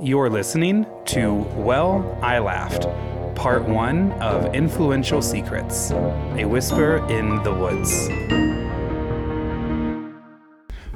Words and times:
You're 0.00 0.28
listening 0.30 0.86
to 1.06 1.34
Well, 1.56 2.18
I 2.22 2.38
Laughed, 2.38 2.82
part 3.36 3.64
one 3.64 4.12
of 4.20 4.54
Influential 4.54 5.22
Secrets 5.22 5.90
A 5.92 6.44
Whisper 6.44 6.96
in 7.08 7.42
the 7.42 7.54
Woods. 7.54 8.08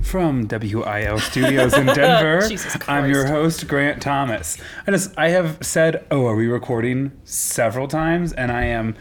From 0.07 0.49
WIL 0.49 1.19
Studios 1.21 1.75
in 1.75 1.87
Denver, 1.95 2.49
I'm 2.89 3.09
your 3.09 3.27
host, 3.27 3.69
Grant 3.69 4.03
Thomas. 4.03 4.59
I 4.87 4.91
just, 4.91 5.17
I 5.17 5.29
have 5.29 5.59
said, 5.61 6.05
oh, 6.11 6.27
are 6.27 6.35
we 6.35 6.47
recording 6.49 7.13
several 7.25 7.87
times, 7.87 8.33
and 8.33 8.51
I 8.51 8.65
am 8.65 8.97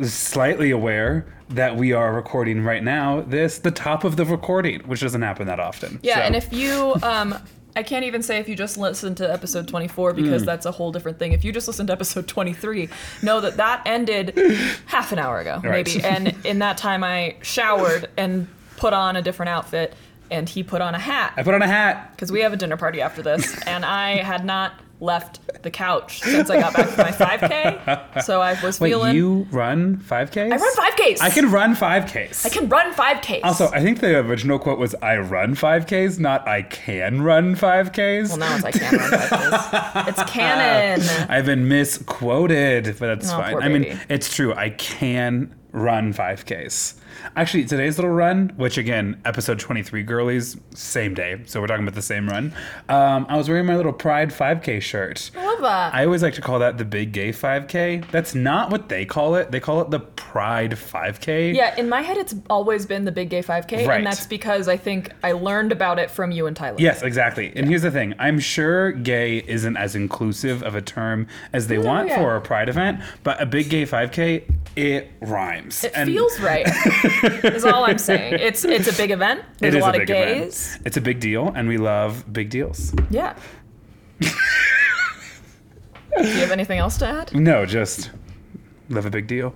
slightly 0.00 0.70
aware 0.70 1.26
that 1.50 1.76
we 1.76 1.92
are 1.92 2.12
recording 2.14 2.62
right 2.64 2.82
now 2.82 3.20
this 3.20 3.58
the 3.58 3.70
top 3.70 4.02
of 4.02 4.16
the 4.16 4.24
recording 4.24 4.80
which 4.88 5.02
doesn't 5.02 5.22
happen 5.22 5.46
that 5.46 5.60
often 5.60 6.00
Yeah, 6.02 6.16
So- 6.16 6.20
and 6.22 6.34
if 6.34 6.52
you, 6.52 6.96
um, 7.02 7.34
I 7.76 7.82
can't 7.82 8.04
even 8.04 8.22
say 8.22 8.38
if 8.38 8.48
you 8.48 8.54
just 8.54 8.78
listened 8.78 9.16
to 9.16 9.32
episode 9.32 9.66
24 9.68 10.12
because 10.14 10.42
Hmm. 10.42 10.46
that's 10.46 10.64
a 10.66 10.70
whole 10.70 10.92
different 10.92 11.18
thing. 11.18 11.32
If 11.32 11.44
you 11.44 11.52
just 11.52 11.66
listened 11.66 11.88
to 11.88 11.92
episode 11.92 12.28
23, 12.28 12.88
know 13.22 13.40
that 13.40 13.56
that 13.56 13.82
ended 13.86 14.38
half 14.86 15.10
an 15.12 15.18
hour 15.18 15.40
ago, 15.40 15.60
Right. 15.62 15.86
maybe. 15.86 16.04
And 16.04 16.34
in 16.44 16.60
that 16.60 16.78
time, 16.78 17.02
I 17.02 17.36
showered 17.42 18.08
and 18.16 18.46
put 18.76 18.92
on 18.92 19.16
a 19.16 19.22
different 19.22 19.48
outfit, 19.50 19.94
and 20.30 20.48
he 20.48 20.62
put 20.62 20.80
on 20.80 20.94
a 20.94 20.98
hat 20.98 21.32
I 21.36 21.42
put 21.42 21.54
on 21.54 21.62
a 21.62 21.66
hat 21.66 22.10
because 22.12 22.30
we 22.32 22.40
have 22.40 22.52
a 22.52 22.56
dinner 22.56 22.76
party 22.76 23.00
after 23.00 23.22
this, 23.22 23.60
and 23.66 23.84
I 23.84 24.16
had 24.22 24.44
not 24.44 24.72
left 25.04 25.40
the 25.62 25.70
couch 25.70 26.20
since 26.20 26.48
I 26.50 26.58
got 26.60 26.74
back 26.74 26.88
from 26.88 27.04
my 27.04 27.12
5K. 27.12 28.22
So 28.22 28.40
I 28.40 28.60
was 28.62 28.80
Wait, 28.80 28.90
feeling. 28.90 29.14
you 29.14 29.46
run 29.50 29.98
5Ks? 29.98 30.52
I 30.52 30.56
run 30.56 30.74
5Ks. 30.76 31.20
I 31.20 31.30
can 31.30 31.50
run 31.50 31.74
5Ks. 31.76 32.46
I 32.46 32.48
can 32.48 32.68
run 32.68 32.92
5Ks. 32.94 33.40
Also, 33.44 33.68
I 33.72 33.80
think 33.82 34.00
the 34.00 34.18
original 34.18 34.58
quote 34.58 34.78
was 34.78 34.94
I 34.96 35.16
run 35.18 35.54
5Ks, 35.54 36.18
not 36.18 36.46
I 36.48 36.62
can 36.62 37.22
run 37.22 37.54
5Ks. 37.54 38.28
well, 38.30 38.38
now 38.38 38.56
it's 38.56 38.64
I 38.64 38.70
can 38.72 38.98
run 38.98 39.10
5Ks. 39.10 40.08
It's 40.08 40.22
canon. 40.30 41.06
I've 41.30 41.46
been 41.46 41.68
misquoted, 41.68 42.84
but 42.98 43.06
that's 43.06 43.32
Oh, 43.32 43.38
fine. 43.38 43.62
I 43.62 43.68
mean, 43.68 43.98
it's 44.08 44.34
true. 44.34 44.54
I 44.54 44.70
can 44.70 45.54
run 45.72 46.12
5Ks. 46.12 46.94
Actually, 47.36 47.64
today's 47.64 47.98
little 47.98 48.10
run, 48.12 48.52
which 48.56 48.78
again, 48.78 49.20
episode 49.24 49.58
23 49.58 50.02
girlies, 50.02 50.56
same 50.74 51.14
day. 51.14 51.40
So 51.46 51.60
we're 51.60 51.66
talking 51.66 51.84
about 51.84 51.94
the 51.94 52.02
same 52.02 52.28
run. 52.28 52.52
Um, 52.88 53.26
I 53.28 53.36
was 53.36 53.48
wearing 53.48 53.66
my 53.66 53.76
little 53.76 53.92
Pride 53.92 54.30
5K 54.30 54.80
shirt. 54.82 55.30
I 55.36 55.44
love 55.46 55.60
that. 55.62 55.94
I 55.94 56.04
always 56.04 56.22
like 56.22 56.34
to 56.34 56.40
call 56.40 56.58
that 56.60 56.78
the 56.78 56.84
big 56.84 57.12
gay 57.12 57.30
5K. 57.30 58.10
That's 58.10 58.34
not 58.34 58.70
what 58.70 58.88
they 58.88 59.04
call 59.04 59.34
it. 59.36 59.50
They 59.50 59.60
call 59.60 59.80
it 59.80 59.90
the 59.90 60.00
Pride 60.00 60.72
5K. 60.72 61.54
Yeah, 61.54 61.74
in 61.76 61.88
my 61.88 62.00
head, 62.02 62.16
it's 62.16 62.34
always 62.50 62.86
been 62.86 63.04
the 63.04 63.12
Big 63.12 63.30
Gay 63.30 63.42
5K, 63.42 63.86
Right. 63.86 63.98
and 63.98 64.06
that's 64.06 64.26
because 64.26 64.68
I 64.68 64.76
think 64.76 65.10
I 65.22 65.32
learned 65.32 65.72
about 65.72 65.98
it 65.98 66.10
from 66.10 66.30
you 66.30 66.46
and 66.46 66.56
Tyler. 66.56 66.76
Yes, 66.78 67.02
exactly. 67.02 67.52
And 67.54 67.68
here's 67.68 67.82
the 67.82 67.90
thing 67.90 68.14
I'm 68.18 68.38
sure 68.38 68.92
gay 68.92 69.38
isn't 69.46 69.76
as 69.76 69.94
inclusive 69.94 70.62
of 70.62 70.74
a 70.74 70.82
term 70.82 71.26
as 71.52 71.68
they 71.68 71.78
want 71.78 72.08
yeah. 72.08 72.16
for 72.16 72.36
a 72.36 72.40
pride 72.40 72.68
event, 72.68 73.00
but 73.22 73.40
a 73.40 73.46
big 73.46 73.68
gay 73.70 73.84
5K, 73.84 74.44
it 74.76 75.10
rhymes. 75.20 75.84
It 75.84 75.92
And 75.94 76.08
feels 76.10 76.40
right. 76.40 76.66
is 77.44 77.64
all 77.64 77.84
I'm 77.84 77.98
saying. 77.98 78.34
It's 78.40 78.64
it's 78.64 78.88
a 78.88 78.92
big 78.96 79.10
event. 79.10 79.42
There's 79.58 79.74
it 79.74 79.78
a 79.78 79.80
lot 79.80 79.94
a 79.96 80.00
of 80.02 80.06
big 80.06 80.10
event. 80.16 80.40
gays. 80.44 80.78
It's 80.84 80.96
a 80.96 81.00
big 81.00 81.20
deal, 81.20 81.52
and 81.54 81.68
we 81.68 81.76
love 81.78 82.24
big 82.32 82.50
deals. 82.50 82.92
Yeah. 83.10 83.36
Do 84.20 84.28
you 86.28 86.34
have 86.40 86.52
anything 86.52 86.78
else 86.78 86.96
to 86.98 87.06
add? 87.06 87.34
No, 87.34 87.66
just 87.66 88.10
love 88.88 89.04
a 89.06 89.10
big 89.10 89.26
deal. 89.26 89.52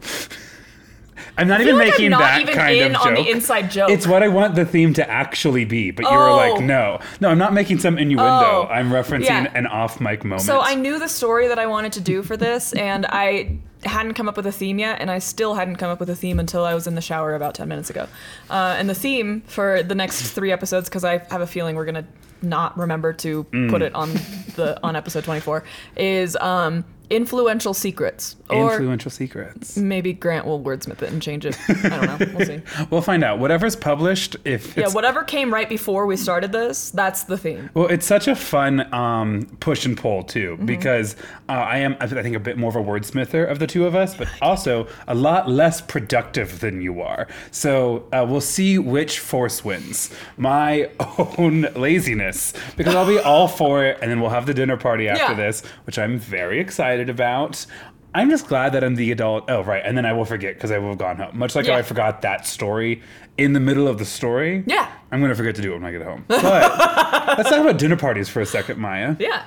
I'm 1.36 1.46
not 1.46 1.60
even 1.60 1.76
like 1.78 1.90
making 1.90 2.06
I'm 2.06 2.10
not 2.12 2.18
that 2.20 2.40
even 2.40 2.54
kind 2.54 2.76
in 2.76 2.94
of 2.96 3.02
on 3.02 3.14
joke. 3.14 3.24
the 3.26 3.30
inside 3.30 3.70
joke. 3.70 3.90
It's 3.90 4.08
what 4.08 4.24
I 4.24 4.28
want 4.28 4.56
the 4.56 4.64
theme 4.64 4.92
to 4.94 5.08
actually 5.08 5.64
be, 5.64 5.92
but 5.92 6.04
you 6.04 6.10
were 6.10 6.32
like, 6.32 6.54
Oh. 6.54 6.60
no. 6.60 6.98
No, 7.20 7.28
I'm 7.28 7.38
not 7.38 7.52
making 7.52 7.78
some 7.78 7.96
innuendo. 7.96 8.66
Oh. 8.66 8.68
I'm 8.68 8.90
referencing 8.90 9.26
Yeah. 9.26 9.52
an 9.54 9.68
off 9.68 10.00
mic 10.00 10.24
moment. 10.24 10.42
so 10.42 10.60
I 10.60 10.74
knew 10.74 10.98
the 10.98 11.06
story 11.08 11.46
that 11.46 11.58
I 11.60 11.66
wanted 11.66 11.92
to 11.92 12.00
do 12.00 12.24
for 12.24 12.36
this, 12.36 12.72
and 12.72 13.06
I 13.06 13.58
hadn't 13.84 14.14
come 14.14 14.28
up 14.28 14.36
with 14.36 14.46
a 14.46 14.52
theme 14.52 14.78
yet, 14.78 15.00
and 15.00 15.10
I 15.10 15.18
still 15.20 15.54
hadn't 15.54 15.76
come 15.76 15.90
up 15.90 16.00
with 16.00 16.10
a 16.10 16.16
theme 16.16 16.38
until 16.40 16.64
I 16.64 16.74
was 16.74 16.86
in 16.86 16.94
the 16.94 17.00
shower 17.00 17.34
about 17.34 17.54
10 17.54 17.68
minutes 17.68 17.90
ago. 17.90 18.06
Uh, 18.50 18.74
and 18.78 18.88
the 18.90 18.94
theme 18.94 19.42
for 19.46 19.82
the 19.82 19.94
next 19.94 20.30
three 20.32 20.50
episodes, 20.52 20.88
because 20.88 21.04
I 21.04 21.18
have 21.30 21.40
a 21.40 21.46
feeling 21.46 21.76
we're 21.76 21.84
going 21.84 21.94
to 22.04 22.06
not 22.40 22.76
remember 22.78 23.12
to 23.12 23.44
Mm. 23.44 23.70
put 23.70 23.82
it 23.82 23.94
on 23.94 24.12
the 24.56 24.78
on 24.82 24.94
episode 24.96 25.24
24, 25.24 25.64
is 25.96 26.36
um, 26.36 26.84
influential 27.10 27.74
secrets. 27.74 28.36
Or 28.50 28.72
Influential 28.72 29.10
secrets. 29.10 29.76
maybe 29.76 30.14
Grant 30.14 30.46
will 30.46 30.60
wordsmith 30.62 31.02
it 31.02 31.12
and 31.12 31.20
change 31.20 31.44
it. 31.44 31.56
I 31.68 31.74
don't 32.06 32.20
know. 32.20 32.26
We'll 32.38 32.46
see. 32.46 32.62
We'll 32.90 33.02
find 33.02 33.22
out. 33.22 33.38
Whatever's 33.38 33.76
published, 33.76 34.36
if 34.46 34.74
Yeah, 34.76 34.88
whatever 34.88 35.22
came 35.22 35.52
right 35.52 35.68
before 35.68 36.06
we 36.06 36.16
started 36.16 36.50
this, 36.52 36.90
that's 36.90 37.24
the 37.24 37.36
theme. 37.36 37.68
Well, 37.74 37.88
it's 37.88 38.06
such 38.06 38.26
a 38.26 38.34
fun 38.34 38.92
um, 38.94 39.46
push 39.60 39.84
and 39.84 39.96
pull 39.98 40.22
too, 40.22 40.54
Mm-hmm. 40.56 40.64
because 40.66 41.14
uh, 41.48 41.52
I 41.52 41.78
am, 41.78 41.96
I 42.00 42.06
think, 42.06 42.34
a 42.36 42.40
bit 42.40 42.56
more 42.56 42.70
of 42.70 42.76
a 42.76 42.82
wordsmither 42.82 43.46
of 43.50 43.58
the 43.58 43.66
two 43.66 43.84
of 43.84 43.94
us, 43.94 44.14
but 44.14 44.28
also 44.40 44.86
a 45.06 45.14
lot 45.14 45.50
less 45.50 45.82
productive 45.82 46.60
than 46.60 46.80
you 46.80 47.02
are. 47.02 47.26
So 47.50 48.06
uh, 48.12 48.24
we'll 48.28 48.40
see 48.40 48.78
which 48.78 49.18
force 49.18 49.62
wins. 49.62 50.10
My 50.38 50.90
own 51.38 51.62
laziness, 51.76 52.54
because 52.78 52.94
I'll 52.94 53.06
be 53.06 53.18
all 53.18 53.46
for 53.60 53.84
it, 53.84 53.98
and 54.00 54.10
then 54.10 54.20
we'll 54.22 54.30
have 54.30 54.46
the 54.46 54.54
dinner 54.54 54.78
party 54.78 55.06
after 55.08 55.32
Yeah. 55.32 55.34
this, 55.34 55.62
which 55.84 55.98
I'm 55.98 56.18
very 56.18 56.60
excited 56.60 56.97
about. 57.06 57.66
I'm 58.14 58.30
just 58.30 58.48
glad 58.48 58.72
that 58.72 58.82
I'm 58.82 58.94
the 58.94 59.12
adult. 59.12 59.48
Oh, 59.48 59.62
right. 59.62 59.82
And 59.84 59.96
then 59.96 60.06
I 60.06 60.12
will 60.12 60.24
forget 60.24 60.54
because 60.54 60.70
I 60.70 60.78
will 60.78 60.88
have 60.90 60.98
gone 60.98 61.16
home. 61.16 61.38
Much 61.38 61.54
like 61.54 61.66
how 61.66 61.74
I 61.74 61.82
forgot 61.82 62.22
that 62.22 62.46
story 62.46 63.02
in 63.36 63.52
the 63.52 63.60
middle 63.60 63.86
of 63.86 63.98
the 63.98 64.04
story. 64.04 64.64
Yeah. 64.66 64.90
I'm 65.12 65.20
going 65.20 65.30
to 65.30 65.36
forget 65.36 65.54
to 65.56 65.62
do 65.62 65.72
it 65.72 65.74
when 65.74 65.84
I 65.84 65.92
get 65.92 66.02
home. 66.02 66.24
But 66.26 67.38
let's 67.38 67.50
talk 67.50 67.60
about 67.60 67.78
dinner 67.78 67.96
parties 67.96 68.28
for 68.28 68.40
a 68.40 68.46
second, 68.46 68.78
Maia. 68.78 69.14
Yeah. 69.18 69.44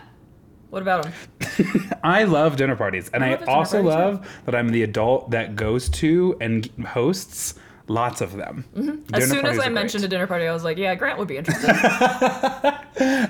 What 0.70 0.82
about 0.82 1.04
them? 1.04 2.00
I 2.04 2.24
love 2.24 2.56
dinner 2.56 2.76
parties. 2.78 3.10
And 3.14 3.24
I, 3.24 3.32
love 3.32 3.42
a 3.42 3.50
also 3.50 3.84
party, 3.84 3.90
too. 3.90 3.90
love 3.90 4.42
that 4.46 4.56
I'm 4.56 4.70
the 4.70 4.84
adult 4.84 5.32
that 5.32 5.56
goes 5.56 5.90
to 5.90 6.38
and 6.40 6.68
hosts 6.88 7.56
lots 7.88 8.22
of 8.22 8.34
them. 8.34 8.66
Mm-hmm. 8.76 9.16
As 9.16 9.30
soon 9.30 9.46
as 9.46 9.60
I 9.60 9.70
mentioned 9.70 10.04
a 10.04 10.08
dinner 10.08 10.28
party, 10.28 10.48
I 10.48 10.54
was 10.54 10.64
like, 10.64 10.78
yeah, 10.78 10.96
Grant 10.96 11.18
would 11.20 11.28
be 11.28 11.38
interested. 11.38 11.70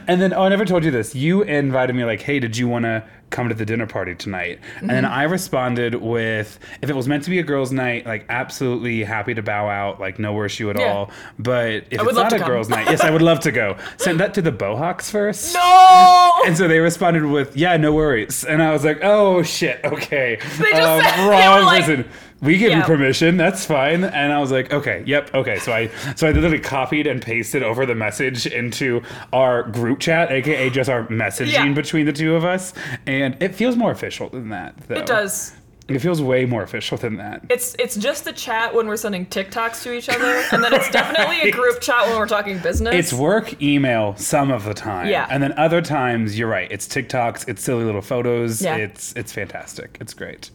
And 0.08 0.22
then, 0.22 0.34
oh, 0.34 0.42
I 0.44 0.50
never 0.50 0.66
told 0.66 0.84
you 0.84 0.92
this. 0.92 1.16
You 1.16 1.44
invited 1.44 1.96
me, 1.96 2.04
like, 2.04 2.22
hey, 2.22 2.40
did 2.40 2.58
you 2.58 2.68
want 2.68 2.84
to 2.84 3.06
come 3.30 3.48
to 3.48 3.56
the 3.56 3.66
dinner 3.66 3.88
party 3.88 4.16
tonight? 4.16 4.60
And 4.80 4.90
then 4.90 5.04
Mm-hmm. 5.06 5.14
I 5.14 5.24
responded 5.24 5.96
with, 5.96 6.60
if 6.82 6.90
it 6.90 6.96
was 6.96 7.08
meant 7.08 7.24
to 7.24 7.30
be 7.30 7.40
a 7.40 7.44
girls' 7.44 7.72
night, 7.72 8.06
like, 8.06 8.26
absolutely 8.28 9.04
happy 9.04 9.34
to 9.34 9.42
bow 9.42 9.70
out, 9.70 10.00
like, 10.02 10.20
no 10.20 10.44
issue 10.44 10.70
at 10.72 10.78
Yeah. 10.80 10.92
all. 10.92 11.12
But 11.40 11.86
if 11.90 12.02
it's 12.02 12.14
not 12.14 12.34
a 12.34 12.40
come. 12.40 12.48
girls' 12.48 12.68
night, 12.68 12.88
yes, 12.90 13.00
I 13.02 13.12
would 13.12 13.22
love 13.22 13.40
to 13.42 13.52
go. 13.54 13.78
Send 13.98 14.20
that 14.20 14.34
to 14.34 14.42
the 14.42 14.52
Bohawks 14.52 15.10
first. 15.10 15.54
no! 15.54 16.34
And 16.46 16.58
so 16.58 16.68
they 16.68 16.80
responded 16.80 17.24
with, 17.26 17.56
"Yeah, 17.56 17.78
no 17.78 17.94
worries." 17.94 18.44
And 18.44 18.62
I 18.64 18.72
was 18.72 18.84
like, 18.84 19.00
"Oh 19.04 19.44
shit, 19.44 19.80
okay, 19.86 20.38
They 20.60 20.72
just 20.72 20.82
um, 20.82 21.02
said- 21.02 21.30
wrong 21.30 21.66
like-. 21.66 22.08
We 22.42 22.58
give 22.58 22.72
you 22.72 22.82
permission. 22.84 23.38
That's 23.38 23.66
fine." 23.66 24.04
And 24.04 24.34
I 24.34 24.40
was 24.40 24.52
like, 24.52 24.74
"Okay, 24.74 25.04
yep, 25.06 25.34
okay." 25.34 25.60
So 25.60 25.72
I 25.72 25.90
so 26.16 26.28
I 26.28 26.32
literally 26.32 26.60
copied 26.60 27.08
and 27.08 27.22
pasted 27.22 27.64
over 27.64 27.86
the 27.86 27.96
message 27.96 28.46
into 28.48 29.02
our 29.32 29.64
group 29.64 30.00
chat, 30.00 30.32
aka 30.32 30.70
just 30.70 30.90
our 30.90 31.06
messaging 31.08 31.52
Yeah. 31.54 31.72
between 31.74 32.06
the 32.06 32.14
two 32.14 32.36
of 32.36 32.44
us, 32.44 32.74
and 33.06 33.36
it 33.42 33.56
feels 33.56 33.76
more 33.76 33.92
official 33.92 34.30
than 34.30 34.50
that. 34.50 34.76
Though. 34.88 34.96
It 34.96 35.06
does. 35.06 35.54
It 35.88 36.00
feels 36.00 36.22
way 36.22 36.46
more 36.46 36.64
official 36.64 36.98
than 36.98 37.18
that. 37.18 37.42
It's 37.50 37.76
it's 37.78 37.98
just 37.98 38.24
the 38.24 38.32
chat 38.32 38.74
when 38.74 38.88
we're 38.88 38.96
sending 38.96 39.26
TikToks 39.26 39.84
to 39.84 39.92
each 39.94 40.08
other, 40.08 40.42
and 40.54 40.64
then 40.64 40.74
it's 40.74 40.90
definitely 40.90 41.42
a 41.42 41.52
group 41.60 41.82
chat 41.82 42.08
when 42.08 42.18
we're 42.18 42.28
talking 42.28 42.60
business. 42.60 42.96
It's 42.96 43.12
work 43.12 43.62
email 43.62 44.16
some 44.16 44.52
of 44.52 44.64
the 44.64 44.74
time. 44.74 45.10
Yeah. 45.10 45.28
And 45.30 45.44
then 45.44 45.52
other 45.58 45.82
times, 45.82 46.40
you're 46.40 46.48
right. 46.48 46.72
It's 46.72 46.88
TikToks. 46.88 47.50
It's 47.50 47.62
silly 47.62 47.84
little 47.84 48.02
photos. 48.02 48.62
Yeah. 48.62 48.78
It's 48.78 49.12
it's 49.18 49.34
fantastic. 49.34 49.98
It's 50.00 50.14
great. 50.14 50.50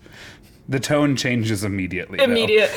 The 0.68 0.80
tone 0.80 1.14
changes 1.14 1.62
immediately. 1.62 2.20
immediate. 2.20 2.70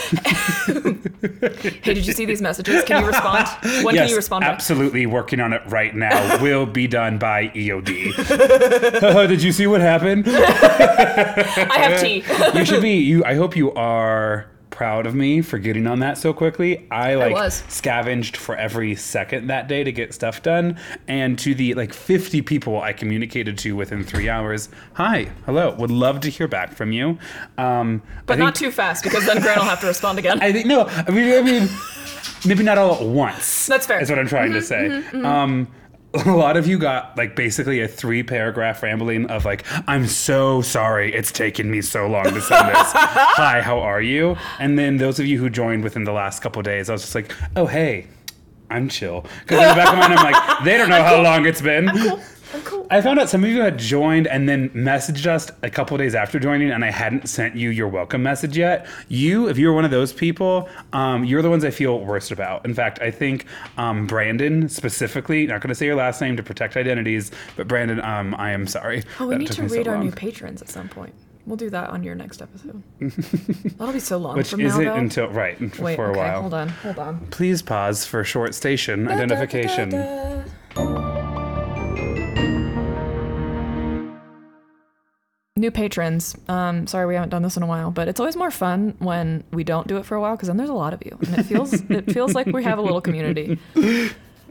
hey, 1.81 1.93
did 1.95 2.05
you 2.05 2.13
see 2.13 2.25
these 2.25 2.41
messages? 2.41 2.83
Can 2.83 3.01
you 3.01 3.07
respond? 3.07 3.47
When 3.83 3.95
yes, 3.95 4.03
can 4.03 4.09
you 4.09 4.15
respond? 4.15 4.43
absolutely 4.43 5.07
working 5.07 5.39
on 5.39 5.53
it 5.53 5.63
right 5.65 5.95
now. 5.95 6.39
Will 6.41 6.67
be 6.67 6.87
done 6.87 7.17
by 7.17 7.47
EOD. 7.49 9.27
Did 9.27 9.41
you 9.41 9.51
see 9.51 9.65
what 9.65 9.81
happened? 9.81 10.25
I 10.27 11.77
have 11.77 11.99
tea. 11.99 12.23
You 12.53 12.65
should 12.65 12.81
be. 12.81 12.97
You. 12.97 13.25
I 13.25 13.35
hope 13.35 13.55
you 13.55 13.73
are 13.73 14.45
proud 14.79 15.05
of 15.05 15.13
me 15.13 15.41
for 15.41 15.57
getting 15.59 15.85
on 15.85 15.99
that 15.99 16.17
so 16.17 16.31
quickly. 16.31 16.87
I 16.89 17.15
like 17.15 17.33
was. 17.33 17.65
scavenged 17.67 18.37
for 18.37 18.55
every 18.55 18.95
second 18.95 19.47
that 19.47 19.67
day 19.67 19.83
to 19.83 19.91
get 19.91 20.13
stuff 20.13 20.41
done, 20.41 20.79
and 21.05 21.37
to 21.39 21.53
the 21.53 21.73
like 21.73 21.91
50 21.91 22.41
people 22.43 22.79
I 22.81 22.93
communicated 22.93 23.57
to 23.57 23.75
within 23.75 24.05
three 24.05 24.29
hours. 24.29 24.69
Hi, 24.93 25.31
hello. 25.45 25.75
Would 25.75 25.91
love 25.91 26.21
to 26.21 26.29
hear 26.29 26.47
back 26.47 26.71
from 26.71 26.93
you. 26.93 27.17
Um, 27.57 28.01
but 28.25 28.35
think- 28.35 28.45
not 28.45 28.55
too 28.55 28.71
fast 28.71 29.03
because 29.03 29.25
then 29.25 29.41
Grant 29.41 29.59
will 29.59 29.65
have 29.67 29.81
to 29.81 29.87
respond 29.87 30.17
again. 30.17 30.39
I 30.41 30.53
think 30.53 30.65
no. 30.65 30.85
I 30.85 31.11
mean, 31.11 31.37
I 31.37 31.41
mean, 31.41 31.67
maybe 32.45 32.63
not 32.63 32.77
all 32.77 32.95
at 32.95 33.01
once. 33.05 33.67
That's 33.67 33.85
fair. 33.85 34.01
Is 34.01 34.09
what 34.09 34.17
I'm 34.17 34.29
trying 34.29 34.53
to 34.53 34.61
say. 34.61 35.03
Um, 35.11 35.67
a 36.25 36.31
lot 36.31 36.57
of 36.57 36.65
you 36.65 36.79
got 36.79 37.15
like 37.17 37.35
basically 37.35 37.81
a 37.81 37.87
three 37.87 38.23
paragraph 38.23 38.81
rambling 38.81 39.27
of 39.27 39.45
like, 39.45 39.63
I'm 39.87 40.07
so 40.07 40.61
sorry 40.61 41.13
it's 41.13 41.31
taken 41.31 41.69
me 41.69 41.81
so 41.81 42.07
long 42.07 42.23
to 42.23 42.41
send 42.41 42.67
this. 42.69 42.91
Hi, 42.93 43.61
how 43.61 43.79
are 43.79 44.01
you? 44.01 44.35
And 44.59 44.77
then 44.79 44.97
those 44.97 45.19
of 45.19 45.27
you 45.27 45.37
who 45.37 45.51
joined 45.51 45.83
within 45.83 46.05
the 46.05 46.11
last 46.11 46.41
couple 46.41 46.63
days, 46.63 46.89
I 46.89 46.93
was 46.93 47.01
just 47.01 47.13
like, 47.13 47.31
oh 47.55 47.67
hey, 47.67 48.07
I'm 48.71 48.89
chill. 48.89 49.25
Because 49.41 49.61
in 49.61 49.69
the 49.69 49.75
back 49.75 49.93
of 49.93 49.99
my 49.99 50.07
mind, 50.07 50.19
I'm 50.19 50.31
like, 50.31 50.63
they 50.63 50.77
don't 50.79 50.89
know 50.89 51.03
how 51.03 51.21
long 51.21 51.45
it's 51.45 51.61
been. 51.61 51.89
cool. 52.63 52.87
I 52.89 53.01
found 53.01 53.19
out 53.19 53.29
some 53.29 53.43
of 53.43 53.49
you 53.49 53.61
had 53.61 53.77
joined 53.77 54.27
and 54.27 54.49
then 54.49 54.69
messaged 54.69 55.25
us 55.27 55.51
a 55.61 55.69
couple 55.69 55.97
days 55.97 56.15
after 56.15 56.39
joining, 56.39 56.71
and 56.71 56.83
I 56.83 56.91
hadn't 56.91 57.27
sent 57.29 57.55
you 57.55 57.69
your 57.69 57.87
welcome 57.87 58.23
message 58.23 58.57
yet. 58.57 58.87
You, 59.07 59.47
if 59.47 59.57
you're 59.57 59.73
one 59.73 59.85
of 59.85 59.91
those 59.91 60.11
people, 60.13 60.67
um, 60.93 61.23
you're 61.25 61.41
the 61.41 61.49
ones 61.49 61.63
I 61.63 61.69
feel 61.71 61.99
worst 61.99 62.31
about. 62.31 62.65
In 62.65 62.73
fact, 62.73 62.99
I 63.01 63.11
think 63.11 63.45
um, 63.77 64.07
Brandon 64.07 64.67
specifically, 64.69 65.45
not 65.45 65.61
going 65.61 65.69
to 65.69 65.75
say 65.75 65.85
your 65.85 65.95
last 65.95 66.21
name 66.21 66.37
to 66.37 66.43
protect 66.43 66.75
identities, 66.77 67.31
but 67.55 67.67
Brandon, 67.67 68.01
um, 68.01 68.35
I 68.37 68.51
am 68.51 68.65
sorry. 68.67 69.03
Oh, 69.19 69.27
we 69.27 69.35
need 69.35 69.51
to 69.51 69.61
me 69.63 69.69
so 69.69 69.75
read 69.75 69.87
our 69.87 69.97
new 69.97 70.11
patrons 70.11 70.61
at 70.61 70.69
some 70.69 70.89
point. 70.89 71.13
We'll 71.45 71.57
do 71.57 71.69
that 71.71 71.89
on 71.89 72.03
your 72.03 72.13
next 72.15 72.41
episode. 72.41 72.83
That'll 73.77 73.93
be 73.93 73.99
so 73.99 74.17
long 74.17 74.37
Which 74.37 74.49
from 74.49 74.61
isn't 74.61 74.83
now, 74.83 74.93
though. 74.93 74.99
until, 74.99 75.29
right, 75.29 75.57
for, 75.73 75.83
Wait, 75.83 75.95
for 75.95 76.05
a 76.07 76.11
okay, 76.11 76.19
while. 76.19 76.41
hold 76.41 76.53
on, 76.53 76.69
hold 76.69 76.99
on. 76.99 77.25
Please 77.27 77.61
pause 77.63 78.05
for 78.05 78.23
short 78.23 78.53
station 78.53 79.07
identification. 79.07 79.89
New 85.59 85.71
patrons. 85.71 86.35
Um, 86.47 86.87
sorry 86.87 87.05
we 87.05 87.15
haven't 87.15 87.29
done 87.29 87.41
this 87.43 87.57
in 87.57 87.63
a 87.63 87.67
while, 87.67 87.91
but 87.91 88.07
it's 88.07 88.19
always 88.19 88.35
more 88.37 88.51
fun 88.51 88.95
when 88.99 89.43
we 89.51 89.63
don't 89.65 89.87
do 89.87 89.97
it 89.97 90.05
for 90.05 90.15
a 90.15 90.21
while 90.21 90.35
because 90.35 90.47
then 90.47 90.57
there's 90.57 90.69
a 90.69 90.73
lot 90.73 90.93
of 90.93 91.03
you, 91.05 91.17
and 91.27 91.37
it 91.39 91.43
feels 91.43 91.73
it 91.89 92.11
feels 92.11 92.33
like 92.33 92.47
we 92.47 92.63
have 92.63 92.77
a 92.77 92.81
little 92.81 93.01
community. 93.01 93.59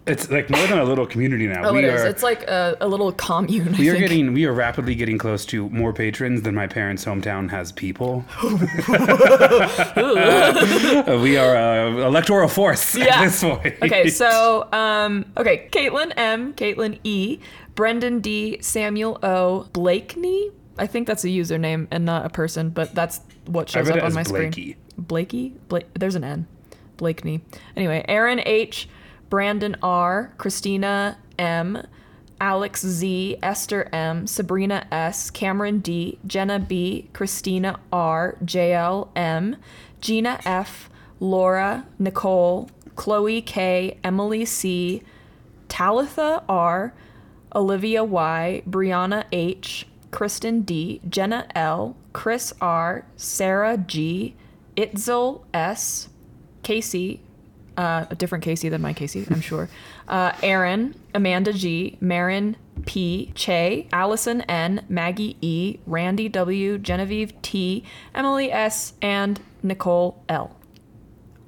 It's 0.06 0.30
like 0.30 0.48
more 0.48 0.66
than 0.66 0.78
a 0.78 0.84
little 0.84 1.06
community 1.06 1.46
now. 1.46 1.68
Oh, 1.68 1.72
we 1.74 1.80
it 1.80 1.84
is. 1.92 2.00
are 2.02 2.06
It's 2.08 2.22
like 2.22 2.42
a, 2.44 2.76
a 2.80 2.88
little 2.88 3.12
commune. 3.12 3.74
I 3.74 3.78
we 3.78 3.88
are 3.90 3.92
think. 3.92 4.04
getting 4.04 4.32
we 4.32 4.46
are 4.46 4.52
rapidly 4.54 4.94
getting 4.94 5.18
close 5.18 5.44
to 5.46 5.68
more 5.70 5.92
patrons 5.92 6.42
than 6.42 6.54
my 6.54 6.66
parents' 6.66 7.04
hometown 7.04 7.50
has 7.50 7.72
people. 7.72 8.24
Uh, 8.38 8.56
we 11.22 11.36
are 11.36 11.56
a 11.56 12.06
electoral 12.06 12.48
force 12.48 12.94
Yeah. 12.94 13.20
at 13.20 13.24
this 13.24 13.42
point. 13.42 13.74
Okay, 13.82 14.08
so 14.08 14.68
um, 14.72 15.24
okay, 15.36 15.68
Caitlin 15.72 16.12
M, 16.16 16.54
Caitlin 16.54 16.98
E, 17.04 17.38
Brendan 17.74 18.20
D, 18.20 18.58
Samuel 18.60 19.18
O, 19.22 19.68
Blakeney. 19.72 20.50
I 20.78 20.86
think 20.86 21.06
that's 21.06 21.24
a 21.24 21.28
username 21.28 21.86
and 21.90 22.04
not 22.04 22.24
a 22.26 22.28
person, 22.28 22.70
but 22.70 22.94
that's 22.94 23.20
what 23.46 23.68
shows 23.68 23.90
up 23.90 24.02
on 24.02 24.12
my 24.14 24.22
Blakey. 24.22 24.50
screen. 24.52 24.76
Blakey? 24.96 25.54
Bla- 25.68 25.82
there's 25.94 26.14
an 26.14 26.24
N. 26.24 26.46
Blakeney. 26.96 27.40
Anyway, 27.76 28.04
Aaron 28.08 28.40
H, 28.44 28.88
Brandon 29.30 29.76
R, 29.82 30.34
Christina 30.36 31.16
M, 31.38 31.86
Alex 32.40 32.84
Z, 32.84 33.36
Esther 33.42 33.88
M, 33.92 34.26
Sabrina 34.26 34.86
S, 34.92 35.30
Cameron 35.30 35.78
D, 35.78 36.18
Jenna 36.26 36.58
B, 36.58 37.08
Christina 37.12 37.78
R, 37.92 38.36
JL 38.44 39.08
M, 39.16 39.56
Gina 40.00 40.40
F, 40.44 40.90
Laura, 41.20 41.86
Nicole, 41.98 42.68
Chloe 42.96 43.40
K, 43.42 43.98
Emily 44.04 44.44
C, 44.44 45.02
Talitha 45.68 46.42
R, 46.48 46.92
Olivia 47.54 48.04
Y, 48.04 48.62
Brianna 48.68 49.24
H, 49.32 49.86
Kristen 50.10 50.62
D, 50.62 51.00
Jenna 51.08 51.46
L, 51.54 51.96
Chris 52.12 52.52
R, 52.60 53.04
Sarah 53.16 53.76
G, 53.76 54.34
Itzel 54.76 55.42
S, 55.52 56.08
Casey, 56.62 57.20
uh, 57.76 58.06
a 58.10 58.14
different 58.14 58.44
Casey 58.44 58.68
than 58.68 58.82
my 58.82 58.92
Casey, 58.92 59.26
I'm 59.30 59.40
sure. 59.40 59.68
Uh, 60.08 60.32
Aaron, 60.42 60.94
Amanda 61.14 61.52
G, 61.52 61.98
Marin 62.00 62.56
P, 62.86 63.30
Che, 63.34 63.86
Allison 63.92 64.40
N, 64.40 64.82
Maggie 64.88 65.36
E, 65.42 65.80
Randy 65.86 66.30
W, 66.30 66.78
Genevieve 66.78 67.34
T, 67.42 67.84
Emily 68.14 68.50
S, 68.50 68.94
and 69.02 69.38
Nicole 69.62 70.24
L. 70.30 70.57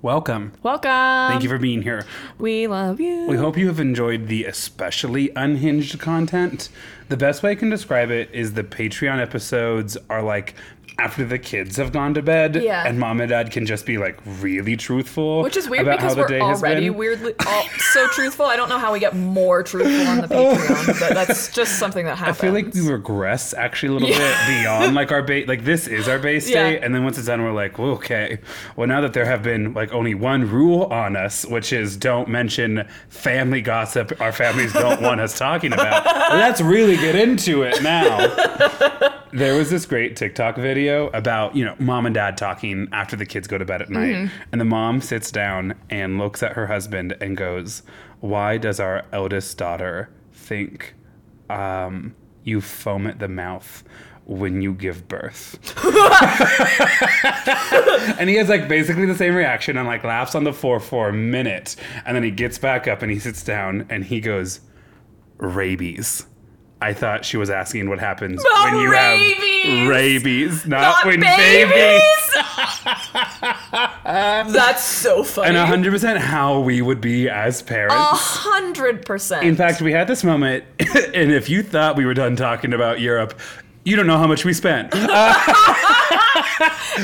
Welcome. 0.03 0.53
Welcome. 0.63 0.91
Thank 1.31 1.43
you 1.43 1.51
for 1.51 1.59
being 1.59 1.83
here. 1.83 2.07
We 2.39 2.67
love 2.67 3.01
you. 3.01 3.27
We 3.27 3.37
hope 3.37 3.59
you 3.59 3.67
have 3.67 3.79
enjoyed 3.79 4.29
the 4.29 4.47
especially 4.47 5.31
unhinged 5.37 5.99
content. 6.01 6.71
The 7.11 7.19
best 7.19 7.43
way 7.43 7.51
I 7.51 7.55
can 7.55 7.69
describe 7.69 8.11
it 8.11 8.31
is 8.33 8.55
the 8.55 8.65
Patreon 8.65 9.21
episodes 9.21 9.99
are 10.09 10.23
like 10.23 10.55
after 11.01 11.25
the 11.25 11.39
kids 11.39 11.77
have 11.77 11.93
gone 11.93 12.13
to 12.15 12.23
bed 12.23 12.57
Yeah. 12.63 12.87
and 12.87 12.99
mom 12.99 13.21
and 13.21 13.31
dad 13.31 13.51
can 13.51 13.65
just 13.65 13.87
be 13.87 13.97
like 13.97 14.19
really 14.41 14.77
truthful 14.77 15.43
Which 15.43 15.57
is 15.57 15.69
weird 15.69 15.87
because 15.87 16.15
we're 16.17 16.41
already 16.41 16.91
weirdly 16.91 17.35
all, 17.47 17.63
so 17.93 18.07
truthful. 18.09 18.45
I 18.47 18.57
don't 18.57 18.69
know 18.69 18.79
how 18.79 18.93
we 18.93 19.01
get 19.01 19.17
more 19.17 19.63
truthful 19.63 20.07
on 20.07 20.19
the 20.19 20.29
oh. 20.35 20.55
Patreon, 20.55 21.01
but 21.01 21.15
that's 21.15 21.53
just 21.53 21.79
something 21.79 22.05
that 22.05 22.17
happens. 22.19 22.39
I 22.39 22.41
feel 22.41 22.53
like 22.53 22.75
we 22.75 22.81
regress 22.89 23.55
actually 23.55 23.89
a 23.89 23.93
little 23.93 24.09
Yeah. 24.11 24.19
bit 24.19 24.63
beyond 24.63 24.95
like 24.95 25.11
our 25.11 25.23
base. 25.23 25.49
Like 25.49 25.65
this 25.65 25.87
is 25.87 26.07
our 26.09 26.19
base 26.19 26.49
Yeah. 26.49 26.67
state, 26.69 26.83
and 26.83 26.95
then 26.95 27.03
once 27.05 27.17
it's 27.17 27.27
done, 27.27 27.43
we're 27.43 27.53
like, 27.53 27.79
well, 27.79 27.93
okay. 27.93 28.39
Well, 28.77 28.87
now 28.87 29.01
that 29.01 29.13
there 29.15 29.25
have 29.25 29.43
been 29.43 29.73
like 29.73 29.93
only 29.93 30.15
one 30.15 30.49
rule 30.51 30.85
on 30.85 31.17
us, 31.17 31.47
which 31.47 31.73
is 31.73 31.97
don't 31.97 32.29
mention 32.29 32.87
family 33.09 33.63
gossip 33.63 34.21
our 34.21 34.33
families 34.33 34.73
don't 34.73 35.01
want 35.01 35.21
us 35.21 35.39
talking 35.39 35.73
about. 35.73 36.05
Let's 36.35 36.61
really 36.61 36.97
get 36.97 37.15
into 37.15 37.63
it 37.63 37.83
now. 37.83 39.10
There 39.33 39.57
was 39.57 39.71
this 39.71 39.87
great 39.87 40.17
TikTok 40.17 40.57
video 40.57 41.09
about, 41.09 41.55
you 41.55 41.65
know, 41.65 41.77
mom 41.79 42.07
and 42.07 42.15
dad 42.15 42.37
talking 42.37 42.89
after 42.93 43.17
the 43.17 43.27
kids 43.27 43.47
go 43.47 43.59
to 43.59 43.65
bed 43.65 43.83
at 43.83 43.91
night. 43.91 44.15
Mm-hmm. 44.15 44.43
And 44.53 44.61
the 44.61 44.65
mom 44.65 45.01
sits 45.01 45.31
down 45.31 45.75
and 45.89 46.19
looks 46.19 46.43
at 46.43 46.53
her 46.53 46.67
husband 46.67 47.17
and 47.21 47.37
goes, 47.37 47.83
Why 48.21 48.57
does 48.59 48.81
our 48.81 49.05
eldest 49.13 49.57
daughter 49.57 50.11
think 50.33 50.95
um, 51.49 52.15
you 52.45 52.61
foam 52.61 53.07
at 53.07 53.19
the 53.19 53.29
mouth 53.29 53.85
when 54.25 54.63
you 54.63 54.73
give 54.75 55.07
birth? 55.07 55.59
and 58.19 58.29
he 58.29 58.37
has 58.37 58.49
like 58.49 58.69
basically 58.69 59.07
the 59.07 59.15
same 59.15 59.35
reaction 59.35 59.77
and 59.77 59.87
like 59.87 60.03
laughs 60.03 60.35
on 60.35 60.45
the 60.45 60.53
floor 60.53 60.81
for 60.81 61.09
a 61.09 61.13
minute. 61.13 61.77
And 62.05 62.17
then 62.17 62.23
he 62.23 62.31
gets 62.31 62.59
back 62.59 62.89
up 62.89 63.03
and 63.03 63.13
he 63.13 63.19
sits 63.19 63.45
down 63.45 63.87
and 63.89 64.05
he 64.05 64.21
goes, 64.21 64.61
Rabies. 65.39 66.27
I 66.83 66.93
thought 66.95 67.25
she 67.27 67.37
was 67.37 67.51
asking 67.51 67.89
what 67.91 67.99
happens 67.99 68.43
Not 68.43 68.73
when 68.73 68.83
you 68.83 68.91
rabies! 68.91 69.65
have 69.79 69.89
rabies, 69.89 70.67
not, 70.67 70.81
Not 70.81 71.05
when 71.05 71.21
babies! 71.21 71.71
babies. 71.75 72.31
That's 74.55 74.83
so 74.83 75.23
funny. 75.23 75.57
And 75.57 75.85
100% 75.85 76.19
how 76.19 76.61
we 76.61 76.81
would 76.83 77.01
be 77.01 77.29
as 77.29 77.63
parents. 77.63 77.95
A 77.95 77.99
hundred 78.15 79.05
percent. 79.05 79.45
In 79.47 79.57
fact, 79.57 79.83
we 79.83 79.93
had 79.93 80.09
this 80.09 80.25
moment, 80.25 80.65
and 80.81 81.31
if 81.33 81.49
you 81.51 81.63
thought 81.63 81.97
we 81.97 82.07
were 82.07 82.15
done 82.15 82.37
talking 82.37 82.73
about 82.73 83.01
Europe, 83.01 83.39
you 83.85 83.97
don't 83.97 84.07
know 84.07 84.19
how 84.19 84.27
much 84.27 84.45
we 84.45 84.53
spent. 84.53 84.91
it 84.93 85.11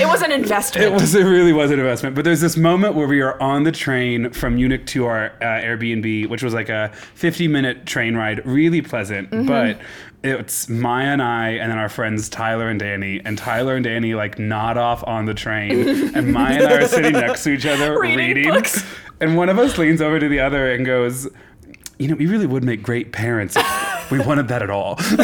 was 0.07 0.23
an 0.23 0.33
investment. 0.33 0.87
It 0.87 0.93
was 0.93 1.15
it 1.15 1.25
really 1.25 1.53
was 1.53 1.71
an 1.71 1.79
investment. 1.79 2.15
But 2.15 2.25
there's 2.25 2.41
this 2.41 2.57
moment 2.57 2.95
where 2.95 3.07
we 3.07 3.21
are 3.21 3.41
on 3.41 3.65
the 3.65 3.73
train 3.73 4.31
from 4.31 4.57
Munich 4.57 4.87
to 4.89 5.07
our 5.07 5.27
uh, 5.41 5.45
Airbnb, 5.45 6.29
which 6.29 6.43
was 6.43 6.55
like 6.55 6.69
a 6.69 6.91
50 7.15 7.49
minute 7.49 7.87
train 7.87 8.17
ride, 8.17 8.45
really 8.45 8.83
pleasant. 8.83 9.31
Mm-hmm. 9.31 9.47
But 9.47 9.79
it's 10.23 10.69
Maia 10.69 11.07
and 11.07 11.23
I, 11.23 11.51
and 11.51 11.71
then 11.71 11.79
our 11.79 11.89
friends 11.89 12.29
Tyler 12.29 12.69
and 12.69 12.81
Danny, 12.81 13.21
and 13.25 13.39
Tyler 13.39 13.77
and 13.77 13.85
Danny 13.85 14.15
like 14.15 14.39
nod 14.39 14.77
off 14.77 15.05
on 15.07 15.25
the 15.25 15.35
train, 15.35 16.15
and 16.15 16.33
Maia 16.33 16.63
and 16.63 16.67
I 16.67 16.83
are 16.83 16.89
sitting 16.89 17.13
next 17.13 17.45
to 17.45 17.51
each 17.51 17.67
other 17.67 17.99
Reading 18.07 18.19
reading, 18.19 18.51
books. 18.51 18.85
and 19.21 19.37
one 19.37 19.49
of 19.49 19.59
us 19.59 19.79
leans 19.79 20.03
over 20.03 20.19
to 20.19 20.29
the 20.29 20.41
other 20.41 20.73
and 20.73 20.85
goes. 20.85 21.29
You 21.99 22.09
know, 22.09 22.15
we 22.15 22.27
really 22.27 22.47
would 22.47 22.63
make 22.63 22.83
great 22.83 23.13
parents 23.13 23.57
if 23.57 24.11
we 24.11 24.19
wanted 24.21 24.49
that 24.49 24.63
at 24.63 24.69
all. 24.71 24.97
we 25.11 25.17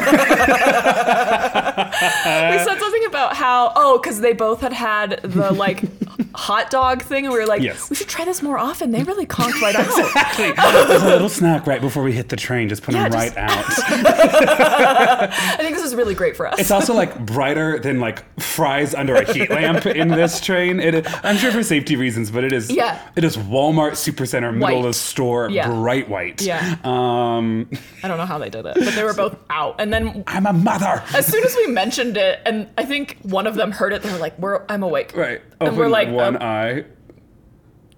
said 2.65 2.79
something 2.79 3.05
about 3.07 3.37
how 3.37 3.73
oh, 3.77 3.99
because 3.99 4.21
they 4.21 4.33
both 4.33 4.61
had 4.61 4.73
had 4.73 5.21
the 5.23 5.53
like 5.53 5.83
hot 6.35 6.71
dog 6.71 7.03
thing, 7.03 7.25
and 7.27 7.33
we 7.33 7.39
were 7.39 7.47
like, 7.47 7.63
Yes. 7.63 7.89
we 7.91 7.97
should 7.97 8.09
try 8.09 8.25
this 8.25 8.43
more 8.43 8.59
often. 8.59 8.91
They 8.91 9.03
really 9.03 9.27
conked 9.27 9.61
right 9.63 9.75
out. 9.75 9.87
Exactly. 10.13 10.53
A 10.59 11.05
little 11.07 11.29
snack 11.29 11.67
right 11.67 11.81
before 11.81 12.03
we 12.03 12.13
hit 12.13 12.29
the 12.29 12.37
train. 12.37 12.69
Just 12.69 12.83
put 12.83 12.95
Yeah, 12.95 13.09
them 13.09 13.13
just- 13.13 13.37
right 13.37 13.51
out. 13.51 13.65
I 14.29 15.57
think 15.59 15.77
this 15.77 15.85
is 15.85 15.95
really 15.95 16.15
great 16.15 16.37
for 16.37 16.47
us. 16.47 16.59
It's 16.59 16.71
also 16.71 16.95
like 16.95 17.19
brighter 17.27 17.79
than 17.79 18.01
like 18.01 18.25
fries 18.41 18.95
under 18.95 19.15
a 19.15 19.33
heat 19.33 19.51
lamp 19.51 19.87
in 19.87 20.09
this 20.09 20.41
train. 20.41 20.81
It, 20.81 21.07
I'm 21.25 21.37
sure 21.37 21.53
for 21.53 21.63
safety 21.63 21.97
reasons, 21.97 22.31
but 22.31 22.45
it 22.45 22.53
is. 22.53 22.71
Yeah. 22.71 23.01
It 23.17 23.25
is 23.25 23.37
Walmart 23.37 23.93
Supercenter, 23.93 24.53
middle 24.53 24.79
of 24.79 24.83
White. 24.85 24.89
the 24.89 24.95
store, 24.95 25.51
Yeah. 25.51 25.69
bright 25.69 26.09
white. 26.09 26.43
Yeah. 26.43 26.77
Um, 26.85 27.69
I 28.03 28.09
don't 28.09 28.19
know 28.19 28.27
how 28.27 28.39
they 28.39 28.51
did 28.51 28.67
it, 28.67 28.75
but 28.75 28.95
they 28.95 29.05
were 29.05 29.15
both 29.15 29.37
out. 29.51 29.77
And 29.81 29.93
then 29.93 30.25
I'm 30.27 30.47
a 30.47 30.53
mother. 30.53 31.03
as 31.15 31.27
soon 31.27 31.45
as 31.45 31.55
we 31.57 31.67
mentioned 31.69 32.17
it, 32.17 32.41
and 32.47 32.69
I 32.79 32.85
think 32.85 33.19
one 33.23 33.47
of 33.47 33.55
them 33.55 33.71
heard 33.73 33.93
it, 33.93 34.03
they 34.03 34.11
were 34.13 34.19
like, 34.19 34.39
"We're 34.39 34.65
I'm 34.69 34.83
awake." 34.83 35.17
Right. 35.17 35.41
And 35.61 35.69
Open 35.69 35.79
we're 35.79 35.89
like, 35.89 36.09
one 36.25 36.43
eye. 36.43 36.85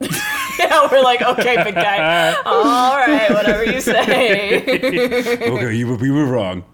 Yeah, 0.57 0.89
we're 0.91 1.03
like, 1.03 1.21
"Okay, 1.21 1.63
big 1.65 1.75
guy. 1.75 2.33
All 2.45 2.97
right, 2.97 3.29
whatever 3.31 3.65
you 3.65 3.81
say." 3.81 4.59
Okay, 5.55 5.75
you 5.75 5.97
we 5.97 6.11
were 6.11 6.27
wrong. 6.27 6.65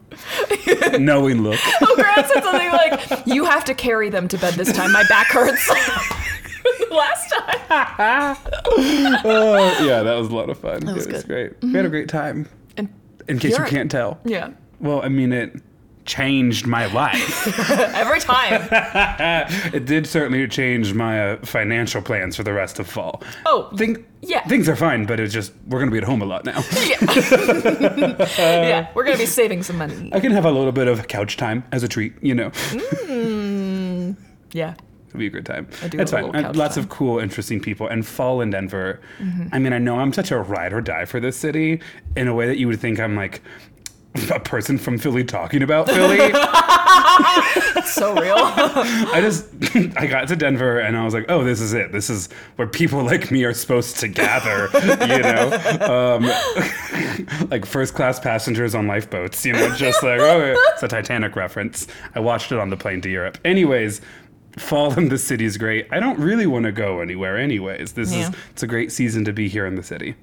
Knowing 0.99 1.43
look. 1.43 1.59
oh, 1.81 1.95
Grant 1.97 2.27
said 2.27 2.43
something 2.43 2.71
like, 2.73 3.27
"You 3.27 3.45
have 3.45 3.65
to 3.65 3.75
carry 3.75 4.11
them 4.11 4.29
to 4.29 4.39
bed 4.39 4.55
this 4.55 4.73
time. 4.73 4.93
My 4.93 5.05
back 5.09 5.29
hurts." 5.29 5.67
Last 6.91 7.31
time. 7.31 8.37
Oh, 9.25 9.79
yeah, 9.83 10.03
that 10.03 10.15
was 10.15 10.29
a 10.29 10.35
lot 10.35 10.51
of 10.51 10.59
fun. 10.59 10.85
was 10.85 11.07
it 11.07 11.13
was 11.13 11.25
good. 11.25 11.27
great. 11.27 11.63
We 11.63 11.73
had 11.73 11.79
a 11.79 11.83
mm-hmm. 11.85 11.91
great 11.91 12.09
time. 12.09 12.49
And 12.77 12.89
In 13.29 13.39
case 13.39 13.57
you 13.57 13.65
can't 13.65 13.91
tell. 13.91 14.19
yeah. 14.25 14.51
Well, 14.81 15.03
I 15.03 15.09
mean 15.09 15.33
it 15.33 15.55
changed 16.11 16.67
my 16.67 16.87
life. 16.87 17.71
Every 17.71 18.19
time. 18.19 18.69
it 19.73 19.85
did 19.85 20.09
certainly 20.09 20.47
change 20.49 20.93
my 20.93 21.31
uh, 21.31 21.37
financial 21.45 22.03
plans 22.03 22.35
for 22.35 22.43
the 22.43 22.53
rest 22.53 22.81
of 22.81 22.89
fall. 22.89 23.23
Oh, 23.47 23.71
Think, 23.77 24.05
yeah. 24.21 24.45
things 24.49 24.69
are 24.69 24.75
fine, 24.75 25.07
but 25.07 25.21
it's 25.21 25.33
just 25.33 25.53
we're 25.69 25.79
gonna 25.79 25.93
be 25.93 25.99
at 25.99 26.05
home 26.05 26.21
a 26.21 26.25
lot 26.25 26.45
now. 26.45 26.65
yeah. 26.89 26.99
yeah, 28.39 28.89
we're 28.95 29.05
gonna 29.05 29.19
be 29.19 29.27
saving 29.27 29.63
some 29.63 29.79
money. 29.79 30.11
I 30.13 30.19
can 30.19 30.33
have 30.33 30.45
a 30.45 30.51
little 30.51 30.73
bit 30.73 30.89
of 30.89 31.07
couch 31.07 31.37
time 31.37 31.63
as 31.71 31.85
a 31.85 31.89
treat, 31.89 32.15
you 32.21 32.35
know. 32.35 32.51
Yeah. 34.53 34.75
It'll 35.09 35.19
be 35.19 35.27
a 35.27 35.31
good 35.31 35.47
time. 35.47 35.69
I 35.83 35.89
do 35.89 35.99
it's 35.99 36.13
fine. 36.13 36.35
Uh, 36.37 36.53
Lots 36.55 36.77
time. 36.77 36.85
of 36.85 36.91
cool, 36.91 37.19
interesting 37.19 37.61
people. 37.61 37.89
And 37.89 38.07
fall 38.07 38.41
in 38.41 38.51
Denver. 38.51 39.01
Mm-hmm. 39.19 39.49
I 39.53 39.59
mean, 39.59 39.73
I 39.73 39.79
know 39.79 39.99
I'm 39.99 40.13
such 40.13 40.31
a 40.31 40.39
ride 40.39 40.73
or 40.73 40.81
die 40.81 41.05
for 41.05 41.19
this 41.19 41.37
city 41.37 41.81
in 42.17 42.29
a 42.29 42.35
way 42.35 42.47
that 42.47 42.59
you 42.59 42.69
would 42.69 42.79
think 42.79 43.01
I'm 43.01 43.17
like 43.17 43.43
a 44.35 44.41
person 44.41 44.77
from 44.79 44.99
Philly 44.99 45.25
talking 45.25 45.63
about 45.63 45.89
Philly. 45.89 46.33
So 47.85 48.15
real. 48.15 48.35
I 48.37 49.21
just 49.21 49.47
I 49.97 50.07
got 50.07 50.29
to 50.29 50.37
Denver 50.37 50.79
and 50.79 50.97
I 50.97 51.05
was 51.05 51.13
like, 51.15 51.27
oh, 51.29 51.43
this 51.45 51.61
is 51.61 51.73
it. 51.73 51.91
This 51.93 52.09
is 52.09 52.29
where 52.57 52.69
people 52.69 53.03
like 53.05 53.31
me 53.31 53.45
are 53.45 53.53
supposed 53.55 53.97
to 53.99 54.09
gather. 54.09 54.69
you 55.07 55.23
know, 55.23 56.21
um, 56.21 57.49
like 57.51 57.67
first 57.67 57.95
class 57.95 58.21
passengers 58.21 58.75
on 58.75 58.87
lifeboats. 58.87 59.45
You 59.45 59.55
know, 59.55 59.75
just 59.75 60.03
like 60.03 60.21
oh, 60.21 60.55
it's 60.73 60.83
a 60.83 60.89
Titanic 60.89 61.35
reference. 61.37 61.87
I 62.15 62.21
watched 62.21 62.53
it 62.53 62.59
on 62.59 62.71
the 62.71 62.77
plane 62.77 63.01
to 63.03 63.11
Europe. 63.11 63.39
Anyways. 63.45 64.01
Fall 64.59 64.93
in 64.99 65.09
the 65.11 65.19
city 65.19 65.45
is 65.45 65.57
great. 65.57 65.87
I 65.93 66.01
don't 66.01 66.19
really 66.19 66.47
want 66.47 66.65
to 66.65 66.73
go 66.73 66.99
anywhere. 67.01 67.39
Anyways, 67.39 67.93
this 67.93 68.13
Yeah. 68.13 68.31
is 68.31 68.35
it's 68.51 68.63
a 68.65 68.67
great 68.67 68.91
season 68.91 69.25
to 69.27 69.33
be 69.33 69.49
here 69.49 69.65
in 69.65 69.77
the 69.77 69.83
city. 69.83 70.17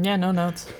yeah, 0.00 0.14
no 0.14 0.30
notes. 0.30 0.72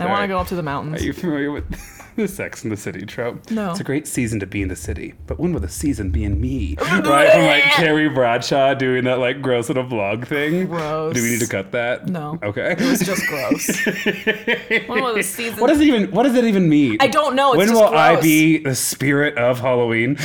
I 0.00 0.06
want 0.06 0.20
right. 0.20 0.26
to 0.26 0.28
go 0.28 0.38
up 0.38 0.46
to 0.48 0.56
the 0.56 0.62
mountains. 0.62 1.02
Are 1.02 1.04
you 1.04 1.12
familiar 1.12 1.52
with 1.52 1.64
the 2.16 2.26
Sex 2.26 2.64
in 2.64 2.70
the 2.70 2.76
City 2.76 3.04
trope? 3.04 3.50
No. 3.50 3.70
It's 3.70 3.80
a 3.80 3.84
great 3.84 4.06
season 4.06 4.40
to 4.40 4.46
be 4.46 4.62
in 4.62 4.68
the 4.68 4.76
city, 4.76 5.12
but 5.26 5.38
when 5.38 5.52
will 5.52 5.60
the 5.60 5.68
season 5.68 6.10
be 6.10 6.24
in 6.24 6.40
me? 6.40 6.76
right 6.80 7.30
from 7.30 7.42
like 7.42 7.62
Carrie 7.74 8.08
Bradshaw 8.08 8.72
doing 8.74 9.04
that 9.04 9.18
like 9.18 9.42
gross 9.42 9.68
little 9.68 9.84
vlog 9.84 10.26
thing. 10.26 10.66
Gross. 10.68 11.14
Do 11.14 11.22
we 11.22 11.30
need 11.30 11.40
to 11.40 11.46
cut 11.46 11.72
that? 11.72 12.08
No. 12.08 12.38
Okay. 12.42 12.72
It 12.72 12.80
was 12.80 13.00
just 13.00 13.26
gross. 13.26 13.84
When 14.88 15.02
will 15.02 15.14
the 15.14 15.22
season? 15.22 15.60
what 15.60 15.66
does 15.66 15.80
it 15.80 15.86
even 15.86 16.10
What 16.10 16.22
does 16.22 16.34
it 16.34 16.44
even 16.44 16.68
mean? 16.68 16.96
I 17.00 17.08
don't 17.08 17.36
know. 17.36 17.52
It's 17.52 17.58
when 17.58 17.74
will 17.74 17.94
I 17.94 18.18
be 18.20 18.58
the 18.58 18.74
spirit 18.74 19.36
of 19.36 19.60
Halloween? 19.60 20.16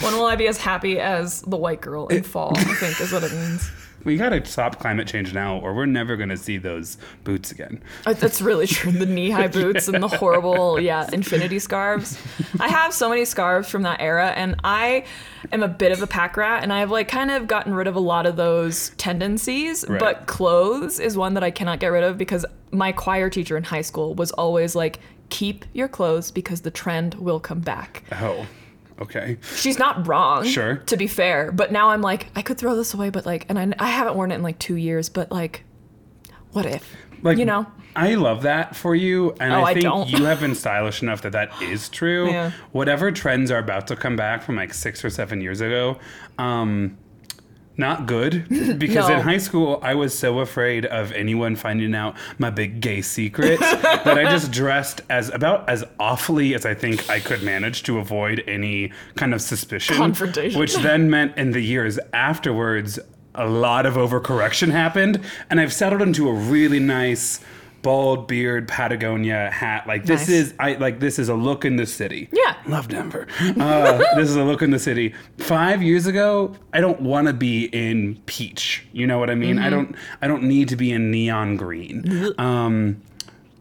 When 0.00 0.14
will 0.14 0.26
I 0.26 0.36
be 0.36 0.48
as 0.48 0.58
happy 0.58 0.98
as 0.98 1.42
the 1.42 1.56
white 1.56 1.80
girl 1.80 2.08
in 2.08 2.22
fall? 2.22 2.52
I 2.56 2.64
think 2.74 3.00
is 3.00 3.12
what 3.12 3.22
it 3.22 3.32
means. 3.32 3.70
We 4.04 4.16
gotta 4.16 4.44
stop 4.44 4.78
climate 4.78 5.08
change 5.08 5.32
now, 5.32 5.58
or 5.58 5.74
we're 5.74 5.86
never 5.86 6.16
gonna 6.16 6.36
see 6.36 6.58
those 6.58 6.98
boots 7.24 7.50
again. 7.50 7.82
Uh, 8.06 8.12
That's 8.12 8.40
really 8.40 8.66
true. 8.66 8.92
The 8.92 9.06
knee-high 9.06 9.48
boots 9.60 9.88
and 9.88 10.02
the 10.02 10.08
horrible, 10.08 10.78
yeah, 10.78 11.08
infinity 11.12 11.58
scarves. 11.58 12.18
I 12.60 12.68
have 12.68 12.92
so 12.92 13.08
many 13.08 13.24
scarves 13.24 13.68
from 13.68 13.82
that 13.82 14.00
era, 14.00 14.28
and 14.36 14.56
I 14.62 15.04
am 15.52 15.62
a 15.62 15.68
bit 15.68 15.92
of 15.92 16.02
a 16.02 16.06
pack 16.06 16.36
rat, 16.36 16.62
and 16.62 16.72
I've 16.72 16.90
like 16.90 17.08
kind 17.08 17.30
of 17.30 17.46
gotten 17.46 17.74
rid 17.74 17.86
of 17.86 17.96
a 17.96 18.00
lot 18.00 18.26
of 18.26 18.36
those 18.36 18.90
tendencies. 18.90 19.84
Right. 19.88 19.98
But 19.98 20.26
clothes 20.26 21.00
is 21.00 21.16
one 21.16 21.34
that 21.34 21.44
I 21.44 21.50
cannot 21.50 21.80
get 21.80 21.88
rid 21.88 22.04
of 22.04 22.18
because 22.18 22.44
my 22.70 22.92
choir 22.92 23.30
teacher 23.30 23.56
in 23.56 23.64
high 23.64 23.82
school 23.82 24.14
was 24.14 24.30
always 24.32 24.74
like, 24.74 25.00
"Keep 25.30 25.64
your 25.72 25.88
clothes 25.88 26.30
because 26.30 26.60
the 26.60 26.70
trend 26.70 27.14
will 27.14 27.40
come 27.40 27.60
back." 27.60 28.02
Oh, 28.12 28.46
okay. 29.00 29.38
She's 29.56 29.78
not 29.78 30.06
wrong. 30.06 30.44
Sure. 30.44 30.76
To 30.76 30.96
be 30.96 31.06
fair, 31.06 31.50
but 31.52 31.72
now 31.72 31.90
I'm 31.90 32.00
like, 32.02 32.28
I 32.36 32.42
could 32.42 32.58
throw 32.58 32.76
this 32.76 32.94
away, 32.94 33.10
but 33.10 33.26
like, 33.26 33.46
and 33.48 33.58
I, 33.58 33.72
I 33.84 33.88
haven't 33.90 34.16
worn 34.16 34.30
it 34.32 34.36
in 34.36 34.42
like 34.42 34.58
two 34.58 34.76
years, 34.76 35.08
but 35.08 35.30
like, 35.30 35.64
what 36.52 36.66
if? 36.66 36.94
Like 37.22 37.38
you 37.38 37.44
know. 37.44 37.66
I 37.96 38.14
love 38.16 38.42
that 38.42 38.74
for 38.74 38.94
you, 38.96 39.30
and 39.38 39.52
Oh, 39.52 39.60
I 39.60 39.70
I 39.70 39.72
think 39.74 39.84
don't. 39.84 40.08
you 40.10 40.24
have 40.24 40.40
been 40.40 40.56
stylish 40.56 41.00
enough 41.00 41.22
that 41.22 41.30
that 41.32 41.62
is 41.62 41.88
true. 41.88 42.28
Yeah. 42.28 42.50
Whatever 42.72 43.12
trends 43.12 43.52
are 43.52 43.58
about 43.58 43.86
to 43.86 43.94
come 43.96 44.16
back 44.16 44.42
from 44.42 44.56
like 44.56 44.74
six 44.74 45.04
or 45.04 45.10
seven 45.10 45.40
years 45.40 45.60
ago, 45.60 45.98
um, 46.38 46.98
not 47.76 48.06
good 48.06 48.48
because 48.78 49.08
No. 49.08 49.16
in 49.16 49.20
high 49.20 49.38
school 49.38 49.80
I 49.82 49.94
was 49.94 50.16
so 50.16 50.38
afraid 50.40 50.86
of 50.86 51.10
anyone 51.12 51.56
finding 51.56 51.94
out 51.94 52.16
my 52.38 52.50
big 52.50 52.80
gay 52.80 53.02
secret 53.02 53.58
that 53.60 54.06
I 54.18 54.24
just 54.24 54.52
dressed 54.52 55.00
as 55.10 55.28
about 55.30 55.68
as 55.68 55.84
awfully 55.98 56.54
as 56.54 56.64
I 56.64 56.74
think 56.74 57.08
I 57.10 57.20
could 57.20 57.42
manage 57.42 57.82
to 57.84 57.98
avoid 57.98 58.44
any 58.46 58.92
kind 59.16 59.34
of 59.34 59.42
suspicion. 59.42 59.96
Confrontation. 59.96 60.58
Which 60.60 60.76
then 60.76 61.10
meant 61.10 61.36
in 61.36 61.50
the 61.50 61.60
years 61.60 61.98
afterwards, 62.12 62.98
a 63.34 63.46
lot 63.48 63.84
of 63.86 63.94
overcorrection 63.94 64.70
happened, 64.70 65.20
and 65.50 65.60
I've 65.60 65.72
settled 65.72 66.02
into 66.02 66.28
a 66.28 66.32
really 66.32 66.78
nice 66.78 67.40
bald 67.84 68.26
beard 68.26 68.66
Patagonia 68.66 69.48
hat. 69.52 69.86
Like 69.86 70.04
this 70.06 70.22
Nice. 70.22 70.28
is 70.30 70.54
I 70.58 70.72
like 70.74 70.98
this 70.98 71.20
is 71.20 71.28
a 71.28 71.34
look 71.34 71.64
in 71.64 71.76
the 71.76 71.86
city. 71.86 72.28
Yeah. 72.32 72.56
love 72.66 72.88
Denver. 72.88 73.28
Uh, 73.40 73.98
this 74.16 74.28
is 74.28 74.34
a 74.36 74.42
look 74.42 74.62
in 74.62 74.70
the 74.72 74.78
city. 74.80 75.14
Five 75.38 75.82
years 75.82 76.06
ago, 76.06 76.54
I 76.72 76.80
don't 76.80 77.00
want 77.02 77.28
to 77.28 77.32
be 77.32 77.66
in 77.66 78.16
peach. 78.26 78.84
You 78.92 79.06
know 79.06 79.18
what 79.20 79.30
I 79.30 79.36
mean? 79.36 79.58
I 79.58 79.66
Mm-hmm. 79.68 79.70
don't. 79.70 79.96
I 80.22 80.26
don't 80.26 80.42
need 80.42 80.68
to 80.70 80.76
be 80.76 80.90
in 80.90 81.10
neon 81.12 81.56
green. 81.56 82.32
Um, 82.38 83.00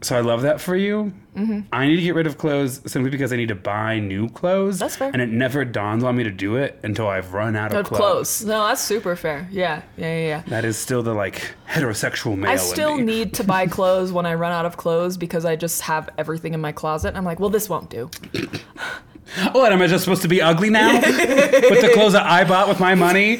so 0.03 0.17
I 0.17 0.22
love 0.22 0.41
that 0.43 0.60
for 0.62 0.75
you. 0.75 1.13
Mm-hmm. 1.36 1.62
I 1.72 1.88
need 1.88 1.95
to 1.95 2.01
get 2.01 2.13
rid 2.15 2.27
of 2.27 2.38
clothes 2.38 2.81
simply 2.86 3.10
because 3.10 3.33
I 3.33 3.38
need 3.38 3.48
to 3.48 3.55
buy 3.55 4.00
new 4.00 4.29
clothes. 4.29 4.79
That's 4.79 4.95
fair. 4.95 5.10
And 5.12 5.22
it 5.22 5.29
never 5.29 5.65
dawns 5.65 6.03
on 6.03 6.15
me 6.15 6.24
to 6.24 6.31
do 6.31 6.57
it 6.57 6.79
until 6.83 7.07
I've 7.07 7.33
run 7.33 7.55
out 7.55 7.72
of 7.72 7.79
Of 7.79 7.86
clothes. 7.88 8.00
clothes. 8.00 8.45
No, 8.45 8.67
that's 8.67 8.81
super 8.81 9.15
fair. 9.15 9.48
Yeah, 9.51 9.81
yeah, 9.98 10.17
yeah. 10.17 10.27
yeah. 10.27 10.43
That 10.48 10.65
is 10.65 10.77
still 10.77 11.01
the 11.03 11.13
like 11.13 11.55
heterosexual 11.69 12.38
male 12.38 12.51
I 12.51 12.57
still 12.57 12.98
need 12.98 13.33
to 13.36 13.43
buy 13.43 13.65
clothes 13.77 14.12
when 14.12 14.25
I 14.25 14.33
run 14.36 14.51
out 14.51 14.65
of 14.65 14.77
clothes 14.77 15.17
because 15.17 15.45
I 15.45 15.55
just 15.55 15.81
have 15.81 16.10
everything 16.17 16.53
in 16.53 16.62
my 16.62 16.72
closet. 16.72 17.10
And 17.10 17.17
I'm 17.17 17.25
like, 17.25 17.39
well, 17.39 17.50
this 17.50 17.69
won't 17.69 17.89
do. 17.89 18.10
What 19.53 19.72
am 19.72 19.81
I 19.81 19.88
just 19.88 20.03
supposed 20.03 20.22
to 20.24 20.27
be 20.27 20.41
ugly 20.41 20.69
now? 20.69 20.93
with 21.01 21.81
the 21.81 21.91
clothes 21.93 22.13
that 22.13 22.25
I 22.25 22.43
bought 22.43 22.67
with 22.67 22.79
my 22.79 22.93
money 22.93 23.39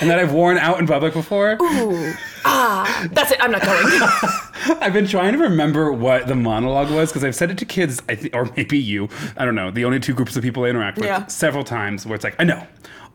and 0.00 0.10
that 0.10 0.18
I've 0.18 0.32
worn 0.32 0.58
out 0.58 0.78
in 0.80 0.86
public 0.86 1.12
before? 1.14 1.56
Ooh, 1.60 2.12
ah, 2.44 3.08
that's 3.12 3.30
it. 3.32 3.38
I'm 3.40 3.50
not 3.50 3.62
going. 3.62 3.86
I've 4.80 4.92
been 4.92 5.06
trying 5.06 5.32
to 5.32 5.38
remember 5.38 5.92
what 5.92 6.26
the 6.28 6.34
monologue 6.34 6.90
was 6.90 7.10
because 7.10 7.24
I've 7.24 7.34
said 7.34 7.50
it 7.50 7.58
to 7.58 7.64
kids, 7.64 8.00
I 8.08 8.14
think, 8.14 8.34
or 8.34 8.50
maybe 8.56 8.78
you. 8.78 9.08
I 9.36 9.44
don't 9.44 9.54
know. 9.54 9.70
The 9.70 9.84
only 9.84 10.00
two 10.00 10.14
groups 10.14 10.36
of 10.36 10.42
people 10.42 10.64
I 10.64 10.68
interact 10.68 10.98
with 10.98 11.06
Yeah. 11.06 11.26
several 11.26 11.64
times 11.64 12.06
where 12.06 12.14
it's 12.14 12.24
like, 12.24 12.36
I 12.38 12.44
know, 12.44 12.66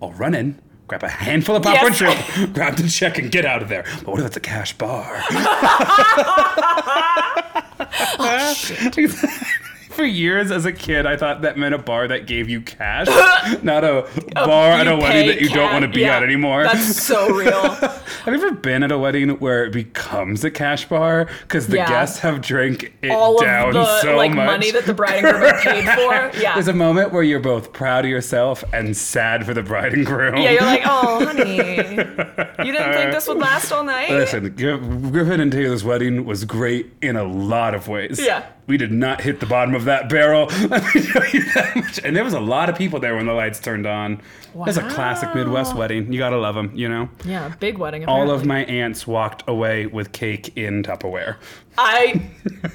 I'll 0.02 0.12
run 0.14 0.36
in, 0.36 0.60
grab 0.88 1.04
a 1.04 1.10
handful 1.10 1.56
of 1.56 1.64
popcorn 1.64 1.94
Yes. 1.94 1.98
shrimp, 2.28 2.54
grab 2.54 2.76
the 2.76 2.88
check, 2.90 3.18
and 3.18 3.32
get 3.32 3.46
out 3.46 3.62
of 3.62 3.70
there. 3.70 3.84
But 4.00 4.08
what 4.10 4.20
if 4.20 4.26
it's 4.28 4.38
a 4.38 4.42
cash 4.42 4.74
bar? 4.78 5.24
For 9.98 10.06
years 10.06 10.52
as 10.52 10.64
a 10.66 10.72
kid, 10.72 11.08
I 11.08 11.18
thought 11.18 11.42
that 11.42 11.58
meant 11.58 11.74
a 11.74 11.80
bar 11.80 12.08
that 12.08 12.28
gave 12.28 12.48
you 12.48 12.62
cash, 12.62 13.08
not 13.64 13.84
a 13.84 14.08
bar 14.36 14.74
at 14.74 14.88
a 14.88 14.96
wedding 14.96 15.26
that 15.28 15.42
you 15.42 15.50
don't 15.50 15.72
want 15.74 15.82
to 15.86 15.88
be 15.90 16.02
yeah, 16.02 16.18
at 16.18 16.24
anymore. 16.24 16.66
That's 16.66 17.02
so 17.02 17.34
real. 17.34 17.70
Have 17.72 18.28
you 18.28 18.36
ever 18.36 18.52
been 18.52 18.84
at 18.84 18.92
a 18.92 18.98
wedding 19.00 19.30
where 19.40 19.66
it 19.66 19.74
becomes 19.74 20.44
a 20.44 20.52
cash 20.52 20.88
bar 20.88 21.28
because 21.42 21.66
the 21.66 21.78
Yeah. 21.78 21.88
guests 21.90 22.20
have 22.20 22.42
drank 22.42 22.94
it 23.02 23.10
All 23.10 23.42
down 23.42 23.70
of 23.70 23.74
the 23.74 24.02
so 24.02 24.16
like 24.16 24.34
much? 24.34 24.46
money 24.46 24.70
that 24.70 24.86
the 24.86 24.94
bride 24.94 25.24
and 25.26 25.34
groom 25.34 25.42
have 25.50 25.62
paid 25.64 25.86
for. 26.36 26.40
Yeah. 26.40 26.54
There's 26.54 26.68
a 26.68 26.74
moment 26.74 27.12
where 27.12 27.24
you're 27.24 27.40
both 27.40 27.74
proud 27.74 28.06
of 28.06 28.12
yourself 28.12 28.64
and 28.74 28.96
sad 28.96 29.48
for 29.48 29.56
the 29.56 29.64
bride 29.64 29.94
and 29.94 30.06
groom. 30.06 30.38
yeah, 30.38 30.52
you're 30.52 30.62
like, 30.62 30.84
oh, 30.86 31.26
honey, 31.26 31.56
you 31.56 32.72
didn't 32.72 32.94
think 32.94 33.12
this 33.14 33.28
would 33.28 33.40
last 33.40 33.72
all 33.72 33.84
night? 33.84 34.12
Listen, 34.12 34.48
Griffin 34.56 35.40
and 35.40 35.52
Taylor's 35.52 35.84
wedding 35.84 36.24
was 36.24 36.46
great 36.46 36.92
in 37.02 37.16
a 37.16 37.24
lot 37.24 37.74
of 37.74 37.88
ways. 37.88 38.24
Yeah. 38.24 38.46
We 38.68 38.78
did 38.78 38.92
not 38.92 39.22
hit 39.22 39.40
the 39.40 39.46
bottom 39.46 39.74
of 39.74 39.86
that 39.86 40.10
barrel. 40.10 40.46
Let 40.70 40.94
me 40.94 41.02
tell 41.02 41.26
you 41.30 41.42
that 41.54 41.76
much. 41.76 42.00
And 42.04 42.16
there 42.16 42.24
was 42.26 42.34
a 42.34 42.40
lot 42.40 42.70
of 42.70 42.78
people 42.78 43.00
there 43.00 43.16
when 43.16 43.26
the 43.26 43.34
lights 43.34 43.60
turned 43.60 43.86
on. 43.88 44.22
Wow. 44.54 44.66
That's 44.66 44.78
a 44.78 44.90
classic 44.90 45.34
Midwest 45.34 45.74
wedding. 45.76 46.12
You 46.12 46.20
gotta 46.20 46.38
love 46.38 46.56
them, 46.56 46.72
you 46.76 46.90
know? 46.90 47.10
Yeah, 47.24 47.54
big 47.60 47.78
wedding. 47.78 48.06
All 48.06 48.30
of 48.30 48.46
my 48.46 48.66
aunts 48.66 49.08
walked 49.08 49.48
away 49.48 49.86
with 49.86 50.12
cake 50.12 50.58
in 50.58 50.84
Tupperware. 50.84 51.38
I 51.78 52.22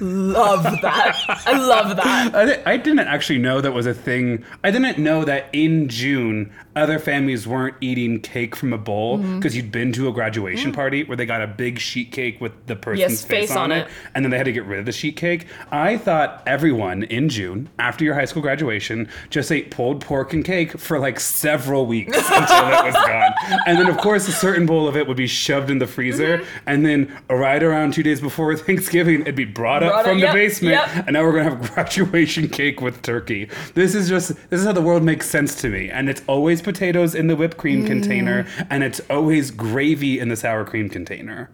love 0.01 0.63
that. 0.63 1.17
I 1.29 1.59
love 1.59 1.97
that. 1.97 2.35
I, 2.67 2.73
I 2.73 2.77
didn't 2.77 3.01
actually 3.01 3.39
know 3.39 3.61
that 3.61 3.73
was 3.73 3.87
a 3.87 3.95
thing. 3.95 4.45
I 4.63 4.71
didn't 4.71 4.99
know 4.99 5.25
that 5.25 5.49
in 5.53 5.89
June, 5.89 6.53
other 6.77 6.99
families 6.99 7.47
weren't 7.47 7.75
eating 7.81 8.21
cake 8.21 8.55
from 8.57 8.73
a 8.73 8.79
bowl 8.79 9.03
Mm-hmm. 9.19 9.39
because 9.39 9.57
you'd 9.57 9.73
been 9.73 9.93
to 9.93 10.09
a 10.09 10.13
graduation 10.13 10.73
party 10.73 11.03
where 11.05 11.17
they 11.17 11.27
got 11.27 11.43
a 11.43 11.47
big 11.47 11.79
sheet 11.79 12.13
cake 12.13 12.41
with 12.41 12.53
the 12.67 12.77
person's 12.77 13.01
Yes, 13.01 13.25
face, 13.25 13.49
face 13.49 13.57
on, 13.57 13.71
on 13.71 13.73
it, 13.73 13.87
it. 13.87 13.89
and 14.15 14.25
then 14.25 14.31
they 14.31 14.37
had 14.39 14.45
to 14.47 14.53
get 14.53 14.65
rid 14.65 14.79
of 14.79 14.87
the 14.87 14.93
sheet 14.93 15.17
cake. 15.17 15.47
I 15.71 15.99
thought 15.99 16.43
everyone 16.47 17.03
in 17.05 17.29
June, 17.29 17.69
after 17.79 18.05
your 18.05 18.15
high 18.15 18.25
school 18.25 18.41
graduation, 18.43 19.09
just 19.31 19.51
ate 19.53 19.71
pulled 19.71 20.01
pork 20.01 20.33
and 20.33 20.45
cake 20.45 20.79
for 20.79 20.99
like 20.99 21.19
several 21.21 21.85
weeks 21.87 22.17
until 22.31 22.69
it 22.69 22.85
was 22.85 22.95
gone. 22.95 23.33
And 23.67 23.79
then, 23.79 23.89
of 23.89 23.99
course, 23.99 24.29
a 24.29 24.33
certain 24.33 24.65
bowl 24.65 24.87
of 24.89 24.97
it 24.97 25.07
would 25.09 25.17
be 25.17 25.27
shoved 25.27 25.71
in 25.71 25.79
the 25.79 25.87
freezer, 25.87 26.39
Mm-hmm. 26.39 26.45
and 26.67 26.87
then 26.87 27.19
right 27.29 27.63
around 27.63 27.93
two 27.95 28.03
days 28.03 28.21
before 28.21 28.57
Thanksgiving, 28.57 28.92
it'd 28.95 29.35
be 29.35 29.45
brought 29.45 29.83
up 29.83 29.93
Brought 29.93 30.05
from 30.05 30.13
up, 30.17 30.21
the 30.21 30.27
yep, 30.27 30.35
basement 30.35 30.73
yep. 30.75 31.07
and 31.07 31.15
now 31.15 31.23
we're 31.23 31.33
gonna 31.43 31.57
have 31.57 31.73
graduation 31.75 32.49
cake 32.49 32.81
with 32.81 33.03
turkey. 33.03 33.49
This 33.75 33.95
is 33.95 34.09
just 34.09 34.29
this 34.51 34.61
is 34.61 34.67
how 34.67 34.73
the 34.73 34.83
world 34.83 35.03
makes 35.03 35.29
sense 35.29 35.55
to 35.63 35.69
me. 35.69 35.91
And 35.91 36.09
it's 36.09 36.23
always 36.27 36.61
potatoes 36.63 37.15
in 37.15 37.27
the 37.27 37.37
whipped 37.37 37.57
cream 37.57 37.87
container, 37.87 38.47
and 38.71 38.83
it's 38.85 39.01
always 39.11 39.51
gravy 39.51 40.19
in 40.21 40.29
the 40.29 40.37
sour 40.37 40.65
cream 40.65 40.89
container. 40.89 41.51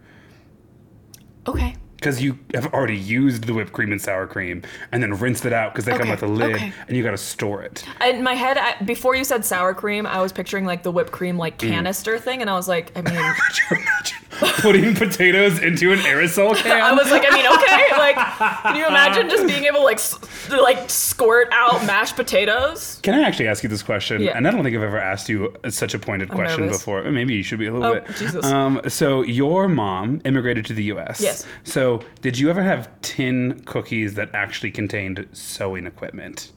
Okay. 1.47 1.75
because 1.95 2.21
you 2.21 2.37
have 2.53 2.71
already 2.73 2.97
used 2.97 3.45
the 3.45 3.53
whipped 3.53 3.73
cream 3.73 3.91
and 3.91 4.01
sour 4.01 4.27
cream 4.27 4.61
and 4.91 5.01
then 5.01 5.13
rinsed 5.15 5.45
it 5.45 5.51
out 5.53 5.73
because 5.73 5.83
they 5.85 5.97
come 5.97 6.09
with 6.09 6.21
a 6.23 6.27
lid 6.27 6.55
okay. 6.55 6.71
and 6.87 6.95
you 6.95 7.01
got 7.03 7.11
to 7.11 7.17
store 7.17 7.61
it. 7.63 7.83
In 8.05 8.23
my 8.23 8.35
head, 8.35 8.57
I, 8.57 8.75
before 8.83 9.15
you 9.15 9.23
said 9.23 9.43
sour 9.43 9.73
cream, 9.73 10.05
I 10.05 10.21
was 10.21 10.31
picturing 10.31 10.63
like 10.65 10.83
the 10.83 10.91
whipped 10.91 11.11
cream 11.11 11.37
like 11.37 11.57
Mm. 11.57 11.69
canister 11.69 12.17
thing, 12.19 12.39
and 12.41 12.49
I 12.49 12.53
was 12.53 12.67
like, 12.69 12.91
I 12.97 13.01
mean, 13.01 13.15
Could 13.47 13.57
you 13.57 13.77
imagine 13.77 14.17
putting 14.29 14.93
potatoes 14.95 15.59
into 15.59 15.91
an 15.91 15.99
aerosol 15.99 16.55
can? 16.63 16.81
I 16.81 16.91
was 16.93 17.09
like, 17.11 17.23
I 17.27 17.33
mean, 17.35 17.45
okay, 17.45 17.97
like, 17.97 18.15
can 18.63 18.75
you 18.75 18.87
imagine 18.87 19.29
just 19.29 19.47
being 19.47 19.65
able 19.65 19.79
to 19.79 19.83
like 19.85 19.97
s- 19.97 20.17
to, 20.49 20.61
like 20.61 20.89
squirt 20.89 21.47
out 21.51 21.85
mashed 21.85 22.15
potatoes? 22.15 22.99
Can 23.03 23.15
I 23.15 23.23
actually 23.23 23.47
ask 23.47 23.63
you 23.63 23.69
this 23.69 23.83
question? 23.83 24.21
Yeah. 24.21 24.37
And 24.37 24.47
I 24.47 24.51
don't 24.51 24.63
think 24.63 24.75
I've 24.75 24.83
ever 24.83 24.99
asked 24.99 25.29
you 25.29 25.53
such 25.69 25.93
a 25.93 25.99
pointed 25.99 26.29
question 26.29 26.65
nervous. 26.65 26.77
before. 26.77 27.03
Maybe 27.11 27.33
you 27.35 27.43
should 27.43 27.59
be 27.59 27.67
a 27.67 27.73
little 27.73 27.87
Oh, 27.87 27.99
bit. 28.01 28.07
Jesus. 28.17 28.45
Um, 28.45 28.81
so 28.87 29.23
your 29.23 29.67
mom 29.67 30.21
immigrated 30.25 30.65
to 30.67 30.73
the 30.73 30.83
U.S. 30.85 31.19
Yes. 31.21 31.45
So 31.63 32.01
did 32.21 32.37
you 32.37 32.49
ever 32.49 32.61
have 32.61 32.89
tin 33.01 33.61
cookies 33.65 34.13
that 34.15 34.29
actually 34.33 34.71
contained 34.71 35.27
sewing 35.33 35.85
equipment? 35.87 36.51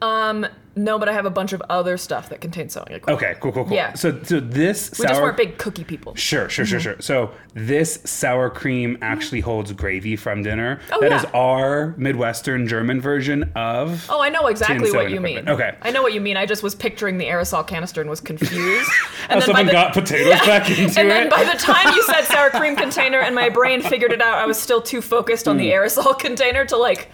Um, 0.00 0.46
no, 0.74 0.98
but 0.98 1.08
I 1.08 1.12
have 1.12 1.26
a 1.26 1.30
bunch 1.30 1.52
of 1.52 1.62
other 1.68 1.96
stuff 1.96 2.28
that 2.30 2.40
contains 2.40 2.72
sewing 2.72 2.86
equipment. 2.88 3.16
Okay, 3.22 3.34
cool, 3.40 3.52
cool, 3.52 3.64
cool. 3.64 3.74
Yeah. 3.74 3.92
So, 3.94 4.22
so 4.22 4.40
this 4.40 4.90
We 4.92 4.96
sour. 5.04 5.08
just 5.08 5.20
weren't 5.22 5.36
big 5.36 5.58
cookie 5.58 5.84
people. 5.84 6.14
Sure, 6.14 6.48
sure, 6.48 6.64
sure, 6.64 6.80
sure. 6.80 6.96
So 7.00 7.30
this 7.54 8.00
sour 8.04 8.48
cream 8.50 8.96
actually 9.02 9.40
holds 9.40 9.72
gravy 9.72 10.16
from 10.16 10.42
dinner. 10.42 10.80
Oh, 10.92 11.00
That 11.00 11.10
yeah. 11.10 11.18
is 11.18 11.24
our 11.34 11.94
Midwestern 11.98 12.66
German 12.66 13.00
version 13.00 13.52
of. 13.54 14.06
Oh, 14.08 14.22
I 14.22 14.28
know 14.30 14.46
exactly 14.46 14.90
what 14.92 15.10
you 15.10 15.20
mean. 15.20 15.48
Okay. 15.48 15.76
I 15.82 15.90
know 15.90 16.02
what 16.02 16.14
you 16.14 16.20
mean. 16.20 16.36
I 16.36 16.46
just 16.46 16.62
was 16.62 16.74
picturing 16.74 17.18
the 17.18 17.26
aerosol 17.26 17.66
canister 17.66 18.00
and 18.00 18.08
was 18.08 18.20
confused. 18.20 18.90
And 19.28 19.40
then 19.40 19.40
by 19.40 19.44
someone 19.46 19.66
the, 19.66 19.72
got 19.72 19.92
potatoes 19.94 20.40
back 20.46 20.68
into 20.68 20.98
and 21.00 21.08
then 21.10 21.26
it. 21.26 21.30
by 21.30 21.44
the 21.44 21.56
time 21.56 21.94
you 21.94 22.02
said 22.02 22.22
sour 22.24 22.50
cream 22.50 22.74
container 22.76 23.20
and 23.20 23.34
my 23.34 23.48
brain 23.48 23.80
figured 23.80 24.12
it 24.12 24.20
out, 24.20 24.36
I 24.38 24.46
was 24.46 24.60
still 24.60 24.82
too 24.82 25.00
focused 25.00 25.46
on 25.46 25.56
the 25.58 25.70
Hmm. 25.70 25.76
aerosol 25.76 26.18
container 26.18 26.64
to 26.66 26.76
like 26.76 27.08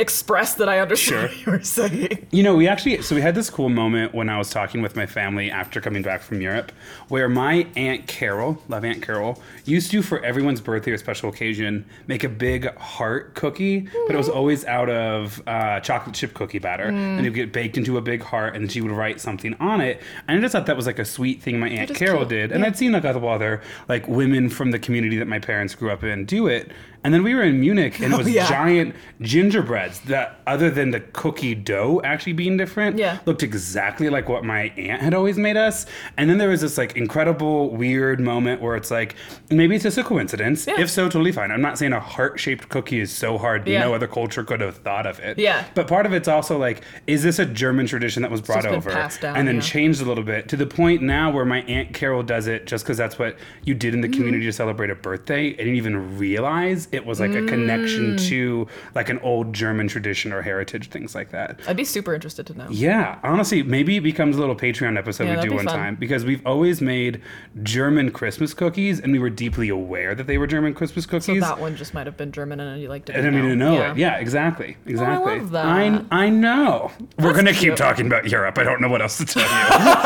express 0.00 0.54
that 0.54 0.68
I 0.68 0.80
understood 0.80 1.00
Sure. 1.00 1.22
what 1.28 1.46
you 1.46 1.52
were 1.52 1.62
saying. 1.62 2.26
You 2.30 2.42
know, 2.42 2.54
we 2.56 2.66
actually 2.66 3.02
so 3.02 3.14
we 3.14 3.20
had 3.20 3.34
this 3.34 3.50
cool 3.50 3.68
moment 3.68 4.14
when 4.14 4.28
I 4.28 4.38
was 4.38 4.50
talking 4.50 4.82
with 4.82 4.96
my 4.96 5.06
family 5.06 5.50
after 5.50 5.80
coming 5.80 6.02
back 6.02 6.22
from 6.22 6.40
Europe, 6.40 6.72
where 7.08 7.28
my 7.28 7.66
aunt 7.76 8.06
Carol, 8.06 8.62
love 8.68 8.84
Aunt 8.84 9.02
Carol, 9.02 9.40
used 9.64 9.90
to 9.92 10.02
for 10.02 10.24
everyone's 10.24 10.60
birthday 10.60 10.92
or 10.92 10.98
special 10.98 11.28
occasion 11.28 11.84
make 12.06 12.24
a 12.24 12.28
big 12.28 12.74
heart 12.76 13.34
cookie, 13.34 13.80
but 14.06 14.14
it 14.14 14.18
was 14.18 14.28
always 14.28 14.64
out 14.64 14.88
of 14.88 15.42
uh, 15.46 15.80
chocolate 15.80 16.14
chip 16.14 16.34
cookie 16.34 16.58
batter, 16.58 16.84
and 16.84 17.20
it 17.20 17.24
would 17.24 17.34
get 17.34 17.52
baked 17.52 17.76
into 17.76 17.96
a 17.98 18.00
big 18.00 18.22
heart, 18.22 18.56
and 18.56 18.70
she 18.72 18.80
would 18.80 18.92
write 18.92 19.20
something 19.20 19.54
on 19.60 19.80
it. 19.80 20.00
And 20.26 20.38
I 20.38 20.40
just 20.40 20.52
thought 20.52 20.66
that 20.66 20.76
was 20.76 20.86
like 20.86 20.98
a 20.98 21.04
sweet 21.04 21.42
thing 21.42 21.58
my 21.60 21.68
aunt 21.68 21.94
Carol 21.94 22.18
cute, 22.18 22.28
did, 22.30 22.52
and 22.52 22.60
yeah. 22.60 22.66
I'd 22.68 22.76
seen 22.76 22.92
like 22.92 23.04
a 23.04 23.12
couple 23.12 23.28
other 23.28 23.60
like 23.88 24.08
women 24.08 24.48
from 24.48 24.70
the 24.70 24.78
community 24.78 25.18
that 25.18 25.28
my 25.28 25.38
parents 25.38 25.74
grew 25.74 25.90
up 25.90 26.02
in 26.02 26.24
do 26.24 26.46
it. 26.46 26.70
And 27.02 27.14
then 27.14 27.22
we 27.22 27.34
were 27.34 27.42
in 27.42 27.60
Munich, 27.60 27.98
and 28.00 28.12
it 28.12 28.16
was 28.18 28.28
yeah. 28.28 28.46
giant 28.48 28.94
gingerbreads 29.22 30.00
that, 30.00 30.40
other 30.46 30.70
than 30.70 30.90
the 30.90 31.00
cookie 31.00 31.54
dough 31.54 32.00
actually 32.04 32.32
being 32.34 32.56
different, 32.56 32.98
Yeah. 32.98 33.18
looked 33.24 33.42
exactly 33.42 34.10
like 34.10 34.28
what 34.28 34.44
my 34.44 34.64
aunt 34.76 35.00
had 35.00 35.14
always 35.14 35.38
made 35.38 35.56
us. 35.56 35.86
And 36.18 36.28
then 36.28 36.36
there 36.38 36.48
was 36.50 36.60
this 36.60 36.76
like 36.76 36.96
incredible 36.96 37.70
weird 37.70 38.20
moment 38.20 38.60
where 38.60 38.76
it's 38.76 38.90
like 38.90 39.14
maybe 39.50 39.76
it's 39.76 39.84
just 39.84 39.96
a 39.98 40.04
coincidence. 40.04 40.66
Yeah. 40.66 40.80
If 40.80 40.90
so, 40.90 41.04
totally 41.04 41.32
fine. 41.32 41.50
I'm 41.50 41.62
not 41.62 41.78
saying 41.78 41.92
a 41.92 42.00
heart 42.00 42.38
shaped 42.38 42.68
cookie 42.68 43.00
is 43.00 43.10
so 43.12 43.38
hard 43.38 43.66
Yeah. 43.66 43.80
no 43.80 43.94
other 43.94 44.06
culture 44.06 44.44
could 44.44 44.60
have 44.60 44.76
thought 44.78 45.06
of 45.06 45.20
it. 45.20 45.38
Yeah. 45.38 45.64
But 45.74 45.86
part 45.88 46.04
of 46.04 46.12
it's 46.12 46.28
also 46.28 46.58
like, 46.58 46.82
is 47.06 47.22
this 47.22 47.38
a 47.38 47.46
German 47.46 47.86
tradition 47.86 48.20
that 48.22 48.30
was 48.30 48.40
brought 48.42 48.66
over 48.66 48.90
down, 48.90 49.36
and 49.36 49.48
then 49.48 49.60
changed 49.62 50.02
a 50.02 50.04
little 50.04 50.24
bit 50.24 50.48
to 50.48 50.56
the 50.56 50.66
point 50.66 51.00
now 51.02 51.30
where 51.30 51.44
my 51.44 51.62
aunt 51.62 51.94
Carol 51.94 52.22
does 52.22 52.46
it 52.46 52.66
just 52.66 52.84
because 52.84 52.98
that's 52.98 53.18
what 53.18 53.36
you 53.64 53.74
did 53.74 53.94
in 53.94 54.00
the 54.02 54.10
Mm-hmm. 54.10 54.16
community 54.18 54.44
to 54.46 54.52
celebrate 54.52 54.90
a 54.90 54.94
birthday. 54.96 55.48
I 55.52 55.56
didn't 55.56 55.76
even 55.76 56.18
realize 56.18 56.88
it 56.92 57.06
was 57.06 57.20
like 57.20 57.34
a 57.34 57.44
connection 57.46 58.16
Mm. 58.16 58.28
to 58.28 58.66
like 58.94 59.08
an 59.08 59.18
old 59.20 59.52
German 59.52 59.88
tradition 59.88 60.32
or 60.32 60.42
heritage, 60.42 60.88
things 60.88 61.14
like 61.14 61.30
that. 61.30 61.60
I'd 61.68 61.76
be 61.76 61.84
super 61.84 62.14
interested 62.14 62.46
to 62.48 62.56
know. 62.58 62.66
Yeah, 62.70 63.18
honestly, 63.22 63.62
maybe 63.62 63.96
it 63.96 64.00
becomes 64.00 64.36
a 64.36 64.40
little 64.40 64.56
Patreon 64.56 64.96
episode 64.98 65.24
Yeah, 65.28 65.40
we 65.42 65.48
do 65.48 65.54
one 65.54 65.66
fun. 65.66 65.76
time 65.76 65.94
because 65.96 66.24
we've 66.24 66.44
always 66.46 66.80
made 66.80 67.20
German 67.62 68.10
Christmas 68.10 68.54
cookies 68.54 68.98
and 69.00 69.12
we 69.12 69.18
were 69.18 69.30
deeply 69.30 69.68
aware 69.68 70.14
that 70.14 70.26
they 70.26 70.38
were 70.38 70.46
German 70.46 70.74
Christmas 70.74 71.04
So 71.04 71.10
cookies. 71.10 71.40
that 71.42 71.58
one 71.60 71.76
just 71.76 71.94
might 71.94 72.06
have 72.06 72.16
been 72.16 72.32
German 72.32 72.58
and 72.60 72.80
you 72.82 72.88
liked 72.88 73.08
it. 73.10 73.14
I 73.16 73.20
didn't 73.20 73.38
even 73.38 73.58
know 73.58 73.90
it. 73.90 73.96
Yeah, 73.96 74.16
exactly. 74.16 74.76
Exactly. 74.86 75.32
I 75.34 75.36
love 75.38 75.50
that. 75.52 75.66
I, 75.66 76.04
I 76.10 76.28
know. 76.28 76.90
We're 77.18 77.32
going 77.32 77.44
to 77.46 77.52
keep 77.52 77.76
talking 77.76 78.06
about 78.06 78.28
Europe. 78.28 78.58
I 78.58 78.64
don't 78.64 78.80
know 78.80 78.88
what 78.88 79.02
else 79.02 79.18
to 79.18 79.24
tell 79.24 79.42
you. 79.42 79.96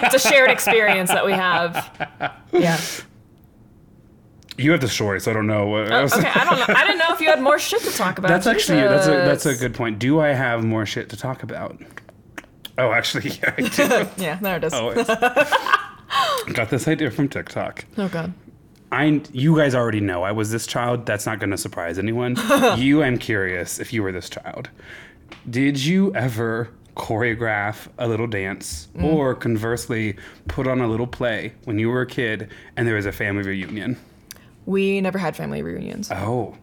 It's 0.06 0.14
a 0.24 0.28
shared 0.28 0.50
experience 0.50 1.10
that 1.10 1.24
we 1.24 1.32
have. 1.32 2.34
Yeah. 2.52 2.80
you 4.58 4.70
have 4.72 4.80
the 4.80 4.88
story, 4.88 5.20
so 5.20 5.30
I 5.30 5.34
don't 5.34 5.46
know 5.46 5.66
what 5.66 5.92
Oh, 5.92 6.04
okay. 6.04 6.28
I 6.34 6.44
don't 6.44 6.58
know. 6.58 6.74
I 6.74 6.84
didn't 6.86 6.98
know 6.98 7.12
if 7.12 7.20
you 7.20 7.28
had 7.28 7.40
more 7.42 7.58
shit 7.58 7.80
to 7.82 7.90
talk 7.92 8.18
about. 8.18 8.28
That's 8.28 8.46
actually 8.46 8.80
that's 8.80 9.06
a 9.06 9.10
that's 9.10 9.46
a 9.46 9.54
good 9.56 9.74
point. 9.74 9.98
Do 9.98 10.20
I 10.20 10.28
have 10.28 10.64
more 10.64 10.86
shit 10.86 11.08
to 11.10 11.16
talk 11.16 11.42
about? 11.42 11.80
Oh, 12.78 12.92
actually, 12.92 13.30
yeah, 13.42 13.54
I 13.56 13.60
do. 13.62 14.08
Yeah, 14.22 14.38
there 14.40 14.56
it 14.56 14.64
is. 14.64 14.72
Got 16.52 16.70
this 16.70 16.86
idea 16.88 17.10
from 17.10 17.28
TikTok. 17.28 17.84
Oh 17.98 18.08
god. 18.08 18.32
I 18.92 19.20
you 19.32 19.56
guys 19.56 19.74
already 19.74 20.00
know 20.00 20.22
I 20.22 20.32
was 20.32 20.50
this 20.50 20.66
child. 20.66 21.06
That's 21.06 21.26
not 21.26 21.40
going 21.40 21.50
to 21.50 21.58
surprise 21.58 21.98
anyone. 21.98 22.36
you, 22.76 23.02
I'm 23.02 23.18
curious 23.18 23.78
if 23.80 23.92
you 23.92 24.02
were 24.02 24.12
this 24.12 24.28
child. 24.30 24.70
Did 25.50 25.82
you 25.84 26.14
ever 26.14 26.70
choreograph 26.94 27.88
a 27.98 28.06
little 28.08 28.26
dance 28.28 28.88
Mm. 28.96 29.04
or 29.04 29.34
conversely 29.34 30.16
put 30.48 30.66
on 30.66 30.80
a 30.80 30.86
little 30.86 31.06
play 31.06 31.52
when 31.64 31.78
you 31.78 31.90
were 31.90 32.02
a 32.02 32.06
kid 32.06 32.48
and 32.76 32.86
there 32.88 32.94
was 32.94 33.06
a 33.06 33.12
family 33.12 33.42
reunion? 33.42 33.96
We 34.66 35.00
never 35.00 35.18
had 35.18 35.34
family 35.36 35.62
reunions. 35.62 36.10
Oh, 36.12 36.54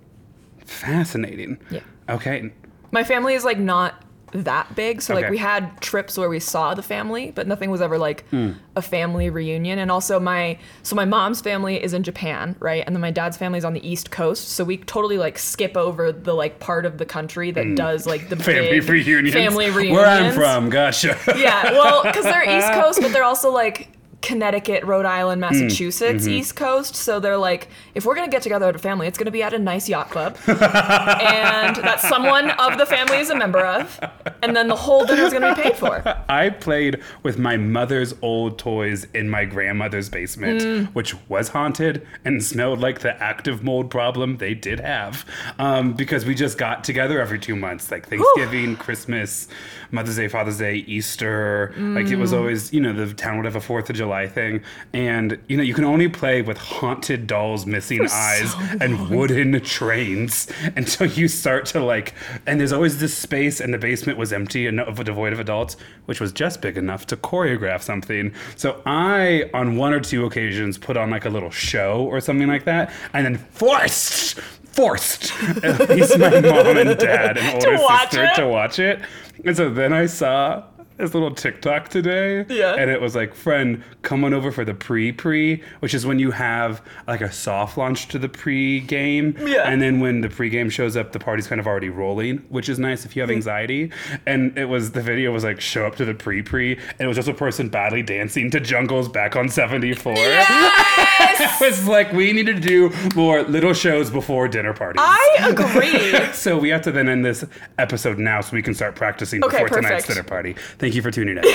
fascinating. 0.66 1.58
Yeah. 1.70 1.82
Okay. 2.10 2.52
My 2.92 3.04
family 3.04 3.34
is 3.34 3.44
like 3.46 3.58
not 3.60 3.96
that 4.32 4.76
big, 4.76 5.00
so 5.00 5.14
like 5.14 5.30
we 5.30 5.38
had 5.38 5.80
trips 5.80 6.18
where 6.18 6.28
we 6.28 6.40
saw 6.40 6.74
the 6.74 6.82
family, 6.82 7.32
but 7.36 7.46
nothing 7.46 7.70
was 7.70 7.82
ever 7.82 8.00
like 8.00 8.28
Hmm. 8.30 8.54
a 8.76 8.82
family 8.82 9.30
reunion. 9.30 9.78
And 9.78 9.92
also 9.92 10.20
my 10.20 10.58
so 10.82 10.96
my 10.96 11.06
mom's 11.06 11.40
family 11.40 11.82
is 11.82 11.94
in 11.94 12.02
Japan, 12.02 12.56
right? 12.60 12.84
And 12.86 12.96
then 12.96 13.02
my 13.02 13.12
dad's 13.12 13.38
family 13.38 13.60
is 13.60 13.66
on 13.66 13.74
the 13.74 13.88
East 13.88 14.10
Coast, 14.10 14.48
so 14.50 14.64
we 14.64 14.78
totally 14.78 15.20
like 15.20 15.38
skip 15.38 15.78
over 15.78 16.12
the 16.12 16.34
like 16.34 16.60
part 16.60 16.88
of 16.88 16.98
the 16.98 17.06
country 17.06 17.52
that 17.52 17.76
does 17.76 18.08
like 18.08 18.30
the. 18.30 18.36
Family 18.44 18.80
reunions. 18.80 19.34
Family 19.36 19.70
reunions. 19.70 19.98
Where 19.98 20.08
I'm 20.08 20.34
from, 20.34 20.70
gotcha. 20.72 21.16
Yeah, 21.38 21.72
well, 21.72 22.02
because 22.04 22.24
they're 22.24 22.58
East 22.58 22.74
Coast, 22.82 23.02
but 23.02 23.14
they're 23.14 23.24
also 23.24 23.52
like 23.52 23.90
Connecticut, 24.24 24.84
Rhode 24.86 25.06
Island, 25.06 25.44
Hmm. 25.44 25.52
Massachusetts, 25.52 26.24
Mm-hmm. 26.24 26.34
East 26.34 26.56
Coast. 26.56 26.96
So 26.96 27.20
they're 27.20 27.38
like, 27.38 27.68
if 27.94 28.06
we're 28.06 28.16
gonna 28.16 28.32
get 28.32 28.42
together 28.42 28.68
as 28.70 28.76
a 28.76 28.80
family, 28.80 29.06
it's 29.06 29.18
gonna 29.20 29.30
be 29.30 29.44
at 29.44 29.54
a 29.54 29.60
nice 29.60 29.88
yacht 29.88 30.10
club, 30.10 30.36
and 30.48 31.76
that 31.78 32.00
someone 32.02 32.50
of 32.52 32.78
the 32.78 32.86
family 32.86 33.18
is 33.18 33.30
a 33.30 33.36
member 33.36 33.60
of, 33.60 34.00
and 34.42 34.56
then 34.56 34.68
the 34.68 34.76
whole 34.76 35.06
dinner's 35.06 35.34
gonna 35.34 35.54
be 35.56 35.62
paid 35.62 35.76
for. 35.76 36.02
I 36.30 36.50
played 36.50 37.02
with 37.24 37.38
my 37.38 37.58
mother's 37.58 38.16
old 38.22 38.58
toys 38.58 39.06
in 39.14 39.30
my 39.30 39.46
grandmother's 39.46 40.10
basement, 40.10 40.62
Mm. 40.62 40.88
which 40.94 41.14
was 41.28 41.50
haunted 41.50 42.06
and 42.24 42.42
smelled 42.44 42.80
like 42.80 43.00
the 43.00 43.22
active 43.22 43.64
mold 43.64 43.90
problem 43.90 44.38
they 44.38 44.54
did 44.54 44.80
have. 44.80 45.26
Um, 45.60 45.94
because 45.94 46.26
we 46.26 46.36
just 46.36 46.58
got 46.58 46.84
together 46.84 47.20
every 47.20 47.40
two 47.40 47.56
months, 47.56 47.92
like 47.92 48.08
Thanksgiving, 48.08 48.76
Christmas, 48.78 49.48
Mother's 49.92 50.16
Day, 50.16 50.28
Father's 50.28 50.60
Day, 50.60 50.76
Easter. 50.88 51.74
Like 51.78 52.08
it 52.08 52.16
was 52.18 52.32
Mm. 52.32 52.38
always, 52.38 52.72
you 52.72 52.80
know, 52.82 52.94
the 52.94 53.14
town 53.14 53.36
would 53.38 53.46
have 53.46 53.56
a 53.56 53.62
Fourth 53.62 53.90
of 53.90 53.96
July 53.96 54.13
thing. 54.28 54.62
And, 54.94 55.40
you 55.48 55.58
know, 55.58 55.64
you 55.64 55.74
can 55.74 55.84
only 55.84 56.08
play 56.08 56.42
with 56.42 56.58
haunted 56.58 57.28
dolls 57.28 57.66
missing 57.66 58.08
eyes 58.10 58.54
and 58.80 59.10
wooden 59.10 59.60
trains 59.62 60.48
until 60.76 61.08
you 61.08 61.28
start 61.28 61.66
to 61.68 61.84
like, 61.84 62.14
and 62.46 62.60
there's 62.60 62.72
always 62.72 63.00
this 63.00 63.16
space, 63.18 63.60
and 63.60 63.74
the 63.74 63.78
basement 63.78 64.18
was 64.18 64.32
empty 64.32 64.68
and 64.68 64.80
devoid 65.04 65.34
of 65.34 65.40
adults, 65.40 65.76
which 66.06 66.20
was 66.20 66.32
just 66.32 66.62
big 66.62 66.78
enough 66.78 67.06
to 67.08 67.18
choreograph 67.18 67.82
something. 67.82 68.34
So 68.56 68.82
I, 68.86 69.50
on 69.54 69.78
one 69.78 69.94
or 69.94 70.00
two 70.00 70.26
occasions, 70.26 70.78
put 70.78 70.98
on 70.98 71.10
like 71.10 71.26
a 71.26 71.30
little 71.30 71.52
show 71.52 72.04
or 72.06 72.22
something 72.22 72.48
like 72.48 72.66
that, 72.66 72.94
and 73.14 73.26
then 73.26 73.38
forced. 73.38 74.40
Forced 74.74 75.32
at 75.64 75.88
least 75.88 76.18
my 76.18 76.42
mom 76.42 76.78
and 76.78 76.98
dad 76.98 77.38
and 77.38 77.54
older 77.64 77.78
watch 77.84 78.10
sister 78.10 78.24
it? 78.24 78.36
to 78.38 78.48
watch 78.48 78.80
it. 78.80 79.02
And 79.46 79.56
so 79.56 79.70
then 79.70 79.94
I 79.94 80.08
saw 80.08 80.64
this 80.98 81.14
little 81.14 81.32
TikTok 81.34 81.90
today. 81.90 82.46
Yeah. 82.50 82.76
And 82.76 82.90
it 82.90 83.02
was 83.02 83.16
like, 83.16 83.34
friend, 83.34 83.84
come 84.02 84.24
on 84.24 84.34
over 84.34 84.52
for 84.52 84.64
the 84.66 84.74
pre 84.74 85.12
pre, 85.12 85.62
which 85.80 85.94
is 85.94 86.06
when 86.06 86.20
you 86.20 86.32
have 86.32 86.82
like 87.08 87.22
a 87.22 87.32
soft 87.32 87.78
launch 87.78 88.08
to 88.10 88.20
the 88.20 88.30
pre 88.30 88.80
game. 88.82 89.36
Yeah. 89.40 89.64
And 89.70 89.82
then 89.82 90.00
when 90.00 90.22
the 90.22 90.30
pre 90.30 90.50
game 90.50 90.70
shows 90.70 90.96
up, 90.98 91.12
the 91.12 91.20
party's 91.20 91.48
kind 91.48 91.60
of 91.60 91.68
already 91.68 91.90
rolling, 91.90 92.38
which 92.50 92.70
is 92.70 92.80
nice 92.80 93.06
if 93.06 93.16
you 93.16 93.22
have 93.22 93.30
Hmm. 93.30 93.36
anxiety. 93.36 93.92
And 94.26 94.58
it 94.58 94.66
was 94.66 94.92
the 94.92 95.02
video 95.02 95.32
was 95.32 95.44
like, 95.44 95.60
show 95.62 95.86
up 95.86 95.96
to 95.98 96.06
the 96.06 96.14
pre 96.14 96.42
pre. 96.42 96.74
And 96.74 97.02
it 97.02 97.08
was 97.08 97.16
just 97.18 97.28
a 97.28 97.34
person 97.34 97.70
badly 97.70 98.02
dancing 98.04 98.52
to 98.52 98.60
jungles 98.60 99.10
back 99.10 99.36
on 99.36 99.50
74. 99.50 100.14
it 100.18 101.62
was 101.62 101.88
like, 101.88 102.12
we 102.14 102.32
need 102.34 102.46
to 102.46 102.54
do 102.54 102.92
more 103.16 103.44
little 103.44 103.74
shows 103.74 104.10
before 104.10 104.48
dinner 104.48 104.74
parties. 104.74 105.02
I 105.04 105.48
agree. 105.50 106.14
So 106.34 106.58
we 106.58 106.70
have 106.70 106.82
to 106.84 106.92
then 106.92 107.08
end 107.08 107.24
this 107.24 107.46
episode 107.78 108.18
now 108.18 108.42
so 108.42 108.54
we 108.54 108.62
can 108.62 108.74
start 108.74 108.96
practicing 108.96 109.44
Okay, 109.44 109.64
before 109.64 109.82
tonight's 109.82 110.08
dinner 110.08 110.24
party. 110.24 110.56
Thank 110.84 110.96
you 110.96 111.02
for 111.02 111.12
tuning 111.12 111.38
in. 111.38 111.44
There 111.44 111.54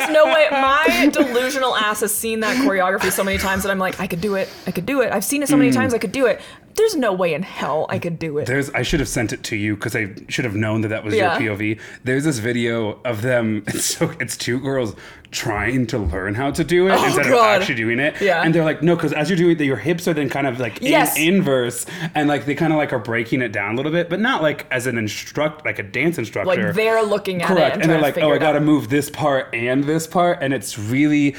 is 0.00 0.08
no 0.10 0.26
way. 0.26 0.46
My 0.52 1.10
delusional 1.12 1.74
ass 1.76 2.02
has 2.02 2.14
seen 2.14 2.38
that 2.40 2.56
choreography 2.58 3.10
so 3.10 3.24
many 3.24 3.36
times 3.36 3.64
that 3.64 3.72
I'm 3.72 3.80
like, 3.80 3.98
I 3.98 4.06
could 4.06 4.20
do 4.20 4.36
it. 4.36 4.48
I 4.68 4.70
could 4.70 4.86
do 4.86 5.00
it. 5.00 5.12
I've 5.12 5.24
seen 5.24 5.42
it 5.42 5.48
so 5.48 5.56
Mm. 5.56 5.58
many 5.58 5.70
times. 5.72 5.92
I 5.92 5.98
could 5.98 6.12
do 6.12 6.26
it. 6.26 6.40
There's 6.80 6.96
no 6.96 7.12
way 7.12 7.34
in 7.34 7.42
hell 7.42 7.84
I 7.90 7.98
could 7.98 8.18
do 8.18 8.38
it. 8.38 8.46
There's 8.46 8.70
I 8.70 8.80
should 8.80 9.00
have 9.00 9.08
sent 9.08 9.34
it 9.34 9.42
to 9.44 9.56
you 9.56 9.74
because 9.74 9.94
I 9.94 10.14
should 10.28 10.46
have 10.46 10.54
known 10.56 10.80
that 10.80 10.88
that 10.88 11.04
was 11.04 11.14
Yeah. 11.14 11.38
your 11.38 11.54
POV. 11.56 11.78
There's 12.04 12.24
this 12.24 12.38
video 12.38 12.98
of 13.04 13.20
them. 13.20 13.64
It's 13.68 13.84
so 13.84 14.10
it's 14.18 14.36
two 14.38 14.58
girls 14.58 14.96
trying 15.30 15.86
to 15.88 15.98
learn 15.98 16.34
how 16.34 16.50
to 16.50 16.64
do 16.64 16.88
it 16.88 16.92
oh, 16.92 17.04
instead 17.04 17.26
Oh, 17.26 17.30
God. 17.30 17.56
of 17.56 17.60
actually 17.62 17.74
doing 17.76 17.98
it. 18.00 18.18
Yeah. 18.20 18.42
And 18.42 18.54
they're 18.54 18.64
like, 18.64 18.82
no, 18.82 18.96
because 18.96 19.12
as 19.12 19.28
you're 19.28 19.36
doing 19.36 19.58
it, 19.60 19.64
your 19.64 19.76
hips 19.76 20.08
are 20.08 20.14
then 20.14 20.28
kind 20.30 20.46
of 20.46 20.58
like 20.58 20.80
Yes. 20.80 21.16
in 21.18 21.34
inverse, 21.34 21.84
and 22.14 22.28
like 22.28 22.46
they 22.46 22.54
kind 22.54 22.72
of 22.72 22.78
like 22.78 22.92
are 22.94 22.98
breaking 22.98 23.42
it 23.42 23.52
down 23.52 23.74
a 23.74 23.76
little 23.76 23.92
bit, 23.92 24.08
but 24.08 24.18
not 24.20 24.40
like 24.42 24.66
as 24.70 24.86
an 24.86 24.96
instruct 24.96 25.64
like 25.66 25.78
a 25.78 25.82
dance 25.84 26.16
instructor. 26.18 26.46
like 26.66 26.74
they're 26.74 27.02
looking 27.04 27.42
at 27.42 27.48
Correct. 27.48 27.60
it 27.60 27.72
and, 27.74 27.82
And, 27.82 27.90
they're 27.92 28.00
like, 28.00 28.16
oh, 28.18 28.32
I 28.32 28.38
got 28.38 28.52
to 28.52 28.60
move 28.60 28.88
this 28.88 29.10
part 29.10 29.54
and 29.54 29.84
this 29.84 30.06
part. 30.06 30.38
And 30.40 30.54
it's 30.54 30.78
really 30.78 31.36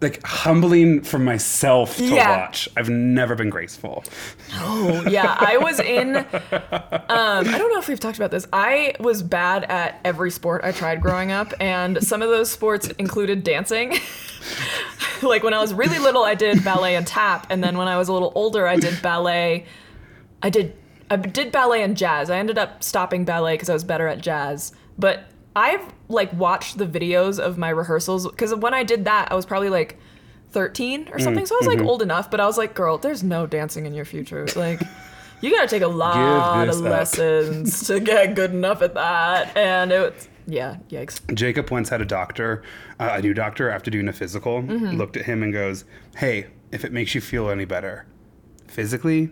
like 0.00 0.22
humbling 0.24 1.02
for 1.02 1.18
myself 1.18 1.96
to 1.98 2.04
Yeah. 2.04 2.40
watch. 2.46 2.68
I've 2.76 2.88
never 2.88 3.34
been 3.34 3.50
graceful. 3.50 4.02
Oh, 4.54 5.04
yeah, 5.08 5.36
I 5.38 5.58
was 5.58 5.78
in. 5.80 6.24
Um, 7.10 7.48
I 7.48 7.58
don't 7.58 7.72
know 7.72 7.78
if 7.80 7.88
we've 7.88 7.98
talked 8.00 8.16
about 8.18 8.30
this. 8.30 8.46
I 8.52 8.94
was 9.00 9.22
bad 9.22 9.64
at 9.64 10.00
every 10.04 10.30
sport 10.30 10.62
I 10.64 10.70
tried 10.72 11.00
growing 11.02 11.32
up, 11.32 11.52
and 11.60 12.02
some 12.06 12.22
of 12.22 12.28
those 12.28 12.50
sports 12.50 12.86
included 12.98 13.42
dancing. 13.42 13.98
like 15.22 15.42
when 15.42 15.54
I 15.54 15.58
was 15.58 15.74
really 15.74 15.98
little, 15.98 16.22
I 16.22 16.34
did 16.34 16.62
ballet 16.64 16.94
and 16.96 17.06
tap, 17.06 17.46
and 17.50 17.62
then 17.62 17.76
when 17.76 17.88
I 17.88 17.98
was 17.98 18.08
a 18.08 18.12
little 18.12 18.32
older, 18.34 18.66
I 18.66 18.76
did 18.76 19.02
ballet. 19.02 19.66
I 20.42 20.50
did 20.50 20.76
I 21.10 21.16
did 21.16 21.50
ballet 21.52 21.82
and 21.82 21.96
jazz. 21.96 22.30
I 22.30 22.38
ended 22.38 22.58
up 22.58 22.82
stopping 22.84 23.24
ballet 23.24 23.54
because 23.54 23.68
I 23.68 23.72
was 23.72 23.84
better 23.84 24.06
at 24.06 24.20
jazz, 24.20 24.72
but 24.98 25.24
I've 25.56 25.82
like 26.08 26.32
watched 26.32 26.78
the 26.78 26.86
videos 26.86 27.38
of 27.38 27.58
my 27.58 27.70
rehearsals 27.70 28.26
because 28.28 28.54
when 28.54 28.72
I 28.74 28.84
did 28.84 29.04
that, 29.06 29.30
I 29.32 29.34
was 29.34 29.46
probably 29.46 29.68
like 29.70 29.98
13 30.50 31.08
or 31.12 31.18
something. 31.18 31.46
so 31.46 31.54
I 31.54 31.58
was 31.58 31.66
like 31.76 31.80
old 31.86 32.02
enough, 32.02 32.30
but 32.30 32.40
I 32.40 32.46
was 32.46 32.58
like, 32.58 32.74
girl, 32.74 32.98
there's 32.98 33.22
no 33.22 33.46
dancing 33.46 33.86
in 33.86 33.94
your 33.94 34.04
future. 34.04 34.46
Like, 34.56 34.80
you 35.40 35.50
gotta 35.54 35.68
take 35.68 35.82
a 35.82 35.86
lot 35.88 36.68
of 36.68 36.76
up. 36.78 36.82
lessons 36.82 37.86
to 37.86 38.00
get 38.00 38.34
good 38.34 38.50
enough 38.52 38.82
at 38.82 38.94
that. 38.94 39.56
And 39.56 39.92
it 39.92 39.98
was, 40.14 40.28
yeah, 40.46 40.76
yikes. 40.88 41.20
Jacob 41.34 41.70
once 41.70 41.88
had 41.88 42.00
a 42.00 42.04
doctor, 42.04 42.62
uh, 42.98 43.10
a 43.14 43.22
new 43.22 43.34
doctor, 43.34 43.70
after 43.70 43.90
doing 43.90 44.08
a 44.08 44.12
physical, 44.12 44.62
Mm-hmm. 44.62 44.96
looked 44.96 45.16
at 45.16 45.24
him 45.26 45.42
and 45.42 45.52
goes, 45.52 45.84
Hey, 46.16 46.46
if 46.72 46.84
it 46.84 46.92
makes 46.92 47.14
you 47.14 47.20
feel 47.20 47.48
any 47.50 47.64
better, 47.64 48.06
physically, 48.66 49.30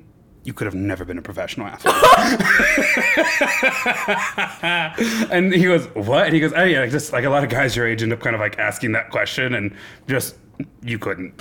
you 0.49 0.55
could 0.55 0.65
have 0.65 0.75
never 0.75 1.05
been 1.05 1.19
a 1.19 1.23
professional 1.23 1.67
athlete. 1.67 1.95
and 5.31 5.53
he 5.53 5.65
goes, 5.65 5.85
What? 5.95 6.25
And 6.25 6.33
he 6.35 6.41
goes, 6.41 6.55
Oh, 6.57 6.65
yeah, 6.65 6.81
like 6.81 6.91
just 6.91 7.13
like 7.13 7.25
a 7.25 7.29
lot 7.31 7.45
of 7.45 7.51
guys 7.51 7.77
your 7.77 7.87
age 7.87 8.03
end 8.03 8.15
up 8.15 8.21
kind 8.21 8.35
of 8.35 8.41
like 8.41 8.59
asking 8.59 8.93
that 8.93 9.11
question 9.11 9.53
and 9.55 9.77
just. 10.09 10.37
You 10.83 10.99
couldn't. 10.99 11.35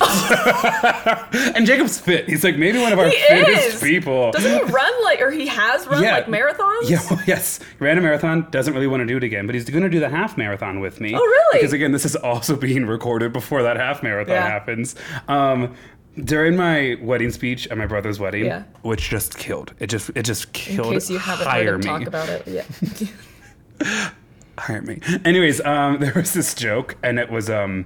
and 1.56 1.66
Jacob's 1.66 2.00
fit. 2.00 2.30
He's 2.30 2.44
like 2.44 2.56
maybe 2.56 2.78
one 2.78 2.94
of 2.94 3.00
our 3.00 3.08
He 3.10 3.18
fittest 3.28 3.68
is. 3.76 3.82
people. 3.82 4.32
Doesn't 4.32 4.68
he 4.68 4.72
run 4.72 5.04
like, 5.06 5.22
or 5.22 5.32
he 5.32 5.48
has 5.48 5.88
run 5.88 6.04
like 6.04 6.28
marathons? 6.28 6.88
Yeah, 6.88 7.00
well, 7.10 7.20
yes. 7.26 7.58
He 7.58 7.84
ran 7.84 7.98
a 7.98 8.02
marathon, 8.02 8.46
doesn't 8.52 8.76
really 8.76 8.86
want 8.86 9.02
to 9.02 9.08
do 9.08 9.18
it 9.18 9.24
again, 9.24 9.48
but 9.48 9.56
he's 9.56 9.68
going 9.68 9.82
to 9.82 9.90
do 9.90 10.00
the 10.00 10.10
half 10.10 10.38
marathon 10.38 10.82
with 10.82 11.02
me. 11.02 11.16
Oh, 11.16 11.18
really? 11.18 11.58
Because 11.62 11.74
again, 11.74 11.94
this 11.94 12.06
is 12.06 12.16
also 12.16 12.56
being 12.68 12.86
recorded 12.86 13.34
before 13.34 13.64
that 13.64 13.76
half 13.78 14.04
marathon 14.04 14.36
Yeah. 14.36 14.48
happens. 14.48 14.94
Um, 15.28 15.74
during 16.24 16.56
my 16.56 16.98
wedding 17.02 17.32
speech 17.32 17.68
at 17.68 17.78
my 17.78 17.86
brother's 17.86 18.20
wedding, 18.20 18.46
Yeah. 18.46 18.64
which 18.82 19.10
just 19.10 19.38
killed. 19.38 19.74
It 19.80 19.88
just 19.88 20.10
it 20.16 20.24
just 20.24 20.52
killed. 20.54 20.88
In 20.88 20.94
case 20.94 21.10
you 21.10 21.20
haven't 21.20 21.48
hire 21.48 21.72
heard 21.74 21.84
me. 21.84 21.90
talk 21.90 22.06
about 22.08 22.30
it. 22.30 22.48
Yeah. 22.48 24.10
hire 24.58 24.82
me. 24.82 25.00
Anyways, 25.26 25.62
um, 25.62 26.00
there 26.02 26.14
was 26.16 26.34
this 26.34 26.54
joke, 26.54 26.96
and 27.04 27.20
it 27.20 27.30
was 27.30 27.50
um, 27.50 27.86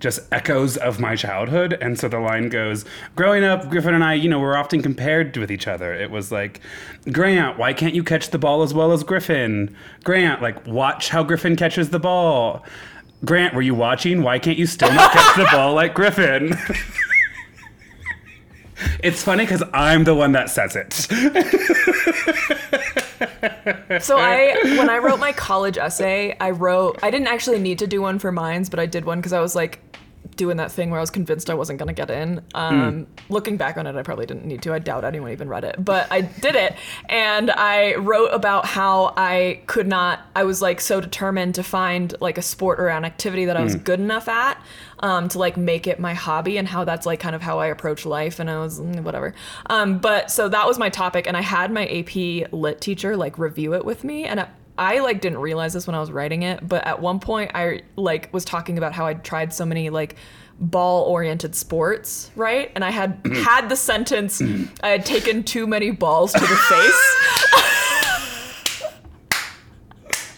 just 0.00 0.20
echoes 0.32 0.76
of 0.76 1.00
my 1.00 1.16
childhood. 1.16 1.76
And 1.80 1.98
so 1.98 2.08
the 2.08 2.18
line 2.20 2.48
goes, 2.48 2.84
"Growing 3.16 3.44
up, 3.44 3.68
Griffin 3.70 3.94
and 3.94 4.04
I, 4.04 4.14
you 4.14 4.28
know, 4.28 4.38
we 4.38 4.44
were 4.46 4.56
often 4.56 4.82
compared 4.82 5.36
with 5.36 5.50
each 5.50 5.66
other. 5.66 5.92
It 5.92 6.10
was 6.10 6.30
like, 6.30 6.60
Grant, 7.10 7.58
why 7.58 7.72
can't 7.72 7.94
you 7.94 8.04
catch 8.04 8.30
the 8.30 8.38
ball 8.38 8.62
as 8.62 8.72
well 8.72 8.92
as 8.92 9.02
Griffin? 9.04 9.74
Grant, 10.04 10.40
like, 10.42 10.64
watch 10.66 11.08
how 11.08 11.22
Griffin 11.24 11.56
catches 11.56 11.90
the 11.90 11.98
ball. 12.00 12.64
Grant, 13.24 13.54
were 13.54 13.62
you 13.62 13.74
watching? 13.74 14.22
Why 14.22 14.38
can't 14.40 14.58
you 14.58 14.66
still 14.66 14.92
not 14.92 15.12
catch 15.12 15.36
the 15.36 15.48
ball 15.50 15.74
like 15.74 15.94
Griffin?" 15.94 16.54
It's 19.02 19.22
funny 19.22 19.44
because 19.44 19.62
I'm 19.72 20.04
the 20.04 20.14
one 20.14 20.32
that 20.32 20.50
says 20.50 20.76
it. 20.76 20.92
So 24.00 24.16
I, 24.18 24.56
when 24.78 24.88
I 24.88 24.98
wrote 24.98 25.18
my 25.20 25.32
college 25.32 25.76
essay, 25.76 26.36
I 26.40 26.50
wrote. 26.50 26.98
I 27.02 27.10
didn't 27.10 27.28
actually 27.28 27.58
need 27.58 27.78
to 27.80 27.86
do 27.86 28.00
one 28.00 28.18
for 28.18 28.32
mines, 28.32 28.68
but 28.70 28.80
I 28.80 28.86
did 28.86 29.04
one 29.04 29.18
because 29.18 29.32
I 29.32 29.40
was 29.40 29.54
like 29.54 29.80
doing 30.36 30.56
that 30.56 30.72
thing 30.72 30.90
where 30.90 30.98
I 30.98 31.02
was 31.02 31.10
convinced 31.10 31.50
I 31.50 31.54
wasn't 31.54 31.78
gonna 31.78 31.92
get 31.92 32.10
in. 32.10 32.40
Um, 32.54 33.06
Looking 33.28 33.56
back 33.58 33.76
on 33.76 33.86
it, 33.86 33.94
I 33.96 34.02
probably 34.02 34.24
didn't 34.24 34.46
need 34.46 34.62
to. 34.62 34.72
I 34.72 34.78
doubt 34.78 35.04
anyone 35.04 35.30
even 35.30 35.48
read 35.48 35.64
it, 35.64 35.84
but 35.84 36.10
I 36.10 36.22
did 36.22 36.54
it, 36.54 36.74
and 37.08 37.50
I 37.50 37.96
wrote 37.96 38.28
about 38.28 38.64
how 38.64 39.12
I 39.16 39.60
could 39.66 39.86
not. 39.86 40.20
I 40.34 40.44
was 40.44 40.62
like 40.62 40.80
so 40.80 41.00
determined 41.00 41.54
to 41.56 41.62
find 41.62 42.14
like 42.20 42.38
a 42.38 42.42
sport 42.42 42.80
or 42.80 42.88
an 42.88 43.04
activity 43.04 43.44
that 43.44 43.56
I 43.56 43.62
was 43.62 43.76
good 43.76 44.00
enough 44.00 44.26
at. 44.28 44.60
Um, 45.02 45.28
to 45.30 45.38
like 45.40 45.56
make 45.56 45.88
it 45.88 45.98
my 45.98 46.14
hobby 46.14 46.58
and 46.58 46.68
how 46.68 46.84
that's 46.84 47.06
like 47.06 47.18
kind 47.18 47.34
of 47.34 47.42
how 47.42 47.58
I 47.58 47.66
approach 47.66 48.06
life 48.06 48.38
and 48.38 48.48
I 48.48 48.60
was 48.60 48.78
mm, 48.78 49.02
whatever. 49.02 49.34
Um, 49.66 49.98
but 49.98 50.30
so 50.30 50.48
that 50.48 50.64
was 50.64 50.78
my 50.78 50.90
topic 50.90 51.26
and 51.26 51.36
I 51.36 51.40
had 51.40 51.72
my 51.72 51.88
AP 51.88 52.52
lit 52.52 52.80
teacher 52.80 53.16
like 53.16 53.36
review 53.36 53.74
it 53.74 53.84
with 53.84 54.04
me 54.04 54.26
and 54.26 54.38
I, 54.38 54.48
I 54.78 55.00
like 55.00 55.20
didn't 55.20 55.38
realize 55.38 55.72
this 55.72 55.88
when 55.88 55.96
I 55.96 56.00
was 56.00 56.12
writing 56.12 56.44
it, 56.44 56.66
but 56.66 56.86
at 56.86 57.00
one 57.02 57.18
point 57.18 57.50
I 57.52 57.82
like 57.96 58.32
was 58.32 58.44
talking 58.44 58.78
about 58.78 58.92
how 58.92 59.06
I'd 59.06 59.24
tried 59.24 59.52
so 59.52 59.66
many 59.66 59.90
like 59.90 60.14
ball 60.60 61.04
oriented 61.04 61.54
sports, 61.54 62.30
right? 62.36 62.70
And 62.74 62.84
I 62.84 62.90
had 62.90 63.20
had 63.44 63.68
the 63.68 63.76
sentence 63.76 64.40
I 64.82 64.88
had 64.88 65.04
taken 65.04 65.42
too 65.42 65.66
many 65.66 65.90
balls 65.90 66.32
to 66.32 66.40
the 66.40 66.46
face. 66.46 67.16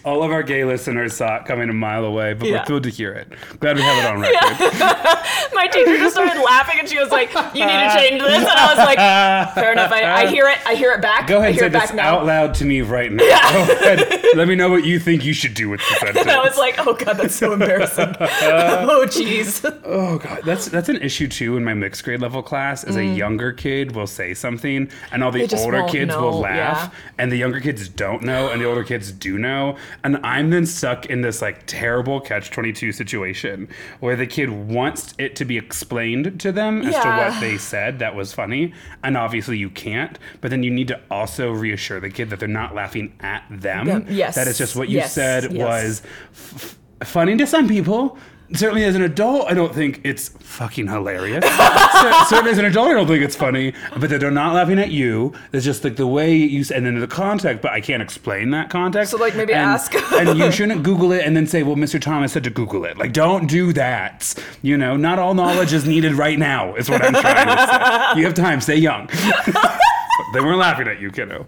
All 0.05 0.21
of 0.23 0.31
our 0.31 0.43
gay 0.43 0.63
listeners 0.63 1.13
saw 1.15 1.37
it 1.37 1.45
coming 1.45 1.67
a 1.69 1.73
mile 1.73 2.05
away, 2.05 2.33
but 2.35 2.47
Yeah. 2.47 2.59
we're 2.59 2.65
thrilled 2.65 2.83
to 2.83 2.89
hear 2.91 3.11
it. 3.13 3.27
Glad 3.59 3.75
we 3.77 3.81
have 3.81 3.97
it 3.97 4.05
on 4.11 4.21
record. 4.21 4.69
my 5.55 5.67
teacher 5.67 5.97
just 5.97 6.13
started 6.15 6.39
laughing 6.43 6.77
and 6.79 6.87
she 6.87 6.99
was 6.99 7.09
like, 7.09 7.33
"You 7.55 7.65
need 7.65 7.71
to 7.89 7.89
change 7.97 8.21
this." 8.21 8.37
And 8.37 8.47
I 8.47 8.67
was 8.75 8.77
like, 8.85 9.55
"Fair 9.55 9.71
enough. 9.71 9.91
I, 9.91 10.23
I 10.23 10.27
hear 10.27 10.47
it. 10.47 10.59
I 10.67 10.75
hear 10.75 10.91
it 10.91 11.01
back. 11.01 11.25
Go 11.27 11.39
ahead 11.39 11.53
hear 11.53 11.61
say 11.61 11.65
it 11.67 11.73
back 11.73 11.87
this 11.87 11.95
now." 11.95 12.17
out 12.19 12.25
loud 12.27 12.53
to 12.55 12.65
me 12.65 12.81
right 12.81 13.11
now. 13.11 13.23
Go 13.25 13.73
ahead. 13.73 14.21
Let 14.35 14.47
me 14.47 14.53
know 14.55 14.69
what 14.69 14.85
you 14.85 14.99
think 14.99 15.25
you 15.25 15.33
should 15.33 15.55
do 15.55 15.69
with 15.69 15.79
the 15.79 15.95
sentence. 15.95 16.17
And 16.25 16.29
I 16.31 16.39
was 16.43 16.57
like, 16.57 16.75
"Oh 16.85 16.93
god, 16.93 17.13
that's 17.17 17.35
so 17.35 17.53
embarrassing." 17.53 18.15
oh 18.19 19.05
jeez. 19.07 19.63
oh 19.85 20.19
god, 20.19 20.41
that's 20.45 20.67
that's 20.67 20.89
an 20.89 20.97
issue 20.97 21.27
too 21.27 21.57
in 21.57 21.63
my 21.63 21.73
mixed 21.73 22.03
grade 22.03 22.21
level 22.21 22.43
class. 22.43 22.83
Is 22.83 22.95
a 22.95 23.03
younger 23.05 23.51
kid 23.51 23.95
will 23.95 24.07
say 24.07 24.33
something, 24.35 24.89
and 25.11 25.23
all 25.23 25.31
the 25.31 25.45
Mm. 25.55 25.65
Older 25.65 25.83
kids 25.83 26.09
know, 26.09 26.21
will 26.21 26.39
laugh, 26.39 26.91
yeah. 26.93 26.99
and 27.17 27.31
the 27.31 27.37
younger 27.37 27.59
kids 27.61 27.87
don't 27.87 28.23
know, 28.23 28.49
and 28.49 28.59
the 28.61 28.65
older 28.65 28.83
kids 28.83 29.11
do 29.11 29.37
know, 29.37 29.77
and 30.03 30.17
I'm 30.17 30.49
then 30.49 30.65
stuck 30.65 31.05
in 31.05 31.21
this 31.21 31.41
like 31.41 31.65
terrible 31.65 32.19
catch 32.19 32.51
twenty 32.51 32.73
two 32.73 32.91
situation 32.91 33.67
where 33.99 34.15
the 34.15 34.27
kid 34.27 34.49
wants 34.49 35.13
it 35.17 35.35
to 35.37 35.45
be 35.45 35.57
explained 35.57 36.39
to 36.41 36.51
them 36.51 36.81
as 36.81 36.93
to 36.95 37.07
what 37.07 37.39
they 37.39 37.57
said 37.57 37.99
that 37.99 38.15
was 38.15 38.33
funny, 38.33 38.73
and 39.03 39.17
obviously 39.17 39.57
you 39.57 39.69
can't. 39.69 40.19
But 40.41 40.51
then 40.51 40.63
you 40.63 40.71
need 40.71 40.87
to 40.89 41.01
also 41.09 41.51
reassure 41.51 41.99
the 41.99 42.09
kid 42.09 42.29
that 42.29 42.39
they're 42.39 42.47
not 42.47 42.75
laughing 42.75 43.13
at 43.19 43.45
them. 43.49 44.05
Yes, 44.09 44.35
that 44.35 44.47
it's 44.47 44.57
just 44.57 44.75
what 44.75 44.89
you 44.89 44.97
yes, 44.97 45.13
said 45.13 45.51
yes. 45.51 45.53
was 45.53 46.01
f- 46.33 46.77
funny 47.03 47.37
to 47.37 47.47
some 47.47 47.67
people. 47.67 48.17
Certainly, 48.53 48.83
as 48.83 48.95
an 48.95 49.01
adult, 49.01 49.47
I 49.49 49.53
don't 49.55 49.73
think 49.73 50.01
it's 50.03 50.29
fucking 50.29 50.87
hilarious. 50.87 51.43
Cer- 51.45 52.25
Certainly, 52.25 52.51
as 52.51 52.57
an 52.59 52.65
adult, 52.65 52.89
I 52.89 52.93
don't 52.93 53.07
think 53.07 53.23
it's 53.23 53.35
funny. 53.35 53.73
But 53.99 54.09
that 54.11 54.19
they're 54.19 54.29
not 54.29 54.53
laughing 54.53 54.77
at 54.77 54.91
you. 54.91 55.33
It's 55.51 55.65
just 55.65 55.83
like 55.83 55.95
the 55.95 56.05
way 56.05 56.35
you 56.35 56.63
and 56.73 56.85
then 56.85 56.99
the 56.99 57.07
context. 57.07 57.61
But 57.61 57.71
I 57.71 57.81
can't 57.81 58.03
explain 58.03 58.51
that 58.51 58.69
context. 58.69 59.11
So, 59.11 59.17
like, 59.17 59.35
maybe 59.35 59.53
and, 59.53 59.63
ask. 59.63 59.93
and 60.13 60.37
you 60.37 60.51
shouldn't 60.51 60.83
Google 60.83 61.11
it 61.11 61.25
and 61.25 61.35
then 61.35 61.47
say, 61.47 61.63
"Well, 61.63 61.75
Mr. 61.75 61.99
Thomas 61.99 62.33
said 62.33 62.43
to 62.43 62.49
Google 62.51 62.85
it." 62.85 62.97
Like, 62.97 63.13
don't 63.13 63.47
do 63.47 63.73
that. 63.73 64.35
You 64.61 64.77
know, 64.77 64.95
not 64.95 65.17
all 65.17 65.33
knowledge 65.33 65.73
is 65.73 65.87
needed 65.87 66.13
right 66.13 66.37
now. 66.37 66.75
Is 66.75 66.89
what 66.89 67.03
I'm 67.03 67.13
trying 67.13 67.47
to 67.47 68.13
say. 68.13 68.19
You 68.19 68.25
have 68.25 68.35
time. 68.35 68.61
Stay 68.61 68.77
young. 68.77 69.07
they 70.33 70.39
weren't 70.39 70.59
laughing 70.59 70.87
at 70.87 70.99
you, 71.01 71.09
kiddo. 71.11 71.47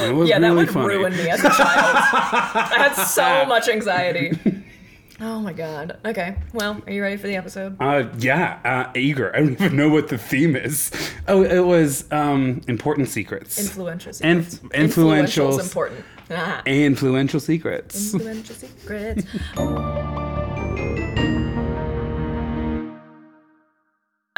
Yeah, 0.00 0.38
that 0.38 0.54
would 0.54 0.70
funny. 0.70 0.86
ruin 0.88 1.16
me 1.16 1.28
as 1.28 1.40
a 1.40 1.50
child. 1.50 1.96
I 1.96 2.88
had 2.88 2.94
so 2.94 3.46
much 3.46 3.68
anxiety. 3.68 4.32
Oh 5.18 5.40
my 5.40 5.54
god. 5.54 5.98
Okay. 6.04 6.36
Well, 6.52 6.82
are 6.86 6.92
you 6.92 7.00
ready 7.00 7.16
for 7.16 7.26
the 7.26 7.36
episode? 7.36 7.76
Uh, 7.80 8.08
yeah, 8.18 8.60
uh, 8.64 8.92
eager. 8.94 9.34
I 9.34 9.38
don't 9.40 9.52
even 9.52 9.76
know 9.76 9.88
what 9.88 10.08
the 10.08 10.18
theme 10.18 10.54
is. 10.54 10.90
Oh, 11.26 11.42
it 11.42 11.60
was 11.60 12.04
um, 12.12 12.60
important 12.68 13.08
secrets. 13.08 13.58
Influential 13.58 14.12
And 14.22 14.44
secrets. 14.44 14.74
influential, 14.74 15.58
is 15.58 15.66
important. 15.66 16.04
Ah. 16.30 16.62
influential 16.66 17.40
secrets. 17.40 18.12
Influential 18.12 18.54
secrets. 18.54 19.24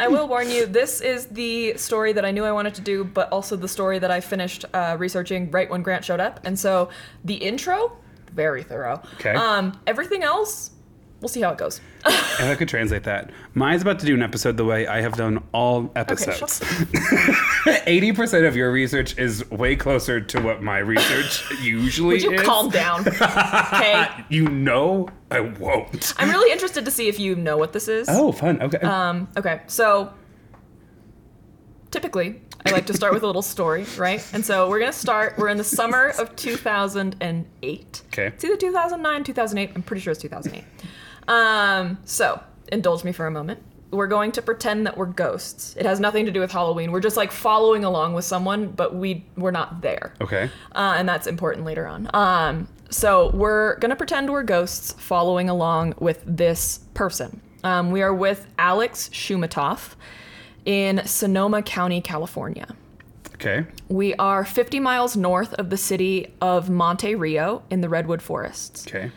I 0.01 0.07
will 0.07 0.29
warn 0.29 0.49
you, 0.49 0.65
this 0.65 1.01
is 1.01 1.25
the 1.25 1.75
story 1.75 2.13
that 2.13 2.23
I 2.23 2.31
knew 2.31 2.45
I 2.45 2.53
wanted 2.53 2.73
to 2.75 2.81
do, 2.81 3.03
but 3.03 3.29
also 3.33 3.57
the 3.57 3.67
story 3.67 3.99
that 3.99 4.09
I 4.09 4.21
finished 4.21 4.63
uh, 4.73 4.95
researching 4.97 5.51
right 5.51 5.69
when 5.69 5.83
Grant 5.83 6.05
showed 6.05 6.21
up. 6.21 6.39
And 6.45 6.57
so 6.57 6.87
the 7.25 7.35
intro 7.35 7.97
very 8.33 8.63
thorough. 8.63 9.01
Okay. 9.15 9.33
Um, 9.33 9.79
everything 9.87 10.23
else, 10.23 10.71
we'll 11.21 11.29
see 11.29 11.41
how 11.41 11.51
it 11.51 11.57
goes. 11.57 11.81
If 12.05 12.41
I 12.41 12.55
could 12.55 12.69
translate 12.69 13.03
that, 13.03 13.31
Maia's 13.53 13.81
about 13.81 13.99
to 13.99 14.05
do 14.05 14.13
an 14.13 14.21
episode 14.21 14.55
the 14.55 14.63
way 14.63 14.87
I 14.87 15.01
have 15.01 15.13
done 15.17 15.43
all 15.51 15.91
episodes. 15.95 16.61
Eighty 17.85 18.13
percent 18.13 18.45
of 18.45 18.55
your 18.55 18.71
research 18.71 19.17
is 19.17 19.49
way 19.51 19.75
closer 19.75 20.21
to 20.21 20.41
what 20.41 20.61
my 20.63 20.77
research 20.77 21.43
usually 21.61 22.15
Would 22.15 22.23
you 22.23 22.31
is. 22.33 22.41
calm 22.43 22.69
down? 22.69 23.01
okay. 23.07 24.07
You 24.29 24.47
know 24.47 25.09
I 25.31 25.41
won't. 25.41 26.13
I'm 26.17 26.29
really 26.29 26.51
interested 26.51 26.85
to 26.85 26.91
see 26.91 27.07
if 27.09 27.19
you 27.19 27.35
know 27.35 27.57
what 27.57 27.73
this 27.73 27.87
is. 27.89 28.07
Oh, 28.09 28.31
fun. 28.31 28.61
Okay. 28.61 28.77
Um, 28.79 29.27
okay, 29.37 29.61
so 29.67 30.13
typically 31.91 32.41
I 32.65 32.71
like 32.71 32.85
to 32.87 32.93
start 32.93 33.13
with 33.13 33.23
a 33.23 33.25
little 33.25 33.41
story, 33.41 33.85
right? 33.97 34.25
And 34.33 34.45
so 34.45 34.69
we're 34.69 34.79
gonna 34.79 34.91
start. 34.91 35.37
We're 35.37 35.49
in 35.49 35.57
the 35.57 35.63
summer 35.63 36.09
of 36.19 36.35
2008. 36.35 38.01
Okay. 38.07 38.27
It's 38.27 38.43
either 38.43 38.57
2009, 38.57 39.23
2008. 39.23 39.71
I'm 39.75 39.83
pretty 39.83 40.01
sure 40.01 40.11
it's 40.11 40.21
2008. 40.21 40.63
Um, 41.27 41.97
so 42.05 42.41
indulge 42.71 43.03
me 43.03 43.11
for 43.11 43.27
a 43.27 43.31
moment. 43.31 43.61
We're 43.91 44.07
going 44.07 44.31
to 44.33 44.41
pretend 44.43 44.85
that 44.85 44.97
we're 44.97 45.07
ghosts. 45.07 45.75
It 45.75 45.85
has 45.85 45.99
nothing 45.99 46.25
to 46.25 46.31
do 46.31 46.39
with 46.41 46.51
Halloween. 46.51 46.91
We're 46.91 46.99
just 46.99 47.17
like 47.17 47.31
following 47.31 47.83
along 47.85 48.13
with 48.13 48.25
someone, 48.25 48.67
but 48.71 48.93
we 48.93 49.25
we're 49.35 49.51
not 49.51 49.81
there. 49.81 50.13
okay. 50.21 50.49
Uh, 50.73 50.95
and 50.97 51.09
that's 51.09 51.25
important 51.27 51.65
later 51.65 51.87
on. 51.87 52.09
Um, 52.13 52.67
so 52.91 53.29
we're 53.31 53.77
gonna 53.77 53.95
pretend 53.95 54.29
we're 54.31 54.43
ghosts 54.43 54.91
following 54.93 55.49
along 55.49 55.95
with 55.99 56.23
this 56.25 56.81
person. 56.93 57.41
Um, 57.63 57.91
we 57.91 58.01
are 58.01 58.13
with 58.13 58.47
Alex 58.57 59.09
Shoumatoff 59.09 59.95
in 60.65 61.01
Sonoma 61.05 61.61
County, 61.61 62.01
California. 62.01 62.67
Okay. 63.35 63.65
We 63.87 64.13
are 64.15 64.43
50 64.43 64.79
miles 64.79 65.15
north 65.15 65.53
of 65.53 65.69
the 65.69 65.77
city 65.77 66.33
of 66.41 66.69
Monte 66.69 67.15
Rio 67.15 67.63
in 67.69 67.81
the 67.81 67.87
Redwood 67.89 68.21
Forests. 68.21 68.85
Okay. 68.87 69.11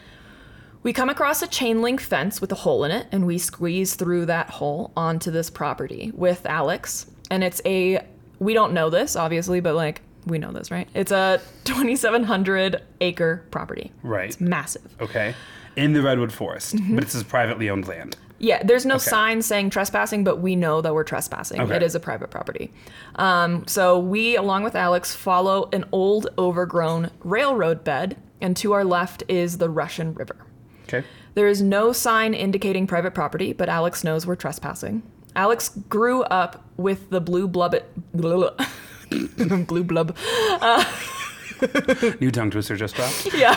We 0.85 0.93
come 0.93 1.09
across 1.09 1.43
a 1.43 1.47
chain 1.47 1.81
link 1.83 2.01
fence 2.01 2.41
with 2.41 2.51
a 2.53 2.57
hole 2.57 2.85
in 2.85 2.91
it, 2.91 3.07
and 3.13 3.27
we 3.27 3.39
squeeze 3.39 3.95
through 3.95 4.27
that 4.27 4.51
hole 4.51 4.93
onto 4.97 5.31
this 5.31 5.49
property 5.51 6.11
with 6.15 6.45
Alex. 6.47 7.07
And 7.31 7.43
it's 7.45 7.61
a, 7.65 8.05
we 8.41 8.53
don't 8.55 8.73
know 8.73 8.91
this, 8.91 9.15
obviously, 9.17 9.61
but 9.61 9.75
like, 9.75 10.03
we 10.27 10.39
know 10.39 10.53
this, 10.53 10.71
right? 10.71 10.89
It's 10.95 11.11
a 11.13 11.41
2,700 11.65 12.83
acre 13.01 13.45
property. 13.51 13.93
Right. 14.03 14.29
It's 14.31 14.41
massive. 14.41 14.95
Okay. 15.01 15.35
In 15.77 15.93
the 15.95 16.03
Redwood 16.03 16.33
Forest, 16.33 16.77
Mm-hmm. 16.77 16.95
but 16.97 17.05
it's 17.05 17.21
a 17.21 17.25
privately 17.25 17.71
owned 17.71 17.87
land. 17.89 18.17
Yeah, 18.43 18.61
there's 18.65 18.85
no 18.85 18.97
Okay. 18.97 19.05
sign 19.05 19.41
saying 19.41 19.71
trespassing, 19.71 20.25
but 20.25 20.41
we 20.41 20.57
know 20.57 20.81
that 20.81 20.93
we're 20.93 21.05
trespassing. 21.05 21.61
Okay. 21.61 21.77
It 21.77 21.83
is 21.83 21.95
a 21.95 22.01
private 22.01 22.29
property. 22.31 22.73
Um, 23.15 23.65
so 23.69 23.99
we, 23.99 24.37
along 24.37 24.65
with 24.65 24.75
Alex, 24.75 25.15
follow 25.15 25.69
an 25.73 25.85
old 25.93 26.27
overgrown 26.37 27.11
railroad 27.23 27.85
bed, 27.85 28.17
and 28.41 28.57
to 28.57 28.73
our 28.73 28.85
left 28.85 29.23
is 29.29 29.59
the 29.59 29.71
Russian 29.71 30.13
River. 30.15 30.35
Okay. 30.89 31.05
There 31.35 31.47
is 31.47 31.63
no 31.63 31.93
sign 31.93 32.35
indicating 32.35 32.87
private 32.89 33.15
property, 33.15 33.53
but 33.53 33.69
Alex 33.69 34.03
knows 34.03 34.27
we're 34.27 34.35
trespassing. 34.35 35.03
Alex 35.37 35.71
grew 35.89 36.23
up 36.25 36.65
with 36.77 37.09
the 37.11 37.21
blue 37.21 37.47
blub 37.49 37.77
blue 38.13 39.85
blub. 39.85 40.17
New 42.21 42.31
tongue 42.31 42.51
twister 42.51 42.77
just 42.77 42.97
dropped. 42.97 43.29
Yeah. 43.35 43.55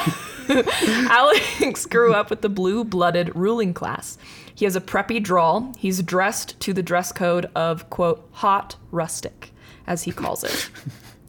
Alex 1.10 1.86
grew 1.86 2.13
up 2.13 2.29
with 2.29 2.41
the 2.41 2.49
blue-blooded 2.49 3.36
ruling 3.36 3.73
class. 3.73 4.17
He 4.53 4.65
has 4.65 4.75
a 4.75 4.81
preppy 4.81 5.21
drawl. 5.21 5.73
He's 5.77 6.01
dressed 6.01 6.60
to 6.62 6.73
the 6.73 6.84
dress 6.84 7.12
code 7.12 7.49
of 7.55 7.89
quote 7.89 8.27
hot 8.31 8.75
rustic, 8.91 9.51
as 9.88 10.03
he 10.03 10.12
calls 10.12 10.43
it. 10.43 10.69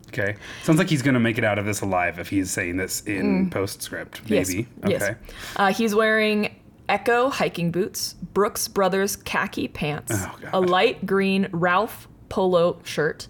Okay. 0.09 0.37
Sounds 0.63 0.79
like 0.79 0.89
he's 0.89 1.03
gonna 1.03 1.21
make 1.21 1.37
it 1.37 1.45
out 1.45 1.59
of 1.59 1.67
this 1.67 1.83
alive 1.83 2.19
if 2.19 2.29
he's 2.31 2.51
saying 2.51 2.79
this 2.79 3.03
in 3.03 3.51
postscript. 3.51 4.25
Mm. 4.25 4.31
Yes, 4.31 4.49
Maybe. 4.49 4.69
yes. 4.87 5.03
Okay. 5.03 5.15
Uh, 5.57 5.73
he's 5.75 5.95
wearing 5.95 6.55
Ecco 6.89 7.31
hiking 7.31 7.71
boots, 7.71 8.15
Brooks 8.33 8.67
Brothers 8.67 9.17
khaki 9.17 9.69
pants, 9.69 10.13
Oh, 10.15 10.39
a 10.55 10.61
light 10.61 11.05
green 11.05 11.49
Ralph 11.53 12.09
polo 12.31 12.81
shirt, 12.83 13.27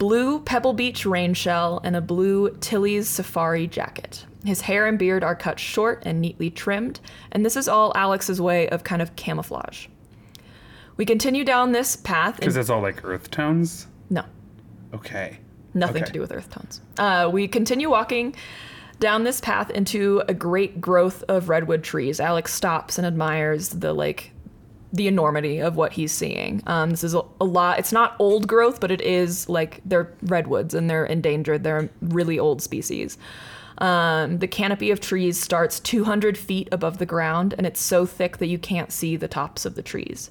blue 0.00 0.40
Pebble 0.40 0.72
Beach 0.72 1.04
rain 1.04 1.34
shell, 1.34 1.78
and 1.84 1.94
a 1.94 2.00
blue 2.00 2.50
Tilley's 2.60 3.06
safari 3.06 3.66
jacket. 3.66 4.24
His 4.44 4.62
hair 4.62 4.86
and 4.86 4.98
beard 4.98 5.22
are 5.22 5.36
cut 5.36 5.60
short 5.60 6.02
and 6.06 6.20
neatly 6.22 6.50
trimmed, 6.50 7.00
and 7.30 7.44
this 7.44 7.54
is 7.54 7.68
all 7.68 7.92
Alex's 7.94 8.40
way 8.40 8.66
of 8.70 8.82
kind 8.82 9.02
of 9.02 9.14
camouflage. 9.14 9.86
We 10.96 11.04
continue 11.04 11.44
down 11.44 11.72
this 11.72 11.96
path. 11.96 12.36
Because 12.40 12.56
it's 12.56 12.70
all 12.70 12.80
like 12.80 13.04
earth 13.04 13.30
tones. 13.30 13.86
no, 14.08 14.24
Okay. 14.94 15.38
Nothing 15.74 15.98
Okay. 16.02 16.06
to 16.06 16.12
do 16.12 16.20
with 16.20 16.32
earth 16.32 16.50
tones. 16.50 16.80
Uh, 16.98 17.28
we 17.32 17.46
continue 17.46 17.90
walking 17.90 18.34
down 19.00 19.22
this 19.24 19.40
path 19.40 19.70
into 19.70 20.22
a 20.28 20.34
great 20.34 20.80
growth 20.80 21.22
of 21.28 21.48
redwood 21.50 21.84
trees. 21.84 22.18
Alex 22.20 22.52
stops 22.54 22.96
and 22.98 23.06
admires 23.06 23.68
the 23.68 23.92
like 23.92 24.32
the 24.92 25.06
enormity 25.06 25.58
of 25.60 25.76
what 25.76 25.92
he's 25.92 26.12
seeing. 26.12 26.62
Um, 26.66 26.90
this 26.90 27.04
is 27.04 27.14
a, 27.14 27.22
a 27.40 27.44
lot. 27.44 27.78
It's 27.78 27.92
not 27.92 28.16
old 28.18 28.48
growth, 28.48 28.80
but 28.80 28.90
it 28.90 29.00
is 29.00 29.48
like 29.48 29.80
they're 29.84 30.12
redwoods 30.22 30.74
and 30.74 30.90
they're 30.90 31.06
endangered. 31.06 31.62
They're 31.62 31.88
really 32.00 32.38
old 32.38 32.60
species. 32.60 33.16
Um, 33.78 34.38
the 34.38 34.48
canopy 34.48 34.90
of 34.90 35.00
trees 35.00 35.40
starts 35.40 35.80
200 35.80 36.36
feet 36.36 36.68
above 36.70 36.98
the 36.98 37.06
ground, 37.06 37.54
and 37.56 37.66
it's 37.66 37.80
so 37.80 38.04
thick 38.04 38.36
that 38.38 38.48
you 38.48 38.58
can't 38.58 38.92
see 38.92 39.16
the 39.16 39.28
tops 39.28 39.64
of 39.64 39.74
the 39.74 39.82
trees. 39.82 40.30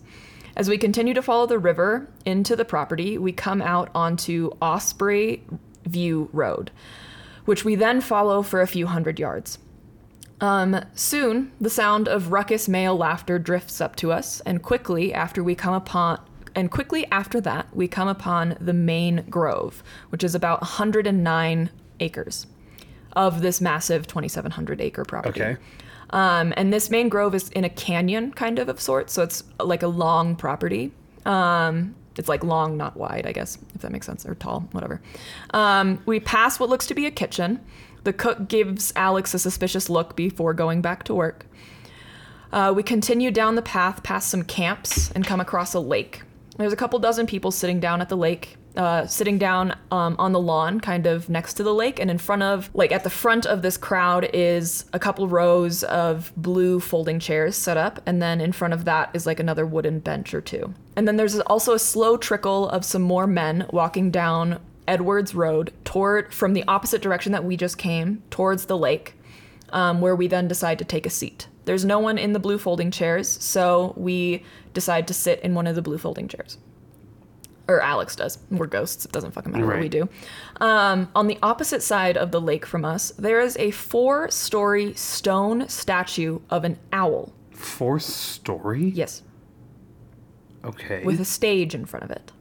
As 0.56 0.70
we 0.70 0.78
continue 0.78 1.14
to 1.14 1.22
follow 1.22 1.48
the 1.48 1.58
river 1.58 2.08
into 2.26 2.56
the 2.56 2.66
property, 2.66 3.18
we 3.18 3.32
come 3.32 3.62
out 3.62 3.90
onto 3.96 4.52
Osprey 4.62 5.44
View 5.86 6.30
Road, 6.34 6.70
which 7.46 7.66
we 7.66 7.76
then 7.76 8.02
follow 8.02 8.44
for 8.44 8.62
a 8.62 8.68
few 8.68 8.88
hundred 8.88 9.20
yards. 9.20 9.58
Um, 10.42 10.84
soon, 10.94 11.52
the 11.60 11.70
sound 11.70 12.08
of 12.08 12.32
ruckus 12.32 12.70
male 12.70 12.96
laughter 12.96 13.40
drifts 13.40 13.82
up 13.82 13.96
to 13.98 14.12
us, 14.12 14.40
and 14.42 14.62
quickly 14.62 15.14
after 15.14 15.44
we 15.44 15.56
come 15.56 15.74
upon 15.74 16.20
and 16.56 16.72
quickly 16.72 17.06
after 17.12 17.40
that, 17.42 17.68
we 17.76 17.88
come 17.88 18.08
upon 18.08 18.58
the 18.60 18.74
main 18.74 19.24
grove, 19.30 19.84
which 20.10 20.24
is 20.24 20.36
about 20.36 20.62
109 20.62 21.70
acres 22.00 22.48
of 23.14 23.42
this 23.42 23.62
massive 23.62 24.08
2,700 24.08 24.82
acre 24.82 25.06
property. 25.06 25.42
Okay. 25.42 25.58
Um, 26.12 26.54
and 26.58 26.74
this 26.74 26.90
main 26.90 27.08
grove 27.08 27.36
is 27.36 27.50
in 27.50 27.64
a 27.64 27.70
canyon 27.70 28.32
kind 28.32 28.60
of 28.60 28.68
of 28.68 28.82
sorts, 28.82 29.14
so 29.14 29.24
it's 29.24 29.44
like 29.60 29.84
a 29.84 29.88
long 29.88 30.36
property. 30.36 30.92
Um, 31.26 31.96
it's 32.18 32.28
like 32.28 32.44
long, 32.44 32.76
not 32.76 32.98
wide, 32.98 33.26
I 33.26 33.32
guess, 33.32 33.58
if 33.76 33.82
that 33.82 33.92
makes 33.92 34.06
sense, 34.06 34.26
or 34.26 34.36
tall, 34.36 34.68
whatever. 34.72 35.02
Um, 35.52 36.02
we 36.06 36.20
pass 36.20 36.60
what 36.60 36.70
looks 36.70 36.88
to 36.88 36.96
be 36.96 37.06
a 37.06 37.12
kitchen. 37.12 37.60
The 38.04 38.14
cook 38.14 38.48
gives 38.48 38.94
Alex 38.96 39.34
a 39.34 39.40
suspicious 39.40 39.90
look 39.90 40.16
before 40.16 40.54
going 40.54 40.82
back 40.82 41.04
to 41.06 41.14
work. 41.14 41.46
Uh, 42.52 42.74
we 42.76 42.82
continue 42.82 43.30
down 43.30 43.56
the 43.56 43.62
path 43.62 44.02
past 44.04 44.30
some 44.30 44.44
camps 44.44 45.12
and 45.12 45.26
come 45.26 45.40
across 45.40 45.74
a 45.74 45.80
lake. 45.80 46.24
There's 46.58 46.74
a 46.74 46.78
couple 46.78 47.00
dozen 47.00 47.26
people 47.28 47.52
sitting 47.52 47.80
down 47.80 48.02
at 48.02 48.10
the 48.10 48.18
lake, 48.18 48.58
uh, 48.76 49.06
sitting 49.06 49.38
down 49.38 49.78
um, 49.92 50.16
on 50.20 50.34
the 50.34 50.40
lawn, 50.40 50.80
kind 50.82 51.06
of 51.06 51.30
next 51.30 51.54
to 51.56 51.64
the 51.64 51.74
lake, 51.74 52.00
and 52.00 52.10
in 52.10 52.18
front 52.18 52.44
of, 52.44 52.70
like, 52.74 52.92
at 52.92 53.04
the 53.04 53.10
front 53.10 53.46
of 53.46 53.62
this 53.62 53.78
crowd 53.78 54.30
is 54.34 54.86
a 54.92 55.00
couple 55.00 55.28
rows 55.28 55.84
of 55.84 56.34
blue 56.36 56.80
folding 56.80 57.20
chairs 57.20 57.56
set 57.56 57.78
up, 57.78 58.02
and 58.06 58.22
then 58.22 58.42
in 58.42 58.52
front 58.52 58.74
of 58.74 58.84
that 58.86 59.10
is 59.14 59.26
like 59.26 59.40
another 59.40 59.66
wooden 59.66 60.00
bench 60.00 60.34
or 60.34 60.42
two. 60.42 60.74
And 60.96 61.08
then 61.08 61.16
there's 61.16 61.40
also 61.42 61.74
a 61.74 61.80
slow 61.80 62.18
trickle 62.18 62.68
of 62.70 62.84
some 62.84 63.04
more 63.04 63.28
men 63.28 63.66
walking 63.72 64.12
down 64.12 64.60
Edwards 64.90 65.34
Road 65.36 65.72
toward 65.86 66.34
from 66.34 66.54
the 66.54 66.64
opposite 66.68 67.02
direction 67.02 67.32
that 67.32 67.46
we 67.46 67.56
just 67.56 67.78
came 67.78 68.24
towards 68.30 68.66
the 68.66 68.78
lake 68.78 69.14
um, 69.70 70.02
where 70.02 70.16
we 70.16 70.28
then 70.28 70.48
decide 70.48 70.80
to 70.80 70.86
take 70.86 71.06
a 71.06 71.10
seat. 71.10 71.48
There's 71.66 71.86
no 71.86 72.00
one 72.00 72.18
in 72.18 72.34
the 72.34 72.40
blue 72.40 72.58
folding 72.58 72.90
chairs, 72.90 73.30
so 73.30 73.94
we 73.96 74.44
decide 74.74 75.08
to 75.08 75.14
sit 75.14 75.40
in 75.42 75.54
one 75.54 75.68
of 75.68 75.76
the 75.76 75.82
blue 75.84 76.00
folding 76.00 76.28
chairs. 76.28 76.58
Or 77.68 77.80
Alex 77.82 78.16
does. 78.16 78.40
We're 78.50 78.66
ghosts. 78.66 79.06
It 79.06 79.12
doesn't 79.12 79.30
fucking 79.32 79.52
matter 79.52 79.68
what 79.68 79.80
we 79.80 79.90
do. 79.90 80.10
Um, 80.60 81.08
on 81.14 81.28
the 81.28 81.38
opposite 81.44 81.84
side 81.84 82.18
of 82.18 82.32
the 82.32 82.42
lake 82.42 82.66
from 82.66 82.84
us, 82.84 83.12
there 83.12 83.40
is 83.42 83.56
a 83.58 83.70
four 83.70 84.32
story 84.32 84.96
stone 84.96 85.70
statue 85.70 86.40
of 86.50 86.64
an 86.64 86.80
owl. 86.92 87.32
Four 87.52 88.00
story? 88.00 88.86
Yes, 88.90 89.22
Okay. 90.66 91.04
with 91.04 91.20
a 91.20 91.26
stage 91.26 91.76
in 91.76 91.86
front 91.86 92.06
of 92.06 92.12
it. 92.12 92.32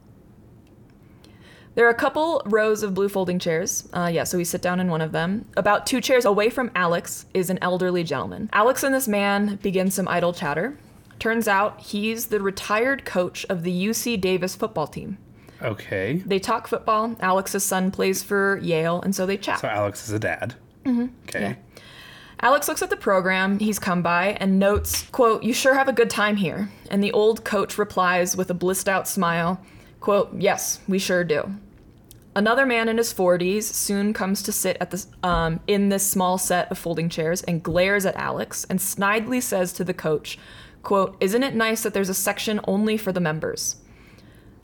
There 1.79 1.87
are 1.87 1.91
a 1.91 1.95
couple 1.95 2.41
rows 2.43 2.83
of 2.83 2.93
blue 2.93 3.07
folding 3.07 3.39
chairs. 3.39 3.87
Uh, 3.93 4.09
yeah, 4.11 4.25
so 4.25 4.37
we 4.37 4.43
sit 4.43 4.61
down 4.61 4.81
in 4.81 4.89
one 4.89 4.99
of 4.99 5.13
them. 5.13 5.45
About 5.55 5.85
two 5.85 6.01
chairs 6.01 6.25
away 6.25 6.49
from 6.49 6.71
Alex 6.75 7.25
is 7.33 7.49
an 7.49 7.57
elderly 7.61 8.03
gentleman. 8.03 8.49
Alex 8.51 8.83
and 8.83 8.93
this 8.93 9.07
man 9.07 9.55
begin 9.61 9.89
some 9.89 10.05
idle 10.05 10.33
chatter. 10.33 10.77
Turns 11.19 11.47
out 11.47 11.79
he's 11.79 12.25
the 12.25 12.41
retired 12.41 13.05
coach 13.05 13.45
of 13.45 13.63
the 13.63 13.71
UC 13.71 14.19
Davis 14.19 14.57
football 14.57 14.87
team. 14.87 15.19
okay. 15.61 16.21
They 16.25 16.37
talk 16.37 16.67
football. 16.67 17.15
Alex's 17.21 17.63
son 17.63 17.91
plays 17.91 18.23
for 18.23 18.57
Yale, 18.57 19.01
and 19.01 19.15
so 19.15 19.25
they 19.25 19.37
chat. 19.37 19.61
So 19.61 19.69
Alex 19.69 20.05
is 20.05 20.11
a 20.11 20.19
dad. 20.19 20.55
Mm-hmm. 20.83 21.07
Okay. 21.29 21.41
Yeah. 21.41 21.81
Alex 22.41 22.67
looks 22.67 22.81
at 22.81 22.89
the 22.89 22.97
program 22.97 23.57
he's 23.59 23.79
come 23.79 24.01
by 24.01 24.35
and 24.41 24.59
notes, 24.59 25.03
quote, 25.13 25.43
You 25.43 25.53
sure 25.53 25.75
have 25.75 25.87
a 25.87 25.93
good 25.93 26.09
time 26.09 26.35
here. 26.35 26.69
And 26.91 27.01
the 27.01 27.13
old 27.13 27.45
coach 27.45 27.77
replies 27.77 28.35
with 28.35 28.49
a 28.49 28.53
blissed 28.53 28.89
out 28.89 29.07
smile, 29.07 29.61
quote, 30.01 30.33
Yes, 30.37 30.81
we 30.85 30.99
sure 30.99 31.23
do. 31.23 31.55
Another 32.39 32.65
man 32.65 32.87
in 32.87 32.95
his 32.95 33.13
40s 33.13 33.63
soon 33.63 34.13
comes 34.13 34.41
to 34.43 34.53
sit 34.53 34.77
at 34.79 35.05
um, 35.23 35.59
in 35.67 35.89
this 35.89 36.09
small 36.09 36.37
set 36.37 36.71
of 36.71 36.77
folding 36.77 37.09
chairs 37.09 37.41
and 37.41 37.61
glares 37.61 38.05
at 38.05 38.15
Alex 38.15 38.65
and 38.69 38.79
snidely 38.79 39.43
says 39.43 39.73
to 39.73 39.83
the 39.83 39.93
coach, 39.93 40.39
"quote 40.81 41.17
Isn't 41.19 41.43
it 41.43 41.53
nice 41.53 41.83
that 41.83 41.93
there's 41.93 42.07
a 42.07 42.13
section 42.13 42.61
only 42.63 42.95
for 42.95 43.11
the 43.11 43.19
members?" 43.19 43.75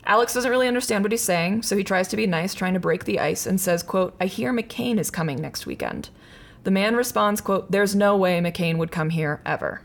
Alex 0.06 0.32
doesn't 0.32 0.50
really 0.50 0.68
understand 0.68 1.04
what 1.04 1.12
he's 1.12 1.20
saying, 1.20 1.64
so 1.64 1.76
he 1.76 1.84
tries 1.84 2.08
to 2.08 2.16
be 2.16 2.26
nice, 2.26 2.54
trying 2.54 2.72
to 2.72 2.80
break 2.80 3.04
the 3.04 3.20
ice, 3.20 3.44
and 3.44 3.60
says, 3.60 3.82
quote, 3.82 4.16
I 4.18 4.24
hear 4.24 4.54
McCain 4.54 4.98
is 4.98 5.10
coming 5.10 5.38
next 5.38 5.66
weekend. 5.66 6.08
The 6.64 6.70
man 6.70 6.96
responds, 6.96 7.42
quote, 7.42 7.70
There's 7.70 7.94
no 7.94 8.16
way 8.16 8.40
McCain 8.40 8.78
would 8.78 8.90
come 8.90 9.10
here 9.10 9.42
ever. 9.44 9.82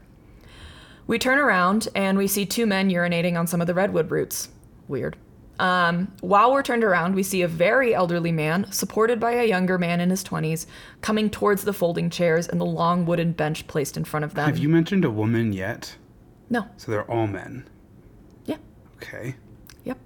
We 1.08 1.20
turn 1.20 1.40
around 1.40 1.90
and 1.94 2.18
we 2.18 2.28
see 2.28 2.46
two 2.46 2.66
men 2.66 2.90
urinating 2.90 3.38
on 3.38 3.48
some 3.48 3.60
of 3.60 3.68
the 3.68 3.74
redwood 3.74 4.12
roots. 4.12 4.48
Weird. 4.88 5.18
Um, 5.62 6.12
while 6.22 6.52
we're 6.52 6.64
turned 6.64 6.84
around, 6.84 7.14
we 7.14 7.22
see 7.22 7.44
a 7.44 7.48
very 7.48 7.94
elderly 7.94 8.32
man, 8.32 8.70
supported 8.72 9.20
by 9.20 9.34
a 9.34 9.46
younger 9.46 9.78
man 9.78 10.02
in 10.02 10.10
his 10.10 10.24
20s, 10.24 10.66
coming 11.02 11.30
towards 11.30 11.64
the 11.64 11.72
folding 11.72 12.10
chairs 12.10 12.48
and 12.48 12.60
the 12.60 12.66
long 12.66 13.06
wooden 13.06 13.32
bench 13.32 13.68
placed 13.68 13.96
in 13.96 14.04
front 14.04 14.26
of 14.26 14.34
them. 14.34 14.48
Have 14.48 14.58
you 14.58 14.70
mentioned 14.70 15.06
a 15.06 15.12
woman 15.12 15.54
yet? 15.54 15.96
No. 16.50 16.66
So 16.78 16.92
they're 16.92 17.10
all 17.10 17.28
men. 17.28 17.70
Yeah. 18.46 18.58
Okay. 18.96 19.36
Yep. 19.84 20.00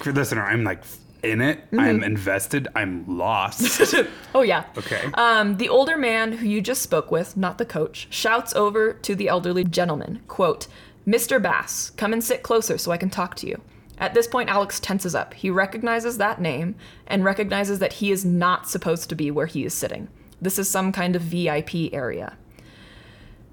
For 0.00 0.12
listener, 0.12 0.42
I'm 0.42 0.64
like 0.64 0.82
in 1.22 1.40
it. 1.40 1.60
Mm-hmm. 1.66 1.78
I'm 1.78 2.02
invested. 2.02 2.66
I'm 2.74 3.04
lost. 3.06 3.94
Oh, 4.34 4.42
yeah. 4.42 4.64
Okay. 4.76 5.02
Um, 5.14 5.56
the 5.56 5.70
older 5.70 5.96
man 5.96 6.32
who 6.32 6.46
you 6.46 6.60
just 6.60 6.82
spoke 6.82 7.10
with, 7.10 7.38
not 7.38 7.56
the 7.56 7.64
coach, 7.64 8.06
shouts 8.10 8.54
over 8.54 8.92
to 8.92 9.14
the 9.14 9.28
elderly 9.28 9.64
gentleman, 9.64 10.20
quote, 10.28 10.66
Mr. 11.06 11.40
Bass, 11.40 11.88
come 11.90 12.12
and 12.12 12.22
sit 12.22 12.42
closer 12.42 12.76
so 12.76 12.90
I 12.90 12.98
can 12.98 13.08
talk 13.08 13.34
to 13.36 13.46
you. 13.46 13.62
At 13.98 14.14
this 14.14 14.26
point, 14.26 14.50
Alex 14.50 14.78
tenses 14.78 15.14
up. 15.14 15.34
He 15.34 15.50
recognizes 15.50 16.18
that 16.18 16.40
name 16.40 16.74
and 17.06 17.24
recognizes 17.24 17.78
that 17.78 17.94
he 17.94 18.10
is 18.10 18.24
not 18.24 18.68
supposed 18.68 19.08
to 19.08 19.14
be 19.14 19.30
where 19.30 19.46
he 19.46 19.64
is 19.64 19.74
sitting. 19.74 20.08
This 20.40 20.58
is 20.58 20.68
some 20.68 20.92
kind 20.92 21.16
of 21.16 21.22
VIP 21.22 21.92
area. 21.92 22.36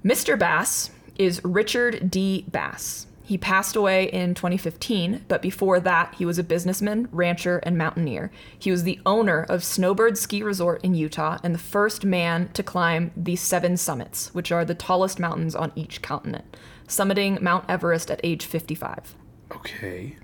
Mr. 0.04 0.38
Bass 0.38 0.90
is 1.16 1.42
Richard 1.44 2.10
D. 2.10 2.44
Bass. 2.48 3.06
He 3.26 3.38
passed 3.38 3.74
away 3.74 4.04
in 4.10 4.34
2015, 4.34 5.24
but 5.28 5.40
before 5.40 5.80
that, 5.80 6.14
he 6.16 6.26
was 6.26 6.38
a 6.38 6.44
businessman, 6.44 7.08
rancher, 7.10 7.56
and 7.62 7.78
mountaineer. 7.78 8.30
He 8.58 8.70
was 8.70 8.82
the 8.82 9.00
owner 9.06 9.44
of 9.48 9.64
Snowbird 9.64 10.18
Ski 10.18 10.42
Resort 10.42 10.84
in 10.84 10.94
Utah 10.94 11.38
and 11.42 11.54
the 11.54 11.58
first 11.58 12.04
man 12.04 12.50
to 12.52 12.62
climb 12.62 13.12
the 13.16 13.36
seven 13.36 13.78
summits, 13.78 14.34
which 14.34 14.52
are 14.52 14.66
the 14.66 14.74
tallest 14.74 15.18
mountains 15.18 15.54
on 15.54 15.72
each 15.74 16.02
continent, 16.02 16.54
summiting 16.86 17.40
Mount 17.40 17.64
Everest 17.66 18.10
at 18.10 18.20
age 18.22 18.44
55. 18.44 19.14
okay. 19.56 20.16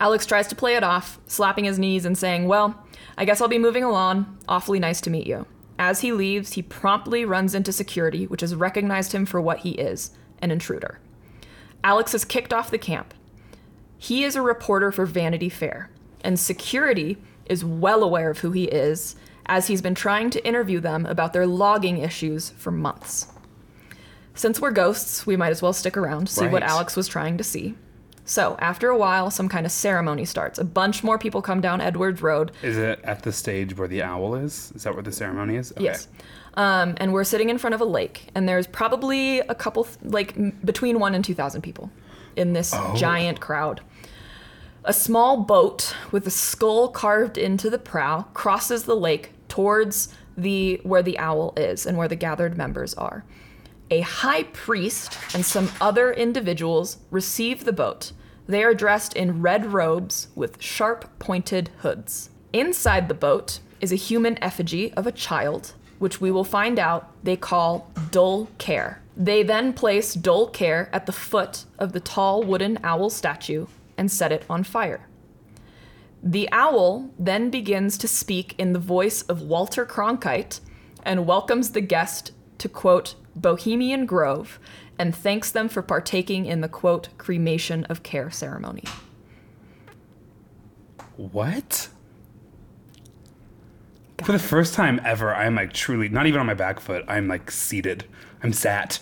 Alex 0.00 0.24
tries 0.24 0.48
to 0.48 0.56
play 0.56 0.74
it 0.74 0.82
off, 0.82 1.20
slapping 1.26 1.64
his 1.64 1.78
knees 1.78 2.06
and 2.06 2.16
saying, 2.16 2.48
Well, 2.48 2.82
I 3.18 3.26
guess 3.26 3.40
I'll 3.40 3.48
be 3.48 3.58
moving 3.58 3.84
along. 3.84 4.38
Awfully 4.48 4.80
nice 4.80 5.00
to 5.02 5.10
meet 5.10 5.26
you. 5.26 5.46
As 5.78 6.00
he 6.00 6.12
leaves, 6.12 6.54
he 6.54 6.62
promptly 6.62 7.24
runs 7.24 7.54
into 7.54 7.72
security, 7.72 8.26
which 8.26 8.40
has 8.40 8.54
recognized 8.54 9.12
him 9.12 9.26
for 9.26 9.40
what 9.40 9.60
he 9.60 9.72
is 9.72 10.10
an 10.42 10.50
intruder. 10.50 10.98
Alex 11.84 12.14
is 12.14 12.24
kicked 12.24 12.52
off 12.52 12.70
the 12.70 12.78
camp. 12.78 13.12
He 13.98 14.24
is 14.24 14.36
a 14.36 14.42
reporter 14.42 14.90
for 14.90 15.04
Vanity 15.04 15.50
Fair, 15.50 15.90
and 16.24 16.38
security 16.40 17.18
is 17.46 17.64
well 17.64 18.02
aware 18.02 18.30
of 18.30 18.38
who 18.38 18.52
he 18.52 18.64
is, 18.64 19.16
as 19.46 19.66
he's 19.66 19.82
been 19.82 19.94
trying 19.94 20.30
to 20.30 20.46
interview 20.46 20.80
them 20.80 21.04
about 21.04 21.32
their 21.32 21.46
logging 21.46 21.98
issues 21.98 22.50
for 22.50 22.70
months. 22.70 23.26
Since 24.34 24.60
we're 24.60 24.70
ghosts, 24.70 25.26
we 25.26 25.36
might 25.36 25.50
as 25.50 25.60
well 25.60 25.72
stick 25.72 25.96
around, 25.96 26.28
see 26.28 26.46
what 26.46 26.62
Alex 26.62 26.96
was 26.96 27.08
trying 27.08 27.36
to 27.36 27.44
see. 27.44 27.74
So, 28.30 28.54
after 28.60 28.90
a 28.90 28.96
while, 28.96 29.28
some 29.32 29.48
kind 29.48 29.66
of 29.66 29.72
ceremony 29.72 30.24
starts. 30.24 30.60
A 30.60 30.64
bunch 30.64 31.02
more 31.02 31.18
people 31.18 31.42
come 31.42 31.60
down 31.60 31.80
Edwards 31.80 32.22
Road. 32.22 32.52
Is 32.62 32.78
it 32.78 33.00
at 33.02 33.24
the 33.24 33.32
stage 33.32 33.76
where 33.76 33.88
the 33.88 34.04
owl 34.04 34.36
is? 34.36 34.70
Is 34.76 34.84
that 34.84 34.94
where 34.94 35.02
the 35.02 35.10
ceremony 35.10 35.56
is? 35.56 35.72
Okay. 35.72 35.82
Yes. 35.82 36.06
Um, 36.54 36.94
and 36.98 37.12
we're 37.12 37.24
sitting 37.24 37.50
in 37.50 37.58
front 37.58 37.74
of 37.74 37.80
a 37.80 37.84
lake, 37.84 38.28
and 38.36 38.48
there's 38.48 38.68
probably 38.68 39.40
a 39.40 39.54
couple, 39.56 39.88
like 40.04 40.36
between 40.64 41.00
one 41.00 41.16
and 41.16 41.24
2,000 41.24 41.60
people 41.62 41.90
in 42.36 42.52
this 42.52 42.72
giant 42.94 43.40
crowd. 43.40 43.80
A 44.84 44.92
small 44.92 45.38
boat 45.38 45.96
with 46.12 46.24
a 46.24 46.30
skull 46.30 46.86
carved 46.88 47.36
into 47.36 47.68
the 47.68 47.78
prow 47.78 48.22
crosses 48.32 48.84
the 48.84 48.94
lake 48.94 49.32
towards 49.48 50.14
the 50.36 50.80
where 50.84 51.02
the 51.02 51.18
owl 51.18 51.52
is 51.56 51.84
and 51.84 51.98
where 51.98 52.06
the 52.06 52.14
gathered 52.14 52.56
members 52.56 52.94
are. 52.94 53.24
A 53.90 54.02
high 54.02 54.44
priest 54.44 55.18
and 55.34 55.44
some 55.44 55.68
other 55.80 56.12
individuals 56.12 56.98
receive 57.10 57.64
the 57.64 57.72
boat. 57.72 58.12
They 58.50 58.64
are 58.64 58.74
dressed 58.74 59.12
in 59.12 59.42
red 59.42 59.72
robes 59.72 60.26
with 60.34 60.60
sharp 60.60 61.08
pointed 61.20 61.70
hoods. 61.82 62.30
Inside 62.52 63.06
the 63.06 63.14
boat 63.14 63.60
is 63.80 63.92
a 63.92 64.06
human 64.08 64.42
effigy 64.42 64.92
of 64.94 65.06
a 65.06 65.12
child, 65.12 65.74
which 66.00 66.20
we 66.20 66.32
will 66.32 66.42
find 66.42 66.76
out 66.76 67.12
they 67.22 67.36
call 67.36 67.92
Dull 68.10 68.48
Care. 68.58 69.02
They 69.16 69.44
then 69.44 69.72
place 69.72 70.14
Dull 70.14 70.48
Care 70.48 70.90
at 70.92 71.06
the 71.06 71.12
foot 71.12 71.64
of 71.78 71.92
the 71.92 72.00
tall 72.00 72.42
wooden 72.42 72.80
owl 72.82 73.08
statue 73.08 73.66
and 73.96 74.10
set 74.10 74.32
it 74.32 74.44
on 74.50 74.64
fire. 74.64 75.06
The 76.20 76.48
owl 76.50 77.08
then 77.20 77.50
begins 77.50 77.96
to 77.98 78.08
speak 78.08 78.56
in 78.58 78.72
the 78.72 78.80
voice 78.80 79.22
of 79.22 79.42
Walter 79.42 79.86
Cronkite 79.86 80.58
and 81.04 81.24
welcomes 81.24 81.70
the 81.70 81.80
guest 81.80 82.32
to 82.58 82.68
quote 82.68 83.14
Bohemian 83.36 84.06
Grove 84.06 84.58
and 85.00 85.16
thanks 85.16 85.50
them 85.50 85.70
for 85.70 85.80
partaking 85.80 86.44
in 86.44 86.60
the 86.60 86.68
quote 86.68 87.08
cremation 87.16 87.84
of 87.84 88.02
care 88.02 88.30
ceremony. 88.30 88.84
What? 91.16 91.88
For 94.22 94.32
the 94.32 94.38
first 94.38 94.74
time 94.74 95.00
ever, 95.02 95.34
I'm 95.34 95.54
like 95.54 95.72
truly 95.72 96.10
not 96.10 96.26
even 96.26 96.38
on 96.38 96.46
my 96.46 96.52
back 96.54 96.80
foot. 96.80 97.02
I'm 97.08 97.28
like 97.28 97.50
seated. 97.50 98.04
I'm 98.42 98.52
sat. 98.52 99.00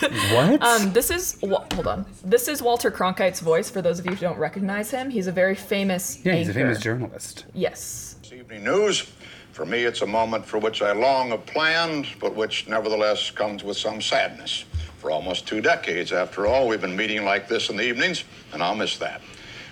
what? 0.32 0.62
Um, 0.62 0.92
this 0.92 1.10
is 1.10 1.38
Wa- 1.42 1.66
hold 1.74 1.88
on. 1.88 2.06
This 2.24 2.46
is 2.46 2.62
Walter 2.62 2.92
Cronkite's 2.92 3.40
voice. 3.40 3.68
For 3.68 3.82
those 3.82 3.98
of 3.98 4.06
you 4.06 4.12
who 4.12 4.18
don't 4.18 4.38
recognize 4.38 4.92
him, 4.92 5.10
he's 5.10 5.26
a 5.26 5.32
very 5.32 5.56
famous. 5.56 6.24
yeah, 6.24 6.34
he's 6.34 6.48
a 6.48 6.54
famous 6.54 6.78
journalist. 6.78 7.46
Yes. 7.54 8.16
This 8.22 8.32
evening 8.32 8.62
news. 8.62 9.12
For 9.52 9.66
me, 9.66 9.82
it's 9.82 10.02
a 10.02 10.06
moment 10.06 10.46
for 10.46 10.58
which 10.58 10.80
I 10.80 10.92
long 10.92 11.30
have 11.30 11.44
planned, 11.44 12.06
but 12.20 12.36
which 12.36 12.68
nevertheless 12.68 13.32
comes 13.32 13.64
with 13.64 13.76
some 13.76 14.00
sadness. 14.00 14.64
For 15.00 15.10
almost 15.10 15.48
two 15.48 15.62
decades, 15.62 16.12
after 16.12 16.46
all, 16.46 16.68
we've 16.68 16.80
been 16.82 16.94
meeting 16.94 17.24
like 17.24 17.48
this 17.48 17.70
in 17.70 17.78
the 17.78 17.82
evenings, 17.84 18.24
and 18.52 18.62
I'll 18.62 18.74
miss 18.74 18.98
that. 18.98 19.22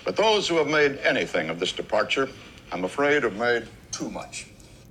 But 0.06 0.16
those 0.16 0.48
who 0.48 0.56
have 0.56 0.68
made 0.68 0.96
anything 1.00 1.50
of 1.50 1.60
this 1.60 1.70
departure, 1.70 2.30
I'm 2.72 2.84
afraid, 2.84 3.24
have 3.24 3.36
made 3.36 3.66
too 3.92 4.10
much. 4.10 4.46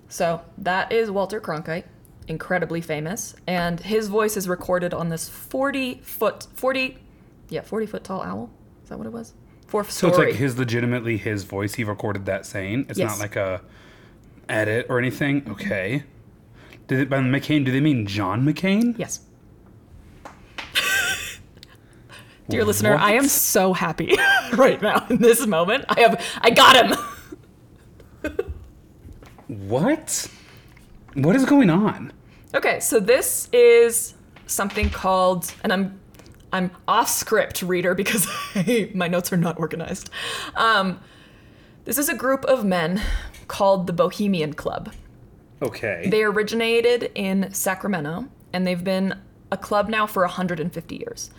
So 0.10 0.42
that 0.60 0.92
is 0.92 1.10
Walter 1.10 1.42
Cronkite, 1.42 1.86
incredibly 2.28 2.82
famous, 2.82 3.36
and 3.48 3.80
his 3.80 4.10
voice 4.10 4.38
is 4.38 4.48
recorded 4.48 4.94
on 4.94 5.10
this 5.10 5.28
40 5.28 6.02
foot, 6.04 6.46
40, 6.54 7.00
yeah, 7.50 7.62
40 7.62 7.86
foot 7.88 8.04
tall 8.04 8.22
owl. 8.22 8.52
Is 8.84 8.90
that 8.90 9.00
what 9.00 9.08
it 9.08 9.14
was? 9.14 9.34
Fourth 9.66 9.90
So 9.90 10.08
it's 10.08 10.20
like 10.20 10.36
his 10.36 10.60
legitimately 10.60 11.18
his 11.18 11.46
voice. 11.46 11.74
He 11.74 11.84
recorded 11.84 12.28
that 12.28 12.46
saying. 12.46 12.86
It's 12.90 13.00
Yes. 13.00 13.10
not 13.10 13.20
like 13.20 13.36
a 13.36 13.62
edit 14.48 14.86
or 14.88 15.00
anything. 15.00 15.42
Mm-hmm. 15.42 15.52
Okay. 15.54 16.04
Did 16.88 17.00
it 17.00 17.10
by 17.10 17.18
McCain? 17.18 17.66
Do 17.66 17.72
they 17.72 17.82
mean 17.82 18.06
John 18.06 18.46
McCain? 18.46 18.98
Yes. 18.98 19.22
Dear 22.50 22.64
listener, 22.64 22.96
I 22.96 23.14
am 23.14 23.28
so 23.28 23.74
happy 23.74 24.16
right 24.54 24.82
now 24.82 25.06
in 25.10 25.18
this 25.18 25.46
moment. 25.46 25.84
I 25.90 26.00
have, 26.02 26.26
I 26.42 26.50
got 26.50 26.86
him. 26.86 28.36
What? 29.48 30.30
What 31.14 31.36
is 31.36 31.46
going 31.46 31.70
on? 31.70 32.14
Okay, 32.54 32.80
so 32.80 33.00
this 33.00 33.50
is 33.52 34.14
something 34.46 34.90
called, 34.90 35.54
and 35.64 35.74
I'm, 35.74 36.00
I'm 36.54 36.72
off 36.88 37.10
script, 37.10 37.62
reader, 37.62 37.94
because 37.94 38.28
my 38.94 39.08
notes 39.08 39.34
are 39.34 39.38
not 39.38 39.60
organized. 39.60 40.10
Um, 40.56 41.02
this 41.84 41.98
is 41.98 42.08
a 42.08 42.16
group 42.16 42.46
of 42.46 42.64
men 42.64 43.02
called 43.48 43.88
the 43.88 43.94
Bohemian 43.94 44.54
Club. 44.54 44.94
Okay. 45.62 46.08
They 46.10 46.24
originated 46.24 47.12
in 47.16 47.52
Sacramento, 47.54 48.28
and 48.54 48.66
they've 48.66 48.84
been 48.84 49.20
a 49.52 49.58
club 49.58 49.90
now 49.90 50.08
for 50.08 50.24
150 50.24 50.96
years. 50.96 51.30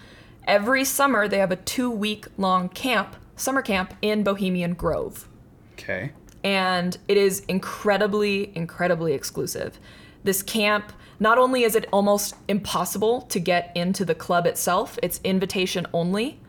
Every 0.49 0.83
summer, 0.83 1.29
they 1.29 1.39
have 1.39 1.53
a 1.53 1.57
two 1.57 1.91
week 1.91 2.27
long 2.39 2.71
camp, 2.71 3.17
summer 3.37 3.61
camp 3.61 3.93
in 4.01 4.25
Bohemian 4.25 4.73
Grove. 4.73 5.29
okay. 5.75 6.13
And 6.43 6.97
it 7.07 7.19
is 7.19 7.41
incredibly, 7.49 8.57
incredibly 8.57 9.13
exclusive. 9.13 9.79
This 10.25 10.43
camp, 10.43 10.93
not 11.21 11.37
only 11.37 11.65
is 11.65 11.75
it 11.75 11.87
almost 11.93 12.35
impossible 12.49 13.23
to 13.23 13.39
get 13.39 13.73
into 13.75 14.07
the 14.07 14.15
club 14.15 14.47
itself, 14.47 14.99
it's 15.03 15.21
invitation 15.23 15.87
only. 15.93 16.41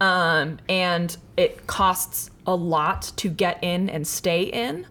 Um, 0.00 0.58
and 0.68 1.16
it 1.36 1.68
costs 1.68 2.30
a 2.46 2.54
lot 2.54 3.12
to 3.16 3.28
get 3.28 3.62
in 3.62 3.88
and 3.88 4.06
stay 4.06 4.42
in. 4.42 4.86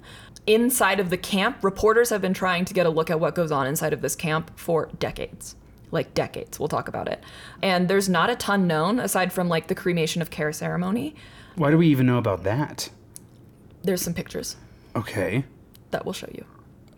Inside 0.48 1.02
of 1.02 1.10
the 1.10 1.18
camp, 1.18 1.62
reporters 1.62 2.10
have 2.10 2.22
been 2.22 2.34
trying 2.34 2.64
to 2.66 2.74
get 2.74 2.86
a 2.86 2.90
look 2.90 3.10
at 3.10 3.20
what 3.20 3.36
goes 3.36 3.52
on 3.52 3.68
inside 3.68 3.92
of 3.92 4.02
this 4.02 4.16
camp 4.16 4.58
for 4.58 4.90
decades. 4.98 5.56
Like 5.96 6.14
decades, 6.14 6.60
we'll 6.60 6.68
talk 6.68 6.90
about 6.90 7.08
it. 7.08 7.24
And 7.62 7.88
there's 7.88 8.10
not 8.10 8.30
a 8.30 8.36
ton 8.36 8.68
known 8.68 9.00
aside 9.00 9.32
from 9.32 9.48
like 9.48 9.68
the 9.68 9.76
cremation 9.76 10.22
of 10.22 10.30
care 10.30 10.52
ceremony. 10.52 11.16
Why 11.56 11.72
do 11.72 11.78
we 11.78 11.88
even 11.88 12.06
know 12.06 12.18
about 12.18 12.44
that? 12.44 12.90
There's 13.82 14.02
some 14.02 14.14
pictures. 14.14 14.58
Okay. 14.94 15.46
that 15.92 16.04
we'll 16.04 16.14
show 16.14 16.28
you. 16.34 16.44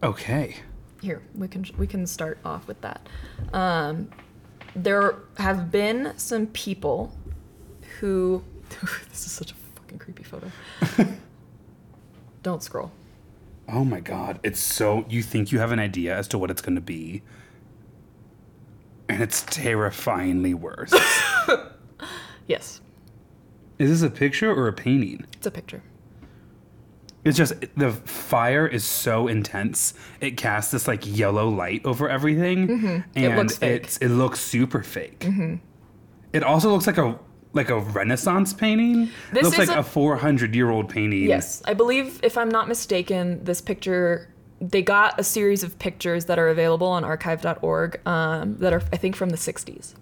Okay. 0.02 0.56
Here, 1.02 1.22
we 1.36 1.48
can 1.48 1.64
we 1.78 1.86
can 1.86 2.08
start 2.08 2.40
off 2.44 2.68
with 2.68 2.82
that. 2.82 3.08
Um, 3.54 4.10
there 4.76 5.20
have 5.38 5.72
been 5.72 6.14
some 6.18 6.48
people 6.48 7.14
who. 8.00 8.44
this 9.10 9.28
is 9.28 9.32
such 9.32 9.52
a 9.52 9.56
fucking 9.76 10.00
creepy 10.00 10.24
photo. 10.24 10.52
Don't 12.42 12.64
scroll. 12.64 12.92
Oh 13.68 13.84
my 13.84 14.00
god, 14.00 14.40
it's 14.42 14.60
so 14.60 15.06
you 15.08 15.22
think 15.22 15.52
you 15.52 15.60
have 15.60 15.72
an 15.72 15.80
idea 15.80 16.16
as 16.18 16.28
to 16.30 16.38
what 16.40 16.50
it's 16.50 16.62
going 16.62 16.76
to 16.76 16.82
be. 16.82 17.22
And 19.10 19.22
it's 19.24 19.44
terrifyingly 19.44 20.54
worse. 20.54 20.94
Yes, 22.48 22.80
is 23.78 23.90
this 23.90 24.02
a 24.02 24.10
picture 24.10 24.50
or 24.54 24.70
a 24.70 24.74
painting? 24.74 25.26
it's 25.34 25.46
a 25.46 25.52
picture. 25.52 25.84
It's 27.26 27.38
just 27.38 27.54
the 27.76 27.92
fire 27.92 28.66
is 28.66 28.86
so 28.86 29.28
intense. 29.28 29.94
It 30.22 30.38
casts 30.38 30.72
this 30.72 30.88
like 30.88 31.02
yellow 31.06 31.50
light 31.50 31.82
over 31.86 32.08
everything, 32.08 32.70
and 32.70 33.04
Mm-hmm. 33.14 33.20
It 33.20 33.36
looks. 33.36 33.56
Mm-hmm. 33.56 33.66
it's 33.66 33.98
it 33.98 34.10
looks 34.10 34.40
super 34.40 34.82
fake. 34.82 35.28
It 36.32 36.44
also 36.44 36.72
looks 36.72 36.88
like 36.88 36.98
a 36.98 37.20
like 37.52 37.70
a 37.70 37.80
Renaissance 37.80 38.54
painting. 38.54 39.10
This 39.34 39.42
it 39.42 39.44
looks 39.44 39.58
like 39.58 39.70
a- 39.76 39.80
a, 39.80 39.84
400 39.84 40.56
year 40.56 40.70
old 40.70 40.88
painting. 40.88 41.24
Yes, 41.26 41.62
I 41.66 41.74
believe, 41.74 42.22
if 42.24 42.38
I'm 42.38 42.50
not 42.50 42.70
mistaken, 42.70 43.44
this 43.44 43.60
picture. 43.60 44.30
They 44.60 44.82
got 44.82 45.20
a 45.20 45.24
series 45.24 45.64
of 45.64 45.78
pictures 45.80 46.26
that 46.26 46.40
are 46.40 46.48
available 46.50 46.88
on 46.88 47.04
archive.org 47.04 48.00
um, 48.08 48.58
that 48.58 48.74
are, 48.74 48.82
I 48.92 48.98
think, 48.98 49.16
from 49.16 49.30
the 49.30 49.38
60s. 49.38 49.94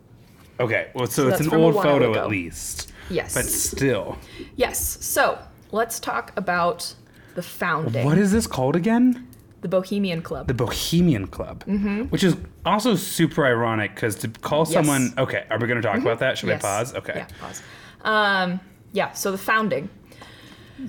Okay. 0.59 0.89
Well, 0.93 1.07
so, 1.07 1.25
that's 1.29 1.41
it's 1.41 1.51
an 1.51 1.59
old 1.59 1.75
photo 1.75 2.11
ago. 2.11 2.21
at 2.23 2.29
least. 2.29 2.91
Yes. 3.09 3.33
But 3.33 3.45
still, 3.45 4.17
Yes. 4.55 4.79
So 5.05 5.37
let's 5.71 5.99
talk 5.99 6.31
about 6.37 6.95
the 7.35 7.41
founding. 7.43 8.05
what 8.05 8.17
is 8.17 8.31
this 8.31 8.47
called 8.47 8.75
again? 8.75 9.27
the 9.61 9.67
Bohemian 9.69 10.21
Club? 10.21 10.45
The 10.47 10.53
Bohemian 10.53 11.25
Club, 11.25 11.63
which 12.09 12.23
is 12.23 12.37
also 12.67 12.95
super 12.95 13.45
ironic 13.47 13.95
because 13.95 14.15
to 14.17 14.27
call 14.27 14.63
Mm-hmm. 14.63 14.73
Yes. 14.73 14.85
Mm-hmm. 14.85 15.05
someone 15.07 15.27
okay, 15.27 15.45
are 15.49 15.57
we 15.59 15.65
going 15.67 15.81
to 15.81 15.87
talk 15.87 15.97
about 15.99 16.19
that? 16.19 16.37
Should 16.37 16.49
Yes. 16.49 16.63
I 16.63 16.67
pause? 16.67 16.93
Okay. 16.93 17.13
Yeah, 17.15 17.27
pause. 17.41 17.61
Um, 18.03 18.59
yeah, 18.93 19.11
so 19.13 19.31
the 19.31 19.39
founding. 19.39 19.89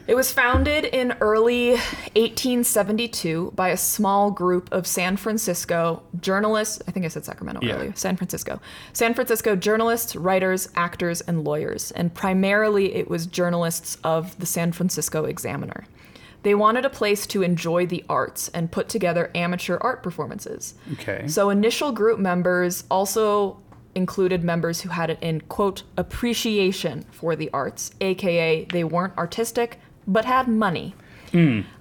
It 0.07 0.15
was 0.17 0.33
founded 0.33 0.85
in 0.85 1.13
early 1.21 1.71
1872 1.71 3.53
by 3.55 3.69
a 3.69 3.77
small 3.77 4.31
group 4.31 4.69
of 4.73 4.87
San 4.87 5.17
Francisco 5.17 6.03
journalists. 6.21 6.83
I 6.89 6.91
think 6.91 7.07
I 7.07 7.09
said 7.09 7.25
Sacramento 7.25 7.61
Yeah. 7.63 7.75
earlier. 7.77 7.93
San 7.95 8.17
Francisco. 8.17 8.61
San 8.93 9.15
Francisco 9.15 9.55
journalists, 9.57 10.17
writers, 10.17 10.69
actors, 10.75 11.21
and 11.21 11.45
lawyers. 11.45 11.91
And 11.93 12.13
primarily 12.13 12.95
it 12.95 13.09
was 13.09 13.27
journalists 13.27 13.97
of 14.03 14.39
the 14.39 14.47
San 14.47 14.73
Francisco 14.73 15.25
Examiner. 15.25 15.85
They 16.43 16.55
wanted 16.55 16.85
a 16.85 16.91
place 16.91 17.27
to 17.29 17.43
enjoy 17.43 17.87
the 17.87 18.05
arts 18.09 18.49
and 18.55 18.71
put 18.71 18.89
together 18.89 19.31
amateur 19.35 19.79
art 19.81 20.03
performances. 20.03 20.75
Okay. 20.95 21.27
So 21.27 21.51
initial 21.51 21.91
group 21.93 22.19
members 22.21 22.85
also 22.91 23.59
included 23.97 24.45
members 24.45 24.83
who 24.83 24.91
had 24.91 25.11
it 25.11 25.19
in, 25.21 25.41
quote 25.43 25.83
appreciation 25.97 27.05
for 27.11 27.35
the 27.35 27.51
arts, 27.53 27.91
aka 28.01 28.65
they 28.67 28.85
weren't 28.85 29.17
artistic 29.19 29.81
but 30.07 30.25
had 30.25 30.47
money. 30.47 30.95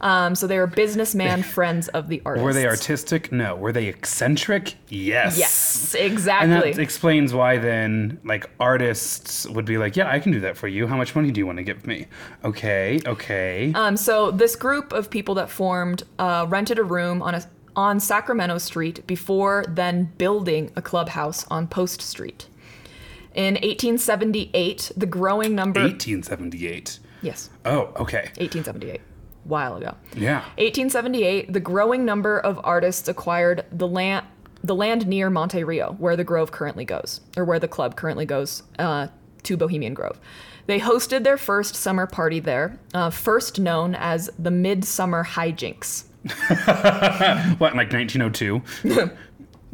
Um, 0.02 0.36
so 0.36 0.48
they 0.48 0.58
were 0.58 0.68
businessman 0.68 1.44
friends 1.56 1.88
of 1.90 2.10
the 2.10 2.22
artists. 2.26 2.44
Were 2.44 2.54
they 2.54 2.68
artistic? 2.68 3.32
No. 3.32 3.56
Were 3.56 3.72
they 3.72 3.88
eccentric? 3.88 4.76
Yes. 4.90 5.38
Yes, 5.38 5.96
exactly. 5.96 6.54
And 6.54 6.64
that 6.64 6.82
explains 6.82 7.34
why 7.34 7.58
then, 7.58 8.20
like, 8.24 8.50
artists 8.60 9.48
would 9.48 9.66
be 9.66 9.78
like, 9.78 9.96
yeah, 9.96 10.10
I 10.10 10.20
can 10.20 10.32
do 10.32 10.42
that 10.42 10.58
for 10.58 10.68
you. 10.68 10.88
How 10.88 10.98
much 10.98 11.16
money 11.16 11.32
do 11.32 11.40
you 11.40 11.46
want 11.46 11.58
to 11.58 11.64
give 11.64 11.88
me? 11.88 12.08
Okay, 12.44 13.00
okay. 13.06 13.72
Um, 13.76 13.96
so 13.98 14.32
this 14.32 14.56
group 14.56 14.92
of 14.92 15.10
people 15.10 15.36
that 15.36 15.50
formed 15.50 16.04
uh, 16.20 16.46
rented 16.50 16.80
a 16.80 16.84
room 16.84 17.22
on 17.22 17.36
a 17.36 17.44
on 17.76 18.00
Sacramento 18.00 18.58
Street 18.58 19.06
before 19.08 19.66
then 19.68 20.12
building 20.18 20.72
a 20.76 20.82
clubhouse 20.82 21.46
on 21.50 21.68
Post 21.68 22.02
Street. 22.02 22.48
In 23.34 23.56
1878, 23.56 24.92
the 24.96 25.06
growing 25.06 25.56
number 25.56 25.82
1878. 25.82 27.00
yes, 27.22 27.50
Oh, 27.66 27.92
okay. 28.00 28.30
1878, 28.38 29.02
while 29.44 29.76
ago. 29.76 29.94
Yeah. 30.16 30.40
1878, 30.58 31.52
the 31.52 31.60
growing 31.60 32.06
number 32.06 32.40
of 32.40 32.60
artists 32.64 33.08
acquired 33.08 33.66
the 33.72 33.88
land 33.88 34.26
the 34.64 34.74
land 34.74 35.06
near 35.06 35.30
Monte 35.30 35.64
Rio, 35.64 35.92
where 36.00 36.16
the 36.16 36.24
Grove 36.24 36.52
currently 36.52 36.86
goes, 36.86 37.22
or 37.38 37.46
where 37.46 37.60
the 37.60 37.68
club 37.68 37.96
currently 37.96 38.26
goes 38.26 38.64
uh, 38.80 39.10
to 39.44 39.56
Bohemian 39.58 39.94
Grove. 39.94 40.20
They 40.66 40.80
hosted 40.80 41.24
their 41.24 41.38
first 41.38 41.76
summer 41.76 42.08
party 42.08 42.40
there, 42.40 42.80
uh, 42.92 43.12
first 43.12 43.60
known 43.60 43.94
as 43.94 44.28
the 44.40 44.50
Midsummer 44.50 45.24
Hijinks, 45.24 46.06
What, 47.60 47.76
like 47.76 47.94
1902? 47.94 48.62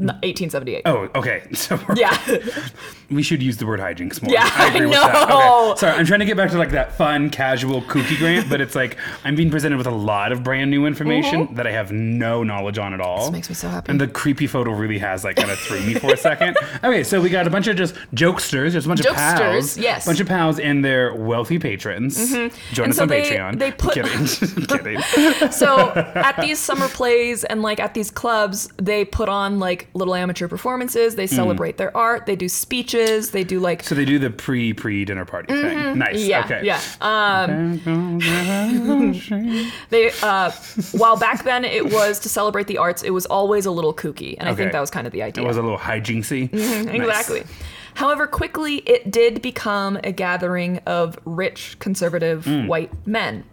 n- 0.02 0.08
1878. 0.24 0.82
Oh, 0.86 1.10
okay. 1.16 1.44
So 1.54 1.80
Yeah, 1.96 2.18
we 3.12 3.22
should 3.24 3.42
use 3.44 3.58
the 3.58 3.66
word 3.68 3.80
hijinks 3.80 4.22
more. 4.22 4.34
Yeah, 4.34 4.50
I 4.56 4.68
agree 4.70 4.82
I 4.82 4.90
with 4.90 4.94
that. 4.98 5.30
know. 5.30 5.72
Okay. 5.72 5.80
Sorry, 5.80 5.94
I'm 5.98 6.06
trying 6.06 6.20
to 6.22 6.26
get 6.26 6.38
back 6.38 6.50
to 6.52 6.58
like 6.58 6.72
that 6.72 6.94
fun, 6.98 7.30
casual, 7.30 7.82
kooky 7.84 8.18
grant, 8.18 8.50
but 8.50 8.62
it's 8.62 8.74
like 8.76 8.98
I'm 9.24 9.36
being 9.36 9.52
presented 9.52 9.78
with 9.78 9.88
a 9.88 9.92
lot 9.92 10.32
of 10.32 10.44
brand 10.44 10.72
new 10.72 10.86
information 10.86 11.54
that 11.56 11.68
I 11.68 11.72
have 11.72 11.92
no 11.92 12.44
knowledge 12.44 12.78
on 12.80 12.94
at 12.94 13.02
all. 13.02 13.18
Mm-hmm. 13.18 13.26
This 13.26 13.32
makes 13.34 13.50
me 13.50 13.56
so 13.56 13.70
happy. 13.70 13.92
And 13.92 14.02
the 14.02 14.08
creepy 14.08 14.48
photo 14.48 14.72
really 14.72 14.98
has 14.98 15.24
like 15.24 15.36
kind 15.36 15.52
of 15.52 15.60
threw 15.60 15.80
me 15.82 15.94
for 15.96 16.14
a 16.14 16.18
second. 16.18 16.58
Okay, 16.84 17.04
so 17.04 17.22
we 17.22 17.30
got 17.30 17.46
a 17.46 17.50
bunch 17.50 17.68
of 17.68 17.76
just 17.76 17.94
jokesters, 18.16 18.72
just 18.72 18.86
a 18.86 18.90
bunch 18.90 19.02
of 19.06 19.14
pals, 19.16 19.76
Jokesters, 19.78 19.82
yes. 19.82 20.06
A 20.06 20.10
bunch 20.10 20.20
of 20.20 20.28
pals 20.28 20.58
and 20.60 20.84
their 20.84 21.14
wealthy 21.14 21.60
patrons. 21.60 22.32
Join 22.32 22.50
And 22.86 22.90
us 22.90 22.96
so 22.96 23.04
on 23.04 23.08
they- 23.10 23.22
Patreon. 23.30 23.60
they 23.60 23.72
put- 23.72 23.94
kidding, 23.94 24.66
kidding. 24.68 25.52
so 25.52 25.90
at 25.92 26.40
these 26.42 26.58
summer 26.60 26.88
plays 26.88 27.44
and 27.44 27.62
like 27.62 27.80
at 27.80 27.94
these 27.94 28.10
clubs, 28.10 28.68
they 28.78 29.06
put 29.06 29.30
on 29.30 29.60
like 29.60 29.90
little 29.94 30.16
amateur 30.16 30.48
performances. 30.48 31.16
They 31.16 31.28
celebrate 31.28 31.78
their 31.78 31.96
art. 31.96 32.26
They 32.26 32.36
do 32.36 32.48
speeches. 32.48 33.32
They 33.32 33.44
do 33.44 33.60
like 33.60 33.84
So 33.84 33.96
they 33.96 34.06
do 34.06 34.20
the 34.20 34.30
pre 34.30 34.74
pre 34.74 35.06
dinner 35.06 35.26
party 35.26 35.54
thing. 35.54 35.98
Nice. 35.98 36.18
Mm-hmm. 36.18 36.30
yeah, 36.30 36.46
okay. 36.46 36.62
yeah. 36.64 36.82
Um, 37.02 37.82
They, 39.90 40.12
uh, 40.22 40.52
while 40.94 41.18
back 41.18 41.44
then 41.44 41.66
it 41.66 41.92
was 41.92 42.20
to 42.22 42.30
celebrate 42.30 42.68
the 42.68 42.78
arts, 42.78 43.04
it 43.04 43.10
was 43.12 43.26
always 43.26 43.66
a 43.66 43.72
little 43.72 43.94
kooky, 43.94 44.36
and 44.40 44.48
I 44.50 44.56
think 44.56 44.72
that 44.72 44.80
was 44.80 44.90
kind 44.90 45.08
of 45.08 45.14
the 45.14 45.24
idea. 45.24 45.44
It 45.44 45.48
was 45.48 45.58
a 45.58 45.62
little 45.62 45.78
hijinksy. 45.78 46.52
Nice. 46.54 46.62
Mm-hmm, 46.62 46.96
exactly. 46.96 47.44
However, 47.96 48.28
quickly 48.28 48.78
it 48.78 49.12
did 49.12 49.42
become 49.42 49.98
a 50.04 50.12
gathering 50.12 50.78
of 50.86 51.20
rich, 51.26 51.78
conservative 51.80 52.46
Hmm. 52.46 52.68
white 52.68 52.92
men. 53.06 53.44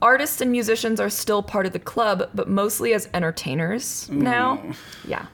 Artists 0.00 0.40
and 0.40 0.50
musicians 0.50 1.00
are 1.00 1.10
still 1.10 1.42
part 1.42 1.66
of 1.66 1.72
the 1.72 1.78
club, 1.78 2.28
but 2.34 2.48
mostly 2.48 2.92
as 2.92 3.08
entertainers 3.14 4.08
now. 4.10 4.62
Yeah. 5.06 5.26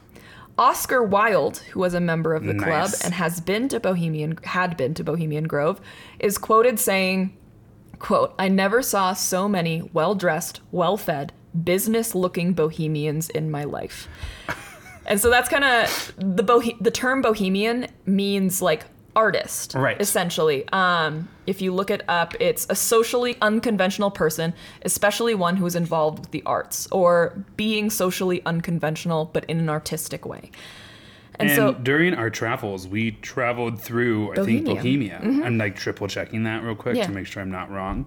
Oscar 0.59 1.01
Wilde, 1.01 1.59
who 1.71 1.79
was 1.79 1.93
a 1.93 2.01
member 2.01 2.35
of 2.35 2.43
the 2.43 2.53
club 2.53 2.91
and 3.03 3.13
has 3.13 3.39
been 3.39 3.69
to 3.69 3.79
Bohemian 3.79 4.37
had 4.43 4.75
been 4.75 4.93
to 4.95 5.03
Bohemian 5.05 5.45
Grove, 5.45 5.79
is 6.19 6.37
quoted 6.37 6.79
saying, 6.79 7.35
quote, 7.97 8.35
I 8.37 8.49
never 8.49 8.81
saw 8.81 9.13
so 9.13 9.47
many 9.47 9.89
well-dressed, 9.93 10.59
well-fed, 10.71 11.31
business-looking 11.63 12.53
bohemians 12.53 13.29
in 13.29 13.49
my 13.49 13.63
life. 13.63 14.07
And 15.05 15.19
so 15.19 15.31
that's 15.31 15.49
kind 15.49 15.63
of 15.63 16.13
the 16.17 16.43
bohe- 16.43 16.77
the 16.79 16.91
term 16.91 17.23
bohemian 17.23 17.87
means 18.05 18.61
like 18.61 18.85
artist, 19.23 19.73
Right. 19.75 19.99
Essentially, 19.99 20.59
um, 20.71 21.27
if 21.45 21.61
you 21.61 21.73
look 21.73 21.89
it 21.91 22.03
up, 22.07 22.33
it's 22.39 22.65
a 22.69 22.75
socially 22.75 23.35
unconventional 23.41 24.11
person, 24.11 24.53
especially 24.83 25.35
one 25.35 25.57
who 25.57 25.65
is 25.65 25.75
involved 25.75 26.19
with 26.19 26.31
the 26.31 26.43
arts 26.45 26.87
or 26.91 27.11
being 27.57 27.89
socially 27.89 28.41
unconventional 28.45 29.29
but 29.33 29.43
in 29.51 29.59
an 29.59 29.69
artistic 29.69 30.25
way. 30.25 30.51
And, 31.41 31.49
And 31.49 31.55
so, 31.57 31.73
during 31.73 32.13
our 32.15 32.29
travels, 32.29 32.85
we 32.87 33.11
traveled 33.11 33.79
through, 33.79 34.33
I 34.33 34.35
think, 34.45 34.65
Bohemia. 34.65 35.19
Bohemia. 35.21 35.45
I'm 35.45 35.57
like 35.57 35.75
triple 35.75 36.07
checking 36.07 36.43
that 36.43 36.63
real 36.63 36.75
quick 36.75 36.97
Yeah. 36.97 37.05
to 37.07 37.11
make 37.11 37.27
sure 37.27 37.41
I'm 37.41 37.51
not 37.51 37.71
wrong. 37.71 38.05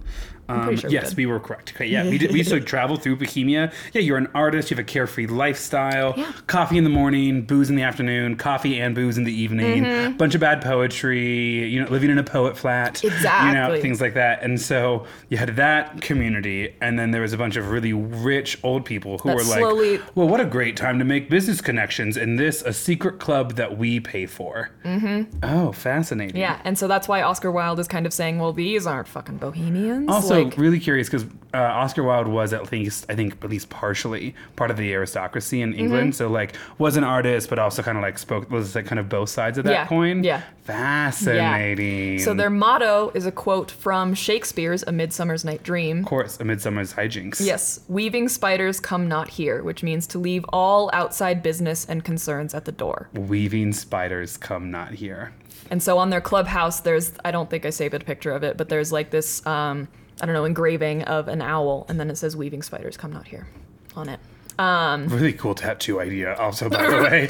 Um, 0.49 0.75
sure 0.75 0.89
yes, 0.89 1.09
did. 1.09 1.17
we 1.17 1.25
were 1.25 1.39
correct. 1.39 1.73
Okay, 1.75 1.85
yeah, 1.87 2.03
we, 2.09 2.17
did, 2.17 2.31
we 2.31 2.37
used 2.39 2.49
to 2.51 2.59
travel 2.59 2.97
through 2.97 3.15
Bohemia. 3.17 3.71
Yeah, 3.93 4.01
you're 4.01 4.17
an 4.17 4.27
artist, 4.35 4.69
you 4.71 4.75
have 4.77 4.83
a 4.83 4.87
carefree 4.87 5.27
lifestyle, 5.27 6.13
Yeah. 6.17 6.31
coffee 6.47 6.77
in 6.77 6.83
the 6.83 6.89
morning, 6.89 7.43
booze 7.43 7.69
in 7.69 7.75
the 7.75 7.83
afternoon, 7.83 8.35
coffee 8.35 8.79
and 8.81 8.93
booze 8.93 9.17
in 9.17 9.23
the 9.23 9.31
evening, 9.33 10.17
bunch 10.17 10.35
of 10.35 10.41
bad 10.41 10.61
poetry, 10.61 11.65
you 11.69 11.81
know, 11.81 11.89
living 11.89 12.09
in 12.09 12.17
a 12.17 12.23
poet 12.23 12.57
flat. 12.57 13.03
Exactly. 13.03 13.49
You 13.49 13.53
know, 13.55 13.81
things 13.81 14.01
like 14.01 14.13
that. 14.15 14.43
And 14.43 14.59
so 14.59 15.05
you 15.29 15.37
had 15.37 15.55
that 15.55 16.01
community, 16.01 16.75
and 16.81 16.97
then 16.99 17.11
there 17.11 17.21
was 17.21 17.33
a 17.33 17.37
bunch 17.37 17.55
of 17.55 17.69
really 17.71 17.93
rich 17.93 18.57
old 18.63 18.85
people 18.85 19.17
who 19.19 19.29
That 19.29 19.35
were 19.37 19.43
slowly- 19.43 19.97
like, 19.97 20.15
well, 20.15 20.27
what 20.27 20.39
a 20.41 20.45
great 20.45 20.75
time 20.77 20.99
to 20.99 21.05
make 21.05 21.29
business 21.29 21.61
connections 21.61 22.17
in 22.17 22.35
this, 22.35 22.61
a 22.63 22.73
secret 22.73 23.19
club 23.19 23.55
that 23.55 23.77
we 23.77 23.99
pay 23.99 24.25
for. 24.25 24.71
Mm-hmm. 24.83 25.39
Oh, 25.43 25.71
fascinating. 25.71 26.35
yeah, 26.37 26.59
and 26.63 26.77
so 26.77 26.87
that's 26.87 27.07
why 27.07 27.21
Oscar 27.21 27.51
Wilde 27.51 27.79
is 27.79 27.87
kind 27.87 28.05
of 28.05 28.13
saying, 28.13 28.39
well, 28.39 28.53
these 28.53 28.85
aren't 28.85 29.07
fucking 29.07 29.37
bohemians. 29.37 30.09
Also, 30.09 30.32
also 30.33 30.43
Like- 30.45 30.57
really 30.57 30.79
curious 30.79 31.07
because 31.09 31.25
uh, 31.53 31.57
Oscar 31.57 32.01
Wilde 32.03 32.27
was 32.27 32.51
at 32.51 32.71
least, 32.71 33.05
I 33.09 33.15
think, 33.15 33.37
at 33.43 33.49
least 33.49 33.69
partially 33.69 34.33
part 34.55 34.71
of 34.71 34.77
the 34.77 34.91
aristocracy 34.91 35.61
in 35.61 35.73
England. 35.73 36.13
Mm-hmm. 36.13 36.17
So 36.17 36.27
like, 36.29 36.55
was 36.79 36.97
an 36.97 37.03
artist, 37.03 37.47
but 37.49 37.59
also 37.59 37.83
kind 37.83 37.97
of 37.97 38.01
like 38.01 38.17
spoke 38.17 38.49
was 38.49 38.73
like 38.75 38.85
kind 38.87 38.97
of 38.99 39.07
both 39.07 39.29
sides 39.29 39.57
of 39.59 39.63
that 39.65 39.71
Yeah, 39.71 39.85
coin. 39.87 40.23
yeah. 40.23 40.41
fascinating. 40.63 42.19
So 42.19 42.33
their 42.33 42.49
motto 42.49 43.11
is 43.13 43.25
a 43.25 43.31
quote 43.31 43.69
from 43.71 44.13
Shakespeare's 44.13 44.83
A 44.83 44.91
Midsummer's 44.91 45.45
Night 45.45 45.63
Dream. 45.63 45.99
of 45.99 46.05
course, 46.05 46.39
a 46.39 46.43
midsummer's 46.43 46.93
hijinks. 46.93 47.39
Yes, 47.45 47.81
weaving 47.87 48.29
spiders 48.29 48.79
come 48.79 49.07
not 49.07 49.29
here, 49.29 49.63
which 49.63 49.83
means 49.83 50.07
to 50.07 50.19
leave 50.19 50.45
all 50.49 50.89
outside 50.93 51.43
business 51.43 51.85
and 51.85 52.03
concerns 52.03 52.53
at 52.53 52.65
the 52.65 52.71
door. 52.71 53.09
weaving 53.13 53.73
spiders 53.73 54.37
come 54.37 54.71
not 54.71 54.91
here. 54.93 55.33
And 55.69 55.81
so 55.81 55.97
on 55.97 56.09
their 56.09 56.21
clubhouse, 56.21 56.79
there's 56.81 57.13
I 57.23 57.31
don't 57.31 57.49
think 57.49 57.65
I 57.65 57.69
saved 57.69 57.93
a 57.93 57.99
picture 57.99 58.31
of 58.31 58.43
it, 58.43 58.57
but 58.57 58.69
there's 58.69 58.91
like 58.91 59.11
this 59.11 59.45
um, 59.45 59.87
I 60.21 60.25
don't 60.25 60.33
know 60.33 60.45
engraving 60.45 61.03
of 61.03 61.27
an 61.27 61.41
owl, 61.41 61.85
and 61.89 61.99
then 61.99 62.09
it 62.09 62.17
says 62.17 62.35
"Weaving 62.35 62.61
spiders 62.63 62.97
come 62.97 63.11
not 63.13 63.27
here" 63.27 63.47
on 63.95 64.09
it. 64.09 64.19
Um, 64.59 65.07
Really 65.09 65.33
cool 65.33 65.55
tattoo 65.55 65.99
idea. 65.99 66.35
Also, 66.35 66.69
by 66.69 66.87
the 66.87 66.97
way, 67.03 67.21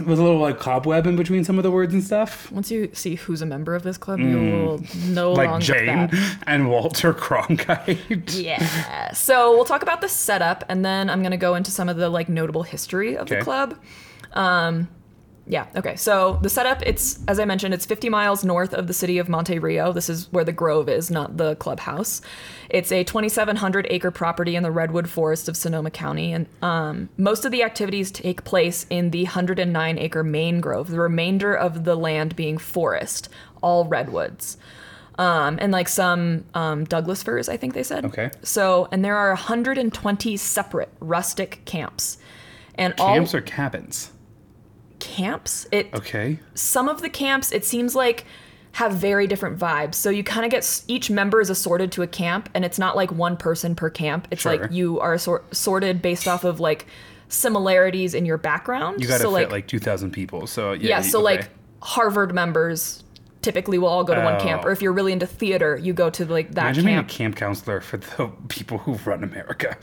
with 0.06 0.18
a 0.18 0.22
little 0.22 0.38
like 0.38 0.58
cobweb 0.60 1.06
in 1.06 1.16
between 1.16 1.42
some 1.42 1.56
of 1.58 1.62
the 1.62 1.70
words 1.70 1.94
and 1.94 2.04
stuff. 2.04 2.52
Once 2.52 2.70
you 2.70 2.90
see 2.92 3.14
who's 3.14 3.40
a 3.40 3.46
member 3.46 3.74
of 3.74 3.82
this 3.82 3.96
club, 3.96 4.20
you 4.20 4.36
will 4.36 4.78
no 5.06 5.32
Mm. 5.32 5.36
Like 5.38 5.48
longer 5.50 5.64
Jane 5.64 5.86
that. 5.86 6.38
and 6.46 6.68
Walter 6.68 7.14
Cronkite. 7.14 8.34
Yeah. 8.38 9.12
So 9.12 9.52
we'll 9.52 9.64
talk 9.64 9.82
about 9.82 10.02
the 10.02 10.08
setup, 10.08 10.64
and 10.68 10.84
then 10.84 11.08
I'm 11.08 11.22
gonna 11.22 11.38
go 11.38 11.54
into 11.54 11.70
some 11.70 11.88
of 11.88 11.96
the 11.96 12.10
like 12.10 12.28
notable 12.28 12.62
history 12.62 13.16
of 13.16 13.28
the 13.28 13.40
club. 13.40 13.76
Um, 14.34 14.88
yeah. 15.48 15.66
Okay. 15.76 15.94
So 15.94 16.38
the 16.42 16.50
setup, 16.50 16.82
it's 16.82 17.20
as 17.28 17.38
I 17.38 17.44
mentioned, 17.44 17.72
it's 17.72 17.86
50 17.86 18.08
miles 18.08 18.44
north 18.44 18.74
of 18.74 18.88
the 18.88 18.92
city 18.92 19.18
of 19.18 19.28
Monte 19.28 19.58
Rio. 19.58 19.92
This 19.92 20.10
is 20.10 20.30
where 20.32 20.44
the 20.44 20.52
Grove 20.52 20.88
is, 20.88 21.08
not 21.08 21.36
the 21.36 21.54
clubhouse. 21.56 22.20
It's 22.68 22.90
a 22.90 23.04
2,700 23.04 23.86
acre 23.88 24.10
property 24.10 24.56
in 24.56 24.64
the 24.64 24.72
redwood 24.72 25.08
forest 25.08 25.48
of 25.48 25.56
Sonoma 25.56 25.90
County, 25.90 26.32
and 26.32 26.46
um, 26.62 27.08
most 27.16 27.44
of 27.44 27.52
the 27.52 27.62
activities 27.62 28.10
take 28.10 28.42
place 28.42 28.86
in 28.90 29.10
the 29.10 29.22
109 29.22 29.98
acre 29.98 30.24
main 30.24 30.60
grove. 30.60 30.90
The 30.90 31.00
remainder 31.00 31.54
of 31.54 31.84
the 31.84 31.94
land 31.94 32.34
being 32.34 32.58
forest, 32.58 33.28
all 33.62 33.84
redwoods. 33.84 34.56
Um, 35.18 35.58
and 35.62 35.72
like 35.72 35.88
some 35.88 36.44
um, 36.54 36.84
Douglas 36.84 37.22
firs, 37.22 37.48
I 37.48 37.56
think 37.56 37.72
they 37.72 37.84
said. 37.84 38.04
Okay. 38.04 38.30
So, 38.42 38.88
and 38.90 39.04
there 39.04 39.16
are 39.16 39.28
120 39.28 40.36
separate 40.36 40.90
rustic 40.98 41.62
camps, 41.64 42.18
and 42.74 42.94
all 42.98 43.14
Camps 43.14 43.32
all 43.32 43.38
or 43.38 43.42
cabins? 43.42 44.10
Camps. 44.98 45.66
It 45.72 45.88
Okay. 45.94 46.38
some 46.54 46.88
of 46.88 47.02
the 47.02 47.08
camps 47.08 47.52
it 47.52 47.64
seems 47.64 47.94
like 47.94 48.24
have 48.72 48.92
very 48.92 49.26
different 49.26 49.58
vibes. 49.58 49.94
So 49.94 50.10
you 50.10 50.22
kind 50.22 50.44
of 50.44 50.50
get 50.50 50.82
each 50.86 51.08
member 51.10 51.40
is 51.40 51.48
assorted 51.48 51.90
to 51.92 52.02
a 52.02 52.06
camp, 52.06 52.50
and 52.52 52.62
it's 52.64 52.78
not 52.78 52.94
like 52.94 53.10
one 53.10 53.36
person 53.38 53.74
per 53.74 53.88
camp. 53.88 54.28
It's 54.30 54.42
Sure. 54.42 54.56
like 54.58 54.70
you 54.70 55.00
are 55.00 55.14
assor- 55.14 55.44
sorted 55.50 56.02
based 56.02 56.28
off 56.28 56.44
of 56.44 56.60
like 56.60 56.86
similarities 57.28 58.14
in 58.14 58.26
your 58.26 58.38
background. 58.38 59.00
You 59.00 59.08
got 59.08 59.16
to 59.16 59.22
so 59.24 59.34
fit 59.34 59.50
like, 59.50 59.66
2,000 59.66 60.10
people. 60.10 60.46
So 60.46 60.72
yeah. 60.72 60.88
yeah, 60.88 61.00
so 61.00 61.18
okay. 61.18 61.24
like 61.24 61.48
Harvard 61.82 62.34
members 62.34 63.02
typically 63.46 63.78
will 63.78 63.88
all 63.88 64.02
go 64.04 64.14
to 64.14 64.20
one 64.20 64.40
camp, 64.40 64.62
Oh. 64.64 64.68
or 64.68 64.72
if 64.72 64.82
you're 64.82 64.92
really 64.92 65.12
into 65.12 65.26
theater, 65.26 65.76
you 65.80 65.92
go 65.92 66.10
to 66.10 66.24
like 66.26 66.48
that 66.54 66.62
camp. 66.62 66.64
Imagine 66.78 66.84
being 66.84 66.98
a 66.98 67.00
camp. 67.02 67.10
camp 67.10 67.36
counselor 67.36 67.80
for 67.80 67.96
the 67.98 68.28
people 68.48 68.78
who 68.78 68.94
run 69.08 69.22
America. 69.22 69.76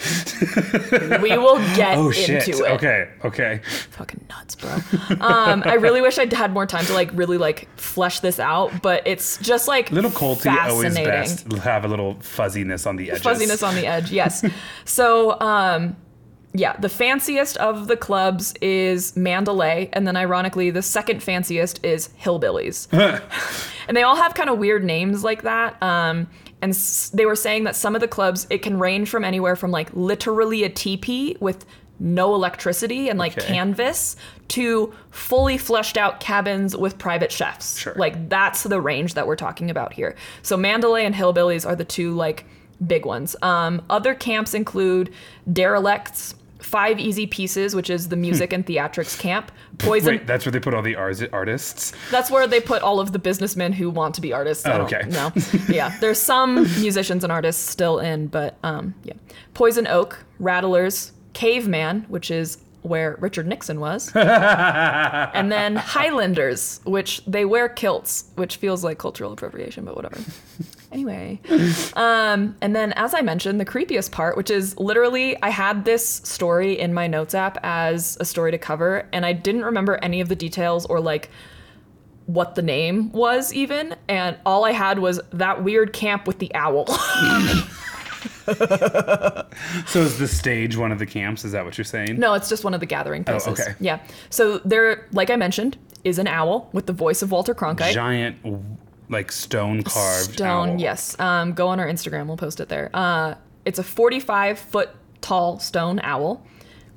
we 1.22 1.38
will 1.38 1.58
get 1.76 1.98
oh 1.98 2.08
into 2.08 2.14
shit. 2.14 2.48
it. 2.50 2.62
Okay. 2.62 3.10
Okay. 3.24 3.62
Fucking 3.92 4.26
nuts, 4.30 4.56
bro. 4.56 4.72
um, 5.22 5.64
I 5.66 5.76
really 5.76 6.02
wish 6.02 6.18
I'd 6.20 6.34
had 6.34 6.52
more 6.52 6.66
time 6.66 6.86
to 6.86 6.94
like 6.94 7.10
really 7.14 7.38
like 7.38 7.70
flesh 7.80 8.20
this 8.20 8.40
out, 8.40 8.82
but 8.82 9.02
it's 9.08 9.38
just 9.38 9.68
like 9.68 9.92
Little 9.92 10.12
culty 10.12 10.54
always 10.70 10.94
best. 10.96 11.52
Have 11.54 11.86
a 11.86 11.88
little 11.88 12.16
fuzziness 12.22 12.86
on 12.86 12.98
the 12.98 13.12
edges. 13.12 13.24
fuzziness 13.24 13.64
on 13.64 13.76
the 13.76 13.86
edge 13.88 14.12
yes 14.12 14.44
so 14.86 15.40
um 15.40 15.96
yeah 16.54 16.76
the 16.78 16.90
fanciest 16.90 17.58
of 17.58 17.88
the 17.88 17.98
clubs 17.98 18.54
is 18.62 19.16
mandalay 19.18 19.90
and 19.94 20.06
then 20.08 20.16
ironically 20.16 20.70
the 20.70 20.82
second 20.82 21.22
fanciest 21.24 21.84
is 21.84 22.10
hillbillies 22.22 22.88
and 23.88 23.98
they 23.98 24.04
all 24.04 24.16
have 24.16 24.34
kind 24.34 24.50
of 24.50 24.58
weird 24.60 24.84
names 24.84 25.24
like 25.24 25.42
that 25.44 25.82
um 25.82 26.28
and 26.62 26.72
s- 26.72 27.10
they 27.14 27.26
were 27.26 27.36
saying 27.36 27.64
that 27.64 27.76
some 27.76 27.96
of 27.96 28.02
the 28.02 28.08
clubs 28.08 28.46
it 28.50 28.60
can 28.60 28.78
range 28.80 29.10
from 29.10 29.24
anywhere 29.24 29.56
from 29.56 29.72
like 29.72 29.90
literally 29.94 30.64
a 30.64 30.70
teepee 30.70 31.36
with 31.40 31.66
no 32.00 32.34
electricity 32.36 33.10
and 33.10 33.18
like 33.20 33.38
Okay. 33.38 33.48
canvas 33.48 34.16
to 34.50 34.94
fully 35.12 35.58
fleshed 35.58 35.98
out 35.98 36.20
cabins 36.20 36.76
with 36.76 36.98
private 36.98 37.32
chefs 37.32 37.78
Sure. 37.80 37.94
like 37.96 38.30
that's 38.30 38.64
the 38.64 38.82
range 38.82 39.14
that 39.14 39.26
we're 39.28 39.36
talking 39.38 39.70
about 39.70 39.94
here. 39.94 40.16
So 40.42 40.58
Mandalay 40.58 41.06
and 41.06 41.16
Hillbillies 41.16 41.66
are 41.68 41.76
the 41.76 41.86
two 41.86 42.14
like 42.14 42.46
big 42.86 43.06
ones. 43.06 43.36
Um, 43.42 43.82
other 43.90 44.16
camps 44.16 44.54
include 44.54 45.12
Derelicts, 45.50 46.34
Five 46.64 47.00
Easy 47.00 47.28
Pieces, 47.28 47.76
which 47.76 47.90
is 47.90 48.10
the 48.10 48.16
music 48.16 48.54
and 48.54 48.66
theatrics 48.66 49.20
camp. 49.20 49.52
Poison. 49.80 50.16
Wait, 50.16 50.28
that's 50.28 50.46
where 50.46 50.52
they 50.52 50.60
put 50.60 50.74
all 50.74 50.82
the 50.82 50.96
ars- 50.96 51.24
artists. 51.34 51.92
That's 52.10 52.32
where 52.32 52.48
they 52.48 52.62
put 52.62 52.82
all 52.82 53.00
of 53.00 53.12
the 53.12 53.20
businessmen 53.20 53.74
who 53.74 53.90
want 53.90 54.16
to 54.16 54.22
be 54.22 54.32
artists. 54.32 54.66
Oh, 54.66 54.82
okay. 54.84 55.04
know. 55.10 55.32
yeah, 55.70 55.98
there's 56.00 56.22
some 56.22 56.64
musicians 56.80 57.24
and 57.24 57.32
artists 57.32 57.70
still 57.70 58.00
in, 58.00 58.28
but 58.28 58.58
um, 58.64 58.96
yeah. 59.04 59.14
Poison 59.54 59.88
Oak, 59.88 60.24
Rattlers, 60.40 61.12
Caveman, 61.34 62.06
which 62.08 62.32
is 62.32 62.58
where 62.82 63.18
Richard 63.20 63.48
Nixon 63.48 63.80
was, 63.80 64.12
and 64.16 65.52
then 65.52 65.76
Highlanders, 65.76 66.82
which 66.86 67.24
they 67.26 67.46
wear 67.46 67.70
kilts, 67.70 68.26
which 68.36 68.58
feels 68.58 68.84
like 68.84 68.98
cultural 68.98 69.32
appropriation, 69.32 69.86
but 69.86 69.96
whatever. 69.96 70.20
Anyway, 70.94 71.40
um, 71.96 72.56
and 72.62 72.76
then 72.76 72.94
as 72.94 73.14
I 73.14 73.22
mentioned, 73.22 73.60
the 73.60 73.66
creepiest 73.66 74.12
part, 74.12 74.38
which 74.38 74.52
is 74.52 74.78
literally, 74.78 75.42
I 75.42 75.50
had 75.50 75.86
this 75.86 76.08
story 76.08 76.80
in 76.80 76.94
my 76.94 77.08
notes 77.08 77.34
app 77.34 77.58
as 77.64 78.16
a 78.20 78.26
story 78.26 78.52
to 78.52 78.58
cover, 78.60 79.10
and 79.12 79.26
I 79.26 79.34
didn't 79.34 79.66
remember 79.66 79.98
any 80.04 80.22
of 80.22 80.30
the 80.30 80.36
details 80.36 80.86
or 80.86 81.00
like 81.00 81.30
what 82.28 82.56
the 82.56 82.62
name 82.62 83.12
was 83.12 83.54
even, 83.54 83.96
and 84.08 84.38
all 84.46 84.66
I 84.66 84.72
had 84.72 85.00
was 85.00 85.20
that 85.32 85.64
weird 85.64 85.94
camp 85.94 86.28
with 86.28 86.40
the 86.40 86.54
owl. 86.54 86.86
So 88.46 90.02
is 90.02 90.18
the 90.20 90.28
stage 90.28 90.76
one 90.76 90.92
of 90.92 91.00
the 91.00 91.06
camps? 91.06 91.46
Is 91.46 91.52
that 91.54 91.66
what 91.66 91.78
you're 91.78 91.86
saying? 91.86 92.20
no, 92.20 92.34
it's 92.34 92.50
just 92.50 92.64
one 92.64 92.74
of 92.74 92.80
the 92.80 92.86
gathering 92.86 93.24
places. 93.24 93.48
Oh, 93.48 93.52
okay. 93.64 93.76
Yeah. 93.80 94.00
So 94.30 94.60
there, 94.60 95.08
like 95.12 95.30
I 95.30 95.36
mentioned, 95.36 95.78
is 96.04 96.20
an 96.20 96.28
owl 96.28 96.70
with 96.74 96.86
the 96.86 96.94
voice 96.94 97.22
of 97.22 97.32
Walter 97.32 97.54
Cronkite. 97.56 97.94
Giant, 97.94 98.38
like 99.10 99.32
stone 99.32 99.84
carved 99.84 100.34
Stone, 100.34 100.70
owl. 100.72 100.80
yes. 100.80 101.20
Um, 101.20 101.54
go 101.54 101.68
on 101.68 101.80
our 101.80 101.88
Instagram, 101.88 102.28
we'll 102.28 102.38
post 102.38 102.60
it 102.60 102.70
there. 102.70 102.90
Uh, 102.94 103.36
it's 103.66 103.80
a 103.80 103.84
45 103.84 104.60
foot 104.60 104.90
tall 105.22 105.60
stone 105.60 106.00
owl. 106.04 106.46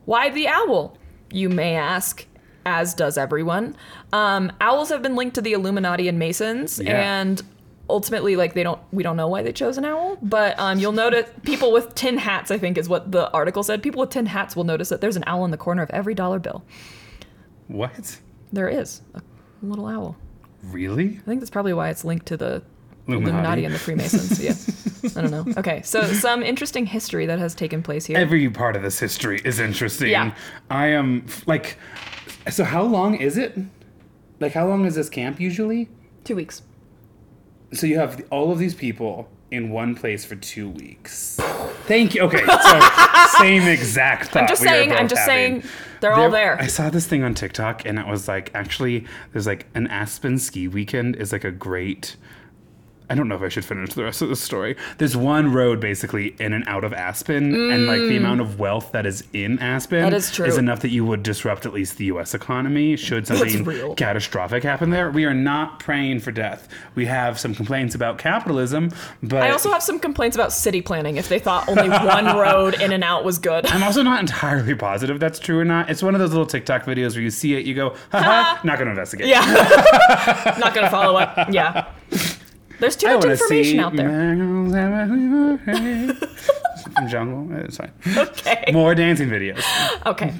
Why 0.04 0.30
the 0.30 0.48
owl? 0.48 0.96
You 1.30 1.48
may 1.48 1.74
ask, 1.76 2.24
as 2.64 2.94
does 2.94 3.18
everyone. 3.18 3.76
Um, 4.12 4.52
owls 4.60 4.88
have 4.90 5.02
been 5.02 5.16
linked 5.16 5.34
to 5.36 5.40
the 5.42 5.52
Illuminati 5.52 6.08
and 6.08 6.18
Masons, 6.18 6.78
Yeah. 6.80 7.20
and 7.20 7.42
ultimately, 7.90 8.34
like 8.36 8.54
they 8.54 8.62
don't, 8.62 8.80
we 8.92 9.02
don't 9.02 9.16
know 9.16 9.28
why 9.28 9.42
they 9.42 9.52
chose 9.52 9.76
an 9.78 9.84
owl. 9.84 10.16
But 10.22 10.58
um, 10.58 10.78
you'll 10.78 10.92
notice 10.92 11.28
people 11.44 11.72
with 11.72 11.94
tin 11.94 12.18
hats. 12.18 12.50
I 12.50 12.58
think 12.58 12.78
is 12.78 12.88
what 12.88 13.10
the 13.12 13.30
article 13.32 13.62
said. 13.62 13.82
People 13.82 14.00
with 14.00 14.10
tin 14.10 14.26
hats 14.26 14.54
will 14.56 14.64
notice 14.64 14.88
that 14.88 15.00
there's 15.00 15.16
an 15.16 15.24
owl 15.26 15.44
in 15.44 15.50
the 15.50 15.56
corner 15.56 15.82
of 15.82 15.90
every 15.90 16.14
dollar 16.14 16.38
bill. 16.38 16.64
What? 17.68 18.20
There 18.52 18.68
is 18.68 19.02
a 19.14 19.22
little 19.62 19.86
owl. 19.86 20.16
Really? 20.70 21.18
I 21.18 21.28
think 21.28 21.40
that's 21.40 21.50
probably 21.50 21.72
why 21.72 21.90
it's 21.90 22.04
linked 22.04 22.26
to 22.26 22.36
the 22.36 22.62
Illuminati. 23.06 23.30
Illuminati 23.30 23.64
and 23.64 23.74
the 23.74 23.78
Freemasons. 23.78 24.42
Yeah. 24.42 24.54
I 25.16 25.22
don't 25.22 25.30
know. 25.30 25.52
Okay, 25.58 25.82
so 25.82 26.04
some 26.04 26.42
interesting 26.42 26.86
history 26.86 27.26
that 27.26 27.38
has 27.38 27.54
taken 27.54 27.82
place 27.82 28.06
here. 28.06 28.18
Every 28.18 28.48
part 28.50 28.76
of 28.76 28.82
this 28.82 28.98
history 28.98 29.40
is 29.44 29.60
interesting. 29.60 30.10
Yeah. 30.10 30.34
I 30.70 30.88
am 30.88 31.26
like, 31.46 31.78
so 32.50 32.64
how 32.64 32.82
long 32.82 33.14
is 33.14 33.36
it? 33.36 33.56
Like, 34.40 34.52
how 34.52 34.66
long 34.66 34.84
is 34.84 34.96
this 34.96 35.08
camp 35.08 35.40
usually? 35.40 35.88
Two 36.24 36.36
weeks. 36.36 36.62
So 37.72 37.86
you 37.86 37.98
have 37.98 38.24
all 38.30 38.52
of 38.52 38.58
these 38.58 38.74
people 38.74 39.28
in 39.50 39.70
one 39.70 39.94
place 39.94 40.24
for 40.24 40.36
two 40.36 40.68
weeks. 40.70 41.36
Thank 41.86 42.14
you. 42.14 42.22
Okay, 42.22 42.44
so 42.44 42.88
same 43.38 43.62
exact 43.62 44.30
thought. 44.30 44.42
I'm 44.42 44.48
just 44.48 44.62
saying. 44.62 44.92
I'm 44.92 45.08
just 45.08 45.28
having. 45.28 45.62
saying. 45.62 45.72
They're 46.00 46.12
all 46.12 46.30
there. 46.30 46.60
I 46.60 46.66
saw 46.66 46.90
this 46.90 47.06
thing 47.06 47.22
on 47.22 47.34
TikTok, 47.34 47.84
and 47.84 47.98
it 47.98 48.06
was 48.06 48.28
like 48.28 48.50
actually, 48.54 49.06
there's 49.32 49.46
like 49.46 49.66
an 49.74 49.86
Aspen 49.88 50.38
ski 50.38 50.68
weekend 50.68 51.16
is 51.16 51.32
like 51.32 51.44
a 51.44 51.50
great. 51.50 52.16
I 53.08 53.14
don't 53.14 53.28
know 53.28 53.36
if 53.36 53.42
I 53.42 53.48
should 53.48 53.64
finish 53.64 53.94
the 53.94 54.04
rest 54.04 54.20
of 54.22 54.28
the 54.28 54.36
story. 54.36 54.76
There's 54.98 55.16
one 55.16 55.52
road 55.52 55.78
basically 55.80 56.34
in 56.40 56.52
and 56.52 56.64
out 56.66 56.82
of 56.84 56.92
Aspen, 56.92 57.54
and 57.70 57.86
like 57.86 58.00
the 58.00 58.16
amount 58.16 58.40
of 58.40 58.58
wealth 58.58 58.92
that 58.92 59.06
is 59.06 59.22
in 59.32 59.58
Aspen 59.60 60.00
Mm. 60.00 60.10
That 60.10 60.14
is 60.14 60.30
true. 60.32 60.46
is 60.46 60.58
enough 60.58 60.80
that 60.80 60.90
you 60.90 61.04
would 61.04 61.22
disrupt 61.22 61.64
at 61.66 61.72
least 61.72 61.96
the 61.98 62.06
U.S. 62.06 62.34
economy 62.34 62.96
should 62.96 63.26
something 63.26 63.94
catastrophic 63.94 64.62
happen 64.64 64.90
there. 64.90 65.10
We 65.10 65.24
are 65.24 65.34
not 65.34 65.78
praying 65.78 66.20
for 66.20 66.32
death. 66.32 66.68
We 66.94 67.06
have 67.06 67.38
some 67.38 67.54
complaints 67.54 67.94
about 67.94 68.18
capitalism, 68.18 68.90
but 69.22 69.42
I 69.42 69.50
also 69.50 69.70
have 69.70 69.82
some 69.82 69.98
complaints 70.00 70.36
about 70.36 70.52
city 70.52 70.82
planning. 70.82 71.16
If 71.16 71.28
they 71.28 71.38
thought 71.38 71.68
only 71.68 71.88
one 71.88 72.24
road 72.36 72.80
in 72.80 72.92
and 72.92 73.04
out 73.04 73.24
was 73.24 73.38
good. 73.38 73.66
I'm 73.66 73.82
also 73.82 74.02
not 74.02 74.20
entirely 74.20 74.74
positive 74.74 75.20
that's 75.20 75.38
true 75.38 75.58
or 75.60 75.64
not. 75.64 75.88
It's 75.90 76.02
one 76.02 76.14
of 76.14 76.20
those 76.20 76.30
little 76.30 76.46
TikTok 76.46 76.84
videos 76.84 77.12
where 77.14 77.22
you 77.22 77.30
see 77.30 77.54
it, 77.54 77.64
you 77.64 77.74
go, 77.74 77.94
haha, 78.10 78.58
not 78.64 78.78
going 78.78 78.86
to 78.86 78.90
investigate. 78.90 79.28
Yeah. 79.28 79.44
Not 80.58 80.74
gonna 80.74 80.90
follow 80.90 81.16
up. 81.18 81.52
Yeah. 81.52 81.86
There's 82.80 82.96
too 82.96 83.06
I 83.08 83.14
much 83.14 83.24
information 83.24 83.80
out 83.80 83.96
there. 83.96 84.08
From 86.94 87.08
jungle, 87.08 87.56
it's 87.58 87.76
fine. 87.76 87.92
Okay. 88.16 88.70
More 88.72 88.94
dancing 88.94 89.28
videos. 89.28 89.62
Okay. 90.06 90.34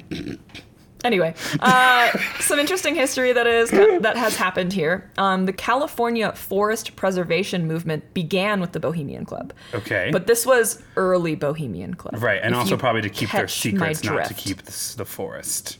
Anyway, 1.04 1.34
uh, 1.60 2.10
some 2.40 2.58
interesting 2.58 2.94
history 2.94 3.32
that 3.32 3.46
is 3.46 3.70
that 3.70 4.16
has 4.16 4.34
happened 4.36 4.72
here. 4.72 5.08
Um, 5.18 5.46
the 5.46 5.52
California 5.52 6.32
Forest 6.32 6.96
Preservation 6.96 7.66
Movement 7.68 8.12
began 8.12 8.60
with 8.60 8.72
the 8.72 8.80
Bohemian 8.80 9.24
Club. 9.24 9.52
Okay. 9.72 10.08
But 10.10 10.26
this 10.26 10.44
was 10.44 10.82
early 10.96 11.36
Bohemian 11.36 11.94
Club. 11.94 12.20
Right, 12.20 12.40
and 12.42 12.54
if 12.54 12.58
also 12.58 12.76
probably 12.76 13.02
to 13.02 13.10
keep 13.10 13.30
their 13.30 13.46
secrets, 13.46 14.02
not 14.02 14.24
to 14.24 14.34
keep 14.34 14.62
this, 14.62 14.94
the 14.94 15.04
forest. 15.04 15.78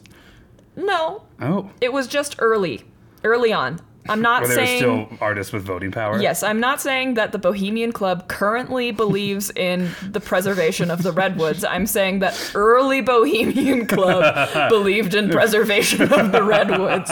No, 0.77 1.23
Oh, 1.41 1.71
it 1.81 1.93
was 1.93 2.07
just 2.07 2.37
early, 2.39 2.85
early 3.25 3.53
on. 3.53 3.81
I'm 4.09 4.23
not 4.23 4.43
where 4.43 4.49
there 4.49 4.59
were 4.59 4.67
saying. 4.67 4.79
still 5.09 5.19
artists 5.21 5.53
with 5.53 5.63
voting 5.63 5.91
power. 5.91 6.21
Yes, 6.21 6.43
I'm 6.43 6.61
not 6.61 6.81
saying 6.81 7.15
that 7.15 7.33
the 7.33 7.39
Bohemian 7.39 7.93
Club 7.93 8.29
currently 8.29 8.91
believes 8.91 9.51
in 9.51 9.91
the 10.03 10.21
preservation 10.21 10.91
of 10.91 11.03
the 11.03 11.13
redwoods. 11.13 11.65
I'm 11.65 11.87
saying 11.87 12.21
that 12.21 12.53
early 12.55 13.01
Bohemian 13.01 13.87
Club 13.87 14.69
believed 14.69 15.15
in 15.15 15.31
preservation 15.31 16.13
of 16.13 16.33
the 16.33 16.43
redwoods. 16.43 17.11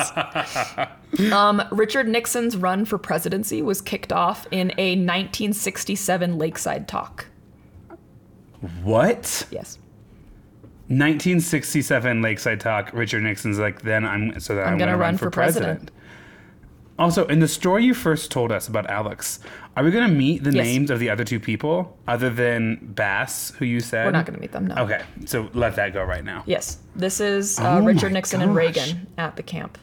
Um, 1.32 1.62
Richard 1.70 2.08
Nixon's 2.08 2.56
run 2.56 2.84
for 2.84 2.98
presidency 2.98 3.62
was 3.62 3.80
kicked 3.80 4.12
off 4.12 4.46
in 4.50 4.72
a 4.78 4.92
1967 4.96 6.38
Lakeside 6.38 6.88
talk. 6.88 7.26
What? 8.82 9.46
Yes. 9.50 9.78
1967 10.88 12.20
Lakeside 12.20 12.60
Talk. 12.60 12.92
Richard 12.92 13.22
Nixon's 13.22 13.58
like, 13.58 13.80
then 13.82 14.04
I'm 14.04 14.38
so 14.38 14.54
that 14.54 14.66
I'm, 14.66 14.76
gonna 14.76 14.92
gonna 14.92 14.98
run 14.98 15.16
for 15.16 15.30
president. 15.30 15.90
Also, 16.96 17.26
in 17.26 17.40
the 17.40 17.48
story 17.48 17.84
you 17.84 17.92
first 17.92 18.30
told 18.30 18.52
us 18.52 18.68
about 18.68 18.88
Alex, 18.88 19.40
are 19.76 19.82
we 19.82 19.90
gonna 19.90 20.06
meet 20.08 20.44
the 20.44 20.52
Yes. 20.52 20.64
names 20.64 20.90
of 20.90 21.00
the 21.00 21.10
other 21.10 21.24
two 21.24 21.40
people 21.40 21.96
other 22.06 22.30
than 22.30 22.78
Bass, 22.94 23.50
who 23.58 23.64
you 23.64 23.80
said? 23.80 24.04
We're 24.06 24.12
not 24.12 24.26
going 24.26 24.36
to 24.36 24.40
meet 24.40 24.52
them, 24.52 24.66
no. 24.68 24.76
Okay, 24.76 25.02
so 25.26 25.48
let 25.54 25.74
that 25.74 25.92
go 25.92 26.04
right 26.04 26.24
now. 26.24 26.44
Yes. 26.46 26.78
This 26.94 27.18
is 27.20 27.58
uh, 27.58 27.78
Oh 27.78 27.82
Richard 27.84 28.12
Nixon 28.12 28.42
and. 28.42 28.54
Reagan 28.54 29.08
at 29.18 29.34
the 29.34 29.42
camp. 29.42 29.76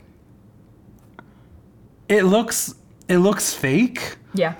It 2.08 2.24
looks 2.24 2.76
it 3.10 3.18
looks 3.18 3.54
fake. 3.54 4.16
Yeah. 4.34 4.56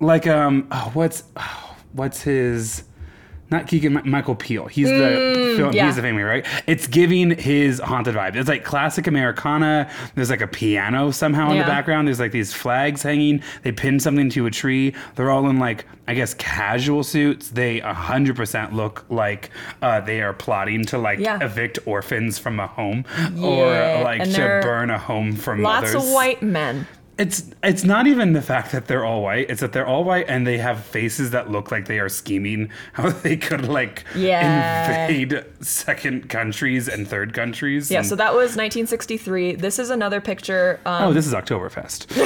Like 0.00 0.26
um, 0.26 0.68
oh, 0.70 0.90
what's 0.94 1.24
oh, 1.36 1.76
what's 1.92 2.22
his? 2.22 2.84
Not 3.52 3.66
Keegan 3.68 4.00
Michael 4.04 4.34
Peel. 4.34 4.66
He's 4.66 4.88
the 4.88 5.54
film, 5.56 5.70
Mm, 5.72 5.74
yeah. 5.74 5.86
he's 5.86 5.96
the 5.96 6.02
family, 6.02 6.22
right? 6.22 6.44
It's 6.66 6.86
giving 6.86 7.30
his 7.38 7.78
haunted 7.80 8.14
vibe. 8.14 8.34
It's 8.34 8.48
like 8.48 8.64
classic 8.64 9.06
Americana. 9.06 9.90
There's 10.14 10.30
like 10.30 10.40
a 10.40 10.46
piano 10.48 11.10
somehow 11.10 11.50
in 11.52 11.58
the 11.58 11.64
background. 11.64 12.08
There's 12.08 12.18
like 12.20 12.32
these 12.32 12.52
flags 12.52 13.02
hanging. 13.02 13.42
They 13.62 13.70
pin 13.72 14.00
something 14.00 14.30
to 14.30 14.46
a 14.46 14.50
tree. 14.50 14.94
They're 15.14 15.30
all 15.30 15.48
in 15.48 15.58
like 15.58 15.84
I 16.08 16.14
guess 16.14 16.34
casual 16.34 17.04
suits. 17.04 17.50
They 17.50 17.80
100% 17.80 18.72
look 18.72 19.04
like 19.08 19.50
uh, 19.82 20.00
they 20.00 20.20
are 20.22 20.32
plotting 20.32 20.84
to 20.86 20.98
like 20.98 21.18
Yeah. 21.20 21.38
evict 21.42 21.78
orphans 21.86 22.38
from 22.38 22.58
a 22.58 22.66
home 22.66 23.04
Yeah, 23.34 24.00
or 24.00 24.04
like 24.04 24.24
to 24.24 24.60
burn 24.62 24.90
a 24.90 24.98
home 24.98 25.36
from 25.36 25.62
Lots 25.62 25.92
mothers. 25.92 26.04
of 26.08 26.10
white 26.12 26.42
men. 26.42 26.86
It's 27.22 27.44
it's 27.62 27.84
not 27.84 28.06
even 28.08 28.32
the 28.32 28.42
fact 28.42 28.72
that 28.72 28.86
they're 28.88 29.04
all 29.04 29.22
white. 29.22 29.48
It's 29.48 29.60
that 29.60 29.72
they're 29.72 29.86
all 29.86 30.02
white 30.02 30.26
and 30.28 30.44
they 30.44 30.58
have 30.58 30.82
faces 30.84 31.30
that 31.30 31.50
look 31.50 31.70
like 31.70 31.86
they 31.86 32.00
are 32.00 32.08
scheming 32.08 32.70
how 32.94 33.10
they 33.10 33.36
could 33.36 33.68
like 33.68 34.04
Yeah. 34.16 34.98
invade 35.06 35.44
second 35.60 36.28
countries 36.28 36.88
and 36.88 37.06
third 37.06 37.32
countries. 37.32 37.90
Yeah, 37.90 37.98
and- 37.98 38.06
so 38.08 38.16
that 38.16 38.32
was 38.32 38.56
1963. 38.56 39.54
This 39.54 39.78
is 39.78 39.90
another 39.90 40.20
picture. 40.20 40.80
Um, 40.84 41.04
oh, 41.04 41.12
this 41.12 41.26
is 41.26 41.32
Oktoberfest. 41.34 42.06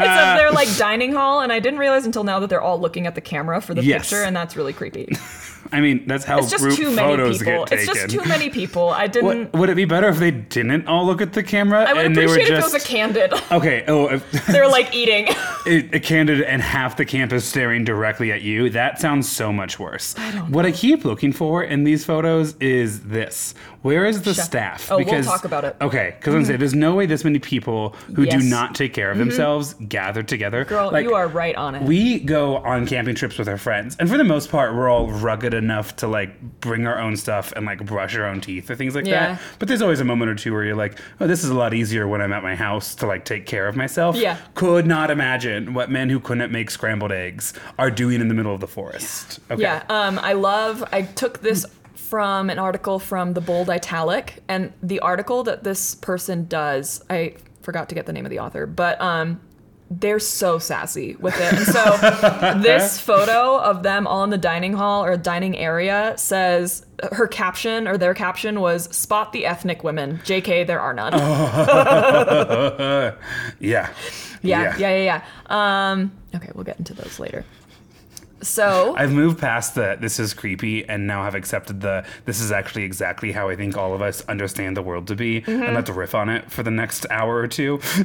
of 0.00 0.36
their 0.38 0.50
like 0.52 0.68
dining 0.76 1.12
hall, 1.12 1.40
and 1.40 1.52
I 1.52 1.60
didn't 1.60 1.78
realize 1.78 2.06
until 2.06 2.24
now 2.24 2.40
that 2.40 2.48
they're 2.50 2.60
all 2.62 2.80
looking 2.80 3.06
at 3.06 3.14
the 3.14 3.20
camera 3.20 3.60
for 3.60 3.74
the 3.74 3.84
Yes. 3.84 4.02
picture, 4.10 4.22
and 4.24 4.34
that's 4.34 4.56
really 4.56 4.72
creepy. 4.72 5.08
I 5.72 5.80
mean, 5.80 6.06
that's 6.06 6.24
how 6.24 6.38
It's 6.38 6.50
just 6.50 6.64
group 6.64 6.76
too 6.76 6.90
many 6.90 6.96
photos 6.96 7.38
people. 7.38 7.64
get 7.66 7.72
It's 7.72 7.86
taken. 7.86 8.10
just 8.10 8.10
too 8.22 8.28
many 8.28 8.50
people. 8.50 8.90
I 8.90 9.06
didn't. 9.06 9.52
What, 9.52 9.60
would 9.60 9.68
it 9.70 9.74
be 9.76 9.84
better 9.84 10.08
if 10.08 10.18
they 10.18 10.30
didn't 10.30 10.86
all 10.88 11.06
look 11.06 11.20
at 11.20 11.32
the 11.32 11.42
camera 11.42 11.84
I 11.84 11.92
would 11.92 12.06
and 12.06 12.16
they 12.16 12.26
were 12.26 12.32
appreciate 12.32 12.54
if 12.54 12.60
just 12.62 12.74
it 12.74 12.76
was 12.76 12.84
a 12.84 12.86
candid. 12.86 13.32
okay? 13.52 13.84
Oh, 13.86 14.08
if, 14.08 14.46
They're 14.46 14.68
like 14.68 14.94
eating. 14.94 15.28
a, 15.66 15.96
a 15.96 16.00
candid 16.00 16.42
and 16.42 16.60
half 16.62 16.96
the 16.96 17.04
campus 17.04 17.44
staring 17.44 17.84
directly 17.84 18.32
at 18.32 18.42
you. 18.42 18.70
That 18.70 19.00
sounds 19.00 19.28
so 19.30 19.52
much 19.52 19.78
worse. 19.78 20.14
what 20.48 20.66
I 20.66 20.72
keep 20.72 21.04
looking 21.04 21.32
for 21.32 21.62
in 21.62 21.84
these 21.84 22.04
photos 22.04 22.54
is 22.56 23.02
this. 23.04 23.54
Where 23.82 24.04
is 24.04 24.20
the 24.22 24.34
Shut- 24.34 24.44
staff? 24.44 24.90
Oh, 24.92 24.98
we'll 25.02 25.22
talk 25.22 25.44
about 25.44 25.64
it. 25.64 25.74
Mm-hmm. 25.74 25.84
Okay, 25.86 26.14
because 26.18 26.34
I'm 26.34 26.44
saying 26.44 26.58
there's 26.58 26.74
no 26.74 26.94
way 26.94 27.06
this 27.06 27.24
many 27.24 27.38
people 27.38 27.90
who 28.14 28.24
Yes. 28.24 28.34
Mm-hmm. 28.34 28.42
do 28.42 28.50
not 28.50 28.74
take 28.74 28.92
care 28.92 29.10
of 29.10 29.16
themselves 29.16 29.74
gather 29.88 30.22
together. 30.22 30.64
Girl, 30.66 30.90
Like, 30.92 31.04
you 31.04 31.14
are 31.14 31.26
right 31.28 31.54
on 31.56 31.74
it. 31.74 31.82
We 31.84 32.20
go 32.20 32.58
on 32.58 32.86
camping 32.86 33.14
trips 33.14 33.38
with 33.38 33.48
our 33.48 33.56
friends, 33.56 33.96
and 33.98 34.08
for 34.10 34.18
the 34.18 34.24
most 34.24 34.50
part, 34.50 34.74
we're 34.74 34.90
all 34.90 35.08
rugged 35.10 35.54
enough 35.54 35.96
to 35.96 36.08
like 36.08 36.38
bring 36.60 36.86
our 36.86 36.98
own 36.98 37.16
stuff 37.16 37.52
and 37.56 37.64
like 37.64 37.84
brush 37.86 38.14
our 38.16 38.26
own 38.26 38.40
teeth 38.42 38.70
or 38.70 38.74
things 38.76 38.94
like 38.94 39.06
Yeah. 39.06 39.34
that. 39.34 39.40
But 39.58 39.68
there's 39.68 39.80
always 39.82 40.00
a 40.00 40.04
moment 40.04 40.30
or 40.30 40.34
two 40.34 40.52
where 40.52 40.64
you're 40.64 40.76
like, 40.76 40.98
"Oh, 41.20 41.26
this 41.26 41.42
is 41.42 41.48
a 41.50 41.54
lot 41.54 41.72
easier 41.72 42.06
when 42.06 42.20
I'm 42.20 42.32
at 42.34 42.42
my 42.42 42.54
house 42.56 42.94
to 42.96 43.06
like 43.06 43.24
take 43.24 43.46
care 43.46 43.66
of 43.66 43.76
myself." 43.76 44.16
Yeah. 44.16 44.36
Could 44.54 44.86
not 44.86 45.10
imagine 45.10 45.72
what 45.72 45.90
men 45.90 46.10
who 46.10 46.20
couldn't 46.20 46.52
make 46.52 46.70
scrambled 46.70 47.12
eggs 47.12 47.54
are 47.78 47.90
doing 47.90 48.20
in 48.20 48.28
the 48.28 48.34
middle 48.34 48.52
of 48.54 48.60
the 48.60 48.68
forest. 48.68 49.40
Okay. 49.50 49.62
Yeah, 49.62 49.82
um, 49.88 50.18
I 50.22 50.34
love. 50.34 50.84
I 50.92 51.02
took 51.02 51.40
this 51.40 51.64
from 52.10 52.50
an 52.50 52.58
article 52.58 52.98
from 52.98 53.34
the 53.34 53.40
Bold 53.40 53.70
Italic, 53.70 54.42
and 54.48 54.72
the 54.82 54.98
article 54.98 55.44
that 55.44 55.62
this 55.62 55.94
person 55.94 56.46
does, 56.46 57.04
I 57.08 57.36
forgot 57.62 57.88
to 57.90 57.94
get 57.94 58.06
the 58.06 58.12
name 58.12 58.26
of 58.26 58.30
the 58.30 58.40
author, 58.40 58.66
but 58.66 59.00
um, 59.00 59.40
they're 59.90 60.18
so 60.18 60.58
sassy 60.58 61.14
with 61.20 61.36
it. 61.36 61.52
And 61.52 61.66
so 61.66 62.58
this 62.62 63.00
photo 63.00 63.58
of 63.58 63.84
them 63.84 64.08
all 64.08 64.24
in 64.24 64.30
the 64.30 64.38
dining 64.38 64.72
hall 64.72 65.04
or 65.04 65.16
dining 65.16 65.56
area 65.56 66.14
says 66.16 66.84
her 67.12 67.28
caption 67.28 67.86
or 67.86 67.96
their 67.96 68.14
caption 68.14 68.60
was 68.60 68.84
"Spot 68.94 69.32
the 69.32 69.46
ethnic 69.46 69.84
women." 69.84 70.18
Jk, 70.24 70.66
there 70.66 70.80
are 70.80 70.92
none. 70.92 71.12
Yeah. 73.60 73.90
Yeah, 74.42 74.74
yeah, 74.78 74.96
yeah, 74.96 75.22
yeah. 75.50 75.90
Um, 75.90 76.12
okay, 76.34 76.50
we'll 76.54 76.64
get 76.64 76.78
into 76.78 76.94
those 76.94 77.18
later. 77.18 77.44
So 78.42 78.94
I've 78.96 79.12
moved 79.12 79.38
past 79.38 79.74
the 79.74 79.96
this 80.00 80.18
is 80.18 80.32
creepy 80.34 80.88
and 80.88 81.06
now 81.06 81.24
have 81.24 81.34
accepted 81.34 81.80
the 81.80 82.04
this 82.24 82.40
is 82.40 82.50
actually 82.50 82.84
exactly 82.84 83.32
how 83.32 83.48
I 83.48 83.56
think 83.56 83.76
all 83.76 83.94
of 83.94 84.00
us 84.02 84.22
understand 84.28 84.76
the 84.76 84.82
world 84.82 85.06
to 85.08 85.14
be 85.14 85.40
Mm-hmm. 85.42 85.62
and 85.62 85.74
let's 85.74 85.90
riff 85.90 86.14
on 86.14 86.28
it 86.28 86.50
for 86.50 86.62
the 86.62 86.70
next 86.70 87.06
hour 87.10 87.36
or 87.36 87.46
two. 87.48 87.78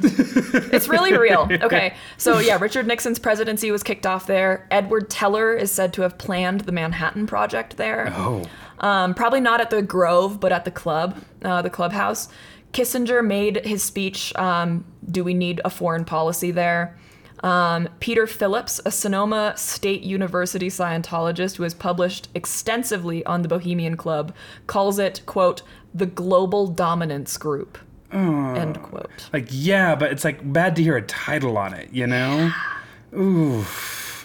it's 0.73 0.87
really 0.87 1.17
real. 1.17 1.47
Okay, 1.65 1.93
so 2.17 2.39
yeah, 2.39 2.57
Richard 2.59 2.85
Nixon's 2.85 3.17
presidency 3.19 3.71
was 3.71 3.81
kicked 3.81 4.05
off 4.05 4.27
there. 4.27 4.67
Edward 4.71 5.09
Teller 5.09 5.53
is 5.53 5.71
said 5.71 5.93
to 5.93 6.01
have 6.03 6.17
planned 6.17 6.61
the 6.61 6.71
Manhattan 6.71 7.25
Project 7.27 7.77
there. 7.77 8.11
Oh. 8.15 8.43
Um, 8.79 9.13
probably 9.13 9.39
not 9.41 9.61
at 9.61 9.69
the 9.69 9.81
Grove, 9.81 10.39
but 10.39 10.51
at 10.51 10.65
the 10.65 10.71
club, 10.71 11.17
uh, 11.43 11.61
the 11.61 11.69
clubhouse. 11.69 12.27
Kissinger 12.73 13.25
made 13.25 13.65
his 13.65 13.81
speech. 13.83 14.35
Um, 14.35 14.85
Do 15.09 15.23
we 15.23 15.33
need 15.33 15.61
a 15.63 15.69
foreign 15.69 16.03
policy 16.05 16.51
there? 16.51 16.97
Um, 17.45 17.87
Peter 17.99 18.25
Phillips, 18.25 18.81
a 18.85 18.91
Sonoma 18.91 19.53
State 19.55 20.01
University 20.01 20.67
Scientologist 20.67 21.57
who 21.57 21.63
has 21.63 21.75
published 21.75 22.27
extensively 22.33 23.23
on 23.27 23.43
the 23.43 23.47
Bohemian 23.47 23.95
Club, 23.95 24.33
calls 24.65 24.97
it, 24.97 25.21
quote, 25.27 25.61
the 25.93 26.07
global 26.07 26.65
dominance 26.65 27.37
group, 27.37 27.77
end 28.11 28.81
quote. 28.81 29.29
Like, 29.31 29.45
yeah, 29.51 29.93
but 29.93 30.11
it's 30.11 30.23
like 30.23 30.51
bad 30.51 30.75
to 30.77 30.81
hear 30.83 30.97
a 30.97 31.03
title 31.03 31.55
on 31.55 31.75
it, 31.75 31.93
you 31.93 32.07
know? 32.07 32.51
Ooh. 33.15 33.63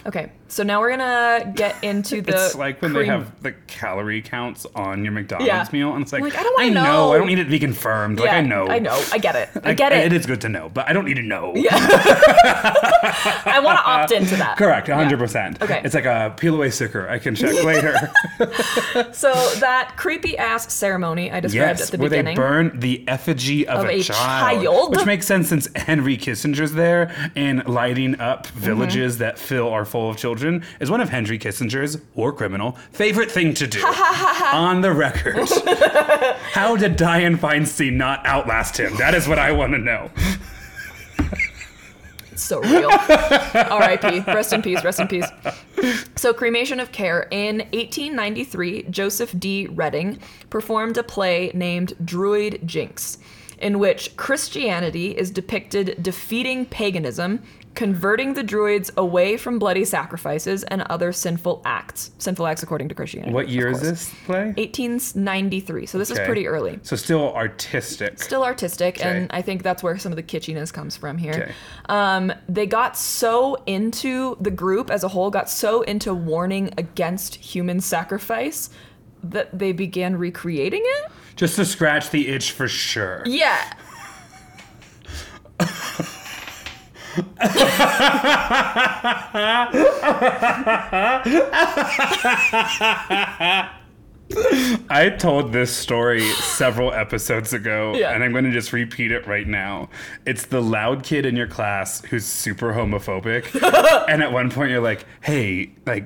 Okay, 0.07 0.31
so 0.51 0.63
now 0.63 0.79
we're 0.81 0.89
gonna 0.95 1.51
get 1.55 1.81
into 1.83 2.21
the. 2.21 2.33
It's 2.45 2.55
like 2.55 2.81
when 2.81 2.93
they 2.93 3.05
have 3.05 3.41
the 3.41 3.53
calorie 3.67 4.21
counts 4.21 4.65
on 4.75 5.03
your 5.03 5.13
McDonald's 5.13 5.47
Yeah. 5.47 5.65
meal, 5.71 5.93
and 5.93 6.03
it's 6.03 6.11
like, 6.13 6.21
Like, 6.21 6.37
I 6.37 6.43
don't 6.43 6.53
wanna 6.59 6.71
know. 6.71 6.83
know. 6.83 7.13
I 7.13 7.17
don't 7.17 7.27
need 7.27 7.39
it 7.39 7.45
to 7.45 7.49
be 7.49 7.59
confirmed. 7.59 8.19
Like, 8.19 8.29
I 8.31 8.41
know. 8.41 8.67
I 8.67 8.79
know. 8.79 9.01
I 9.11 9.17
get 9.17 9.35
it. 9.35 9.49
I 9.55 9.69
Like, 9.69 9.77
get 9.77 9.91
it. 9.93 10.05
It 10.05 10.13
is 10.13 10.25
good 10.25 10.41
to 10.41 10.49
know, 10.49 10.69
but 10.69 10.87
I 10.89 10.93
don't 10.93 11.05
need 11.05 11.15
to 11.15 11.23
know. 11.23 11.53
I 12.43 13.59
want 13.63 13.77
to 13.79 13.83
opt 13.85 14.11
into 14.11 14.35
that. 14.37 14.57
Correct, 14.57 14.87
100%. 14.87 15.61
Okay. 15.61 15.81
It's 15.83 15.95
like 15.95 16.05
a 16.05 16.33
peel 16.37 16.55
away 16.55 16.69
sticker. 16.69 17.07
I 17.09 17.19
can 17.19 17.35
check 17.35 17.63
later. 17.63 17.95
So 19.13 19.31
that 19.59 19.93
creepy 19.97 20.37
ass 20.37 20.71
ceremony 20.73 21.31
I 21.31 21.39
described 21.39 21.79
yes, 21.79 21.87
at 21.87 21.91
the 21.91 21.97
where 21.97 22.09
beginning. 22.09 22.35
they 22.35 22.41
burn 22.41 22.79
the 22.79 23.07
effigy 23.07 23.67
of, 23.67 23.81
Of 23.81 23.85
a, 23.89 23.99
a 23.99 24.03
child, 24.03 24.63
child. 24.63 24.95
Which 24.95 25.05
makes 25.05 25.25
sense 25.27 25.49
since 25.49 25.67
Henry 25.75 26.17
Kissinger's 26.17 26.73
there 26.73 27.13
and 27.35 27.65
lighting 27.67 28.19
up 28.19 28.41
Mm-hmm. 28.47 28.59
villages 28.59 29.17
that 29.19 29.37
fill 29.37 29.69
are 29.69 29.85
full 29.85 30.09
of 30.09 30.17
children 30.17 30.40
is 30.79 30.89
one 30.89 31.01
of 31.01 31.09
Henry 31.09 31.39
Kissinger's, 31.39 31.97
war 32.15 32.33
criminal, 32.33 32.73
favorite 32.91 33.31
thing 33.31 33.53
to 33.55 33.67
do. 33.67 33.81
on 34.53 34.81
the 34.81 34.91
record. 34.91 35.35
How 36.51 36.75
did 36.75 36.97
Dianne 36.97 37.37
Feinstein 37.37 37.93
not 37.93 38.25
outlast 38.25 38.77
him? 38.77 38.95
That 38.97 39.13
is 39.13 39.27
what 39.27 39.39
I 39.39 39.51
want 39.51 39.73
to 39.73 39.77
know. 39.77 40.11
It's 42.31 42.43
so 42.43 42.61
real. 42.61 42.89
R.I.P. 42.91 44.21
Rest 44.31 44.53
in 44.53 44.61
peace. 44.61 44.83
Rest 44.83 44.99
in 44.99 45.07
peace. 45.07 45.27
So, 46.15 46.33
Cremation 46.33 46.79
of 46.79 46.91
Care. 46.91 47.27
In 47.31 47.57
1893, 47.73 48.83
Joseph 48.83 49.37
D. 49.37 49.67
Redding 49.67 50.19
performed 50.49 50.97
a 50.97 51.03
play 51.03 51.51
named 51.53 51.93
Druid 52.03 52.61
Jinx, 52.65 53.17
in 53.57 53.79
which 53.79 54.15
Christianity 54.17 55.17
is 55.17 55.29
depicted 55.29 56.01
defeating 56.01 56.65
paganism 56.65 57.43
converting 57.73 58.33
the 58.33 58.43
druids 58.43 58.91
away 58.97 59.37
from 59.37 59.57
bloody 59.57 59.85
sacrifices 59.85 60.63
and 60.63 60.81
other 60.83 61.13
sinful 61.13 61.61
acts. 61.65 62.11
Sinful 62.17 62.45
acts 62.45 62.63
according 62.63 62.89
to 62.89 62.95
Christianity. 62.95 63.33
What 63.33 63.49
year 63.49 63.69
is 63.69 63.81
this 63.81 64.13
play? 64.25 64.47
1893. 64.57 65.85
So 65.85 65.97
this 65.97 66.11
is 66.11 66.19
pretty 66.19 66.47
early. 66.47 66.79
So 66.83 66.95
still 66.95 67.33
artistic. 67.33 68.21
Still 68.21 68.43
artistic, 68.43 68.99
Okay. 68.99 69.09
and 69.09 69.31
I 69.31 69.41
think 69.41 69.63
that's 69.63 69.81
where 69.81 69.97
some 69.97 70.11
of 70.11 70.15
the 70.15 70.23
kitschiness 70.23 70.71
comes 70.73 70.97
from 70.97 71.17
here. 71.17 71.33
Okay. 71.33 71.51
Um, 71.87 72.33
they 72.49 72.65
got 72.65 72.97
so 72.97 73.61
into 73.65 74.37
the 74.41 74.51
group 74.51 74.89
as 74.91 75.03
a 75.03 75.07
whole, 75.07 75.29
got 75.29 75.49
so 75.49 75.81
into 75.83 76.13
warning 76.13 76.73
against 76.77 77.35
human 77.35 77.79
sacrifice 77.79 78.69
that 79.23 79.57
they 79.57 79.71
began 79.71 80.17
recreating 80.17 80.81
it. 80.83 81.11
Just 81.35 81.55
to 81.55 81.65
scratch 81.65 82.09
the 82.09 82.27
itch 82.27 82.51
for 82.51 82.67
sure. 82.67 83.23
Yeah. 83.25 83.73
I 94.89 95.13
told 95.19 95.51
this 95.51 95.75
story 95.75 96.21
several 96.21 96.93
episodes 96.93 97.51
ago, 97.53 97.93
Yeah. 97.95 98.11
and 98.13 98.23
I'm 98.23 98.31
going 98.31 98.45
to 98.45 98.51
just 98.51 98.71
repeat 98.71 99.11
it 99.11 99.27
right 99.27 99.45
now. 99.47 99.89
It's 100.25 100.45
the 100.45 100.61
loud 100.61 101.03
kid 101.03 101.25
in 101.25 101.35
your 101.35 101.47
class 101.47 102.01
who's 102.05 102.25
super 102.25 102.73
homophobic, 102.73 103.53
and 104.09 104.23
at 104.23 104.31
one 104.31 104.49
point 104.49 104.71
you're 104.71 104.81
like, 104.81 105.05
"Hey, 105.21 105.71
like." 105.85 106.05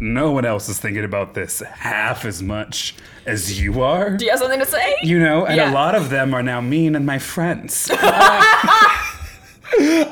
No 0.00 0.32
one 0.32 0.44
else 0.44 0.68
is 0.68 0.80
thinking 0.80 1.04
about 1.04 1.34
this 1.34 1.60
half 1.60 2.24
as 2.24 2.42
much 2.42 2.96
as 3.26 3.62
you 3.62 3.80
are. 3.80 4.16
Do 4.16 4.24
you 4.24 4.32
have 4.32 4.40
something 4.40 4.58
to 4.58 4.66
say? 4.66 4.96
You 5.04 5.20
know, 5.20 5.46
and 5.46 5.56
Yeah. 5.56 5.70
a 5.70 5.72
lot 5.72 5.94
of 5.94 6.10
them 6.10 6.34
are 6.34 6.42
now 6.42 6.60
mean 6.60 6.96
and 6.96 7.06
my 7.06 7.20
friends. 7.20 7.88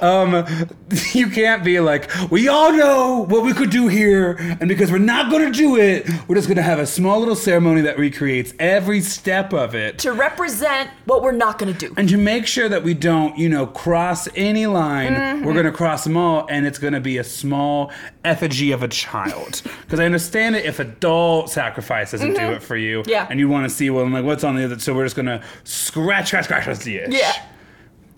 um, 0.00 0.46
you 1.12 1.28
can't 1.30 1.64
be 1.64 1.80
like, 1.80 2.10
we 2.30 2.48
all 2.48 2.72
know 2.72 3.24
what 3.28 3.44
we 3.44 3.52
could 3.52 3.70
do 3.70 3.88
here, 3.88 4.32
and 4.60 4.68
because 4.68 4.90
we're 4.90 4.98
not 4.98 5.30
going 5.30 5.50
to 5.50 5.56
do 5.56 5.76
it, 5.76 6.08
we're 6.28 6.34
just 6.36 6.48
going 6.48 6.56
to 6.56 6.62
have 6.62 6.78
a 6.78 6.86
small 6.86 7.18
little 7.18 7.36
ceremony 7.36 7.80
that 7.82 7.98
recreates 7.98 8.52
every 8.58 9.00
step 9.00 9.52
of 9.52 9.74
it. 9.74 9.98
To 10.00 10.12
represent 10.12 10.90
what 11.04 11.22
we're 11.22 11.32
not 11.32 11.58
going 11.58 11.72
to 11.72 11.78
do. 11.88 11.94
And 11.96 12.08
to 12.08 12.16
make 12.16 12.46
sure 12.46 12.68
that 12.68 12.82
we 12.82 12.94
don't, 12.94 13.36
you 13.38 13.48
know, 13.48 13.66
cross 13.66 14.28
any 14.36 14.66
line, 14.66 15.12
Mm-hmm. 15.12 15.44
we're 15.44 15.52
going 15.52 15.66
to 15.66 15.72
cross 15.72 16.04
them 16.04 16.16
all, 16.16 16.46
and 16.48 16.66
it's 16.66 16.78
going 16.78 16.92
to 16.94 17.00
be 17.00 17.18
a 17.18 17.24
small 17.24 17.90
effigy 18.24 18.72
of 18.72 18.82
a 18.82 18.88
child. 18.88 19.62
Because 19.82 20.00
I 20.00 20.06
understand 20.06 20.56
it 20.56 20.64
if 20.64 20.78
a 20.78 20.84
doll 20.84 21.46
sacrifice 21.46 22.12
doesn't 22.12 22.32
do 22.32 22.52
it 22.52 22.62
for 22.62 22.76
you, 22.76 23.00
Mm-hmm. 23.02 23.10
Yeah. 23.10 23.26
and 23.28 23.38
you 23.38 23.48
want 23.48 23.68
to 23.68 23.70
see, 23.70 23.90
well, 23.90 24.04
I'm 24.04 24.12
like, 24.12 24.24
what's 24.24 24.42
on 24.44 24.56
the 24.56 24.64
other? 24.64 24.78
So 24.78 24.94
we're 24.94 25.04
just 25.04 25.16
going 25.16 25.26
to 25.26 25.42
scratch, 25.64 26.28
scratch, 26.28 26.44
scratch, 26.46 26.62
scratch 26.64 26.78
the 26.78 26.96
itch. 26.96 27.10
Yeah. 27.12 27.32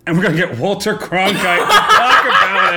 And 0.06 0.16
we're 0.18 0.22
going 0.24 0.36
to 0.36 0.46
get 0.46 0.58
Walter 0.58 0.94
Cronkite 0.96 1.32
to 1.32 1.64
talk 1.66 2.24
about 2.26 2.74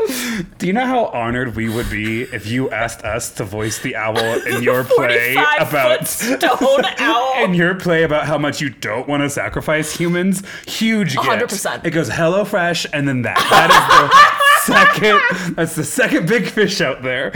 it. 0.00 0.58
do 0.58 0.66
you 0.66 0.72
know 0.72 0.86
how 0.86 1.06
honored 1.06 1.54
we 1.54 1.68
would 1.68 1.90
be 1.90 2.22
if 2.22 2.46
you 2.46 2.70
asked 2.70 3.04
us 3.04 3.30
to 3.34 3.44
voice 3.44 3.78
the 3.80 3.94
owl 3.94 4.16
in 4.18 4.62
your 4.62 4.84
play 4.84 5.36
about 5.58 6.08
stone 6.08 6.84
owl. 6.98 7.44
in 7.44 7.52
your 7.52 7.74
play 7.74 8.04
about 8.04 8.26
how 8.26 8.38
much 8.38 8.62
you 8.62 8.70
don't 8.70 9.06
want 9.06 9.22
to 9.22 9.28
sacrifice 9.28 9.94
humans, 9.94 10.42
huge 10.66 11.14
get. 11.14 11.42
100%. 11.42 11.84
It 11.84 11.90
goes 11.90 12.08
Hello 12.08 12.46
Fresh 12.46 12.86
and 12.92 13.06
then 13.06 13.20
that. 13.22 13.36
That 13.50 13.70
is 13.70 14.66
the 14.66 14.86
second. 14.96 15.56
That's 15.56 15.74
the 15.74 15.84
second 15.84 16.26
big 16.26 16.46
fish 16.46 16.80
out 16.80 17.02
there. 17.02 17.32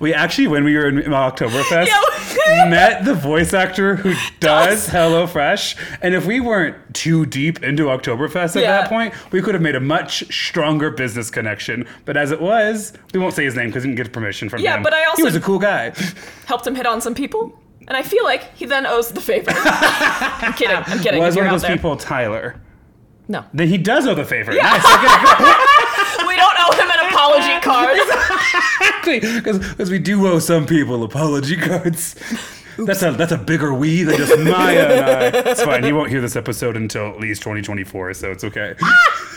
We 0.00 0.12
actually, 0.14 0.46
when 0.48 0.64
we 0.64 0.76
were 0.76 0.88
in 0.88 0.96
Oktoberfest, 0.96 1.88
Yeah. 2.46 2.68
met 2.68 3.04
the 3.04 3.14
voice 3.14 3.52
actor 3.54 3.96
who 3.96 4.14
does 4.38 4.86
Hello 4.88 5.26
Fresh, 5.26 5.76
and 6.02 6.14
if 6.14 6.26
we 6.26 6.38
weren't 6.40 6.76
too 6.94 7.26
deep 7.26 7.62
into 7.62 7.84
Oktoberfest 7.84 8.56
at 8.56 8.62
Yeah. 8.62 8.80
that 8.82 8.88
point, 8.88 9.14
we 9.32 9.40
could 9.42 9.54
have 9.54 9.62
made 9.62 9.74
a 9.74 9.80
much 9.80 10.24
stronger 10.32 10.90
business 10.90 11.30
connection. 11.30 11.86
But 12.04 12.16
as 12.16 12.30
it 12.30 12.40
was, 12.40 12.92
we 13.12 13.20
won't 13.20 13.34
say 13.34 13.44
his 13.44 13.54
name 13.56 13.66
because 13.66 13.84
we 13.84 13.90
didn't 13.90 14.04
get 14.04 14.12
permission 14.12 14.48
from 14.48 14.60
Yeah, 14.60 14.76
him. 14.76 14.82
but 14.82 14.94
I 14.94 15.04
also- 15.04 15.16
he 15.18 15.22
was 15.24 15.34
a 15.36 15.40
cool 15.40 15.58
guy. 15.58 15.92
Helped 16.46 16.66
him 16.66 16.74
hit 16.74 16.86
on 16.86 17.00
some 17.00 17.14
people. 17.14 17.58
And 17.88 17.96
I 17.96 18.02
feel 18.02 18.22
like 18.24 18.54
he 18.56 18.66
then 18.66 18.86
owes 18.86 19.08
the 19.10 19.20
favor. 19.20 19.50
I'm 19.54 20.52
kidding. 20.52 20.76
I'm 20.76 21.00
kidding. 21.00 21.20
Was 21.20 21.34
one 21.34 21.44
you're 21.44 21.46
of 21.46 21.60
those 21.60 21.62
there. 21.62 21.72
people 21.76 21.96
Tyler? 21.96 22.54
No. 23.26 23.44
Then 23.54 23.66
he 23.68 23.78
does 23.78 24.06
owe 24.06 24.14
the 24.14 24.24
favor. 24.24 24.52
Nice. 24.52 24.84
Okay, 24.84 26.26
We 26.26 26.36
don't 26.36 26.54
owe 26.58 26.72
him 26.74 26.90
an 26.90 27.12
apology 27.12 27.60
card. 27.62 27.96
Because 29.04 29.90
we 29.90 29.98
do 29.98 30.26
owe 30.26 30.38
some 30.38 30.66
people 30.66 31.02
apology 31.02 31.56
cards. 31.56 32.14
That's 32.78 33.02
a 33.02 33.12
that's 33.12 33.32
a 33.32 33.38
bigger 33.38 33.74
we 33.74 34.02
than 34.04 34.16
just 34.16 34.38
Maia 34.38 34.88
and 34.88 35.04
I. 35.04 35.50
It's 35.50 35.62
fine. 35.62 35.84
He 35.84 35.92
won't 35.92 36.08
hear 36.10 36.20
this 36.20 36.36
episode 36.36 36.76
until 36.76 37.08
at 37.08 37.18
least 37.20 37.42
2024, 37.42 38.14
so 38.14 38.30
it's 38.30 38.44
okay. 38.44 38.74
Ah! 38.82 39.29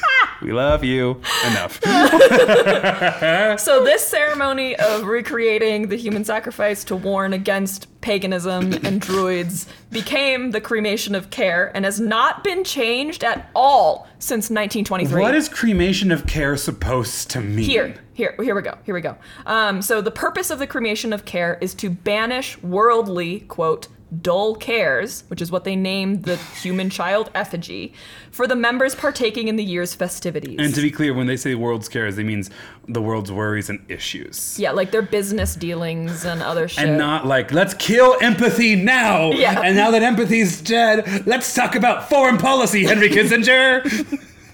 We 0.44 0.52
love 0.52 0.84
you 0.84 1.22
enough. 1.48 1.80
So 3.60 3.84
this 3.84 4.06
ceremony 4.06 4.76
of 4.76 5.04
recreating 5.04 5.88
the 5.88 5.96
human 5.96 6.26
sacrifice 6.26 6.84
to 6.86 6.96
warn 6.96 7.34
against 7.34 7.88
paganism 8.02 8.74
and 8.84 9.00
druids 9.00 9.68
became 9.92 10.52
the 10.52 10.60
cremation 10.60 11.16
of 11.16 11.30
care 11.30 11.72
and 11.76 11.86
has 11.86 12.00
not 12.00 12.44
been 12.44 12.64
changed 12.64 13.24
at 13.24 13.50
all 13.56 14.08
since 14.20 14.50
1923. 14.50 15.22
What 15.22 15.36
is 15.36 15.48
cremation 15.48 16.12
of 16.12 16.26
care 16.26 16.58
supposed 16.58 17.30
to 17.32 17.42
mean? 17.42 17.66
Here, 17.66 17.96
here, 18.14 18.36
here 18.42 18.56
we 18.56 18.62
go. 18.62 18.78
Here 18.84 18.94
we 18.94 19.02
go. 19.02 19.18
Um, 19.46 19.82
so 19.82 20.02
the 20.02 20.12
purpose 20.12 20.50
of 20.50 20.60
the 20.60 20.68
cremation 20.68 21.14
of 21.14 21.26
care 21.26 21.58
is 21.62 21.74
to 21.76 21.90
banish 21.90 22.62
worldly 22.62 23.42
quote 23.42 23.88
dull 24.22 24.56
cares, 24.56 25.24
which 25.28 25.42
is 25.42 25.52
what 25.52 25.64
they 25.64 25.76
named 25.76 26.24
the 26.24 26.38
human 26.62 26.90
child 26.90 27.30
effigy, 27.34 27.94
for 28.32 28.48
the 28.48 28.56
members 28.56 28.96
partaking 28.96 29.48
in 29.48 29.56
the 29.56 29.64
year's 29.64 29.94
festivities. 29.94 30.58
And 30.60 30.74
to 30.76 30.82
be 30.82 30.92
clear, 30.92 31.14
when 31.14 31.28
they 31.28 31.38
say 31.38 31.56
world's 31.56 31.90
cares, 31.90 32.16
they 32.16 32.24
means 32.24 32.50
the 32.88 33.02
world's 33.02 33.32
worries 33.32 33.70
and 33.70 33.84
issues. 33.90 34.60
yeah, 34.60 34.72
like 34.72 34.92
their 34.92 35.02
business 35.02 35.56
dealings 35.56 36.26
and 36.26 36.42
other 36.42 36.68
shit. 36.68 36.88
And 36.88 36.98
not 36.98 37.26
like, 37.26 37.52
let's 37.52 37.74
kill 37.74 38.18
empathy 38.22 38.76
now. 38.76 39.32
Yeah. 39.32 39.62
And 39.62 39.76
now 39.76 39.92
that 39.92 40.04
empathy's 40.04 40.62
dead, 40.62 41.26
let's 41.26 41.54
talk 41.54 41.76
about 41.76 42.10
foreign 42.10 42.38
policy, 42.38 42.84
Henry 42.86 43.10
Kissinger. 43.10 43.84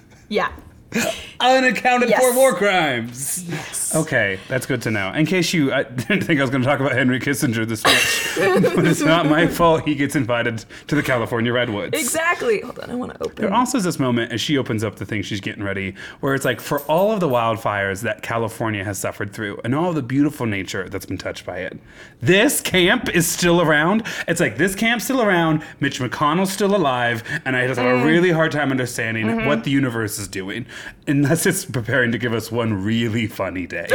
yeah. 0.29 0.51
Unaccounted 1.41 2.09
Yes. 2.09 2.21
for 2.21 2.33
war 2.35 2.53
crimes. 2.53 3.45
Yes. 3.47 3.95
Okay, 3.95 4.39
that's 4.49 4.65
good 4.65 4.81
to 4.83 4.91
know. 4.91 5.11
In 5.13 5.25
case 5.25 5.53
you 5.53 5.71
I 5.73 5.83
didn't 6.07 6.23
think 6.23 6.39
I 6.39 6.43
was 6.43 6.49
going 6.49 6.61
to 6.61 6.67
talk 6.67 6.79
about 6.79 6.91
Henry 6.91 7.19
Kissinger 7.19 7.65
this 7.67 7.83
much, 7.83 8.73
but 8.75 8.85
it's 8.85 9.01
not 9.01 9.25
my 9.27 9.47
fault 9.47 9.83
he 9.85 9.95
gets 9.95 10.15
invited 10.15 10.65
to 10.87 10.95
the 10.95 11.01
California 11.03 11.51
Redwoods. 11.53 11.97
Exactly. 11.99 12.61
Hold 12.61 12.79
on, 12.79 12.91
I 12.91 12.95
want 12.95 13.13
to 13.13 13.23
open. 13.23 13.35
There 13.35 13.53
also 13.53 13.77
is 13.77 13.83
this 13.85 13.99
moment 13.99 14.31
as 14.33 14.41
she 14.41 14.57
opens 14.57 14.83
up 14.83 14.97
the 14.97 15.05
thing 15.05 15.21
she's 15.21 15.39
getting 15.41 15.63
ready, 15.63 15.95
where 16.19 16.35
it's 16.35 16.45
like 16.45 16.59
for 16.59 16.81
all 16.81 17.11
of 17.11 17.19
the 17.19 17.29
wildfires 17.29 18.01
that 18.01 18.21
California 18.21 18.83
has 18.83 18.99
suffered 18.99 19.33
through 19.33 19.59
and 19.63 19.73
all 19.73 19.93
the 19.93 20.01
beautiful 20.03 20.45
nature 20.45 20.89
that's 20.89 21.05
been 21.05 21.17
touched 21.17 21.45
by 21.45 21.59
it, 21.59 21.79
this 22.21 22.59
camp 22.61 23.09
is 23.15 23.25
still 23.27 23.61
around. 23.61 24.03
It's 24.27 24.41
like 24.41 24.57
this 24.57 24.75
camp's 24.75 25.05
still 25.05 25.21
around, 25.21 25.63
Mitch 25.79 25.99
McConnell's 25.99 26.51
still 26.51 26.75
alive, 26.75 27.23
and 27.45 27.55
I 27.55 27.65
just 27.65 27.79
have 27.79 27.87
Mm. 27.89 28.03
a 28.03 28.05
really 28.05 28.31
hard 28.31 28.51
time 28.51 28.71
understanding 28.71 29.25
Mm-hmm. 29.25 29.47
what 29.47 29.63
the 29.63 29.71
universe 29.71 30.19
is 30.19 30.27
doing, 30.27 30.65
unless 31.29 31.45
it's 31.45 31.63
preparing 31.63 32.11
to 32.11 32.17
give 32.17 32.33
us 32.33 32.51
one 32.51 32.73
really 32.83 33.27
funny 33.27 33.67
day. 33.67 33.85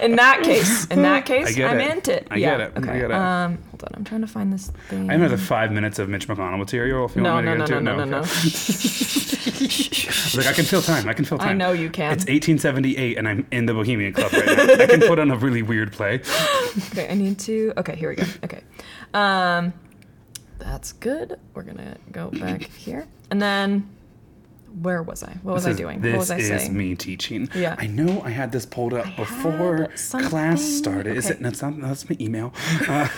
in 0.00 0.16
that 0.16 0.40
case, 0.42 0.86
in 0.86 1.02
that 1.02 1.24
case, 1.24 1.46
I 1.46 1.52
get 1.52 1.70
I'm 1.70 1.78
it. 1.78 1.90
into 1.92 2.16
it. 2.16 2.26
I 2.32 2.36
yeah. 2.38 2.50
get 2.50 2.60
it. 2.60 2.72
I 2.74 2.78
Okay. 2.80 2.98
get 2.98 3.10
it. 3.12 3.14
Um, 3.14 3.58
hold 3.70 3.84
on, 3.84 3.90
I'm 3.94 4.02
trying 4.02 4.22
to 4.22 4.26
find 4.26 4.52
this 4.52 4.72
thing. 4.88 5.08
I 5.08 5.16
know 5.16 5.28
the 5.28 5.38
five 5.38 5.70
minutes 5.70 6.00
of 6.00 6.08
Mitch 6.08 6.26
McConnell 6.26 6.58
material 6.58 7.04
if 7.04 7.14
you 7.14 7.22
no, 7.22 7.34
want 7.34 7.46
me 7.46 7.54
no, 7.54 7.58
to 7.58 7.58
no, 7.60 7.66
get 7.66 7.82
no, 7.84 7.92
into 7.92 7.96
no, 7.96 8.02
it. 8.02 8.10
no, 8.10 8.18
okay. 8.22 8.30
no. 10.34 10.36
Like 10.36 10.46
I 10.52 10.52
can 10.52 10.64
fill 10.64 10.82
time. 10.82 11.08
I 11.08 11.12
can 11.12 11.24
fill 11.24 11.38
time. 11.38 11.50
I 11.50 11.52
know 11.52 11.70
you 11.70 11.88
can. 11.90 12.12
It's 12.12 12.24
1878, 12.24 13.16
and 13.16 13.28
I'm 13.28 13.46
in 13.52 13.66
the 13.66 13.74
Bohemian 13.74 14.14
Club 14.14 14.32
right 14.32 14.46
now. 14.46 14.82
I 14.82 14.86
can 14.86 15.00
put 15.00 15.20
on 15.20 15.30
a 15.30 15.36
really 15.36 15.62
weird 15.62 15.92
play. 15.92 16.22
Okay, 16.90 17.08
I 17.08 17.14
need 17.14 17.38
to. 17.40 17.72
Okay, 17.76 17.94
here 17.94 18.08
we 18.08 18.16
go. 18.16 18.24
Okay, 18.42 18.60
um, 19.14 19.72
that's 20.58 20.92
good. 20.92 21.38
We're 21.54 21.62
gonna 21.62 21.96
go 22.10 22.30
back 22.30 22.62
here, 22.76 23.06
and 23.30 23.40
then 23.40 23.93
where 24.80 25.02
was 25.02 25.22
I? 25.22 25.32
What 25.42 25.54
was 25.54 25.64
This 25.64 25.74
I 25.74 25.78
doing? 25.78 26.00
This 26.00 26.12
what 26.12 26.18
was 26.20 26.30
I 26.30 26.36
is 26.38 26.48
saying? 26.48 26.76
me 26.76 26.94
teaching. 26.96 27.48
Yeah. 27.54 27.76
I 27.78 27.86
know 27.86 28.20
I 28.22 28.30
had 28.30 28.52
this 28.52 28.66
pulled 28.66 28.94
up 28.94 29.06
before 29.16 29.88
class 30.28 30.62
started. 30.62 31.16
Is 31.16 31.30
it? 31.30 31.40
That's 31.42 31.62
not. 31.62 31.80
That's 31.80 32.08
my 32.08 32.16
email. 32.20 32.52
Uh, 32.88 33.08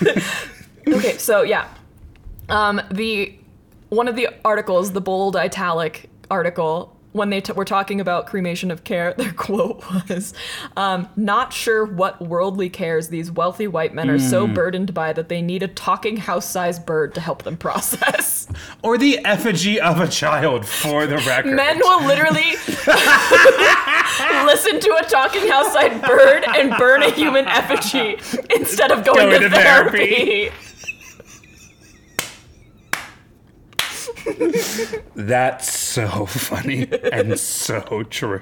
Okay, 0.88 1.18
so 1.18 1.42
yeah, 1.42 1.66
um, 2.48 2.80
the 2.92 3.36
one 3.88 4.06
of 4.06 4.14
the 4.14 4.28
articles, 4.44 4.92
the 4.92 5.00
bold 5.00 5.34
italic 5.34 6.08
article, 6.30 6.95
when 7.16 7.30
they 7.30 7.40
t- 7.40 7.52
were 7.52 7.64
talking 7.64 8.00
about 8.00 8.26
cremation 8.26 8.70
of 8.70 8.84
care, 8.84 9.12
their 9.18 9.32
quote 9.32 9.82
was, 10.08 10.34
um, 10.76 11.08
"Not 11.16 11.52
sure 11.52 11.84
what 11.84 12.20
worldly 12.20 12.68
cares 12.68 13.08
these 13.08 13.30
wealthy 13.32 13.66
white 13.66 13.94
men 13.94 14.08
are 14.10 14.18
Hmm. 14.18 14.28
so 14.28 14.46
burdened 14.46 14.92
by 14.94 15.12
that 15.12 15.28
they 15.28 15.42
need 15.42 15.62
a 15.62 15.68
talking 15.68 16.16
house-sized 16.18 16.84
bird 16.86 17.14
to 17.14 17.20
help 17.20 17.42
them 17.42 17.56
process." 17.56 18.46
or 18.82 18.96
the 18.98 19.18
effigy 19.24 19.80
of 19.80 20.00
a 20.00 20.06
child 20.08 20.66
for 20.66 21.06
the 21.06 21.16
record. 21.18 21.54
Men 21.56 21.78
will 21.78 22.04
literally 22.06 22.52
listen 24.44 24.80
to 24.80 24.96
a 25.00 25.04
talking 25.08 25.48
house-sized 25.48 26.02
bird 26.02 26.44
and 26.48 26.74
burn 26.78 27.02
a 27.02 27.10
human 27.10 27.46
effigy 27.46 28.16
instead 28.54 28.90
of 28.92 29.04
going, 29.04 29.16
Going 29.30 29.40
to, 29.42 29.48
to 29.48 29.54
therapy. 29.54 30.48
therapy. 30.50 30.65
That's 35.14 35.72
so 35.72 36.26
funny 36.26 36.88
and 37.12 37.38
so 37.38 38.02
true. 38.10 38.40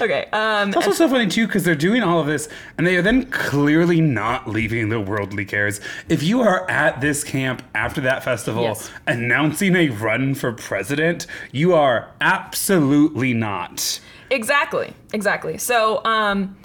Okay. 0.00 0.26
Um, 0.32 0.68
It's 0.68 0.76
also 0.76 0.92
so 0.92 1.08
funny 1.08 1.26
too 1.26 1.46
because 1.46 1.64
they're 1.64 1.74
doing 1.74 2.02
all 2.02 2.20
of 2.20 2.26
this 2.26 2.48
and 2.76 2.86
they 2.86 2.96
are 2.96 3.02
then 3.02 3.26
clearly 3.30 4.00
not 4.00 4.48
leaving 4.48 4.88
the 4.88 5.00
worldly 5.00 5.44
cares. 5.44 5.80
If 6.08 6.22
you 6.22 6.40
are 6.40 6.68
at 6.70 7.00
this 7.00 7.24
camp 7.24 7.62
after 7.74 8.00
that 8.02 8.24
festival 8.24 8.62
Yes. 8.62 8.90
announcing 9.06 9.76
a 9.76 9.88
run 9.90 10.34
for 10.34 10.52
president, 10.52 11.26
you 11.52 11.74
are 11.74 12.08
absolutely 12.20 13.34
not. 13.34 14.00
Exactly, 14.30 14.92
exactly. 15.12 15.58
So, 15.58 16.04
um, 16.04 16.56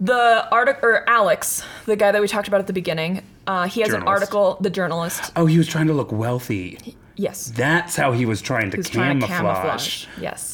the 0.00 0.48
article 0.50 0.88
or 0.88 1.08
Alex, 1.08 1.62
the 1.86 1.96
guy 1.96 2.10
that 2.10 2.20
we 2.20 2.26
talked 2.28 2.48
about 2.48 2.60
at 2.60 2.66
the 2.66 2.72
beginning, 2.72 3.22
uh, 3.46 3.66
he 3.66 3.82
has 3.82 3.92
an 3.92 4.02
article. 4.04 4.56
The 4.60 4.70
journalist, 4.70 5.30
Oh, 5.36 5.44
he 5.46 5.58
was 5.58 5.66
trying 5.68 5.86
to 5.88 5.92
look 5.92 6.10
wealthy. 6.12 6.96
Yes, 7.26 7.52
That's 7.54 7.94
how 7.96 8.12
he 8.12 8.24
was 8.26 8.40
trying 8.40 8.70
to 8.72 8.76
he's 8.78 8.88
trying 8.90 9.20
to 9.20 9.26
camouflage. 9.26 10.06
camouflage. 10.06 10.22
Yes, 10.26 10.52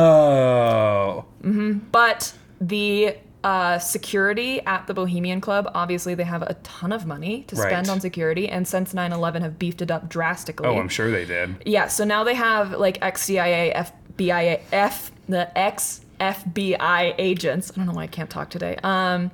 Oh. 0.00 1.24
Mm-hmm. 1.42 1.78
but 1.92 2.32
the 2.60 3.16
uh, 3.42 3.78
security 3.78 4.60
at 4.66 4.86
the 4.86 4.92
Bohemian 4.94 5.40
Club, 5.40 5.70
obviously, 5.74 6.14
they 6.14 6.24
have 6.24 6.42
a 6.42 6.54
ton 6.62 6.92
of 6.92 7.06
money 7.06 7.44
to 7.48 7.56
spend 7.56 7.72
Right. 7.72 7.88
on 7.88 7.98
security, 8.00 8.48
and 8.48 8.68
since 8.68 8.92
9/11 8.92 9.40
have 9.42 9.58
beefed 9.58 9.80
it 9.80 9.90
up 9.90 10.08
drastically. 10.10 10.66
Oh, 10.68 10.76
I'm 10.78 10.88
sure 10.90 11.10
they 11.10 11.24
did. 11.24 11.56
Yeah, 11.64 11.88
so 11.88 12.04
now 12.04 12.22
they 12.24 12.34
have 12.34 12.72
like 12.72 12.98
ex 13.00 13.22
CIA, 13.22 13.72
FBI, 13.74 14.60
F, 14.72 15.10
the 15.28 15.56
ex 15.58 16.02
FBI 16.20 17.14
agents. 17.16 17.72
I 17.72 17.76
don't 17.76 17.86
know 17.86 17.92
why 17.94 18.02
I 18.02 18.08
can't 18.08 18.28
talk 18.28 18.50
today. 18.50 18.76
Um, 18.82 19.30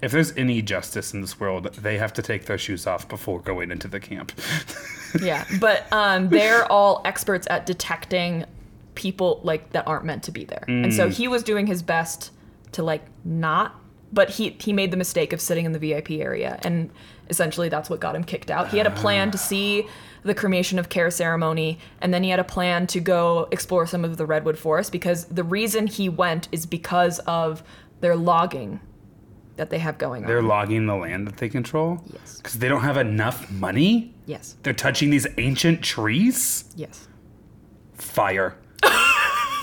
If 0.00 0.10
there's 0.12 0.34
any 0.38 0.62
justice 0.62 1.12
in 1.12 1.20
this 1.20 1.38
world, 1.38 1.74
they 1.74 1.98
have 1.98 2.12
to 2.14 2.22
take 2.22 2.46
their 2.46 2.56
shoes 2.58 2.86
off 2.86 3.06
before 3.08 3.40
going 3.40 3.70
into 3.70 3.88
the 3.88 4.00
camp. 4.00 4.32
yeah, 5.20 5.44
but 5.60 5.90
um, 5.92 6.28
they're 6.28 6.70
all 6.70 7.02
experts 7.04 7.46
at 7.50 7.66
detecting 7.66 8.44
people 8.94 9.40
like 9.42 9.70
that 9.72 9.86
aren't 9.86 10.04
meant 10.04 10.22
to 10.24 10.32
be 10.32 10.44
there, 10.44 10.64
and 10.68 10.92
so 10.92 11.08
he 11.08 11.28
was 11.28 11.42
doing 11.42 11.66
his 11.66 11.82
best 11.82 12.30
to 12.72 12.82
like 12.82 13.04
not. 13.24 13.74
But 14.12 14.30
he 14.30 14.56
he 14.60 14.72
made 14.72 14.90
the 14.90 14.96
mistake 14.96 15.32
of 15.32 15.40
sitting 15.40 15.64
in 15.64 15.72
the 15.72 15.78
VIP 15.78 16.12
area, 16.12 16.58
and 16.62 16.90
essentially 17.28 17.68
that's 17.68 17.90
what 17.90 18.00
got 18.00 18.14
him 18.14 18.24
kicked 18.24 18.50
out. 18.50 18.68
He 18.68 18.78
had 18.78 18.86
a 18.86 18.90
plan 18.90 19.30
to 19.32 19.38
see 19.38 19.86
the 20.22 20.34
cremation 20.34 20.78
of 20.78 20.88
care 20.88 21.10
ceremony, 21.10 21.78
and 22.00 22.14
then 22.14 22.22
he 22.22 22.30
had 22.30 22.38
a 22.38 22.44
plan 22.44 22.86
to 22.88 23.00
go 23.00 23.48
explore 23.50 23.86
some 23.86 24.04
of 24.04 24.16
the 24.16 24.26
redwood 24.26 24.58
forest 24.58 24.92
because 24.92 25.26
the 25.26 25.44
reason 25.44 25.86
he 25.86 26.08
went 26.08 26.48
is 26.52 26.64
because 26.64 27.18
of 27.20 27.62
their 28.00 28.16
logging 28.16 28.80
that 29.56 29.70
they 29.70 29.78
have 29.78 29.98
going 29.98 30.22
on. 30.24 30.28
They're 30.28 30.38
on. 30.38 30.48
logging 30.48 30.86
the 30.86 30.96
land 30.96 31.26
that 31.26 31.36
they 31.36 31.48
control? 31.48 32.02
Yes. 32.12 32.36
Because 32.36 32.54
they 32.54 32.68
don't 32.68 32.82
have 32.82 32.96
enough 32.96 33.50
money? 33.50 34.14
Yes. 34.26 34.56
They're 34.62 34.72
touching 34.72 35.10
these 35.10 35.26
ancient 35.38 35.82
trees? 35.82 36.64
Yes. 36.76 37.08
Fire. 37.94 38.56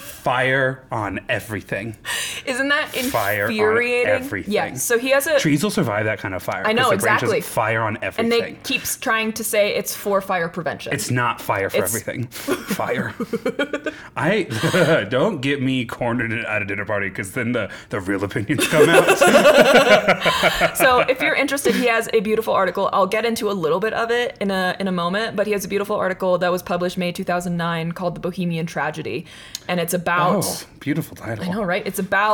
Fire 0.01 0.85
on 0.91 1.19
everything. 1.27 1.97
Isn't 2.45 2.69
that 2.69 2.89
Fire 2.95 3.45
on 3.45 3.51
infuriating? 3.51 4.07
everything. 4.11 4.53
Yeah. 4.53 4.73
So 4.75 4.97
he 4.97 5.09
has 5.11 5.27
a 5.27 5.39
Trees 5.39 5.63
will 5.63 5.71
survive 5.71 6.05
that 6.05 6.19
kind 6.19 6.33
of 6.33 6.43
fire. 6.43 6.63
I 6.65 6.73
know 6.73 6.91
exactly. 6.91 7.41
Fire 7.41 7.81
on 7.81 7.97
everything. 8.01 8.31
and 8.31 8.31
they 8.31 8.53
keeps 8.63 8.97
trying 8.97 9.33
to 9.33 9.43
say 9.43 9.75
it's 9.75 9.95
for 9.95 10.21
fire 10.21 10.49
prevention. 10.49 10.93
It's 10.93 11.11
not 11.11 11.41
fire 11.41 11.69
for 11.69 11.77
It's- 11.77 11.95
everything. 11.95 12.27
Fire. 12.71 13.13
I 14.15 14.43
don't 15.09 15.41
get 15.41 15.61
me 15.61 15.85
cornered 15.85 16.31
at 16.31 16.61
a 16.61 16.65
dinner 16.65 16.85
party 16.85 17.09
because 17.09 17.33
then 17.33 17.51
the, 17.51 17.69
the 17.89 17.99
real 17.99 18.23
opinions 18.23 18.67
come 18.67 18.89
out. 18.89 19.17
so 20.77 20.99
if 21.01 21.21
you're 21.21 21.35
interested, 21.35 21.75
he 21.75 21.87
has 21.87 22.09
a 22.13 22.19
beautiful 22.21 22.53
article. 22.53 22.89
I'll 22.93 23.07
get 23.07 23.25
into 23.25 23.49
a 23.49 23.53
little 23.53 23.79
bit 23.79 23.93
of 23.93 24.09
it 24.11 24.37
in 24.39 24.51
a 24.51 24.75
in 24.79 24.87
a 24.87 24.91
moment, 24.91 25.35
but 25.35 25.47
he 25.47 25.53
has 25.53 25.65
a 25.65 25.67
beautiful 25.67 25.95
article 25.95 26.37
that 26.39 26.51
was 26.51 26.63
published 26.63 26.97
May 26.97 27.11
2009 27.11 27.91
called 27.91 28.15
"The 28.15 28.19
Bohemian 28.19 28.65
Tragedy," 28.65 29.25
and 29.67 29.79
it's 29.79 29.93
about 29.93 30.43
oh, 30.45 30.61
beautiful 30.79 31.15
title. 31.15 31.43
I 31.45 31.49
know, 31.49 31.63
right? 31.63 31.85
It's 31.85 31.99
about 31.99 32.30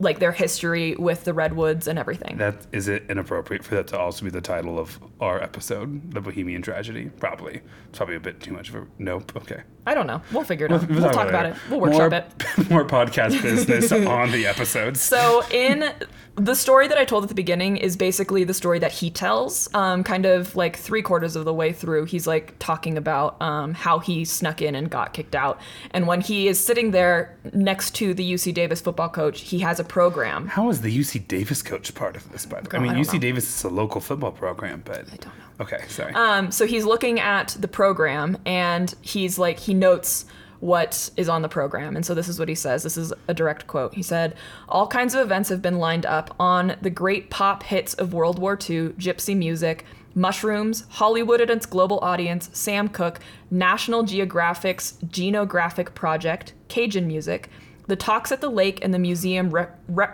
like 0.00 0.20
their 0.20 0.32
history 0.32 0.94
with 0.96 1.24
the 1.24 1.34
redwoods 1.34 1.88
and 1.88 1.98
everything. 1.98 2.36
That 2.38 2.66
is 2.72 2.88
it 2.88 3.04
inappropriate 3.08 3.64
for 3.64 3.74
that 3.76 3.88
to 3.88 3.98
also 3.98 4.24
be 4.24 4.30
the 4.30 4.40
title 4.40 4.78
of 4.78 4.98
our 5.20 5.42
episode, 5.42 6.12
The 6.12 6.20
Bohemian 6.20 6.62
Tragedy? 6.62 7.10
Probably. 7.18 7.62
It's 7.88 7.98
probably 7.98 8.16
a 8.16 8.20
bit 8.20 8.40
too 8.40 8.52
much 8.52 8.68
of 8.68 8.76
a 8.76 8.86
nope. 8.98 9.32
Okay. 9.36 9.62
I 9.88 9.94
don't 9.94 10.06
know. 10.06 10.20
We'll 10.32 10.44
figure 10.44 10.66
it 10.66 10.72
out. 10.72 10.86
We'll, 10.86 11.10
talk 11.10 11.30
about 11.30 11.46
it. 11.46 11.56
We'll 11.70 11.80
workshop 11.80 12.10
more, 12.10 12.20
it. 12.58 12.70
More 12.70 12.84
podcast 12.84 13.40
business 13.40 13.90
on 14.06 14.30
the 14.32 14.46
episodes. 14.46 15.00
So 15.00 15.42
in 15.50 15.94
the 16.34 16.54
story 16.54 16.88
that 16.88 16.98
I 16.98 17.06
told 17.06 17.22
at 17.22 17.30
the 17.30 17.34
beginning 17.34 17.78
is 17.78 17.96
basically 17.96 18.44
the 18.44 18.52
story 18.52 18.78
that 18.80 18.92
he 18.92 19.10
tells. 19.10 19.72
Um, 19.74 20.04
kind 20.04 20.26
of 20.26 20.54
like 20.54 20.76
three 20.76 21.00
quarters 21.00 21.36
of 21.36 21.46
the 21.46 21.54
way 21.54 21.72
through, 21.72 22.04
he's 22.04 22.26
like 22.26 22.54
talking 22.58 22.98
about 22.98 23.40
um, 23.40 23.72
how 23.72 23.98
he 23.98 24.26
snuck 24.26 24.60
in 24.60 24.74
and 24.74 24.90
got 24.90 25.14
kicked 25.14 25.34
out. 25.34 25.58
And 25.92 26.06
when 26.06 26.20
he 26.20 26.48
is 26.48 26.62
sitting 26.62 26.90
there 26.90 27.34
next 27.54 27.94
to 27.96 28.12
the 28.12 28.32
UC 28.34 28.52
Davis 28.52 28.82
football 28.82 29.08
coach, 29.08 29.40
he 29.40 29.60
has 29.60 29.80
a 29.80 29.84
program. 29.84 30.48
How 30.48 30.68
is 30.68 30.82
the 30.82 30.96
UC 30.96 31.26
Davis 31.28 31.62
coach 31.62 31.94
part 31.94 32.14
of 32.14 32.30
this, 32.30 32.44
by 32.44 32.60
the 32.60 32.68
way? 32.68 32.76
I 32.76 32.82
mean, 32.82 32.92
I 32.92 33.00
UC 33.00 33.14
know. 33.14 33.18
Davis 33.20 33.48
is 33.48 33.64
a 33.64 33.70
local 33.70 34.02
football 34.02 34.32
program, 34.32 34.82
but. 34.84 35.06
I 35.10 35.16
don't 35.16 35.38
know. 35.38 35.47
Okay, 35.60 35.84
sorry. 35.88 36.14
Um, 36.14 36.50
so 36.52 36.66
he's 36.66 36.84
looking 36.84 37.18
at 37.18 37.56
the 37.58 37.68
program 37.68 38.38
and 38.46 38.94
he's 39.02 39.38
like 39.38 39.58
he 39.58 39.74
notes 39.74 40.24
what 40.60 41.10
is 41.16 41.28
on 41.28 41.42
the 41.42 41.48
program. 41.48 41.96
And 41.96 42.04
so 42.04 42.14
this 42.14 42.28
is 42.28 42.38
what 42.38 42.48
he 42.48 42.54
says. 42.54 42.82
This 42.82 42.96
is 42.96 43.12
a 43.28 43.34
direct 43.34 43.66
quote. 43.66 43.94
He 43.94 44.02
said, 44.02 44.34
All 44.68 44.86
kinds 44.86 45.14
of 45.14 45.20
events 45.20 45.48
have 45.48 45.62
been 45.62 45.78
lined 45.78 46.06
up 46.06 46.34
on 46.38 46.76
the 46.82 46.90
great 46.90 47.30
pop 47.30 47.62
hits 47.62 47.94
of 47.94 48.12
World 48.12 48.38
War 48.38 48.54
II, 48.54 48.90
gypsy 48.90 49.36
music, 49.36 49.84
mushrooms, 50.14 50.84
Hollywood 50.88 51.40
and 51.40 51.50
its 51.50 51.66
global 51.66 52.00
audience, 52.00 52.50
Sam 52.52 52.88
Cooke, 52.88 53.20
National 53.50 54.02
Geographic's 54.02 54.98
Genographic 55.06 55.94
Project, 55.94 56.54
Cajun 56.68 57.06
music. 57.06 57.48
The 57.86 57.96
talks 57.96 58.30
at 58.32 58.42
the 58.42 58.50
lake 58.50 58.84
and 58.84 58.92
the 58.92 58.98
museum 58.98 59.50
re- 59.50 59.68
re- 59.88 60.08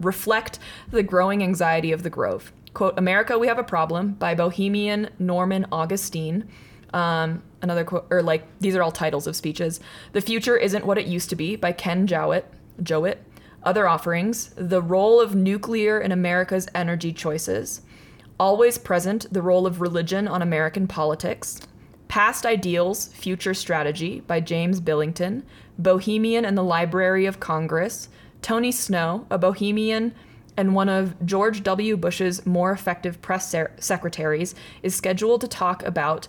reflect 0.00 0.58
the 0.90 1.02
growing 1.02 1.42
anxiety 1.42 1.90
of 1.92 2.02
the 2.02 2.10
Grove. 2.10 2.52
Quote, 2.78 2.96
America, 2.96 3.36
we 3.36 3.48
have 3.48 3.58
a 3.58 3.64
problem 3.64 4.12
by 4.12 4.36
Bohemian 4.36 5.10
Norman 5.18 5.66
Augustine. 5.72 6.48
Um, 6.94 7.42
another 7.60 7.82
quote, 7.82 8.06
or 8.08 8.22
like, 8.22 8.44
these 8.60 8.76
are 8.76 8.84
all 8.84 8.92
titles 8.92 9.26
of 9.26 9.34
speeches. 9.34 9.80
The 10.12 10.20
Future 10.20 10.56
Isn't 10.56 10.86
What 10.86 10.96
It 10.96 11.08
Used 11.08 11.28
to 11.30 11.34
Be 11.34 11.56
by 11.56 11.72
Ken 11.72 12.06
Jowitt. 12.06 12.44
Jowitt. 12.80 13.16
Other 13.64 13.88
offerings, 13.88 14.50
The 14.54 14.80
Role 14.80 15.20
of 15.20 15.34
Nuclear 15.34 16.00
in 16.00 16.12
America's 16.12 16.68
Energy 16.72 17.12
Choices. 17.12 17.80
Always 18.38 18.78
Present, 18.78 19.26
The 19.32 19.42
Role 19.42 19.66
of 19.66 19.80
Religion 19.80 20.28
on 20.28 20.40
American 20.40 20.86
Politics. 20.86 21.60
Past 22.06 22.46
Ideals, 22.46 23.08
Future 23.08 23.54
Strategy 23.54 24.20
by 24.20 24.38
James 24.38 24.78
Billington. 24.78 25.42
Bohemian 25.80 26.44
and 26.44 26.56
the 26.56 26.62
Library 26.62 27.26
of 27.26 27.40
Congress. 27.40 28.08
Tony 28.40 28.70
Snow, 28.70 29.26
a 29.30 29.36
Bohemian 29.36 30.14
and 30.58 30.74
one 30.74 30.88
of 30.88 31.14
George 31.24 31.62
W. 31.62 31.96
Bush's 31.96 32.44
more 32.44 32.72
effective 32.72 33.22
press 33.22 33.48
ser- 33.48 33.70
secretaries, 33.78 34.56
is 34.82 34.92
scheduled 34.94 35.40
to 35.40 35.48
talk 35.48 35.84
about 35.84 36.26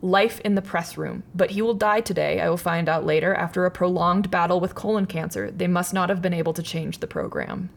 life 0.00 0.40
in 0.40 0.54
the 0.54 0.62
press 0.62 0.96
room. 0.96 1.24
But 1.34 1.50
he 1.50 1.62
will 1.62 1.74
die 1.74 2.00
today, 2.00 2.40
I 2.40 2.48
will 2.48 2.56
find 2.56 2.88
out 2.88 3.04
later, 3.04 3.34
after 3.34 3.66
a 3.66 3.72
prolonged 3.72 4.30
battle 4.30 4.60
with 4.60 4.76
colon 4.76 5.06
cancer. 5.06 5.50
They 5.50 5.66
must 5.66 5.92
not 5.92 6.10
have 6.10 6.22
been 6.22 6.32
able 6.32 6.52
to 6.54 6.62
change 6.62 7.00
the 7.00 7.08
program. 7.08 7.70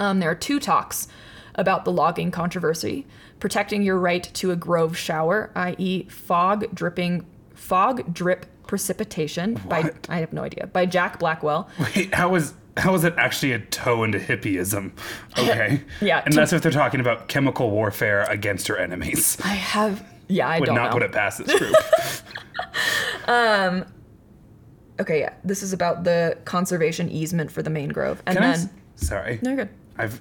Um, 0.00 0.18
there 0.18 0.30
are 0.30 0.34
two 0.34 0.58
talks 0.58 1.06
about 1.54 1.84
the 1.84 1.92
logging 1.92 2.32
controversy 2.32 3.06
protecting 3.38 3.82
your 3.82 3.98
right 3.98 4.24
to 4.34 4.50
a 4.50 4.56
grove 4.56 4.98
shower, 4.98 5.52
i.e., 5.54 6.02
fog 6.08 6.66
dripping, 6.74 7.24
fog 7.54 8.12
drip 8.12 8.46
precipitation 8.66 9.54
by 9.68 9.92
I 10.08 10.18
have 10.18 10.32
no 10.32 10.42
idea 10.42 10.66
by 10.66 10.84
Jack 10.84 11.20
Blackwell. 11.20 11.68
Wait, 11.94 12.12
how 12.12 12.34
is 12.34 12.54
how 12.78 12.94
is 12.94 13.04
it 13.04 13.14
actually 13.18 13.52
a 13.52 13.58
toe 13.58 14.04
into 14.04 14.18
hippieism? 14.18 14.92
Okay. 15.38 15.82
Yeah, 16.00 16.22
that's 16.30 16.52
if 16.52 16.62
they're 16.62 16.70
talking 16.72 17.00
about 17.00 17.28
chemical 17.28 17.70
warfare 17.70 18.22
against 18.30 18.68
your 18.68 18.78
enemies. 18.78 19.36
I 19.44 19.48
have 19.48 20.04
yeah, 20.28 20.46
I 20.48 20.60
Would 20.60 20.66
don't 20.66 20.74
not 20.76 20.86
know. 20.86 20.92
put 20.92 21.02
it 21.02 21.12
past 21.12 21.44
this 21.44 21.58
group. 21.58 21.74
Um. 23.28 23.84
Okay, 25.00 25.20
yeah, 25.20 25.34
this 25.44 25.62
is 25.62 25.72
about 25.72 26.02
the 26.04 26.36
conservation 26.44 27.08
easement 27.10 27.50
for 27.52 27.62
the 27.62 27.70
main 27.70 27.90
grove, 27.90 28.22
and 28.26 28.36
Can 28.36 28.44
I 28.44 28.56
then 28.56 28.70
s- 28.96 29.06
sorry. 29.06 29.38
no, 29.42 29.50
you're 29.50 29.56
good. 29.64 29.68
I've. 29.96 30.20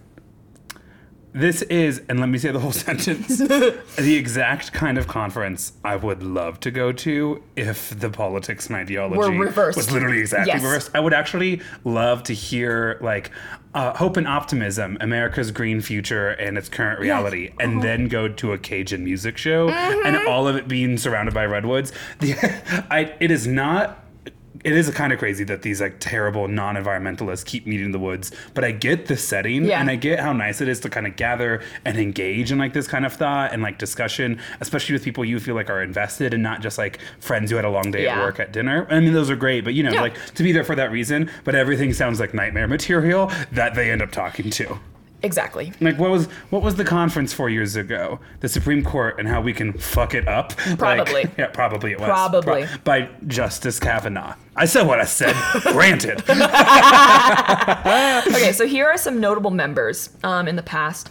This 1.34 1.62
is, 1.64 2.02
and 2.10 2.20
let 2.20 2.30
me 2.30 2.38
say 2.40 2.52
the 2.52 2.60
whole 2.60 2.72
sentence, 2.88 3.38
the 3.38 4.16
exact 4.16 4.74
kind 4.74 4.98
of 4.98 5.08
conference 5.08 5.74
I 5.84 5.96
would 5.96 6.24
love 6.24 6.60
to 6.62 6.72
go 6.72 6.92
to 6.92 7.44
if 7.56 7.98
the 8.00 8.10
politics 8.10 8.68
and 8.68 8.76
ideology 8.76 9.18
Were 9.18 9.46
reversed. 9.46 9.78
was 9.78 9.92
literally 9.92 10.20
exactly 10.20 10.54
Yes. 10.54 10.64
reversed. 10.64 10.92
I 10.96 11.00
would 11.00 11.14
actually 11.14 11.62
love 11.84 12.24
to 12.24 12.34
hear 12.34 12.98
like 13.02 13.30
uh, 13.76 13.96
hope 13.96 14.18
and 14.18 14.28
optimism, 14.28 14.98
America's 15.02 15.52
green 15.52 15.82
future 15.82 16.30
and 16.30 16.58
its 16.58 16.70
current 16.70 17.00
reality, 17.00 17.52
and 17.60 17.84
then 17.84 18.08
go 18.08 18.28
to 18.28 18.54
a 18.54 18.58
Cajun 18.58 19.04
music 19.04 19.38
show 19.38 19.68
Mm-hmm. 19.70 20.06
and 20.08 20.28
all 20.28 20.48
of 20.48 20.56
it 20.56 20.68
being 20.68 20.98
surrounded 20.98 21.34
by 21.36 21.46
redwoods. 21.46 21.92
The, 22.20 22.34
I, 22.90 23.14
it 23.20 23.30
is 23.30 23.46
not 23.46 24.04
it 24.68 24.74
is 24.76 24.90
kind 24.92 25.14
of 25.14 25.20
crazy 25.20 25.44
that 25.46 25.62
these 25.62 25.80
like 25.82 25.96
terrible 26.00 26.48
non-environmentalists 26.48 27.46
keep 27.46 27.66
meeting 27.66 27.86
in 27.86 27.92
the 27.92 28.00
woods. 28.00 28.32
But 28.54 28.64
I 28.66 28.72
get 28.72 29.06
the 29.08 29.16
setting, 29.16 29.66
Yeah. 29.66 29.80
and 29.80 29.90
I 29.90 29.96
get 29.96 30.20
how 30.20 30.34
nice 30.34 30.60
it 30.62 30.68
is 30.68 30.80
to 30.82 30.90
kind 30.90 31.08
of 31.08 31.16
gather 31.16 31.62
and 31.86 31.98
engage 31.98 32.52
in 32.52 32.58
like 32.58 32.74
this 32.74 32.88
kind 32.88 33.06
of 33.06 33.14
thought 33.14 33.54
and 33.54 33.62
like 33.64 33.78
discussion, 33.78 34.40
especially 34.60 34.94
with 34.94 35.04
people 35.04 35.24
you 35.24 35.40
feel 35.40 35.56
like 35.56 35.70
are 35.70 35.82
invested 35.82 36.34
and 36.34 36.44
not 36.44 36.62
just 36.62 36.78
like 36.78 37.00
friends 37.20 37.50
who 37.50 37.56
had 37.56 37.66
a 37.66 37.70
long 37.70 37.92
day 37.92 38.08
at 38.08 38.18
work 38.18 38.40
at 38.40 38.52
dinner. 38.52 38.86
I 38.90 39.00
mean, 39.00 39.14
those 39.14 39.30
are 39.30 39.36
great, 39.36 39.64
but 39.64 39.74
you 39.74 39.84
know, 39.84 39.92
Yeah. 39.92 40.02
like 40.02 40.16
to 40.36 40.44
be 40.44 40.52
there 40.52 40.64
for 40.66 40.76
that 40.76 40.92
reason. 40.92 41.30
But 41.46 41.56
everything 41.56 41.94
sounds 41.94 42.20
like 42.20 42.34
nightmare 42.34 42.68
material 42.68 43.32
that 43.54 43.74
they 43.76 43.90
end 43.92 44.02
up 44.02 44.12
talking 44.12 44.50
to. 44.50 44.80
Exactly. 45.24 45.74
Like 45.82 45.98
what 45.98 46.12
was 46.12 46.28
what 46.52 46.62
was 46.62 46.76
the 46.76 46.84
conference 46.86 47.34
four 47.34 47.50
years 47.50 47.76
ago? 47.76 48.20
The 48.42 48.48
Supreme 48.50 48.84
Court 48.84 49.20
and 49.20 49.28
how 49.28 49.42
we 49.42 49.52
can 49.52 49.74
fuck 49.74 50.14
it 50.14 50.28
up. 50.28 50.54
Like- 50.68 50.78
Probably. 50.78 51.30
yeah, 51.38 51.48
probably 51.48 51.92
it 51.94 52.00
was. 52.00 52.08
Probably. 52.08 52.68
by 52.84 53.10
Justice 53.26 53.80
Kavanaugh. 53.80 54.36
I 54.56 54.66
said 54.66 54.84
what 54.88 55.00
I 55.00 55.06
said. 55.06 55.36
Granted. 55.64 56.24
Okay, 58.28 58.52
so 58.54 58.68
here 58.68 58.86
are 58.88 58.98
some 58.98 59.20
notable 59.20 59.52
members 59.52 60.10
um, 60.24 60.48
in 60.48 60.56
the 60.56 60.64
past. 60.64 61.10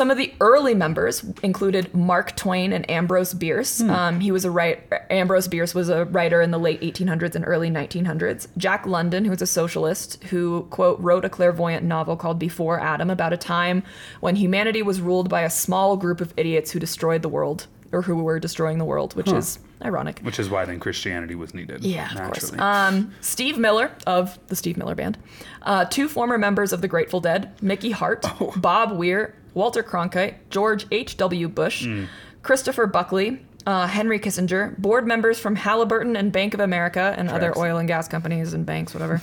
Some 0.00 0.10
of 0.10 0.16
the 0.16 0.32
early 0.40 0.74
members 0.74 1.22
included 1.42 1.94
Mark 1.94 2.34
Twain 2.34 2.72
and 2.72 2.90
Ambrose 2.90 3.34
Bierce. 3.34 3.82
Um, 3.82 4.18
he 4.20 4.32
was 4.32 4.46
a 4.46 4.50
write. 4.50 4.90
Ambrose 5.10 5.46
Bierce 5.46 5.74
was 5.74 5.90
a 5.90 6.06
writer 6.06 6.40
in 6.40 6.52
the 6.52 6.58
late 6.58 6.80
1800s 6.80 7.34
and 7.34 7.44
early 7.46 7.68
1900s. 7.68 8.48
Jack 8.56 8.86
London, 8.86 9.26
who 9.26 9.30
was 9.30 9.42
a 9.42 9.46
socialist, 9.46 10.24
who 10.30 10.62
quote 10.70 10.98
wrote 11.00 11.26
a 11.26 11.28
clairvoyant 11.28 11.84
novel 11.84 12.16
called 12.16 12.38
Before 12.38 12.80
Adam 12.80 13.10
about 13.10 13.34
a 13.34 13.36
time 13.36 13.82
when 14.20 14.36
humanity 14.36 14.80
was 14.80 15.02
ruled 15.02 15.28
by 15.28 15.42
a 15.42 15.50
small 15.50 15.98
group 15.98 16.22
of 16.22 16.32
idiots 16.38 16.70
who 16.70 16.78
destroyed 16.78 17.20
the 17.20 17.28
world 17.28 17.66
or 17.92 18.00
who 18.00 18.22
were 18.22 18.40
destroying 18.40 18.78
the 18.78 18.84
world, 18.86 19.14
which 19.16 19.30
is 19.30 19.58
ironic. 19.82 20.20
Which 20.20 20.38
is 20.38 20.48
why 20.48 20.64
then 20.64 20.78
Christianity 20.80 21.34
was 21.34 21.52
needed. 21.54 21.84
Yeah, 21.84 22.10
of 22.10 22.22
course. 22.22 22.52
Um, 22.58 23.12
Steve 23.20 23.58
Miller 23.58 23.90
of 24.06 24.38
the 24.46 24.56
Steve 24.56 24.76
Miller 24.76 24.94
Band, 24.94 25.18
uh, 25.62 25.84
two 25.86 26.08
former 26.08 26.38
members 26.38 26.72
of 26.72 26.80
the 26.80 26.88
Grateful 26.88 27.20
Dead, 27.20 27.52
Mickey 27.60 27.90
Hart, 27.90 28.24
Oh. 28.40 28.52
Bob 28.56 28.92
Weir, 28.96 29.34
Walter 29.54 29.82
Cronkite, 29.82 30.34
George 30.50 30.86
H.W. 30.90 31.48
Bush, 31.48 31.84
Hmm. 31.84 32.04
Christopher 32.42 32.86
Buckley, 32.86 33.44
uh, 33.66 33.86
Henry 33.86 34.18
Kissinger, 34.18 34.76
board 34.78 35.06
members 35.06 35.38
from 35.38 35.56
Halliburton 35.56 36.16
and 36.16 36.32
Bank 36.32 36.54
of 36.54 36.60
America 36.60 37.14
and 37.18 37.28
other 37.28 37.56
oil 37.58 37.76
and 37.76 37.86
gas 37.86 38.08
companies 38.08 38.54
and 38.54 38.64
banks, 38.64 38.94
whatever. 38.94 39.20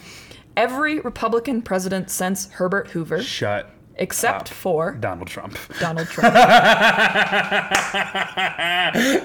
Every 0.55 0.99
Republican 0.99 1.61
president 1.61 2.09
since 2.09 2.49
Herbert 2.51 2.89
Hoover, 2.89 3.21
Shut 3.23 3.69
except 3.99 4.41
up. 4.43 4.47
for 4.49 4.91
Donald 4.93 5.27
Trump. 5.27 5.57
Donald 5.79 6.07
Trump. 6.09 6.33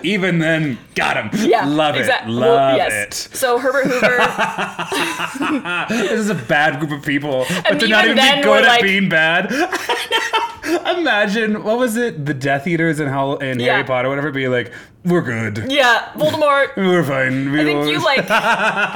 Even 0.05 0.39
then, 0.39 0.79
got 0.95 1.16
him. 1.16 1.31
Yeah, 1.49 1.64
Love 1.66 1.97
it. 1.97 2.07
well, 2.09 2.31
Love 2.31 2.77
yes. 2.77 2.93
it. 3.27 3.37
So 3.37 3.59
Herbert 3.59 3.87
Hoover. 3.87 4.18
This 5.89 6.12
is 6.12 6.31
a 6.31 6.35
bad 6.35 6.79
group 6.81 6.91
of 6.93 7.03
people, 7.05 7.45
but 7.49 7.70
And 7.73 7.81
they're 7.81 7.89
not 7.89 8.05
even 8.05 8.16
then 8.16 8.43
good 8.43 8.64
at 8.64 8.68
like- 8.68 8.83
being 8.83 9.09
bad. 9.09 9.51
Imagine 10.99 11.62
what 11.64 11.79
was 11.79 11.97
it? 11.97 12.25
The 12.25 12.35
Death 12.35 12.66
Eaters 12.66 13.01
in 13.01 13.09
Hell 13.09 13.37
in 13.39 13.59
Yeah. 13.61 13.73
Harry 13.73 13.85
Potter, 13.85 14.09
whatever. 14.09 14.31
Be 14.31 14.49
like, 14.49 14.73
we're 15.05 15.22
good. 15.22 15.70
yeah, 15.70 16.12
Voldemort. 16.14 16.68
We're 16.76 17.03
fine. 17.03 17.50
We 17.50 17.61
I 17.61 17.64
think 17.64 17.86
you 17.86 18.05
like 18.05 18.28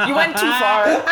you 0.08 0.14
went 0.14 0.36
too 0.36 0.50
far. 0.52 0.84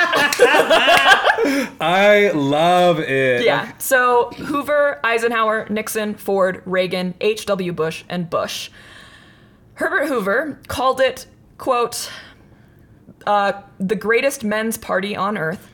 I 1.80 2.30
love 2.34 3.00
it. 3.00 3.44
Yeah. 3.44 3.72
So 3.78 4.30
Hoover, 4.36 5.00
Eisenhower, 5.04 5.66
Nixon, 5.68 6.14
Ford, 6.14 6.62
Reagan, 6.64 7.14
H.W. 7.20 7.72
Bush, 7.72 8.04
and 8.08 8.30
Bush. 8.30 8.70
Herbert 9.74 10.06
Hoover 10.06 10.60
called 10.68 11.00
it, 11.00 11.26
quote, 11.58 12.10
uh, 13.26 13.62
the 13.78 13.96
greatest 13.96 14.44
men's 14.44 14.78
party 14.78 15.16
on 15.16 15.36
earth. 15.36 15.68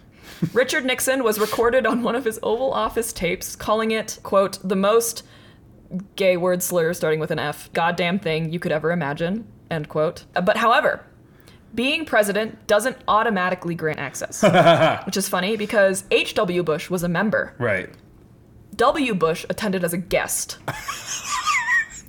Richard 0.55 0.87
Nixon 0.87 1.23
was 1.23 1.39
recorded 1.39 1.87
on 1.87 2.03
one 2.03 2.15
of 2.15 2.25
his 2.25 2.39
Oval 2.43 2.73
Office 2.73 3.13
tapes 3.13 3.55
calling 3.55 3.91
it, 3.91 4.19
quote, 4.23 4.59
the 4.67 4.77
most 4.77 5.23
gay 6.17 6.37
word 6.37 6.63
slur 6.63 6.93
starting 6.95 7.21
with 7.21 7.31
an 7.31 7.39
F, 7.39 7.73
goddamn 7.73 8.19
thing 8.19 8.53
you 8.53 8.59
could 8.59 8.73
ever 8.73 8.93
imagine, 8.93 9.47
end 9.71 9.89
quote. 9.89 10.25
Uh, 10.37 10.41
But 10.41 10.57
however, 10.59 11.05
being 11.75 12.05
president 12.05 12.67
doesn't 12.67 12.97
automatically 13.09 13.75
grant 13.75 13.99
access, 13.99 14.43
which 15.07 15.17
is 15.17 15.29
funny 15.29 15.57
because 15.57 16.05
H.W. 16.11 16.63
Bush 16.63 16.91
was 16.91 17.03
a 17.03 17.09
member. 17.09 17.55
Right. 17.59 17.91
W. 18.77 19.15
Bush 19.15 19.45
attended 19.51 19.85
as 19.85 19.93
a 19.93 19.99
guest 19.99 20.59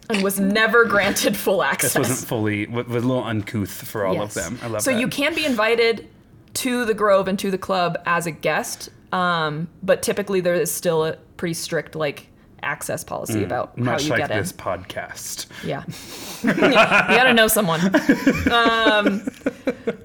and 0.10 0.24
was 0.24 0.40
never 0.40 0.86
granted 0.86 1.36
full 1.38 1.64
access. 1.64 1.94
This 1.96 2.10
wasn't 2.10 2.28
fully, 2.30 2.68
was 2.68 2.86
a 2.88 3.08
little 3.08 3.24
uncouth 3.24 3.72
for 3.88 4.06
all 4.06 4.14
Yes. 4.14 4.36
of 4.38 4.44
them. 4.44 4.60
I 4.62 4.66
love 4.66 4.72
that. 4.74 4.82
so 4.84 4.92
that. 4.92 5.00
you 5.00 5.08
can 5.08 5.34
be 5.36 5.46
invited 5.46 6.08
to 6.56 6.86
the 6.86 6.94
Grove 6.94 7.28
and 7.28 7.38
to 7.40 7.50
the 7.52 7.58
club 7.58 7.98
as 8.06 8.26
a 8.28 8.32
guest, 8.32 8.90
um, 9.12 9.68
but 9.84 10.02
typically 10.04 10.40
there 10.42 10.54
is 10.54 10.72
still 10.72 11.06
a 11.06 11.14
pretty 11.38 11.54
strict 11.54 11.96
like 11.96 12.28
access 12.64 13.03
policy 13.03 13.43
about 13.43 13.70
how 13.70 13.82
Mm. 13.82 13.86
Much 13.86 14.03
you 14.05 14.09
like 14.12 14.20
get 14.20 14.32
in. 14.32 14.38
this 14.38 14.51
podcast. 14.51 15.45
Yeah. 15.66 15.84
you 16.43 16.53
gotta 16.74 17.34
know 17.34 17.47
someone. 17.47 17.82
Um, 18.51 19.22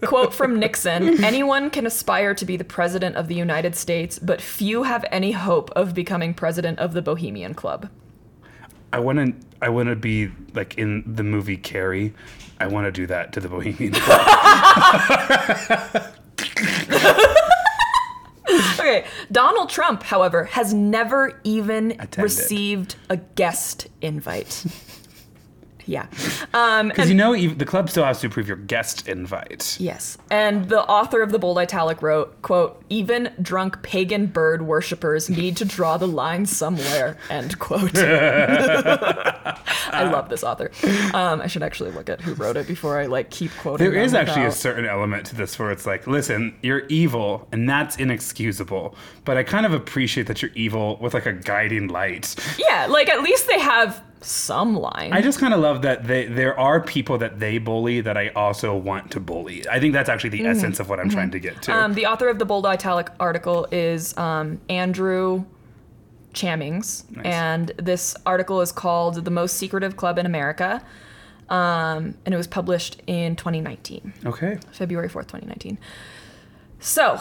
quote 0.04 0.32
from 0.34 0.59
Nixon 0.59 1.22
Anyone 1.24 1.70
can 1.70 1.86
aspire 1.86 2.34
to 2.34 2.44
be 2.44 2.57
the 2.57 2.64
president 2.64 3.16
of 3.16 3.28
the 3.28 3.34
United 3.34 3.74
States, 3.76 4.18
but 4.18 4.40
few 4.40 4.82
have 4.84 5.04
any 5.11 5.32
hope 5.32 5.70
of 5.72 5.94
becoming 5.94 6.34
president 6.34 6.78
of 6.78 6.92
the 6.94 7.02
Bohemian 7.02 7.54
Club. 7.54 7.88
I 8.92 8.98
want 9.00 9.18
to. 9.18 9.34
I 9.61 9.68
want 9.68 9.88
to 9.88 9.96
be 9.96 10.30
like 10.54 10.76
in 10.78 11.02
the 11.07 11.22
movie 11.22 11.57
Carrie. 11.57 12.14
I 12.61 12.66
want 12.68 12.86
to 12.86 12.92
do 12.92 13.07
that 13.09 13.32
to 13.34 13.40
the 13.40 13.48
Bohemian. 13.48 13.92
Okay, 18.78 19.04
Donald 19.32 19.68
Trump, 19.68 20.02
however, 20.02 20.44
has 20.44 20.72
never 20.72 21.40
even 21.44 21.92
Attended. 21.92 22.18
received 22.18 22.96
a 23.11 23.16
guest 23.16 23.88
invite. 24.00 24.64
Yeah. 25.87 26.07
Um, 26.53 26.89
Because 26.89 27.09
you 27.09 27.14
know, 27.14 27.37
the 27.37 27.64
club 27.64 27.91
still 27.91 28.05
has 28.05 28.20
to 28.20 28.26
approve 28.26 28.49
your 28.49 28.57
guest 28.57 29.09
invite. 29.09 29.76
Yes. 29.80 30.18
And 30.30 30.68
the 30.68 30.82
author 30.82 31.22
of 31.22 31.32
the 31.32 31.39
bold 31.39 31.59
italic 31.59 32.03
wrote, 32.03 32.41
quote, 32.43 32.82
even 32.89 33.32
drunk 33.41 33.82
pagan 33.82 34.26
bird 34.26 34.62
worshippers 34.62 35.30
need 35.30 35.57
to 35.59 35.64
draw 35.64 35.97
the 35.97 36.09
line 36.09 36.47
somewhere, 36.47 37.16
end 37.30 37.59
quote. 37.59 37.93
I 37.99 40.11
love 40.12 40.28
this 40.28 40.43
author. 40.43 40.70
Um, 41.14 41.41
I 41.41 41.47
should 41.47 41.62
actually 41.62 41.91
look 41.93 42.09
at 42.09 42.20
who 42.20 42.34
wrote 42.34 42.57
it 42.57 42.66
before 42.66 42.99
I 42.99 43.07
like 43.07 43.30
keep 43.30 43.53
quoting. 43.59 43.91
There 43.91 44.01
is 44.01 44.14
actually 44.14 44.47
a 44.47 44.53
certain 44.53 44.87
element 44.87 45.26
to 45.26 45.37
this 45.37 45.59
where 45.59 45.70
it's 45.70 45.87
like, 45.87 46.07
listen, 46.07 46.57
you're 46.62 46.87
evil, 46.87 47.49
and 47.53 47.68
that's 47.68 47.97
inexcusable. 47.97 48.95
But 49.24 49.37
I 49.37 49.43
kind 49.43 49.66
of 49.66 49.72
appreciate 49.72 50.26
that 50.26 50.43
you're 50.43 50.51
evil 50.55 50.99
with 51.01 51.14
like 51.14 51.26
a 51.26 51.32
guiding 51.32 51.89
light. 51.89 52.34
Yeah, 52.59 52.87
like 52.87 53.09
at 53.09 53.22
least 53.22 53.49
they 53.49 53.61
have 53.61 54.03
some 54.27 54.77
line. 54.77 55.12
I 55.12 55.20
just 55.20 55.39
kind 55.39 55.55
of 55.55 55.61
love 55.61 55.83
that 55.83 56.07
they, 56.07 56.27
there 56.27 56.59
are 56.59 56.81
people 56.81 57.18
that 57.18 57.39
they 57.39 57.59
bully 57.59 58.01
that 58.01 58.16
I 58.16 58.29
also 58.31 58.77
want 58.77 59.11
to 59.12 59.20
bully. 59.20 59.66
I 59.68 59.79
think 59.81 59.93
that's 59.93 60.09
actually 60.09 60.31
the 60.31 60.47
essence 60.47 60.81
of 60.81 60.89
what 60.89 60.99
I'm 61.01 61.09
trying 61.09 61.31
to 61.31 61.39
get 61.39 61.62
to. 61.62 61.72
um, 61.74 61.95
the 61.95 62.07
author 62.07 62.29
of 62.29 62.39
the 62.39 62.45
bold 62.45 62.66
italic 62.66 63.09
article 63.20 63.66
is 63.70 64.16
um, 64.18 64.61
Andrew 64.68 65.45
Chamings, 66.35 67.05
and 67.24 67.68
this 67.79 68.14
article 68.27 68.61
is 68.61 68.72
called 68.72 69.24
"The 69.24 69.31
Most 69.31 69.57
Secretive 69.57 69.97
Club 69.97 70.18
in 70.18 70.27
America," 70.27 70.83
um, 71.49 72.14
and 72.27 72.35
it 72.35 72.37
was 72.37 72.47
published 72.47 73.01
in 73.07 73.37
2019. 73.37 74.12
okay. 74.27 74.59
February 74.72 75.09
4th, 75.09 75.29
2019. 75.29 75.79
So, 76.79 77.18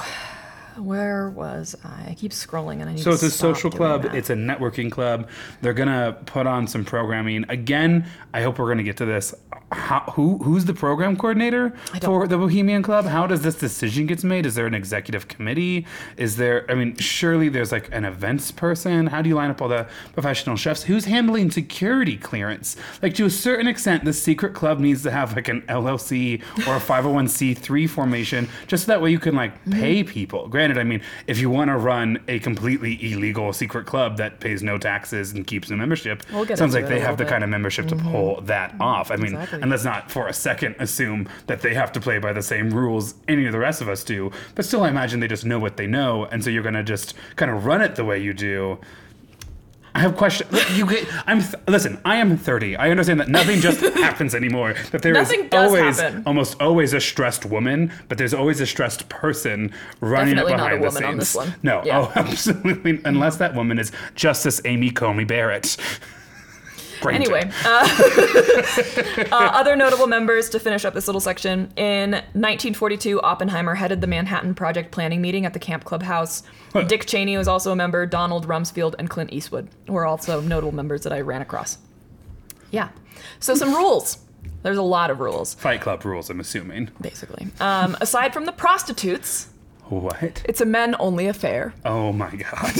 where 0.78 1.30
was 1.30 1.76
I? 1.84 2.09
I 2.11 2.13
keep 2.15 2.32
scrolling 2.32 2.82
and 2.82 2.89
I 2.89 2.93
need 2.93 3.03
So 3.03 3.11
to 3.11 3.17
So 3.17 3.26
it's 3.28 3.36
a 3.36 3.38
social 3.38 3.71
club. 3.71 4.03
that. 4.03 4.15
It's 4.15 4.30
a 4.30 4.36
networking 4.36 4.91
club. 4.91 5.30
They're 5.61 5.73
gonna 5.73 6.17
put 6.26 6.47
on 6.47 6.67
some 6.67 6.86
programming. 6.86 7.45
Again, 7.49 8.05
I 8.34 8.41
hope 8.41 8.59
we're 8.59 8.67
gonna 8.67 8.84
get 8.84 8.97
to 8.97 9.05
this. 9.05 9.34
How, 9.76 9.99
who 10.13 10.38
who's 10.39 10.65
the 10.65 10.73
program 10.73 11.15
coordinator 11.15 11.71
for 12.01 12.28
the 12.28 12.38
Bohemian 12.38 12.82
Club? 12.82 13.05
How 13.05 13.28
does 13.28 13.41
this 13.41 13.55
decision 13.55 14.05
gets 14.07 14.23
made? 14.23 14.45
Is 14.45 14.55
there 14.55 14.65
an 14.65 14.73
executive 14.73 15.28
committee? 15.28 15.86
Is 16.17 16.38
there? 16.38 16.65
I 16.71 16.76
mean, 16.76 16.95
surely 16.97 17.49
there's 17.49 17.71
like 17.71 17.89
an 17.91 18.05
events 18.05 18.51
person. 18.51 19.07
How 19.07 19.21
do 19.21 19.30
you 19.30 19.36
line 19.36 19.51
up 19.51 19.61
all 19.61 19.67
the 19.67 19.88
professional 20.13 20.55
chefs? 20.55 20.84
Who's 20.84 21.05
handling 21.05 21.51
security 21.51 22.17
clearance? 22.17 22.78
Like 23.03 23.13
to 23.15 23.26
a 23.26 23.30
certain 23.30 23.67
extent, 23.67 24.05
the 24.05 24.13
secret 24.13 24.53
club 24.55 24.80
needs 24.80 25.03
to 25.03 25.11
have 25.11 25.36
like 25.36 25.49
an 25.49 25.61
LLC 25.63 26.41
or 26.67 26.78
a 26.78 26.80
501c3 26.80 27.89
formation, 27.89 28.47
just 28.67 28.86
so 28.86 28.91
that 28.91 29.01
way 29.01 29.11
you 29.11 29.19
can 29.19 29.36
like 29.36 29.45
Mm-hmm. 29.65 29.80
pay 29.80 30.03
people. 30.03 30.47
Granted, 30.47 30.78
I 30.78 30.84
mean, 30.84 31.01
if 31.28 31.39
you 31.39 31.49
want 31.49 31.69
to 31.69 31.78
run 31.78 32.19
a 32.28 32.39
completely 32.39 33.11
illegal 33.11 33.51
secret 33.53 33.86
club 33.86 34.17
that 34.17 34.39
pays 34.39 34.61
no 34.61 34.78
taxes 34.78 35.32
and 35.34 35.45
keeps 35.47 35.69
no 35.69 35.76
membership, 35.78 36.23
We'll 36.32 36.45
sounds 36.55 36.73
like 36.73 36.88
they 36.88 36.99
have 36.99 37.17
the 37.17 37.23
bit. 37.23 37.28
Mm-hmm. 37.28 37.34
kind 37.34 37.43
of 37.43 37.49
membership 37.49 37.88
to 37.88 37.95
pull 37.95 38.41
that 38.41 38.76
off. 38.80 39.11
I 39.11 39.15
mean, 39.15 39.34
Exactly. 39.34 39.61
And 39.66 39.72
let's 39.72 39.84
not 39.84 40.11
for 40.11 40.28
a 40.28 40.34
second 40.34 40.76
assume 40.78 41.28
that 41.47 41.61
they 41.61 41.74
have 41.74 41.91
to 41.93 41.99
play 41.99 42.20
by 42.20 42.34
the 42.34 42.43
same 42.43 42.70
rules 42.70 43.16
any 43.28 43.47
of 43.47 43.51
the 43.51 43.57
rest 43.57 43.82
of 43.82 43.89
us 43.89 44.03
do. 44.03 44.30
But 44.53 44.63
still, 44.63 44.84
I 44.84 44.89
imagine 44.89 45.22
they 45.22 45.28
just 45.28 45.43
know 45.43 45.57
what 45.57 45.76
they 45.76 45.88
know, 45.88 46.26
and 46.26 46.43
so 46.43 46.51
you're 46.51 46.61
gonna 46.61 46.84
just 46.84 47.16
kind 47.36 47.49
of 47.49 47.66
run 47.66 47.82
it 47.82 47.95
the 47.95 48.05
way 48.05 48.20
you 48.22 48.32
do. 48.32 48.78
I 49.95 50.01
have 50.01 50.18
questions. 50.18 50.51
You 50.78 50.86
get, 50.86 51.07
I'm 51.26 51.41
th- 51.41 51.55
listen. 51.68 51.99
I 52.05 52.18
am 52.18 52.38
30. 52.38 52.76
I 52.76 52.91
understand 52.91 53.20
that 53.22 53.28
nothing 53.30 53.59
just 53.59 53.80
happens 53.95 54.36
anymore. 54.36 54.76
That 54.91 55.01
there 55.01 55.18
is 55.18 55.34
always, 55.51 55.99
happen. 55.99 56.22
almost 56.28 56.61
always 56.61 56.93
a 56.93 56.99
stressed 57.01 57.43
woman, 57.45 57.91
but 58.07 58.20
there's 58.20 58.36
always 58.36 58.61
a 58.61 58.68
stressed 58.68 59.09
person 59.09 59.74
running 59.99 60.36
Definitely 60.36 60.53
it 60.53 60.57
not 60.57 60.74
a 60.74 60.76
behind 60.76 60.84
the 60.84 60.88
woman 60.89 61.03
on 61.05 61.18
this 61.18 61.34
one. 61.34 61.55
No, 61.63 61.82
Yeah. 61.84 62.01
oh, 62.01 62.11
absolutely. 62.16 63.01
Unless 63.03 63.38
that 63.38 63.55
woman 63.55 63.80
is 63.80 63.91
Justice 64.13 64.61
Amy 64.66 64.91
Coney 64.91 65.24
Barrett. 65.24 65.76
Anyway, 67.05 67.49
uh, 67.65 67.87
uh, 69.31 69.49
other 69.53 69.75
notable 69.75 70.07
members 70.07 70.49
to 70.49 70.59
finish 70.59 70.85
up 70.85 70.93
this 70.93 71.07
little 71.07 71.21
section. 71.21 71.71
In 71.75 72.11
1942, 72.11 73.21
Oppenheimer 73.21 73.75
headed 73.75 74.01
the 74.01 74.07
Manhattan 74.07 74.55
Project 74.55 74.91
planning 74.91 75.21
meeting 75.21 75.45
at 75.45 75.53
the 75.53 75.59
Camp 75.59 75.83
Club 75.83 76.03
House. 76.03 76.43
Dick 76.87 77.05
Cheney 77.05 77.37
was 77.37 77.47
also 77.47 77.71
a 77.71 77.75
member. 77.75 78.05
Donald 78.05 78.47
Rumsfeld 78.47 78.95
and 78.99 79.09
Clint 79.09 79.31
Eastwood 79.33 79.69
were 79.87 80.05
also 80.05 80.41
notable 80.41 80.73
members 80.73 81.03
that 81.03 81.13
I 81.13 81.21
ran 81.21 81.41
across. 81.41 81.77
Yeah. 82.71 82.89
So 83.39 83.55
some 83.55 83.73
rules. 83.73 84.17
There's 84.63 84.77
a 84.77 84.83
lot 84.83 85.11
of 85.11 85.19
rules, 85.19 85.53
Fight 85.53 85.81
Club 85.81 86.03
rules. 86.05 86.29
I'm 86.29 86.39
assuming. 86.39 86.89
basically. 86.99 87.47
Um, 87.59 87.95
aside 88.01 88.33
from 88.33 88.45
the 88.45 88.51
prostitutes, 88.51 89.47
What? 89.89 90.41
it's 90.45 90.61
a 90.61 90.65
men-only 90.65 91.27
affair. 91.27 91.73
Oh 91.86 92.11
my 92.11 92.31
god. 92.31 92.73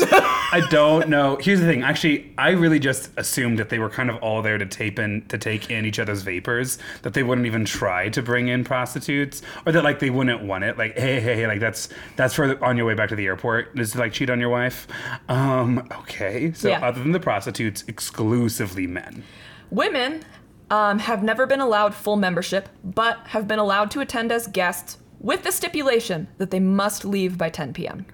I 0.52 0.66
don't 0.72 1.08
know. 1.08 1.36
Here's 1.40 1.60
the 1.60 1.66
thing. 1.68 1.84
Actually, 1.84 2.34
I 2.38 2.50
really 2.50 2.80
just 2.80 3.12
assumed 3.16 3.60
that 3.60 3.70
they 3.70 3.78
were 3.78 3.90
kind 3.90 4.10
of 4.10 4.16
all 4.24 4.42
there 4.42 4.58
to 4.58 4.66
tape 4.66 4.98
in 4.98 5.22
to 5.28 5.38
take 5.38 5.70
in 5.70 5.86
each 5.86 6.00
other's 6.00 6.24
vapors, 6.24 6.80
that 7.04 7.14
they 7.14 7.22
wouldn't 7.22 7.46
even 7.46 7.64
try 7.64 8.10
to 8.10 8.22
bring 8.24 8.48
in 8.48 8.64
prostitutes 8.64 9.44
or 9.66 9.72
that 9.72 9.84
like 9.84 10.00
they 10.00 10.10
wouldn't 10.10 10.44
want 10.44 10.64
it. 10.64 10.78
Like, 10.80 10.98
hey, 10.98 11.20
hey, 11.20 11.36
hey, 11.36 11.48
like 11.48 11.60
that's 11.60 11.90
that's 12.16 12.34
for 12.34 12.64
on 12.64 12.76
your 12.76 12.88
way 12.88 12.96
back 12.96 13.10
to 13.10 13.16
the 13.16 13.26
airport. 13.28 13.78
Is 13.80 13.92
to 13.92 14.00
like 14.00 14.12
cheat 14.14 14.30
on 14.32 14.40
your 14.40 14.50
wife. 14.50 14.88
Um, 15.30 15.88
okay. 16.00 16.54
So 16.54 16.70
Yeah. 16.70 16.86
other 16.86 17.02
than 17.04 17.12
the 17.12 17.20
prostitutes, 17.20 17.84
exclusively 17.88 18.88
men. 18.88 19.24
Women 19.70 20.24
um, 20.72 21.00
have 21.00 21.22
never 21.22 21.46
been 21.46 21.60
allowed 21.60 21.94
full 21.94 22.16
membership, 22.16 22.70
but 22.84 23.20
have 23.28 23.48
been 23.48 23.60
allowed 23.60 23.92
to 23.92 24.00
attend 24.00 24.32
as 24.32 24.48
guests 24.48 24.98
with 25.20 25.44
the 25.44 25.52
stipulation 25.52 26.28
that 26.38 26.52
they 26.52 26.60
must 26.60 27.06
leave 27.06 27.38
by 27.38 27.50
10 27.50 27.74
p.m. 27.74 28.06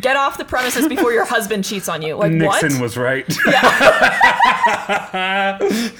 Get 0.00 0.16
off 0.16 0.36
the 0.36 0.44
premises 0.44 0.86
before 0.86 1.12
your 1.12 1.24
husband 1.24 1.64
cheats 1.64 1.88
on 1.88 2.02
you. 2.02 2.14
Like 2.14 2.32
Nixon 2.32 2.74
what? 2.74 2.82
was 2.82 2.96
right. 2.98 3.26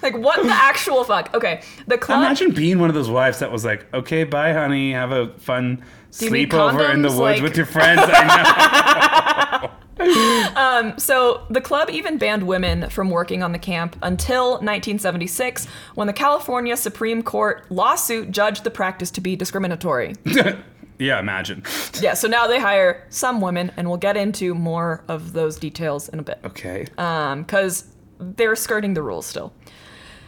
Like 0.00 0.16
what 0.16 0.40
the 0.44 0.52
actual 0.52 1.02
fuck? 1.04 1.34
Okay, 1.34 1.60
the 1.88 1.98
club. 1.98 2.20
Imagine 2.20 2.52
being 2.52 2.78
one 2.78 2.88
of 2.88 2.94
those 2.94 3.10
wives 3.10 3.40
that 3.40 3.50
was 3.50 3.64
like, 3.64 3.92
"Okay, 3.92 4.22
bye, 4.24 4.52
honey. 4.52 4.92
Have 4.92 5.10
a 5.10 5.32
fun 5.38 5.82
sleepover 6.12 6.94
in 6.94 7.02
the 7.02 7.08
woods 7.08 7.18
Like- 7.18 7.42
with 7.42 7.56
your 7.56 7.66
friends." 7.66 8.00
I 8.04 9.58
know. 9.62 9.70
So 10.98 11.42
the 11.50 11.60
club 11.60 11.90
even 11.90 12.18
banned 12.18 12.46
women 12.46 12.90
from 12.90 13.10
working 13.10 13.42
on 13.42 13.52
the 13.52 13.58
camp 13.58 13.96
until 14.02 14.52
1976, 14.52 15.66
when 15.94 16.06
the 16.06 16.12
California 16.12 16.76
Supreme 16.76 17.22
Court 17.22 17.64
lawsuit 17.70 18.30
judged 18.30 18.64
the 18.64 18.70
practice 18.70 19.10
to 19.12 19.20
be 19.20 19.36
discriminatory. 19.36 20.14
yeah, 20.98 21.18
imagine. 21.18 21.62
yeah, 22.00 22.14
so 22.14 22.28
now 22.28 22.46
they 22.46 22.60
hire 22.60 23.06
some 23.08 23.40
women, 23.40 23.72
and 23.76 23.88
we'll 23.88 23.96
get 23.96 24.16
into 24.16 24.54
more 24.54 25.02
of 25.08 25.32
those 25.32 25.58
details 25.58 26.08
in 26.08 26.18
a 26.18 26.22
bit. 26.22 26.38
Okay. 26.44 26.86
because 26.94 27.86
they're 28.18 28.56
skirting 28.56 28.94
the 28.94 29.02
rules 29.02 29.26
still. 29.26 29.52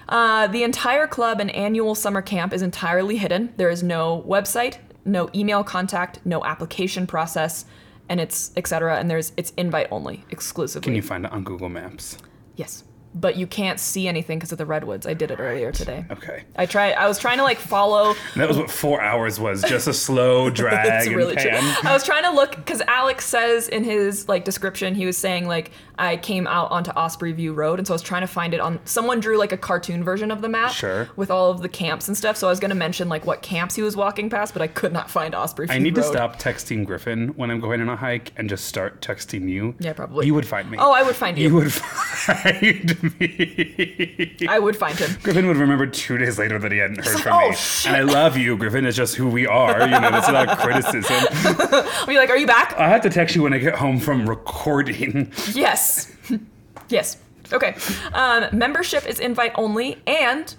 Uh, 0.09 0.49
the 0.49 0.65
entire 0.65 1.07
club 1.07 1.41
and 1.41 1.51
annual 1.53 1.95
summer 1.95 2.23
camp 2.23 2.53
is 2.53 2.63
entirely 2.63 3.17
hidden. 3.17 3.53
There 3.57 3.71
is 3.71 3.83
no 3.83 4.25
website, 4.27 4.79
no 5.05 5.31
email 5.35 5.63
contact, 5.63 6.19
no 6.25 6.45
application 6.45 7.07
process, 7.07 7.65
and 8.11 8.21
it's 8.21 8.53
etc. 8.57 8.99
And 8.99 9.09
there's 9.11 9.33
it's 9.39 9.53
invite 9.57 9.89
only 9.91 10.25
exclusively. 10.29 10.85
Can 10.85 10.95
you 10.95 11.03
find 11.03 11.25
it 11.25 11.33
on 11.33 11.45
Google 11.45 11.71
Maps? 11.71 12.19
yes, 12.57 12.85
but 13.15 13.37
you 13.37 13.47
can't 13.47 13.81
see 13.81 14.07
anything 14.07 14.39
because 14.39 14.53
of 14.53 14.59
the 14.59 14.67
redwoods. 14.67 15.07
I 15.07 15.15
did 15.15 15.31
it 15.31 15.41
earlier 15.41 15.73
today. 15.73 16.05
Okay. 16.11 16.45
I 16.57 16.67
tried. 16.67 16.93
I 16.95 17.09
was 17.09 17.19
trying 17.19 17.39
to 17.39 17.43
like 17.45 17.59
follow. 17.59 18.15
That 18.37 18.49
was 18.49 18.57
what 18.57 18.71
four 18.71 19.01
hours 19.01 19.39
was, 19.41 19.63
just 19.63 19.87
a 19.89 19.93
slow 19.93 20.49
drag 20.61 21.07
It's 21.07 21.15
really 21.15 21.37
and 21.37 21.61
true. 21.77 21.89
I 21.91 21.93
was 21.93 22.05
trying 22.05 22.23
to 22.23 22.31
look 22.31 22.55
because 22.57 22.81
Alex 22.83 23.27
says 23.27 23.69
in 23.69 23.83
his 23.85 24.29
like 24.29 24.45
description, 24.45 24.95
he 24.95 25.05
was 25.07 25.19
saying 25.19 25.47
like 25.49 25.73
I 25.99 26.17
came 26.17 26.47
out 26.47 26.71
onto 26.71 26.91
Osprey 26.93 27.33
View 27.33 27.53
Road, 27.53 27.79
and 27.79 27.87
so 27.87 27.93
I 27.93 27.97
was 27.97 28.03
trying 28.03 28.23
to 28.23 28.27
find 28.27 28.55
it 28.55 28.61
on. 28.61 28.79
Someone 28.87 29.21
drew 29.21 29.37
like 29.39 29.53
a 29.53 29.59
cartoon 29.59 30.03
version 30.03 30.31
of 30.31 30.41
the 30.41 30.49
map, 30.49 30.73
Sure. 30.73 31.09
with 31.17 31.31
all 31.31 31.51
of 31.51 31.61
the 31.61 31.69
camps 31.69 32.09
and 32.09 32.17
stuff. 32.17 32.37
So 32.39 32.47
I 32.47 32.51
was 32.51 32.59
gonna 32.61 32.75
mention 32.75 33.09
like 33.11 33.27
what 33.27 33.43
camps 33.43 33.75
he 33.75 33.83
was 33.83 33.97
walking 33.97 34.31
past, 34.31 34.55
but 34.55 34.63
I 34.63 34.67
could 34.69 34.93
not 34.93 35.11
find 35.11 35.35
Osprey 35.35 35.67
View 35.67 35.75
I 35.75 35.79
need 35.79 35.97
Road. 35.97 36.05
to 36.05 36.09
stop 36.09 36.39
texting 36.41 36.87
Griffin 36.87 37.29
when 37.37 37.51
I'm 37.51 37.61
going 37.61 37.81
on 37.83 37.89
a 37.91 37.97
hike 37.97 38.33
and 38.37 38.49
just 38.49 38.65
start 38.67 39.03
texting 39.03 39.49
you. 39.49 39.75
Yeah, 39.79 39.93
probably. 39.93 40.25
You 40.27 40.35
would 40.35 40.47
find 40.47 40.71
me. 40.71 40.79
Oh, 40.81 40.93
I 40.93 41.03
would 41.03 41.17
find 41.17 41.37
you. 41.37 41.49
You 41.49 41.55
would 41.57 41.73
find 42.25 42.97
me. 43.03 44.37
I 44.49 44.59
would 44.59 44.77
find 44.77 44.99
him. 44.99 45.17
Griffin 45.23 45.47
would 45.47 45.57
remember 45.57 45.87
two 45.87 46.19
days 46.19 46.39
later 46.39 46.59
that 46.59 46.73
he 46.73 46.79
hadn't 46.79 47.05
heard 47.05 47.21
from 47.21 47.33
"Oh, 47.33 47.51
me. 47.51 47.55
shit." 47.57 47.93
And 47.93 47.97
I 47.97 48.03
love 48.13 48.37
you, 48.37 48.57
Griffin. 48.57 48.85
It's 48.87 48.97
just 48.97 49.15
who 49.17 49.29
we 49.29 49.47
are. 49.47 49.81
You 49.83 49.89
know, 49.89 50.11
that's 50.11 50.29
not 50.29 50.59
criticism. 50.59 51.17
I'll 51.61 52.07
be 52.07 52.17
like, 52.17 52.31
"Are 52.31 52.37
you 52.37 52.47
back?" 52.47 52.75
I 52.79 52.89
have 52.89 53.03
to 53.03 53.11
text 53.11 53.35
you 53.37 53.43
when 53.43 53.53
I 53.53 53.59
get 53.59 53.75
home 53.77 53.99
from 53.99 54.29
recording. 54.29 55.33
Yes. 55.53 56.13
yes. 56.89 57.17
Okay. 57.53 57.77
Um, 58.13 58.47
membership 58.53 59.07
is 59.09 59.19
invite 59.21 59.53
only, 59.57 60.01
and 60.07 60.55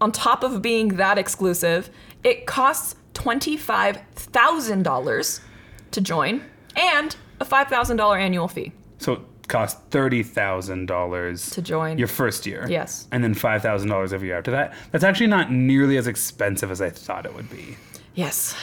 on 0.00 0.10
top 0.12 0.42
of 0.42 0.62
being 0.62 0.96
that 0.96 1.18
exclusive, 1.18 1.90
it 2.24 2.46
costs 2.46 2.94
$25,000 3.14 5.40
to 5.90 6.00
join 6.00 6.42
and 6.76 7.16
a 7.40 7.44
$5,000 7.44 8.18
annual 8.20 8.48
fee. 8.48 8.72
So 8.98 9.24
it 9.50 9.52
costs 9.52 9.80
thirty 9.90 10.22
thousand 10.22 10.86
dollars 10.86 11.50
To 11.50 11.62
join. 11.62 11.98
your 11.98 12.08
first 12.08 12.46
year. 12.46 12.66
Yes. 12.68 13.08
And 13.12 13.22
then 13.24 13.34
five 13.34 13.62
thousand 13.62 13.88
dollars 13.88 14.12
every 14.12 14.28
year 14.28 14.38
after 14.38 14.50
that. 14.52 14.74
That's 14.92 15.04
actually 15.04 15.26
not 15.26 15.50
nearly 15.50 15.96
as 15.96 16.06
expensive 16.06 16.70
as 16.70 16.80
I 16.80 16.90
thought 16.90 17.26
it 17.26 17.34
would 17.34 17.50
be. 17.50 17.76
Yes. 18.14 18.54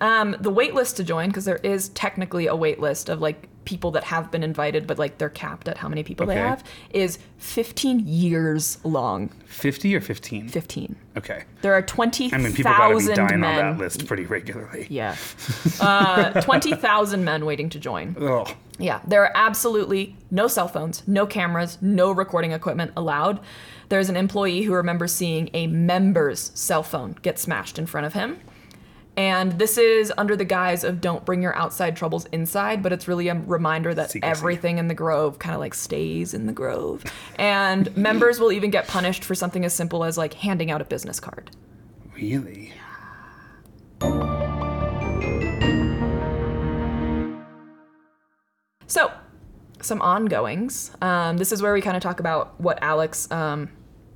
Um, 0.00 0.36
the 0.40 0.50
wait 0.50 0.74
list 0.74 0.96
to 0.98 1.04
join, 1.04 1.28
because 1.28 1.44
there 1.44 1.60
is 1.62 1.88
technically 1.90 2.46
a 2.46 2.56
wait 2.56 2.80
list 2.80 3.08
of 3.08 3.20
like 3.20 3.48
people 3.64 3.90
that 3.92 4.04
have 4.04 4.30
been 4.30 4.42
invited, 4.42 4.86
but 4.86 4.98
like 4.98 5.18
they're 5.18 5.28
capped 5.28 5.68
at 5.68 5.78
how 5.78 5.88
many 5.88 6.02
people 6.02 6.26
they 6.26 6.36
have, 6.36 6.64
is 6.90 7.18
15 7.38 8.00
years 8.06 8.78
long. 8.84 9.30
Fifty 9.46 9.94
or 9.94 10.00
fifteen? 10.00 10.48
15. 10.48 10.96
Okay. 11.16 11.44
There 11.62 11.72
are 11.74 11.82
20,000 11.82 12.34
I 12.34 12.42
mean, 12.42 12.52
people 12.54 12.72
gotta 12.72 12.98
be 12.98 13.14
dying 13.14 13.40
men. 13.40 13.44
on 13.66 13.76
that 13.76 13.78
list 13.82 14.06
pretty 14.06 14.24
regularly. 14.24 14.86
Yeah. 14.90 15.16
Uh, 15.80 16.40
20,000 16.40 17.24
men 17.24 17.44
waiting 17.44 17.68
to 17.68 17.78
join. 17.78 18.16
Ugh. 18.20 18.50
Yeah, 18.78 19.00
there 19.06 19.22
are 19.22 19.32
absolutely 19.34 20.16
no 20.30 20.46
cell 20.48 20.68
phones, 20.68 21.06
no 21.06 21.26
cameras, 21.26 21.78
no 21.80 22.10
recording 22.10 22.52
equipment 22.52 22.92
allowed. 22.96 23.40
There's 23.88 24.08
an 24.08 24.16
employee 24.16 24.62
who 24.62 24.72
remembers 24.72 25.12
seeing 25.12 25.50
a 25.54 25.66
member's 25.66 26.50
cell 26.54 26.82
phone 26.82 27.16
get 27.22 27.38
smashed 27.38 27.78
in 27.78 27.86
front 27.86 28.06
of 28.06 28.14
him. 28.14 28.40
And 29.16 29.52
this 29.52 29.78
is 29.78 30.12
under 30.18 30.34
the 30.34 30.44
guise 30.44 30.82
of 30.82 31.00
don't 31.00 31.24
bring 31.24 31.40
your 31.40 31.54
outside 31.56 31.96
troubles 31.96 32.26
inside, 32.26 32.82
but 32.82 32.92
it's 32.92 33.06
really 33.06 33.28
a 33.28 33.34
reminder 33.34 33.94
that 33.94 34.10
Secrecy. 34.10 34.30
everything 34.30 34.78
in 34.78 34.88
the 34.88 34.94
grove 34.94 35.38
kind 35.38 35.54
of 35.54 35.60
like 35.60 35.74
stays 35.74 36.34
in 36.34 36.46
the 36.46 36.52
grove. 36.52 37.04
And 37.38 37.96
members 37.96 38.40
will 38.40 38.50
even 38.50 38.70
get 38.70 38.88
punished 38.88 39.22
for 39.22 39.34
something 39.34 39.64
as 39.64 39.72
simple 39.72 40.02
as 40.02 40.18
like 40.18 40.34
handing 40.34 40.70
out 40.70 40.80
a 40.80 40.84
business 40.84 41.20
card. 41.20 41.50
Really? 42.16 42.72
So, 48.86 49.12
some 49.80 50.00
ongoings. 50.02 50.90
Um, 51.00 51.36
this 51.36 51.52
is 51.52 51.62
where 51.62 51.72
we 51.72 51.80
kind 51.80 51.96
of 51.96 52.02
talk 52.02 52.20
about 52.20 52.60
what 52.60 52.78
Alex, 52.82 53.30
um, 53.30 53.70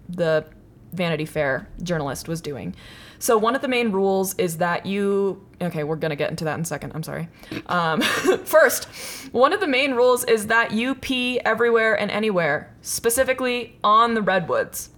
the 0.08 0.44
Vanity 0.92 1.24
Fair 1.24 1.68
journalist, 1.82 2.28
was 2.28 2.40
doing. 2.40 2.74
So, 3.20 3.36
one 3.36 3.54
of 3.56 3.62
the 3.62 3.68
main 3.68 3.90
rules 3.92 4.34
is 4.34 4.58
that 4.58 4.86
you. 4.86 5.44
Okay, 5.60 5.82
we're 5.82 5.96
going 5.96 6.10
to 6.10 6.16
get 6.16 6.30
into 6.30 6.44
that 6.44 6.54
in 6.54 6.60
a 6.60 6.64
second. 6.64 6.92
I'm 6.94 7.02
sorry. 7.02 7.28
Um, 7.66 8.00
first, 8.44 8.84
one 9.32 9.52
of 9.52 9.58
the 9.60 9.66
main 9.66 9.94
rules 9.94 10.22
is 10.24 10.46
that 10.46 10.70
you 10.72 10.94
pee 10.94 11.40
everywhere 11.44 11.98
and 11.98 12.10
anywhere, 12.12 12.72
specifically 12.82 13.76
on 13.82 14.14
the 14.14 14.22
redwoods. 14.22 14.90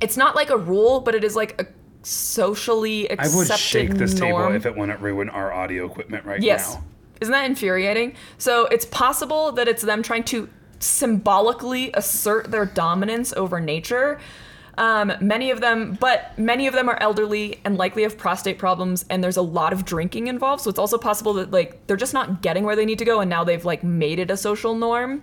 It's 0.00 0.16
not 0.16 0.34
like 0.34 0.50
a 0.50 0.56
rule, 0.56 1.00
but 1.00 1.14
it 1.14 1.22
is 1.22 1.36
like 1.36 1.60
a 1.62 1.66
socially 2.04 3.08
accepted 3.08 3.32
I 3.32 3.36
would 3.36 3.58
shake 3.58 3.90
this 3.94 4.14
norm. 4.14 4.32
table 4.42 4.56
if 4.56 4.66
it 4.66 4.76
wouldn't 4.76 5.00
ruin 5.00 5.28
our 5.28 5.52
audio 5.52 5.86
equipment 5.86 6.24
right 6.24 6.42
Yes. 6.42 6.74
now. 6.74 6.82
Isn't 7.20 7.30
that 7.32 7.44
infuriating? 7.44 8.16
So 8.38 8.66
it's 8.66 8.86
possible 8.86 9.52
that 9.52 9.68
it's 9.68 9.82
them 9.82 10.02
trying 10.02 10.24
to 10.24 10.48
symbolically 10.80 11.90
assert 11.94 12.50
their 12.50 12.66
dominance 12.66 13.32
over 13.34 13.60
nature. 13.60 14.18
Um, 14.78 15.12
many 15.20 15.50
of 15.50 15.60
them, 15.60 15.98
but 16.00 16.36
many 16.38 16.66
of 16.66 16.74
them 16.74 16.88
are 16.88 16.96
elderly 17.00 17.60
and 17.64 17.76
likely 17.76 18.02
have 18.04 18.16
prostate 18.16 18.58
problems, 18.58 19.04
and 19.10 19.22
there's 19.22 19.36
a 19.36 19.42
lot 19.42 19.72
of 19.72 19.84
drinking 19.84 20.28
involved. 20.28 20.62
So 20.62 20.70
it's 20.70 20.78
also 20.78 20.98
possible 20.98 21.34
that 21.34 21.50
like 21.50 21.86
they're 21.86 21.96
just 21.96 22.14
not 22.14 22.42
getting 22.42 22.64
where 22.64 22.76
they 22.76 22.86
need 22.86 22.98
to 22.98 23.04
go, 23.04 23.20
and 23.20 23.28
now 23.28 23.44
they've 23.44 23.64
like 23.64 23.84
made 23.84 24.18
it 24.18 24.30
a 24.30 24.36
social 24.36 24.74
norm. 24.74 25.22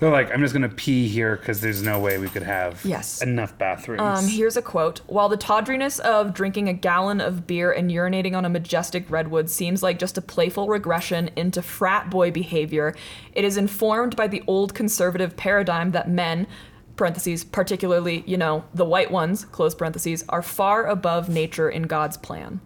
They're 0.00 0.10
like, 0.10 0.32
I'm 0.32 0.40
just 0.40 0.52
gonna 0.52 0.68
pee 0.68 1.06
here 1.06 1.36
because 1.36 1.60
there's 1.60 1.80
no 1.80 2.00
way 2.00 2.18
we 2.18 2.28
could 2.28 2.42
have 2.42 2.84
Yes. 2.84 3.22
enough 3.22 3.56
bathrooms. 3.56 4.00
Um, 4.00 4.26
here's 4.26 4.56
a 4.56 4.62
quote 4.62 5.00
While 5.06 5.28
the 5.28 5.36
tawdriness 5.36 6.00
of 6.00 6.34
drinking 6.34 6.68
a 6.68 6.72
gallon 6.72 7.20
of 7.20 7.46
beer 7.46 7.70
and 7.70 7.88
urinating 7.88 8.34
on 8.36 8.44
a 8.44 8.48
majestic 8.48 9.08
redwood 9.08 9.48
seems 9.48 9.80
like 9.80 10.00
just 10.00 10.18
a 10.18 10.22
playful 10.22 10.66
regression 10.66 11.30
into 11.36 11.62
frat 11.62 12.10
boy 12.10 12.32
behavior, 12.32 12.96
it 13.32 13.44
is 13.44 13.56
informed 13.56 14.16
by 14.16 14.26
the 14.26 14.42
old 14.48 14.74
conservative 14.74 15.36
paradigm 15.36 15.92
that 15.92 16.08
men, 16.10 16.48
parentheses, 16.96 17.44
particularly, 17.44 18.22
you 18.26 18.36
know, 18.36 18.64
the 18.74 18.84
white 18.84 19.10
ones, 19.10 19.44
close 19.46 19.74
parentheses, 19.74 20.24
are 20.28 20.42
far 20.42 20.86
above 20.86 21.28
nature 21.28 21.68
in 21.68 21.84
God's 21.84 22.16
plan. 22.16 22.60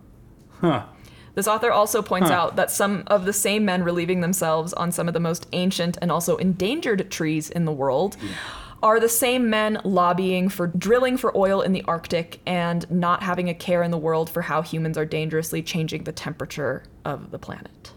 huh. 0.60 0.84
This 1.34 1.46
author 1.46 1.70
also 1.70 2.00
points 2.00 2.30
Huh. 2.30 2.34
out 2.36 2.56
that 2.56 2.70
some 2.70 3.04
of 3.08 3.26
the 3.26 3.32
same 3.32 3.64
men 3.66 3.84
relieving 3.84 4.22
themselves 4.22 4.72
on 4.72 4.90
some 4.90 5.06
of 5.06 5.12
the 5.12 5.20
most 5.20 5.46
ancient 5.52 5.98
and 6.00 6.10
also 6.10 6.38
endangered 6.38 7.10
trees 7.10 7.50
in 7.50 7.66
the 7.66 7.72
world 7.72 8.14
hmm. 8.14 8.28
are 8.82 8.98
the 8.98 9.08
same 9.08 9.50
men 9.50 9.78
lobbying 9.84 10.48
for 10.48 10.66
drilling 10.66 11.18
for 11.18 11.36
oil 11.36 11.60
in 11.60 11.72
the 11.72 11.82
Arctic 11.82 12.40
and 12.46 12.90
not 12.90 13.22
having 13.22 13.50
a 13.50 13.54
care 13.54 13.82
in 13.82 13.90
the 13.90 13.98
world 13.98 14.30
for 14.30 14.42
how 14.42 14.62
humans 14.62 14.96
are 14.96 15.04
dangerously 15.04 15.62
changing 15.62 16.04
the 16.04 16.12
temperature 16.12 16.84
of 17.04 17.30
the 17.30 17.38
planet. 17.38 17.92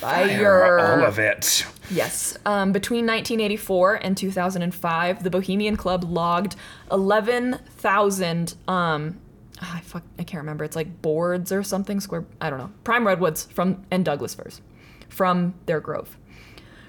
Fire. 0.00 0.78
All 0.78 1.04
of 1.04 1.18
it. 1.18 1.66
Yes. 1.90 2.36
Um, 2.44 2.72
between 2.72 3.06
1984 3.06 3.94
and 3.96 4.16
2005, 4.16 5.22
the 5.22 5.30
Bohemian 5.30 5.76
Club 5.76 6.04
logged 6.04 6.56
11,000. 6.90 8.54
Um, 8.68 9.18
ah, 9.60 9.76
I 9.76 9.80
fuck, 9.80 10.02
I 10.18 10.24
can't 10.24 10.40
remember. 10.40 10.64
It's 10.64 10.76
like 10.76 11.00
boards 11.02 11.52
or 11.52 11.62
something. 11.62 12.00
Square. 12.00 12.26
I 12.40 12.50
don't 12.50 12.58
know. 12.58 12.70
Prime 12.84 13.06
redwoods 13.06 13.44
from 13.46 13.84
and 13.90 14.04
Douglas 14.04 14.34
firs 14.34 14.60
from 15.08 15.54
their 15.66 15.80
grove. 15.80 16.16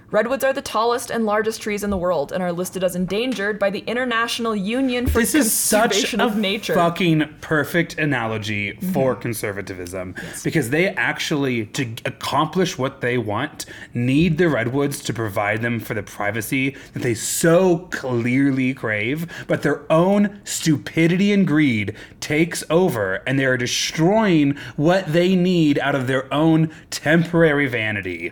Redwoods 0.09 0.45
are 0.45 0.53
the 0.53 0.61
tallest 0.61 1.09
and 1.11 1.25
largest 1.25 1.61
trees 1.61 1.83
in 1.83 1.89
the 1.89 1.97
world 1.97 2.31
and 2.31 2.41
are 2.41 2.53
listed 2.53 2.81
as 2.81 2.95
endangered 2.95 3.59
by 3.59 3.69
the 3.69 3.79
International 3.79 4.55
Union 4.55 5.05
for 5.05 5.19
nature. 5.19 5.31
This 5.33 5.35
is 5.35 5.51
such 5.51 5.81
Conservation 5.91 6.21
a 6.21 6.25
of 6.27 6.37
Nature. 6.37 6.73
fucking 6.75 7.35
perfect 7.41 7.97
analogy 7.99 8.71
for 8.93 9.15
Mm-hmm. 9.15 9.21
conservatism 9.21 10.15
because 10.45 10.69
they 10.69 10.87
actually, 10.95 11.65
to 11.67 11.83
accomplish 12.05 12.77
what 12.77 13.01
they 13.01 13.17
want, 13.17 13.65
need 13.93 14.37
the 14.37 14.47
redwoods 14.47 15.01
to 15.03 15.13
provide 15.13 15.61
them 15.61 15.77
for 15.81 15.93
the 15.93 16.03
privacy 16.03 16.77
that 16.93 17.03
they 17.03 17.13
so 17.13 17.79
clearly 17.91 18.73
crave. 18.73 19.27
But 19.47 19.61
their 19.63 19.91
own 19.91 20.39
stupidity 20.45 21.33
and 21.33 21.45
greed 21.45 21.95
takes 22.21 22.63
over, 22.69 23.15
and 23.27 23.37
they 23.37 23.45
are 23.45 23.57
destroying 23.57 24.55
what 24.77 25.11
they 25.11 25.35
need 25.35 25.79
out 25.79 25.95
of 25.95 26.07
their 26.07 26.33
own 26.33 26.71
temporary 26.91 27.67
vanity. 27.67 28.31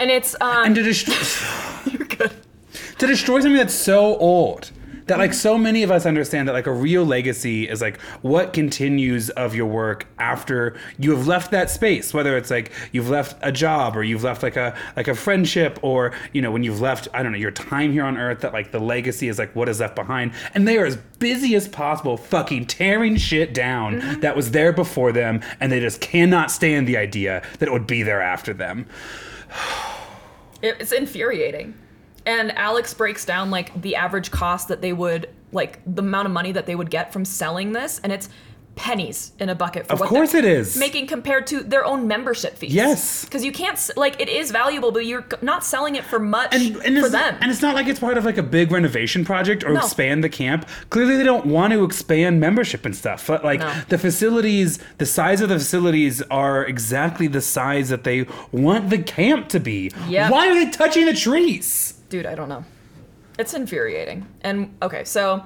And 0.00 0.10
it's 0.10 0.34
um, 0.40 0.66
And 0.66 0.74
to 0.74 0.82
destroy. 0.82 1.14
you're 1.92 2.06
good. 2.08 2.32
to 2.98 3.06
destroy 3.06 3.40
something 3.40 3.56
that's 3.56 3.74
so 3.74 4.16
old 4.16 4.70
that 5.10 5.18
like 5.18 5.34
so 5.34 5.58
many 5.58 5.82
of 5.82 5.90
us 5.90 6.06
understand 6.06 6.46
that 6.46 6.52
like 6.52 6.68
a 6.68 6.72
real 6.72 7.04
legacy 7.04 7.68
is 7.68 7.80
like 7.80 8.00
what 8.22 8.52
continues 8.52 9.28
of 9.30 9.56
your 9.56 9.66
work 9.66 10.06
after 10.20 10.76
you 11.00 11.10
have 11.10 11.26
left 11.26 11.50
that 11.50 11.68
space 11.68 12.14
whether 12.14 12.36
it's 12.36 12.48
like 12.48 12.70
you've 12.92 13.10
left 13.10 13.36
a 13.42 13.50
job 13.50 13.96
or 13.96 14.04
you've 14.04 14.22
left 14.22 14.44
like 14.44 14.56
a 14.56 14.72
like 14.96 15.08
a 15.08 15.14
friendship 15.14 15.80
or 15.82 16.12
you 16.32 16.40
know 16.40 16.52
when 16.52 16.62
you've 16.62 16.80
left 16.80 17.08
i 17.12 17.24
don't 17.24 17.32
know 17.32 17.38
your 17.38 17.50
time 17.50 17.90
here 17.90 18.04
on 18.04 18.16
earth 18.16 18.40
that 18.40 18.52
like 18.52 18.70
the 18.70 18.78
legacy 18.78 19.26
is 19.26 19.36
like 19.36 19.54
what 19.56 19.68
is 19.68 19.80
left 19.80 19.96
behind 19.96 20.32
and 20.54 20.68
they 20.68 20.78
are 20.78 20.86
as 20.86 20.96
busy 21.18 21.56
as 21.56 21.66
possible 21.66 22.16
fucking 22.16 22.64
tearing 22.64 23.16
shit 23.16 23.52
down 23.52 23.98
that 24.20 24.36
was 24.36 24.52
there 24.52 24.72
before 24.72 25.10
them 25.10 25.40
and 25.58 25.72
they 25.72 25.80
just 25.80 26.00
cannot 26.00 26.52
stand 26.52 26.86
the 26.86 26.96
idea 26.96 27.42
that 27.58 27.68
it 27.68 27.72
would 27.72 27.86
be 27.86 28.04
there 28.04 28.22
after 28.22 28.54
them 28.54 28.86
It's 30.62 30.92
infuriating. 30.92 31.72
And 32.26 32.52
Alex 32.52 32.92
breaks 32.92 33.24
down 33.24 33.50
like 33.50 33.80
the 33.80 33.96
average 33.96 34.30
cost 34.30 34.68
that 34.68 34.82
they 34.82 34.92
would 34.92 35.30
like 35.52 35.80
the 35.86 36.02
amount 36.02 36.26
of 36.26 36.32
money 36.32 36.52
that 36.52 36.66
they 36.66 36.74
would 36.74 36.90
get 36.90 37.12
from 37.12 37.24
selling 37.24 37.72
this, 37.72 37.98
and 38.04 38.12
it's 38.12 38.28
pennies 38.80 39.32
in 39.38 39.50
a 39.50 39.54
bucket 39.54 39.86
for 39.86 39.92
Of 39.92 40.00
what 40.00 40.08
course 40.08 40.32
they're 40.32 40.38
it 40.40 40.46
is. 40.46 40.74
making 40.74 41.06
compared 41.06 41.46
to 41.48 41.62
their 41.62 41.84
own 41.84 42.08
membership 42.08 42.56
fees. 42.56 42.72
Yes. 42.72 43.24
because 43.26 43.44
you 43.44 43.52
can't 43.52 43.78
like 43.94 44.18
it 44.18 44.28
is 44.30 44.50
valuable, 44.50 44.90
but 44.90 45.04
you're 45.04 45.26
not 45.42 45.62
selling 45.66 45.96
it 45.96 46.04
for 46.04 46.18
much 46.18 46.54
and, 46.54 46.76
and 46.76 46.98
for 46.98 47.10
them. 47.10 47.36
And 47.42 47.50
it's 47.50 47.60
not 47.60 47.74
like 47.74 47.88
it's 47.88 48.00
part 48.00 48.16
of 48.16 48.24
like 48.24 48.38
a 48.38 48.42
big 48.42 48.72
renovation 48.72 49.22
project 49.22 49.64
or 49.64 49.72
No. 49.74 49.80
expand 49.80 50.24
the 50.24 50.30
camp. 50.30 50.66
Clearly, 50.88 51.16
they 51.18 51.24
don't 51.24 51.44
want 51.44 51.74
to 51.74 51.84
expand 51.84 52.40
membership 52.40 52.86
and 52.86 52.96
stuff. 52.96 53.26
But 53.26 53.44
like 53.44 53.60
No. 53.60 53.70
the 53.90 53.98
facilities, 53.98 54.78
the 54.96 55.06
size 55.06 55.42
of 55.42 55.50
the 55.50 55.58
facilities 55.58 56.22
are 56.30 56.64
exactly 56.64 57.26
the 57.26 57.42
size 57.42 57.90
that 57.90 58.04
they 58.04 58.26
want 58.50 58.88
the 58.88 58.98
camp 58.98 59.50
to 59.50 59.60
be. 59.60 59.90
Yep. 60.08 60.30
Why 60.32 60.48
are 60.48 60.54
they 60.54 60.70
touching 60.70 61.04
the 61.04 61.12
trees? 61.14 61.94
Dude, 62.08 62.24
I 62.24 62.34
don't 62.34 62.48
know. 62.48 62.64
It's 63.38 63.52
infuriating. 63.52 64.26
And 64.40 64.74
okay, 64.80 65.04
so 65.04 65.44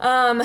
um 0.00 0.42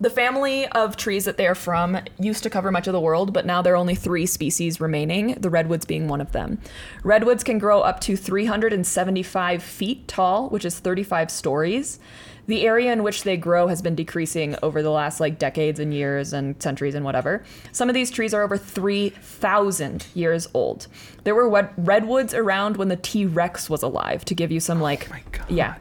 the 0.00 0.10
family 0.10 0.66
of 0.68 0.96
trees 0.96 1.24
that 1.26 1.36
they 1.36 1.46
are 1.46 1.54
from 1.54 1.98
used 2.18 2.42
to 2.42 2.50
cover 2.50 2.72
much 2.72 2.86
of 2.88 2.92
the 2.92 3.00
world, 3.00 3.32
but 3.32 3.46
now 3.46 3.62
there 3.62 3.74
are 3.74 3.76
only 3.76 3.94
three 3.94 4.26
species 4.26 4.80
remaining, 4.80 5.34
the 5.34 5.50
redwoods 5.50 5.84
being 5.84 6.08
one 6.08 6.20
of 6.20 6.32
them. 6.32 6.58
Redwoods 7.04 7.44
can 7.44 7.58
grow 7.58 7.80
up 7.80 8.00
to 8.00 8.16
375 8.16 9.62
feet 9.62 10.08
tall, 10.08 10.48
which 10.48 10.64
is 10.64 10.78
35 10.80 11.30
stories. 11.30 12.00
The 12.46 12.66
area 12.66 12.92
in 12.92 13.04
which 13.04 13.22
they 13.22 13.36
grow 13.36 13.68
has 13.68 13.80
been 13.80 13.94
decreasing 13.94 14.56
over 14.64 14.82
the 14.82 14.90
last 14.90 15.20
like 15.20 15.38
decades 15.38 15.78
and 15.78 15.94
years 15.94 16.32
and 16.32 16.60
centuries 16.60 16.96
and 16.96 17.04
whatever. 17.04 17.44
Some 17.70 17.88
of 17.88 17.94
these 17.94 18.10
trees 18.10 18.34
are 18.34 18.42
over 18.42 18.58
3,000 18.58 20.08
years 20.14 20.48
old. 20.52 20.88
There 21.22 21.36
were 21.36 21.70
redwoods 21.76 22.34
around 22.34 22.76
when 22.76 22.88
the 22.88 22.96
T 22.96 23.24
Rex 23.24 23.70
was 23.70 23.84
alive, 23.84 24.24
to 24.24 24.34
give 24.34 24.50
you 24.50 24.58
some 24.58 24.80
like. 24.80 25.08
Oh. 25.12 25.44
Yeah. 25.48 25.76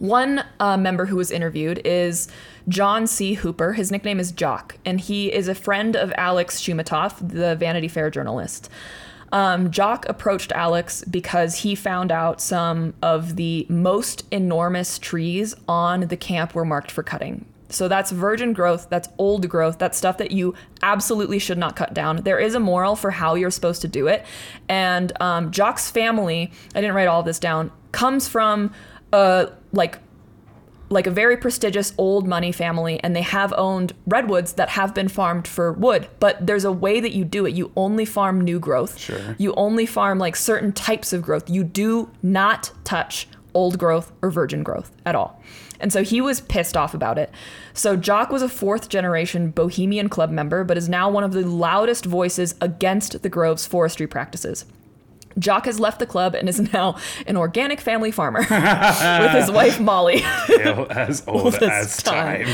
One 0.00 0.42
uh, 0.58 0.78
member 0.78 1.04
who 1.04 1.16
was 1.16 1.30
interviewed 1.30 1.82
is 1.84 2.26
John 2.68 3.06
C. 3.06 3.34
Hooper. 3.34 3.74
His 3.74 3.92
nickname 3.92 4.18
is 4.18 4.32
Jock, 4.32 4.78
and 4.82 4.98
he 4.98 5.30
is 5.30 5.46
a 5.46 5.54
friend 5.54 5.94
of 5.94 6.10
Alex 6.16 6.58
Shoumatoff, 6.58 7.16
the 7.18 7.54
Vanity 7.54 7.86
Fair 7.86 8.10
journalist. 8.10 8.70
Um, 9.30 9.70
Jock 9.70 10.08
approached 10.08 10.52
Alex 10.52 11.04
because 11.04 11.56
he 11.56 11.74
found 11.74 12.10
out 12.10 12.40
some 12.40 12.94
of 13.02 13.36
the 13.36 13.66
most 13.68 14.24
enormous 14.30 14.98
trees 14.98 15.54
on 15.68 16.00
the 16.08 16.16
camp 16.16 16.54
were 16.54 16.64
marked 16.64 16.90
for 16.90 17.02
cutting. 17.02 17.44
So 17.68 17.86
that's 17.86 18.10
virgin 18.10 18.54
growth, 18.54 18.88
that's 18.88 19.10
old 19.18 19.50
growth, 19.50 19.78
that's 19.78 19.98
stuff 19.98 20.16
that 20.16 20.30
you 20.30 20.54
absolutely 20.82 21.38
should 21.38 21.58
not 21.58 21.76
cut 21.76 21.92
down. 21.92 22.22
There 22.22 22.38
is 22.38 22.54
a 22.54 22.60
moral 22.60 22.96
for 22.96 23.10
how 23.10 23.34
you're 23.34 23.50
supposed 23.50 23.82
to 23.82 23.88
do 23.88 24.06
it. 24.06 24.24
And 24.66 25.12
um, 25.20 25.50
Jock's 25.50 25.90
family, 25.90 26.50
I 26.74 26.80
didn't 26.80 26.96
write 26.96 27.06
all 27.06 27.20
of 27.20 27.26
this 27.26 27.38
down, 27.38 27.70
comes 27.92 28.26
from 28.26 28.72
uh, 29.12 29.46
like 29.72 29.98
like 30.90 31.06
a 31.06 31.10
very 31.10 31.36
prestigious 31.36 31.94
old 31.96 32.26
money 32.26 32.50
family 32.50 33.00
and 33.02 33.14
they 33.14 33.22
have 33.22 33.54
owned 33.56 33.92
redwoods 34.06 34.54
that 34.54 34.70
have 34.70 34.92
been 34.92 35.08
farmed 35.08 35.46
for 35.46 35.72
wood. 35.72 36.08
But 36.18 36.44
there's 36.44 36.64
a 36.64 36.72
way 36.72 37.00
that 37.00 37.12
you 37.12 37.24
do 37.24 37.46
it. 37.46 37.54
You 37.54 37.70
only 37.76 38.04
farm 38.04 38.40
new 38.40 38.58
growth. 38.58 38.98
Sure. 38.98 39.36
you 39.38 39.54
only 39.54 39.86
farm 39.86 40.18
like 40.18 40.34
certain 40.34 40.72
types 40.72 41.12
of 41.12 41.22
growth. 41.22 41.48
You 41.48 41.62
do 41.62 42.10
not 42.22 42.72
touch 42.82 43.28
old 43.54 43.78
growth 43.78 44.12
or 44.20 44.30
virgin 44.30 44.62
growth 44.62 44.90
at 45.06 45.14
all. 45.14 45.40
And 45.78 45.92
so 45.92 46.02
he 46.02 46.20
was 46.20 46.40
pissed 46.40 46.76
off 46.76 46.92
about 46.92 47.18
it. 47.18 47.30
So 47.72 47.96
jock 47.96 48.30
was 48.30 48.42
a 48.42 48.48
fourth 48.48 48.88
generation 48.88 49.50
bohemian 49.50 50.08
club 50.08 50.30
member 50.30 50.64
but 50.64 50.76
is 50.76 50.88
now 50.88 51.08
one 51.08 51.24
of 51.24 51.32
the 51.32 51.46
loudest 51.46 52.04
voices 52.04 52.56
against 52.60 53.22
the 53.22 53.28
grove's 53.28 53.64
forestry 53.66 54.08
practices 54.08 54.66
Jock 55.38 55.66
has 55.66 55.78
left 55.78 55.98
the 55.98 56.06
club 56.06 56.34
and 56.34 56.48
is 56.48 56.72
now 56.72 56.96
an 57.26 57.36
organic 57.36 57.80
family 57.80 58.10
farmer 58.10 58.40
with 58.50 59.30
his 59.32 59.50
wife 59.50 59.80
Molly. 59.80 60.22
As 60.24 61.22
old 61.28 61.54
as 61.56 62.02
time. 62.02 62.46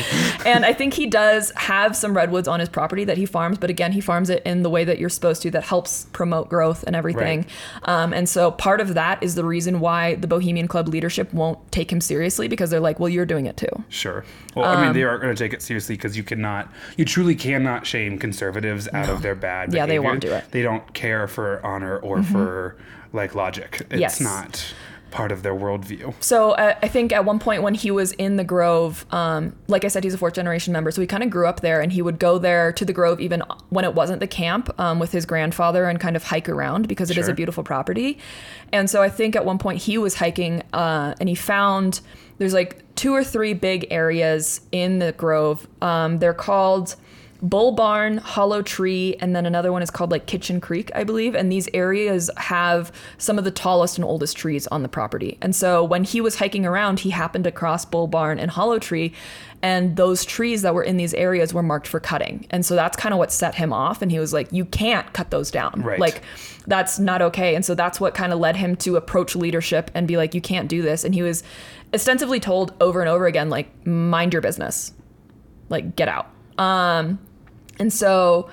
and 0.44 0.64
I 0.64 0.72
think 0.72 0.94
he 0.94 1.06
does 1.06 1.52
have 1.56 1.96
some 1.96 2.16
redwoods 2.16 2.48
on 2.48 2.60
his 2.60 2.68
property 2.68 3.04
that 3.04 3.16
he 3.16 3.26
farms, 3.26 3.58
but 3.58 3.70
again, 3.70 3.92
he 3.92 4.00
farms 4.00 4.30
it 4.30 4.42
in 4.44 4.62
the 4.62 4.70
way 4.70 4.84
that 4.84 4.98
you're 4.98 5.08
supposed 5.08 5.42
to 5.42 5.50
that 5.52 5.64
helps 5.64 6.04
promote 6.12 6.48
growth 6.48 6.84
and 6.86 6.94
everything. 6.94 7.46
Um, 7.84 8.12
and 8.12 8.28
so 8.28 8.50
part 8.50 8.80
of 8.80 8.94
that 8.94 9.22
is 9.22 9.34
the 9.34 9.44
reason 9.44 9.80
why 9.80 10.16
the 10.16 10.26
Bohemian 10.26 10.68
Club 10.68 10.88
leadership 10.88 11.32
won't 11.32 11.58
take 11.72 11.90
him 11.90 12.00
seriously 12.00 12.48
because 12.48 12.70
they're 12.70 12.80
like, 12.80 13.00
well, 13.00 13.08
you're 13.08 13.26
doing 13.26 13.46
it 13.46 13.56
too. 13.56 13.84
Sure. 13.88 14.24
Well, 14.54 14.66
I 14.66 14.84
mean, 14.84 14.92
they 14.94 15.02
aren't 15.02 15.22
going 15.22 15.34
to 15.34 15.42
take 15.42 15.52
it 15.52 15.62
seriously 15.62 15.96
because 15.96 16.16
you 16.16 16.22
cannot, 16.22 16.70
you 16.96 17.04
truly 17.04 17.34
cannot 17.34 17.86
shame 17.86 18.18
conservatives 18.18 18.88
out 18.92 19.08
of 19.08 19.22
their 19.22 19.34
bad. 19.34 19.72
Yeah, 19.72 19.86
they 19.86 19.98
won't 19.98 20.20
do 20.20 20.28
it. 20.28 20.42
Mm-hmm. 20.42 20.50
They 20.50 20.62
don't 20.62 20.94
care 20.94 21.28
for 21.28 21.64
honor 21.64 21.98
or 21.98 22.22
for 22.22 22.65
like 23.12 23.34
logic. 23.34 23.86
It's 23.90 24.00
Yes. 24.00 24.20
not 24.20 24.74
part 25.12 25.30
of 25.32 25.42
their 25.42 25.54
worldview. 25.54 26.12
So 26.20 26.50
uh, 26.50 26.74
I 26.82 26.88
think 26.88 27.12
at 27.12 27.24
one 27.24 27.38
point 27.38 27.62
when 27.62 27.74
he 27.74 27.90
was 27.90 28.12
in 28.12 28.36
the 28.36 28.44
Grove, 28.44 29.06
um, 29.12 29.54
like 29.68 29.84
I 29.84 29.88
said, 29.88 30.02
he's 30.04 30.12
a 30.12 30.18
fourth 30.18 30.34
generation 30.34 30.72
member, 30.72 30.90
so 30.90 31.00
he 31.00 31.06
kind 31.06 31.22
of 31.22 31.30
grew 31.30 31.46
up 31.46 31.60
there, 31.60 31.80
and 31.80 31.92
he 31.92 32.02
would 32.02 32.18
go 32.18 32.38
there 32.38 32.72
to 32.72 32.84
the 32.84 32.92
Grove 32.92 33.20
even 33.20 33.42
when 33.70 33.84
it 33.84 33.94
wasn't 33.94 34.20
the 34.20 34.26
camp 34.26 34.68
um, 34.80 34.98
with 34.98 35.12
his 35.12 35.24
grandfather 35.24 35.84
and 35.86 36.00
kind 36.00 36.16
of 36.16 36.24
hike 36.24 36.48
around 36.48 36.88
because 36.88 37.10
it 37.10 37.16
is 37.16 37.26
Sure. 37.26 37.32
a 37.32 37.36
beautiful 37.36 37.62
property. 37.64 38.18
And 38.72 38.90
so 38.90 39.00
I 39.00 39.08
think 39.08 39.36
at 39.36 39.44
one 39.46 39.58
point 39.58 39.80
he 39.82 39.96
was 39.96 40.16
hiking 40.16 40.62
uh, 40.74 41.14
and 41.20 41.28
he 41.28 41.34
found 41.36 42.00
there's 42.38 42.52
like 42.52 42.82
two 42.96 43.14
or 43.14 43.24
three 43.24 43.54
big 43.54 43.86
areas 43.90 44.60
in 44.72 44.98
the 44.98 45.12
Grove. 45.12 45.66
Um, 45.80 46.18
they're 46.18 46.34
called 46.34 46.96
Bull 47.42 47.72
Barn, 47.72 48.18
Hollow 48.18 48.62
Tree, 48.62 49.16
and 49.20 49.34
then 49.34 49.46
another 49.46 49.72
one 49.72 49.82
is 49.82 49.90
called 49.90 50.10
like 50.10 50.26
Kitchen 50.26 50.60
Creek, 50.60 50.90
I 50.94 51.04
believe. 51.04 51.34
And 51.34 51.50
these 51.50 51.68
areas 51.74 52.30
have 52.36 52.92
some 53.18 53.38
of 53.38 53.44
the 53.44 53.50
tallest 53.50 53.98
and 53.98 54.04
oldest 54.04 54.36
trees 54.36 54.66
on 54.68 54.82
the 54.82 54.88
property. 54.88 55.38
And 55.40 55.54
so 55.54 55.84
when 55.84 56.04
he 56.04 56.20
was 56.20 56.36
hiking 56.36 56.66
around, 56.66 57.00
he 57.00 57.10
happened 57.10 57.46
across 57.46 57.84
Bull 57.84 58.06
Barn 58.06 58.38
and 58.38 58.50
Hollow 58.50 58.78
Tree, 58.78 59.12
and 59.62 59.96
those 59.96 60.24
trees 60.24 60.62
that 60.62 60.74
were 60.74 60.82
in 60.82 60.96
these 60.96 61.14
areas 61.14 61.54
were 61.54 61.62
marked 61.62 61.86
for 61.86 62.00
cutting. 62.00 62.46
And 62.50 62.64
so 62.64 62.74
that's 62.74 62.96
kind 62.96 63.12
of 63.12 63.18
what 63.18 63.32
set 63.32 63.54
him 63.54 63.72
off. 63.72 64.02
And 64.02 64.10
he 64.10 64.18
was 64.18 64.32
like, 64.32 64.52
"You 64.52 64.64
can't 64.64 65.12
cut 65.12 65.30
those 65.30 65.50
down. 65.50 65.82
Right. 65.82 65.98
Like 65.98 66.22
that's 66.66 66.98
not 66.98 67.22
okay." 67.22 67.54
And 67.54 67.64
so 67.64 67.74
that's 67.74 68.00
what 68.00 68.14
kind 68.14 68.32
of 68.32 68.38
led 68.38 68.56
him 68.56 68.76
to 68.76 68.96
approach 68.96 69.34
leadership 69.34 69.90
and 69.94 70.06
be 70.06 70.16
like, 70.16 70.34
"You 70.34 70.40
can't 70.40 70.68
do 70.68 70.82
this." 70.82 71.04
And 71.04 71.14
he 71.14 71.22
was 71.22 71.42
ostensibly 71.94 72.40
told 72.40 72.74
over 72.80 73.00
and 73.00 73.08
over 73.08 73.26
again, 73.26 73.48
like, 73.48 73.86
"Mind 73.86 74.32
your 74.32 74.42
business." 74.42 74.92
like 75.68 75.96
get 75.96 76.08
out. 76.08 76.30
Um, 76.58 77.18
and 77.78 77.92
so 77.92 78.50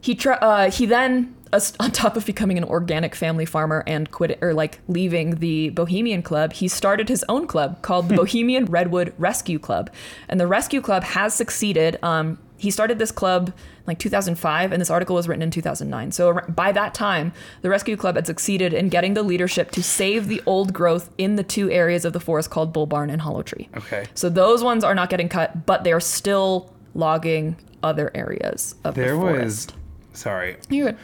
he 0.00 0.14
tr- 0.14 0.32
uh, 0.40 0.70
he 0.70 0.86
then 0.86 1.34
on 1.80 1.90
top 1.90 2.16
of 2.16 2.26
becoming 2.26 2.58
an 2.58 2.64
organic 2.64 3.14
family 3.14 3.44
farmer 3.44 3.82
and 3.86 4.10
quit 4.10 4.38
or 4.40 4.54
like 4.54 4.80
leaving 4.88 5.36
the 5.36 5.70
Bohemian 5.70 6.22
Club, 6.22 6.52
he 6.52 6.68
started 6.68 7.08
his 7.08 7.24
own 7.28 7.46
club 7.46 7.82
called 7.82 8.08
the 8.08 8.14
Bohemian 8.22 8.66
Redwood 8.66 9.12
Rescue 9.18 9.58
Club, 9.58 9.90
and 10.28 10.38
the 10.38 10.46
Rescue 10.46 10.80
Club 10.80 11.02
has 11.02 11.34
succeeded. 11.34 11.98
Um, 12.02 12.38
he 12.56 12.70
started 12.70 12.98
this 12.98 13.10
club 13.10 13.54
like 13.86 13.98
2005, 13.98 14.70
and 14.70 14.80
this 14.80 14.90
article 14.90 15.16
was 15.16 15.26
written 15.26 15.42
in 15.42 15.50
2009. 15.50 16.12
So 16.12 16.40
by 16.48 16.72
that 16.72 16.92
time, 16.92 17.32
the 17.62 17.70
Rescue 17.70 17.96
Club 17.96 18.16
had 18.16 18.26
succeeded 18.26 18.74
in 18.74 18.90
getting 18.90 19.14
the 19.14 19.22
leadership 19.22 19.70
to 19.72 19.82
save 19.82 20.28
the 20.28 20.42
old 20.44 20.74
growth 20.74 21.10
in 21.16 21.36
the 21.36 21.42
two 21.42 21.70
areas 21.70 22.04
of 22.04 22.12
the 22.12 22.20
forest 22.20 22.50
called 22.50 22.72
Bull 22.72 22.86
Barn 22.86 23.08
and 23.08 23.22
Hollow 23.22 23.42
Tree. 23.42 23.70
Okay. 23.78 24.04
So 24.14 24.28
those 24.28 24.62
ones 24.62 24.84
are 24.84 24.94
not 24.94 25.08
getting 25.08 25.28
cut, 25.28 25.64
but 25.64 25.84
they're 25.84 26.00
still 26.00 26.70
logging 26.94 27.56
other 27.82 28.10
areas 28.14 28.74
of 28.84 28.94
There 28.94 29.10
the 29.12 29.18
was, 29.18 29.30
forest. 29.66 29.74
sorry, 30.12 30.56
You're 30.68 30.94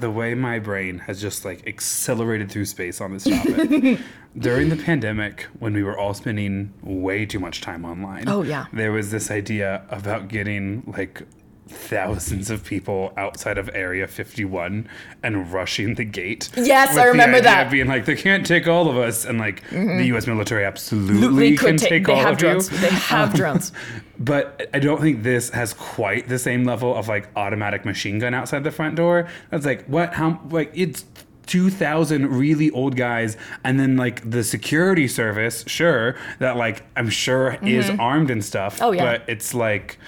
the 0.00 0.10
way 0.10 0.34
my 0.34 0.58
brain 0.58 0.98
has 0.98 1.20
just 1.20 1.44
like 1.44 1.66
accelerated 1.66 2.50
through 2.50 2.64
space 2.66 3.00
on 3.00 3.12
this 3.12 3.24
topic. 3.24 3.98
During 4.38 4.68
the 4.68 4.76
pandemic, 4.76 5.46
when 5.60 5.72
we 5.72 5.82
were 5.82 5.96
all 5.98 6.12
spending 6.12 6.74
way 6.82 7.24
too 7.24 7.38
much 7.38 7.62
time 7.62 7.84
online, 7.86 8.28
Oh, 8.28 8.42
yeah. 8.42 8.66
there 8.72 8.92
was 8.92 9.10
this 9.10 9.30
idea 9.30 9.82
about 9.88 10.28
getting 10.28 10.82
like 10.94 11.22
thousands 11.68 12.50
of 12.50 12.64
people 12.64 13.12
outside 13.16 13.58
of 13.58 13.68
Area 13.74 14.06
51 14.06 14.88
and 15.22 15.52
rushing 15.52 15.94
the 15.94 16.04
gate. 16.04 16.48
Yes, 16.56 16.96
I 16.96 17.04
remember 17.04 17.40
that. 17.40 17.62
Mm-hmm. 17.64 17.72
Being 17.72 17.86
like, 17.88 18.04
they 18.04 18.16
can't 18.16 18.46
take 18.46 18.66
all 18.68 18.88
of 18.88 18.96
us, 18.96 19.24
and 19.24 19.38
like 19.38 19.68
the 19.70 20.04
U.S. 20.06 20.26
military 20.26 20.64
absolutely 20.64 21.50
They 21.50 21.56
can 21.56 21.78
could 21.78 21.78
take, 21.78 22.08
all 22.08 22.16
have 22.16 22.32
of 22.32 22.38
drones. 22.38 22.70
you. 22.70 22.78
They 22.78 22.90
have 22.90 23.34
drones. 23.34 23.72
But 24.18 24.70
I 24.72 24.78
don't 24.78 24.98
think 25.02 25.22
this 25.24 25.50
has 25.50 25.74
quite 25.74 26.26
the 26.26 26.38
same 26.38 26.64
level 26.64 26.94
of 26.94 27.06
like 27.06 27.28
automatic 27.36 27.84
machine 27.84 28.18
gun 28.18 28.32
outside 28.32 28.64
the 28.64 28.70
front 28.70 28.96
door. 28.96 29.28
That's 29.50 29.66
like 29.66 29.84
what? 29.84 30.14
How? 30.14 30.40
Like 30.48 30.70
it's 30.72 31.04
two 31.44 31.68
thousand 31.68 32.30
really 32.30 32.70
old 32.70 32.96
guys, 32.96 33.36
and 33.62 33.78
then 33.78 33.98
like 33.98 34.28
the 34.30 34.42
security 34.42 35.06
service, 35.06 35.64
sure, 35.66 36.16
that 36.38 36.56
like 36.56 36.82
I'm 36.96 37.10
sure 37.10 37.58
is 37.60 37.90
armed 37.98 38.30
and 38.30 38.42
stuff. 38.42 38.80
Oh, 38.80 38.92
yeah. 38.92 39.04
But 39.04 39.28
it's 39.28 39.52
like. 39.52 39.98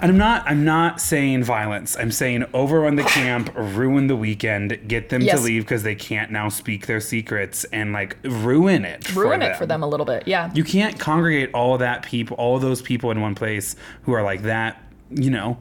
And 0.00 0.10
I'm 0.10 0.18
not. 0.18 0.44
I'm 0.46 0.64
not 0.64 1.00
saying 1.00 1.44
violence. 1.44 1.96
I'm 1.96 2.10
saying 2.10 2.44
overrun 2.52 2.96
the 2.96 3.04
camp, 3.04 3.50
ruin 3.56 4.06
the 4.06 4.16
weekend, 4.16 4.88
get 4.88 5.08
them 5.08 5.22
Yes. 5.22 5.38
to 5.38 5.44
leave 5.44 5.62
because 5.62 5.82
they 5.82 5.94
can't 5.94 6.30
now 6.30 6.48
speak 6.48 6.86
their 6.86 7.00
secrets, 7.00 7.64
and 7.72 7.92
like 7.92 8.16
ruin 8.24 8.84
it. 8.84 9.14
Ruin 9.14 9.40
for 9.40 9.46
it 9.46 9.56
for 9.56 9.66
them 9.66 9.82
a 9.82 9.86
little 9.88 10.06
bit. 10.06 10.26
Yeah. 10.26 10.50
you 10.54 10.64
can't 10.64 10.98
congregate 10.98 11.50
all 11.54 11.78
that 11.78 12.02
people, 12.02 12.36
all 12.36 12.58
those 12.58 12.82
people 12.82 13.10
in 13.10 13.20
one 13.20 13.34
place 13.34 13.76
who 14.02 14.12
are 14.12 14.22
like 14.22 14.42
that, 14.42 14.82
you 15.10 15.30
know, 15.30 15.58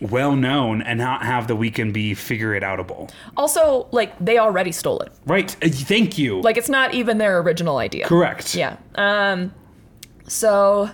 well 0.00 0.34
known, 0.34 0.82
and 0.82 0.98
not 0.98 1.22
have 1.24 1.46
the 1.46 1.54
weekend 1.54 1.94
be 1.94 2.14
figure 2.14 2.54
it 2.54 2.62
outable. 2.64 3.10
Also, 3.36 3.86
like 3.92 4.12
they 4.18 4.38
already 4.38 4.72
stole 4.72 4.98
it. 5.00 5.12
Right? 5.26 5.54
Uh, 5.62 5.68
Thank 5.70 6.18
you. 6.18 6.40
Like 6.40 6.56
it's 6.56 6.68
not 6.68 6.94
even 6.94 7.18
their 7.18 7.38
original 7.40 7.76
idea. 7.78 8.06
correct. 8.06 8.54
Yeah. 8.56 8.76
Um, 8.96 9.52
so 10.26 10.90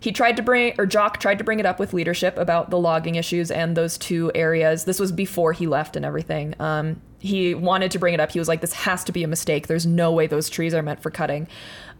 he 0.00 0.12
tried 0.12 0.36
to 0.36 0.42
bring, 0.42 0.74
or 0.78 0.86
Jock 0.86 1.20
tried 1.20 1.38
to 1.38 1.44
bring 1.44 1.60
it 1.60 1.66
up 1.66 1.78
with 1.78 1.92
leadership 1.92 2.38
about 2.38 2.70
the 2.70 2.78
logging 2.78 3.16
issues 3.16 3.50
and 3.50 3.76
those 3.76 3.98
two 3.98 4.32
areas. 4.34 4.84
This 4.84 4.98
was 4.98 5.12
before 5.12 5.52
he 5.52 5.66
left 5.66 5.94
and 5.94 6.04
everything. 6.04 6.54
Um, 6.58 7.00
he 7.18 7.54
wanted 7.54 7.90
to 7.90 7.98
bring 7.98 8.14
it 8.14 8.20
up. 8.20 8.32
He 8.32 8.38
was 8.38 8.48
like, 8.48 8.62
this 8.62 8.72
has 8.72 9.04
to 9.04 9.12
be 9.12 9.22
a 9.22 9.28
mistake. 9.28 9.66
There's 9.66 9.86
no 9.86 10.10
way 10.10 10.26
those 10.26 10.48
trees 10.48 10.72
are 10.72 10.82
meant 10.82 11.02
for 11.02 11.10
cutting. 11.10 11.46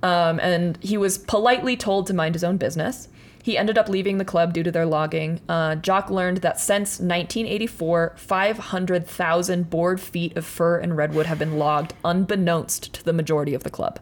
Um, 0.02 0.40
and 0.40 0.78
he 0.82 0.96
was 0.96 1.18
politely 1.18 1.76
told 1.76 2.06
to 2.06 2.14
mind 2.14 2.34
his 2.34 2.42
own 2.42 2.56
business. 2.56 3.08
He 3.42 3.56
ended 3.56 3.78
up 3.78 3.88
leaving 3.88 4.18
the 4.18 4.24
club 4.24 4.52
due 4.52 4.62
to 4.62 4.70
their 4.70 4.86
logging. 4.86 5.40
Uh, 5.48 5.74
Jock 5.76 6.10
learned 6.10 6.38
that 6.38 6.58
since 6.58 6.98
1984, 7.00 8.14
500,000 8.16 9.70
board 9.70 10.00
feet 10.00 10.36
of 10.36 10.46
fir 10.46 10.78
and 10.78 10.96
redwood 10.96 11.26
have 11.26 11.38
been 11.38 11.58
logged 11.58 11.94
unbeknownst 12.04 12.92
to 12.94 13.04
the 13.04 13.12
majority 13.12 13.54
of 13.54 13.62
the 13.62 13.70
club. 13.70 13.98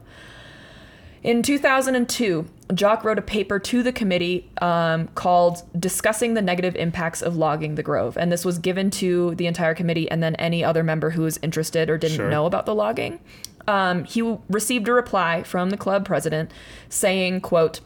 In 1.23 1.43
2002, 1.43 2.47
Jock 2.75 3.03
wrote 3.03 3.19
a 3.19 3.23
paper 3.23 3.59
to 3.59 3.83
the 3.83 3.93
committee 3.93 4.49
um, 4.61 5.09
called 5.09 5.63
Discussing 5.79 6.35
the 6.35 6.43
Negative 6.43 6.77
Impacts 6.77 7.23
of 7.23 7.37
Logging 7.37 7.75
the 7.75 7.83
Grove. 7.83 8.17
And 8.17 8.31
this 8.31 8.45
was 8.45 8.59
given 8.59 8.91
to 8.93 9.35
the 9.35 9.47
entire 9.47 9.75
committee 9.75 10.11
and 10.11 10.23
then 10.23 10.35
any 10.37 10.63
other 10.63 10.83
member 10.85 11.11
who 11.11 11.23
was 11.23 11.39
interested 11.43 11.91
or 11.91 11.99
didn't 11.99 12.17
Sure. 12.19 12.31
know 12.31 12.47
about 12.47 12.67
the 12.67 12.75
logging. 12.75 13.19
Um, 13.67 14.05
he 14.05 14.21
w- 14.21 14.41
received 14.49 14.89
a 14.89 14.93
reply 14.93 15.43
from 15.43 15.71
the 15.71 15.77
club 15.77 16.05
president 16.05 16.51
saying, 16.89 17.41
quote, 17.41 17.81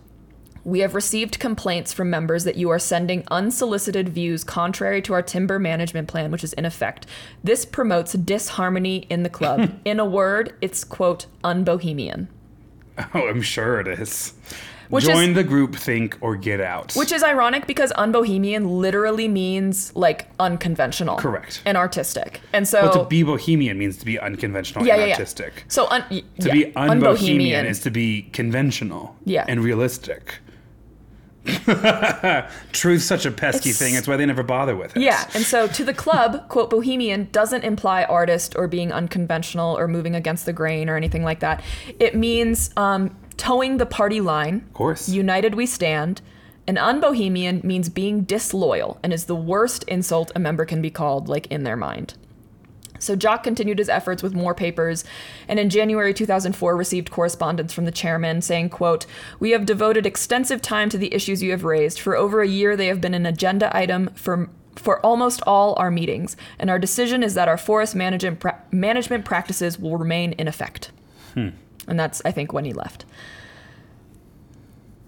we 0.65 0.79
have 0.81 0.95
received 0.95 1.41
complaints 1.41 1.93
from 1.93 2.09
members 2.09 2.45
that 2.45 2.55
you 2.57 2.71
are 2.71 2.79
sending 2.79 3.25
unsolicited 3.33 4.09
views 4.11 4.45
contrary 4.45 5.03
to 5.03 5.13
our 5.13 5.23
timber 5.23 5.59
management 5.59 6.07
plan, 6.07 6.31
which 6.31 6.45
is 6.45 6.53
in 6.53 6.65
effect. 6.65 7.05
This 7.43 7.65
promotes 7.65 8.13
disharmony 8.13 8.99
in 9.11 9.25
the 9.25 9.29
club. 9.29 9.73
in 9.85 9.99
a 9.99 10.05
word, 10.05 10.55
it's, 10.61 10.85
quote, 10.85 11.27
unbohemian. 11.43 12.29
Oh, 13.15 13.29
I'm 13.29 13.43
sure 13.43 13.81
it 13.81 13.89
is. 13.89 14.35
Which 14.91 15.05
Join 15.05 15.31
is- 15.31 15.37
the 15.37 15.45
group 15.45 15.75
think 15.75 16.19
or 16.21 16.37
get 16.37 16.61
out. 16.61 16.93
Which 16.95 17.13
is 17.13 17.23
ironic 17.23 17.67
because 17.67 17.91
unbohemian 17.93 18.79
literally 18.79 19.27
means 19.27 19.95
like 19.97 20.29
unconventional. 20.39 21.17
Correct. 21.17 21.63
And 21.65 21.79
artistic. 21.79 22.41
And 22.53 22.69
so 22.69 22.83
But 22.83 22.93
to 23.05 23.05
be 23.09 23.23
bohemian 23.23 23.79
means 23.79 23.97
to 23.99 24.05
be 24.05 24.19
unconventional 24.19 24.85
yeah, 24.87 24.93
and 24.95 25.01
yeah, 25.01 25.07
yeah. 25.07 25.13
artistic. 25.15 25.65
So 25.69 25.87
un- 25.89 26.05
To 26.11 26.23
yeah, 26.37 26.53
be 26.53 26.65
unbohemian 26.77 27.65
is 27.65 27.81
to 27.81 27.91
be 27.91 28.23
conventional 28.35 29.17
Yeah. 29.25 29.47
and 29.49 29.65
realistic. 29.65 30.35
Truth's 32.73 33.05
such 33.05 33.27
a 33.27 33.31
pesky 33.31 33.71
It's- 33.71 33.79
thing. 33.79 33.95
That's 33.95 34.09
why 34.09 34.17
they 34.17 34.27
never 34.27 34.43
bother 34.43 34.77
with 34.77 34.97
it. 34.97 35.03
Yeah, 35.03 35.29
and 35.35 35.45
so 35.45 35.67
to 35.69 35.85
the 35.85 35.95
club, 35.95 36.49
quote, 36.49 36.71
bohemian 36.71 37.29
doesn't 37.33 37.65
imply 37.65 38.05
artist 38.05 38.55
or 38.57 38.69
being 38.69 38.93
unconventional 38.93 39.77
or 39.79 39.89
moving 39.89 40.15
against 40.15 40.47
the 40.47 40.53
grain 40.53 40.89
or 40.89 40.97
anything 40.97 41.25
like 41.25 41.41
that. 41.41 41.63
It 41.99 42.15
means 42.15 42.71
um, 42.77 43.17
towing 43.37 43.79
the 43.79 43.87
party 43.87 44.21
line. 44.21 44.57
Of 44.69 44.73
course. 44.75 45.09
United 45.09 45.55
we 45.55 45.67
stand. 45.67 46.21
An 46.69 46.77
unbohemian 46.77 47.65
means 47.65 47.89
being 47.89 48.23
disloyal 48.23 49.01
and 49.03 49.13
is 49.13 49.25
the 49.25 49.35
worst 49.35 49.83
insult 49.85 50.31
a 50.37 50.39
member 50.39 50.65
can 50.65 50.81
be 50.81 50.91
called, 50.91 51.29
like 51.29 51.49
in 51.49 51.65
their 51.65 51.77
mind. 51.77 52.15
So 53.03 53.17
Jock 53.17 53.43
continued 53.43 53.79
his 53.79 53.89
efforts 53.89 54.23
with 54.23 54.35
more 54.35 54.55
papers, 54.55 55.05
and 55.49 55.59
in 55.59 55.71
January 55.71 56.15
2004 56.15 56.77
received 56.77 57.11
correspondence 57.11 57.73
from 57.73 57.85
the 57.85 57.91
chairman 57.91 58.41
saying, 58.43 58.71
quote, 58.71 59.07
We 59.41 59.51
have 59.51 59.67
devoted 59.67 60.07
extensive 60.07 60.63
time 60.63 60.89
to 60.91 60.99
the 60.99 61.13
issues 61.13 61.43
you 61.43 61.51
have 61.51 61.65
raised. 61.65 61.99
For 61.99 62.17
over 62.17 62.41
a 62.41 62.49
year 62.49 62.77
they 62.77 62.87
have 62.87 63.01
been 63.01 63.15
an 63.15 63.27
agenda 63.27 63.75
item 63.77 64.11
for 64.15 64.51
for 64.75 65.05
almost 65.05 65.43
all 65.47 65.75
our 65.79 65.91
meetings, 65.91 66.35
and 66.59 66.71
our 66.71 66.79
decision 66.79 67.23
is 67.23 67.35
that 67.35 67.49
our 67.49 67.59
forest 67.59 67.95
management 67.95 68.41
pra- 68.41 68.63
management 68.71 69.25
practices 69.25 69.79
will 69.79 69.99
remain 69.99 70.33
in 70.33 70.49
effect. 70.49 70.91
Hmm. 71.35 71.49
And 71.87 72.01
that's 72.01 72.23
I 72.25 72.31
think 72.31 72.53
when 72.53 72.65
he 72.65 72.73
left. 72.73 73.05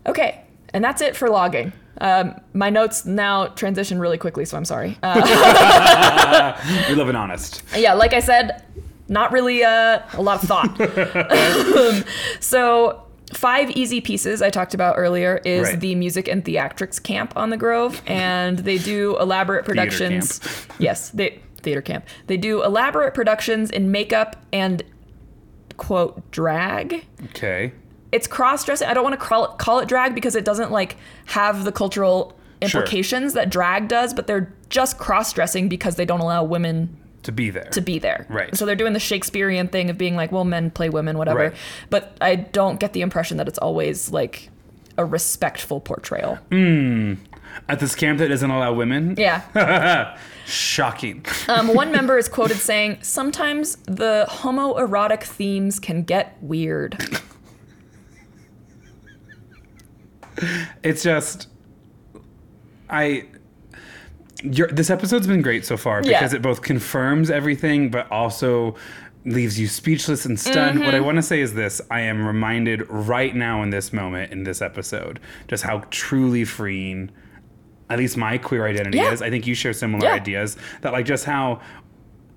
Okay, 0.06 0.42
and 0.74 0.84
that's 0.84 1.00
it 1.00 1.16
for 1.16 1.30
logging. 1.30 1.72
Um, 2.00 2.34
my 2.52 2.70
notes 2.70 3.04
now 3.06 3.46
transition 3.48 3.98
really 3.98 4.18
quickly, 4.18 4.44
so 4.44 4.56
I'm 4.56 4.64
sorry. 4.64 4.98
Uh, 5.02 6.60
We 6.88 6.94
live 6.94 7.08
in 7.08 7.16
honest. 7.16 7.62
yeah, 7.76 7.92
like 7.94 8.12
I 8.12 8.20
said, 8.20 8.64
not 9.08 9.32
really 9.32 9.62
uh, 9.64 10.00
a 10.14 10.22
lot 10.22 10.42
of 10.42 10.48
thought. 10.48 10.80
Um, 11.94 12.04
so, 12.40 13.02
five 13.32 13.70
easy 13.70 14.00
pieces 14.00 14.42
I 14.42 14.50
talked 14.50 14.74
about 14.74 14.94
earlier 14.96 15.40
is 15.44 15.68
Right. 15.68 15.80
the 15.80 15.94
music 15.94 16.28
and 16.28 16.44
theatrics 16.44 17.02
camp 17.02 17.32
on 17.36 17.50
the 17.50 17.56
Grove, 17.56 18.00
and 18.06 18.58
they 18.60 18.78
do 18.78 19.16
elaborate 19.18 19.64
productions. 19.64 20.40
yes, 20.78 21.10
they 21.10 21.40
theater 21.62 21.80
camp. 21.82 22.06
They 22.26 22.36
do 22.36 22.62
elaborate 22.62 23.14
productions 23.14 23.70
in 23.70 23.90
makeup 23.90 24.36
and 24.52 24.82
quote 25.76 26.30
drag. 26.30 27.06
Okay. 27.26 27.72
It's 28.14 28.26
cross 28.26 28.64
dressing. 28.64 28.88
I 28.88 28.94
don't 28.94 29.04
want 29.04 29.18
to 29.18 29.26
call 29.26 29.44
it, 29.52 29.58
call 29.58 29.80
it 29.80 29.88
drag 29.88 30.14
because 30.14 30.34
it 30.36 30.44
doesn't 30.44 30.70
like 30.70 30.96
have 31.26 31.64
the 31.64 31.72
cultural 31.72 32.36
Sure. 32.62 32.80
implications 32.80 33.34
that 33.34 33.50
drag 33.50 33.88
does, 33.88 34.14
but 34.14 34.26
they're 34.26 34.50
just 34.70 34.96
cross 34.96 35.32
dressing 35.34 35.68
because 35.68 35.96
they 35.96 36.06
don't 36.06 36.20
allow 36.20 36.42
women 36.44 36.96
To 37.24 37.32
be 37.32 37.50
there. 37.50 37.64
to 37.72 37.80
be 37.82 37.98
there. 37.98 38.24
Right. 38.30 38.56
So 38.56 38.64
they're 38.64 38.76
doing 38.76 38.94
the 38.94 39.00
Shakespearean 39.00 39.68
thing 39.68 39.90
of 39.90 39.98
being 39.98 40.16
like, 40.16 40.32
well, 40.32 40.44
men 40.44 40.70
play 40.70 40.88
women, 40.88 41.18
whatever. 41.18 41.38
Right. 41.40 41.54
But 41.90 42.16
I 42.22 42.36
don't 42.36 42.80
get 42.80 42.94
the 42.94 43.02
impression 43.02 43.36
that 43.36 43.48
it's 43.48 43.58
always 43.58 44.10
like 44.12 44.48
a 44.96 45.04
respectful 45.04 45.80
portrayal. 45.80 46.38
At 47.68 47.80
this 47.80 47.94
camp 47.94 48.18
that 48.20 48.28
doesn't 48.28 48.50
allow 48.50 48.72
women? 48.72 49.14
Yeah. 49.18 50.16
Shocking. 50.46 51.24
Um, 51.48 51.68
one 51.74 51.92
member 51.98 52.16
is 52.18 52.28
quoted 52.28 52.56
saying, 52.56 52.98
Sometimes 53.02 53.76
the 53.86 54.26
homoerotic 54.30 55.22
themes 55.24 55.78
can 55.78 56.02
get 56.02 56.36
weird. 56.40 56.96
It's 60.82 61.02
just 61.02 61.48
I 62.88 63.26
your 64.42 64.68
this 64.68 64.90
episode's 64.90 65.26
been 65.26 65.42
great 65.42 65.64
so 65.64 65.76
far 65.76 66.02
Yeah. 66.04 66.18
because 66.18 66.32
it 66.34 66.42
both 66.42 66.62
confirms 66.62 67.30
everything 67.30 67.90
but 67.90 68.10
also 68.10 68.74
leaves 69.24 69.58
you 69.58 69.66
speechless 69.66 70.26
and 70.26 70.38
stunned. 70.38 70.80
What 70.80 70.88
I 70.94 70.98
Mm-hmm. 70.98 71.06
want 71.06 71.16
to 71.16 71.22
say 71.22 71.40
is 71.40 71.54
this, 71.54 71.80
I 71.90 72.00
am 72.00 72.26
reminded 72.26 72.86
right 72.90 73.34
now 73.34 73.62
in 73.62 73.70
this 73.70 73.90
moment 73.92 74.32
in 74.32 74.44
this 74.44 74.60
episode 74.60 75.18
just 75.48 75.62
how 75.62 75.82
truly 75.90 76.44
freeing 76.44 77.10
at 77.88 77.98
least 77.98 78.16
my 78.18 78.36
queer 78.36 78.66
identity 78.66 78.98
Yeah. 78.98 79.12
is. 79.12 79.22
I 79.22 79.30
think 79.30 79.46
you 79.46 79.54
share 79.54 79.72
similar 79.72 80.06
Yeah. 80.06 80.14
ideas 80.14 80.56
that 80.82 80.92
like 80.92 81.06
just 81.06 81.24
how 81.24 81.60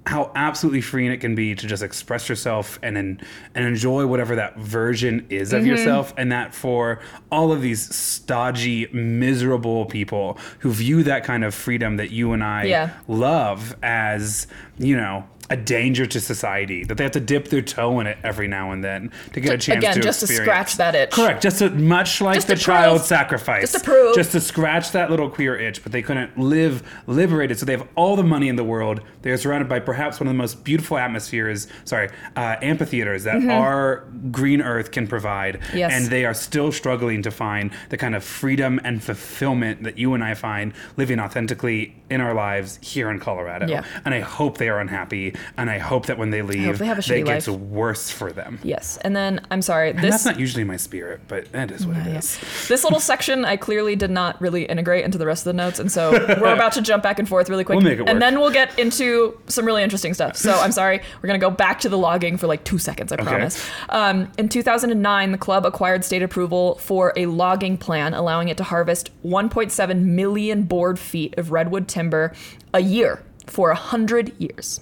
how 0.07 0.31
absolutely 0.35 0.79
freeing 0.81 1.11
it 1.11 1.17
can 1.17 1.35
be 1.35 1.53
to 1.53 1.67
just 1.67 1.83
express 1.83 2.29
yourself 2.29 2.79
and 2.81 2.97
and, 2.97 3.21
and 3.53 3.65
enjoy 3.65 4.07
whatever 4.07 4.35
that 4.37 4.57
version 4.57 5.25
is 5.29 5.49
Mm-hmm. 5.49 5.57
of 5.59 5.67
yourself 5.67 6.13
and 6.17 6.31
that 6.31 6.55
for 6.55 6.99
all 7.31 7.51
of 7.51 7.61
these 7.61 7.93
stodgy 7.95 8.87
miserable 8.93 9.85
people 9.85 10.37
who 10.59 10.71
view 10.71 11.03
that 11.03 11.23
kind 11.23 11.43
of 11.43 11.53
freedom 11.53 11.97
that 11.97 12.09
you 12.11 12.31
and 12.33 12.43
I 12.43 12.63
Yeah. 12.65 12.89
love 13.07 13.75
as 13.83 14.47
you 14.79 14.95
know 14.95 15.25
a 15.49 15.55
danger 15.57 16.05
to 16.05 16.19
society 16.19 16.83
that 16.83 16.97
they 16.97 17.03
have 17.03 17.11
to 17.13 17.19
dip 17.19 17.47
their 17.47 17.61
toe 17.61 17.99
in 17.99 18.07
it 18.07 18.17
every 18.23 18.47
now 18.47 18.71
and 18.71 18.83
then 18.83 19.09
to 19.33 19.39
get 19.39 19.53
a 19.53 19.57
chance 19.57 19.77
Again, 19.77 19.95
to 19.95 20.01
just 20.01 20.19
to 20.19 20.27
scratch 20.27 20.75
that 20.77 20.93
itch. 20.93 21.11
correct 21.11 21.41
just 21.41 21.59
to 21.59 21.69
much 21.69 22.19
like 22.21 22.35
Just 22.35 22.47
the 22.47 22.55
child 22.55 22.97
prove- 22.97 23.07
sacrifice 23.07 23.71
just 23.71 23.83
to 23.85 23.89
prove. 23.91 24.15
just 24.15 24.31
to 24.33 24.41
scratch 24.41 24.91
that 24.91 25.09
little 25.09 25.29
queer 25.29 25.55
itch, 25.57 25.83
but 25.83 25.91
they 25.91 26.01
couldn't 26.01 26.37
live 26.37 26.83
liberated. 27.07 27.57
So 27.59 27.65
they 27.65 27.71
have 27.73 27.87
all 27.95 28.15
the 28.15 28.23
money 28.23 28.49
in 28.49 28.55
the 28.57 28.63
world. 28.63 29.01
They're 29.21 29.37
surrounded 29.37 29.69
by 29.69 29.79
perhaps 29.79 30.19
one 30.19 30.27
of 30.27 30.33
the 30.33 30.37
most 30.37 30.63
beautiful 30.63 30.97
atmospheres, 30.97 31.67
sorry, 31.85 32.09
uh, 32.35 32.57
amphitheaters 32.61 33.23
that 33.23 33.43
our 33.49 34.05
green 34.31 34.61
earth 34.61 34.91
can 34.91 35.07
provide. 35.07 35.59
Mm-hmm. 35.61 35.77
Yes. 35.77 35.93
And 35.93 36.05
they 36.11 36.25
are 36.25 36.33
still 36.33 36.71
struggling 36.71 37.21
to 37.23 37.31
find 37.31 37.71
the 37.89 37.97
kind 37.97 38.15
of 38.15 38.23
freedom 38.23 38.79
and 38.83 39.01
fulfillment 39.03 39.83
that 39.83 39.97
you 39.97 40.13
and 40.13 40.23
I 40.23 40.33
find 40.33 40.73
living 40.97 41.19
authentically 41.19 41.95
in 42.09 42.21
our 42.21 42.33
lives 42.33 42.79
here 42.81 43.09
in 43.09 43.19
Colorado. 43.19 43.67
Yeah. 43.67 43.83
And 44.05 44.13
I 44.13 44.19
hope 44.21 44.57
they 44.57 44.69
are 44.69 44.79
unhappy. 44.79 45.33
And 45.57 45.69
I 45.69 45.77
hope 45.77 46.05
that 46.07 46.17
when 46.17 46.29
they 46.29 46.41
leave, 46.41 46.77
they 46.77 46.85
have 46.85 46.97
a 46.97 46.99
it 47.01 47.05
shitty 47.05 47.25
gets 47.25 47.47
life. 47.47 47.59
worse 47.59 48.09
for 48.09 48.31
them. 48.31 48.59
Yes. 48.63 48.97
And 49.01 49.15
then, 49.15 49.45
I'm 49.51 49.61
sorry, 49.61 49.91
And 49.91 49.99
this. 49.99 50.11
that's 50.11 50.25
not 50.25 50.39
usually 50.39 50.63
my 50.63 50.77
spirit, 50.77 51.21
but 51.27 51.51
that 51.51 51.71
is 51.71 51.85
what 51.85 51.97
it 51.97 52.07
is. 52.07 52.39
This 52.67 52.83
little 52.83 52.99
section 52.99 53.45
I 53.45 53.57
clearly 53.57 53.95
did 53.95 54.11
not 54.11 54.39
really 54.41 54.65
integrate 54.65 55.05
into 55.05 55.17
the 55.17 55.25
rest 55.25 55.41
of 55.41 55.45
the 55.55 55.57
notes, 55.57 55.79
and 55.79 55.91
so 55.91 56.11
we're 56.11 56.53
about 56.53 56.73
to 56.73 56.81
jump 56.81 57.03
back 57.03 57.19
and 57.19 57.27
forth 57.27 57.49
really 57.49 57.63
quick. 57.63 57.77
We'll 57.77 57.83
make 57.85 57.99
it 57.99 58.01
work. 58.03 58.09
And 58.09 58.21
then 58.21 58.39
we'll 58.39 58.51
get 58.51 58.77
into 58.79 59.39
some 59.47 59.65
really 59.65 59.83
interesting 59.83 60.13
stuff. 60.13 60.35
So 60.35 60.51
I'm 60.53 60.71
sorry, 60.71 61.01
we're 61.21 61.27
gonna 61.27 61.39
go 61.39 61.51
back 61.51 61.79
to 61.81 61.89
the 61.89 61.97
logging 61.97 62.37
for 62.37 62.47
like 62.47 62.63
two 62.63 62.77
seconds, 62.77 63.11
I 63.11 63.17
promise. 63.17 63.63
Um, 63.89 64.31
in 64.37 64.49
2009, 64.49 65.31
the 65.31 65.37
club 65.37 65.65
acquired 65.65 66.03
state 66.05 66.23
approval 66.23 66.75
for 66.75 67.13
a 67.15 67.25
logging 67.27 67.77
plan 67.77 68.13
allowing 68.13 68.49
it 68.49 68.57
to 68.57 68.63
harvest 68.63 69.09
1.7 69.23 70.01
million 70.03 70.63
board 70.63 70.99
feet 70.99 71.33
of 71.37 71.51
redwood 71.51 71.87
timber 71.87 72.33
a 72.73 72.79
year 72.81 73.23
for 73.45 73.69
100 73.69 74.33
years. 74.39 74.79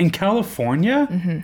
In 0.00 0.10
California? 0.10 1.06
Mm-hmm. 1.10 1.38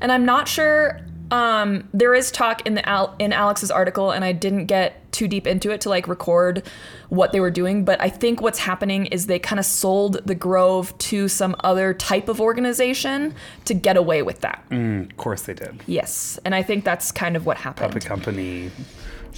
and 0.00 0.12
I'm 0.12 0.24
not 0.24 0.46
sure. 0.48 1.00
Um, 1.30 1.86
there 1.92 2.14
is 2.14 2.30
talk 2.30 2.66
in 2.66 2.72
the 2.74 2.88
Al- 2.88 3.14
in 3.18 3.32
Alex's 3.34 3.70
article, 3.70 4.12
and 4.12 4.24
I 4.24 4.32
didn't 4.32 4.64
get 4.66 5.10
too 5.12 5.28
deep 5.28 5.46
into 5.46 5.70
it 5.70 5.80
to 5.82 5.88
like 5.90 6.08
record 6.08 6.62
what 7.10 7.32
they 7.32 7.40
were 7.40 7.50
doing. 7.50 7.84
But 7.84 8.00
I 8.00 8.08
think 8.08 8.40
what's 8.40 8.60
happening 8.60 9.06
is 9.06 9.26
they 9.26 9.38
kind 9.38 9.58
of 9.58 9.66
sold 9.66 10.24
the 10.24 10.34
Grove 10.34 10.96
to 10.98 11.28
some 11.28 11.54
other 11.64 11.92
type 11.92 12.28
of 12.30 12.40
organization 12.40 13.34
to 13.66 13.74
get 13.74 13.96
away 13.98 14.22
with 14.22 14.40
that. 14.40 14.64
Mm, 14.70 15.10
of 15.10 15.16
course 15.18 15.42
they 15.42 15.52
did. 15.54 15.82
Yes, 15.86 16.38
and 16.46 16.54
I 16.54 16.62
think 16.62 16.84
that's 16.84 17.12
kind 17.12 17.36
of 17.36 17.44
what 17.44 17.58
happened. 17.58 17.90
Puppet 17.92 18.06
Company, 18.06 18.70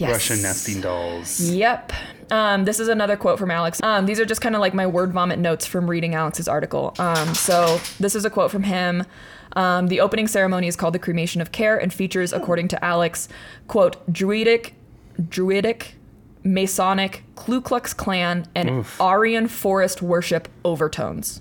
Yes. 0.01 0.10
Russian 0.12 0.43
nesting 0.43 0.81
dolls. 0.81 1.40
Yep. 1.51 1.93
Um, 2.31 2.64
this 2.64 2.81
is 2.81 2.89
another 2.89 3.16
quote 3.16 3.39
from 3.39 3.51
Alex. 3.51 3.82
Um, 3.82 4.06
these 4.06 4.18
are 4.20 4.24
just 4.24 4.40
kind 4.40 4.55
of 4.55 4.60
like 4.60 4.72
my 4.72 4.86
word 4.86 5.12
vomit 5.12 5.39
notes 5.39 5.66
from 5.66 5.90
reading 5.90 6.14
Alex's 6.14 6.48
article. 6.48 6.94
Um, 6.98 7.35
so 7.35 7.81
this 7.98 8.14
is 8.14 8.24
a 8.24 8.31
quote 8.31 8.51
from 8.51 8.62
him. 8.62 9.05
Um, 9.56 9.89
the 9.89 10.01
opening 10.01 10.28
ceremony 10.28 10.68
is 10.68 10.77
called 10.77 10.94
the 10.94 10.98
cremation 10.98 11.40
of 11.40 11.52
care 11.52 11.77
and 11.77 11.93
features, 11.93 12.32
according 12.32 12.68
to 12.68 12.85
Alex, 12.85 13.28
quote, 13.66 14.10
druidic, 14.12 14.74
druidic, 15.28 15.97
Masonic, 16.44 17.24
Ku 17.35 17.60
Klux 17.60 17.93
Klan, 17.93 18.47
and 18.55 18.70
Oof. 18.70 19.01
Aryan 19.01 19.48
forest 19.48 20.01
worship 20.01 20.48
overtones. 20.64 21.40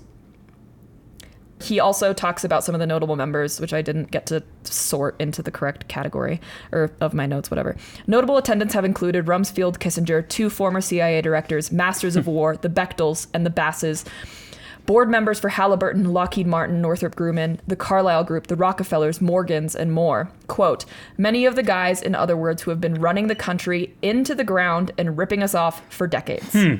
He 1.60 1.78
also 1.78 2.12
talks 2.12 2.42
about 2.44 2.64
some 2.64 2.74
of 2.74 2.78
the 2.78 2.86
notable 2.86 3.16
members, 3.16 3.60
which 3.60 3.72
I 3.72 3.82
didn't 3.82 4.10
get 4.10 4.26
to 4.26 4.42
sort 4.64 5.14
into 5.20 5.42
the 5.42 5.50
correct 5.50 5.88
category 5.88 6.40
or 6.72 6.90
of 7.00 7.12
my 7.12 7.26
notes, 7.26 7.50
whatever. 7.50 7.76
Notable 8.06 8.38
attendants 8.38 8.74
have 8.74 8.84
included 8.84 9.26
Rumsfeld 9.26 9.78
Kissinger, 9.78 10.26
two 10.28 10.48
former 10.48 10.80
CIA 10.80 11.20
directors, 11.20 11.70
Masters 11.70 12.16
of 12.16 12.26
War, 12.28 12.56
the 12.56 12.68
Bechtels, 12.68 13.26
and 13.34 13.44
the 13.44 13.50
Basses. 13.50 14.04
Board 14.86 15.10
members 15.10 15.38
for 15.38 15.50
Halliburton, 15.50 16.12
Lockheed 16.12 16.46
Martin, 16.46 16.80
Northrop 16.80 17.14
Grumman, 17.14 17.58
the 17.66 17.76
Carlyle 17.76 18.24
Group, 18.24 18.46
the 18.46 18.56
Rockefellers, 18.56 19.20
Morgans, 19.20 19.76
and 19.76 19.92
more. 19.92 20.30
Quote, 20.48 20.84
many 21.16 21.46
of 21.46 21.54
the 21.54 21.62
guys, 21.62 22.02
in 22.02 22.14
other 22.14 22.36
words, 22.36 22.62
who 22.62 22.70
have 22.70 22.80
been 22.80 22.94
running 22.94 23.26
the 23.26 23.34
country 23.34 23.94
into 24.02 24.34
the 24.34 24.42
ground 24.44 24.90
and 24.98 25.16
ripping 25.18 25.42
us 25.42 25.54
off 25.54 25.82
for 25.90 26.06
decades. 26.06 26.52
Hmm. 26.52 26.74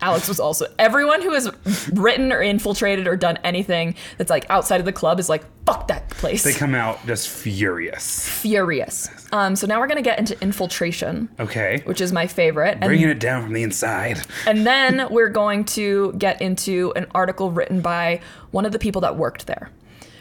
Alex 0.00 0.28
was 0.28 0.38
also 0.38 0.66
everyone 0.78 1.22
who 1.22 1.32
has 1.32 1.50
written 1.92 2.30
or 2.32 2.42
infiltrated 2.42 3.06
or 3.08 3.16
done 3.16 3.38
anything 3.44 3.94
that's 4.18 4.30
like 4.30 4.44
outside 4.50 4.78
of 4.80 4.84
the 4.86 4.92
club 4.92 5.18
is 5.18 5.28
like 5.28 5.44
fuck 5.64 5.88
that 5.88 6.08
place. 6.10 6.44
They 6.44 6.52
come 6.52 6.74
out 6.74 7.04
just 7.06 7.28
furious. 7.28 8.28
Furious. 8.40 9.08
Um, 9.32 9.56
so 9.56 9.66
now 9.66 9.80
we're 9.80 9.86
gonna 9.88 10.02
get 10.02 10.18
into 10.18 10.40
infiltration, 10.42 11.28
Okay. 11.40 11.80
which 11.84 12.00
is 12.00 12.12
my 12.12 12.26
favorite, 12.26 12.72
and, 12.80 12.84
Bringing 12.86 13.08
it 13.08 13.18
down 13.18 13.42
from 13.42 13.52
the 13.52 13.62
inside. 13.62 14.20
and 14.46 14.66
then 14.66 15.08
we're 15.10 15.28
going 15.30 15.64
to 15.64 16.12
get 16.18 16.40
into 16.42 16.92
an 16.94 17.06
article 17.14 17.50
written 17.50 17.80
by 17.80 18.20
one 18.50 18.64
of 18.66 18.72
the 18.72 18.78
people 18.78 19.00
that 19.00 19.16
worked 19.16 19.46
there, 19.46 19.70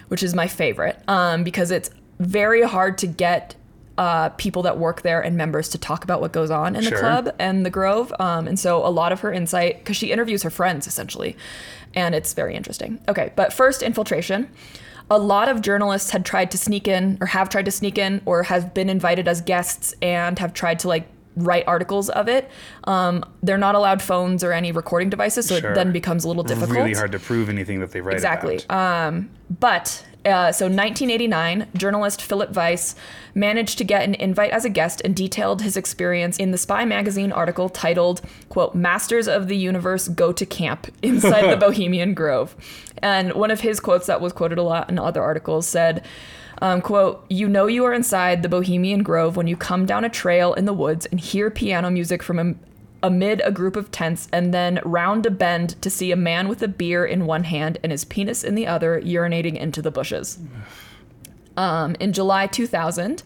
which 0.07 0.23
is 0.23 0.33
my 0.33 0.47
favorite 0.47 0.99
um, 1.07 1.43
because 1.43 1.69
it's 1.71 1.89
very 2.19 2.61
hard 2.63 2.97
to 2.99 3.07
get 3.07 3.55
uh, 3.97 4.29
people 4.29 4.61
that 4.63 4.77
work 4.77 5.01
there 5.03 5.21
and 5.21 5.37
members 5.37 5.69
to 5.69 5.77
talk 5.77 6.03
about 6.03 6.19
what 6.21 6.31
goes 6.33 6.51
on 6.51 6.75
in 6.75 6.83
the 6.83 6.89
Sure. 6.89 6.99
club 6.99 7.33
and 7.39 7.65
the 7.65 7.69
Grove. 7.69 8.13
Um, 8.19 8.47
and 8.47 8.59
so 8.59 8.85
a 8.85 8.89
lot 8.89 9.11
of 9.11 9.21
her 9.21 9.31
insight, 9.31 9.79
because 9.79 9.95
she 9.95 10.11
interviews 10.11 10.43
her 10.43 10.49
friends 10.49 10.85
essentially, 10.87 11.35
and 11.93 12.13
it's 12.13 12.33
very 12.33 12.55
interesting. 12.55 12.99
Okay, 13.07 13.31
but 13.35 13.53
first, 13.53 13.81
infiltration. 13.81 14.49
A 15.09 15.19
lot 15.19 15.47
of 15.49 15.61
journalists 15.61 16.09
had 16.11 16.25
tried 16.25 16.49
to 16.51 16.57
sneak 16.57 16.87
in, 16.87 17.17
or 17.21 17.27
have 17.27 17.47
tried 17.47 17.65
to 17.65 17.71
sneak 17.71 17.97
in, 17.97 18.21
or 18.25 18.43
have 18.43 18.73
been 18.73 18.89
invited 18.89 19.27
as 19.27 19.39
guests 19.39 19.93
and 20.01 20.39
have 20.39 20.53
tried 20.53 20.79
to 20.79 20.87
like 20.87 21.07
write 21.37 21.63
articles 21.67 22.09
of 22.09 22.27
it. 22.27 22.49
Um, 22.85 23.23
they're 23.43 23.57
not 23.57 23.75
allowed 23.75 24.01
phones 24.01 24.43
or 24.43 24.51
any 24.51 24.71
recording 24.71 25.09
devices, 25.09 25.47
so 25.47 25.59
Sure. 25.59 25.71
it 25.71 25.75
then 25.75 25.91
becomes 25.91 26.23
a 26.23 26.27
little 26.27 26.43
difficult. 26.43 26.71
Really 26.77 26.93
hard 26.93 27.11
to 27.11 27.19
prove 27.19 27.49
anything 27.49 27.81
that 27.81 27.91
they 27.91 28.01
write 28.01 28.15
Exactly. 28.15 28.61
Um, 28.69 29.29
but 29.59 30.03
uh, 30.25 30.51
so 30.51 30.65
1989, 30.65 31.67
journalist 31.75 32.21
Philip 32.21 32.55
Weiss 32.55 32.95
managed 33.35 33.77
to 33.77 33.83
get 33.83 34.03
an 34.03 34.15
invite 34.15 34.51
as 34.51 34.65
a 34.65 34.69
guest 34.69 35.01
and 35.05 35.15
detailed 35.15 35.61
his 35.61 35.77
experience 35.77 36.37
in 36.37 36.51
the 36.51 36.57
Spy 36.57 36.83
magazine 36.83 37.31
article 37.31 37.69
titled 37.69 38.21
"quote 38.49 38.73
Masters 38.73 39.27
of 39.27 39.47
the 39.47 39.57
Universe 39.57 40.07
Go 40.07 40.31
to 40.31 40.45
Camp 40.45 40.91
Inside 41.01 41.51
the 41.51 41.57
Bohemian 41.65 42.13
Grove," 42.13 42.55
and 43.01 43.33
one 43.33 43.51
of 43.51 43.61
his 43.61 43.79
quotes 43.79 44.07
that 44.07 44.19
was 44.19 44.33
quoted 44.33 44.57
a 44.57 44.63
lot 44.63 44.89
in 44.89 44.97
other 44.99 45.21
articles 45.21 45.67
said. 45.67 46.05
Um, 46.61 46.81
quote, 46.81 47.25
you 47.29 47.49
know 47.49 47.67
you 47.67 47.83
are 47.83 47.93
inside 47.93 48.41
the 48.41 48.47
Bohemian 48.47 49.03
Grove 49.03 49.35
when 49.35 49.45
you 49.45 49.57
come 49.57 49.85
down 49.85 50.05
a 50.05 50.09
trail 50.09 50.53
in 50.53 50.63
the 50.63 50.71
woods 50.71 51.05
and 51.05 51.19
hear 51.19 51.51
piano 51.51 51.89
music 51.91 52.23
from 52.23 52.39
a, 52.39 52.55
amid 53.05 53.39
a 53.45 53.51
group 53.51 53.75
of 53.75 53.91
tents 53.91 54.27
and 54.33 54.51
then 54.51 54.79
round 54.83 55.27
a 55.27 55.31
bend 55.31 55.79
to 55.83 55.91
see 55.91 56.11
a 56.11 56.15
man 56.15 56.47
with 56.47 56.63
a 56.63 56.67
beer 56.67 57.05
in 57.05 57.27
one 57.27 57.43
hand 57.43 57.77
and 57.83 57.91
his 57.91 58.03
penis 58.03 58.43
in 58.43 58.55
the 58.55 58.65
other 58.65 58.99
urinating 58.99 59.55
into 59.55 59.79
the 59.79 59.91
bushes. 59.91 60.39
Um, 61.55 61.95
in 61.99 62.13
July 62.13 62.47
2000, 62.47 63.21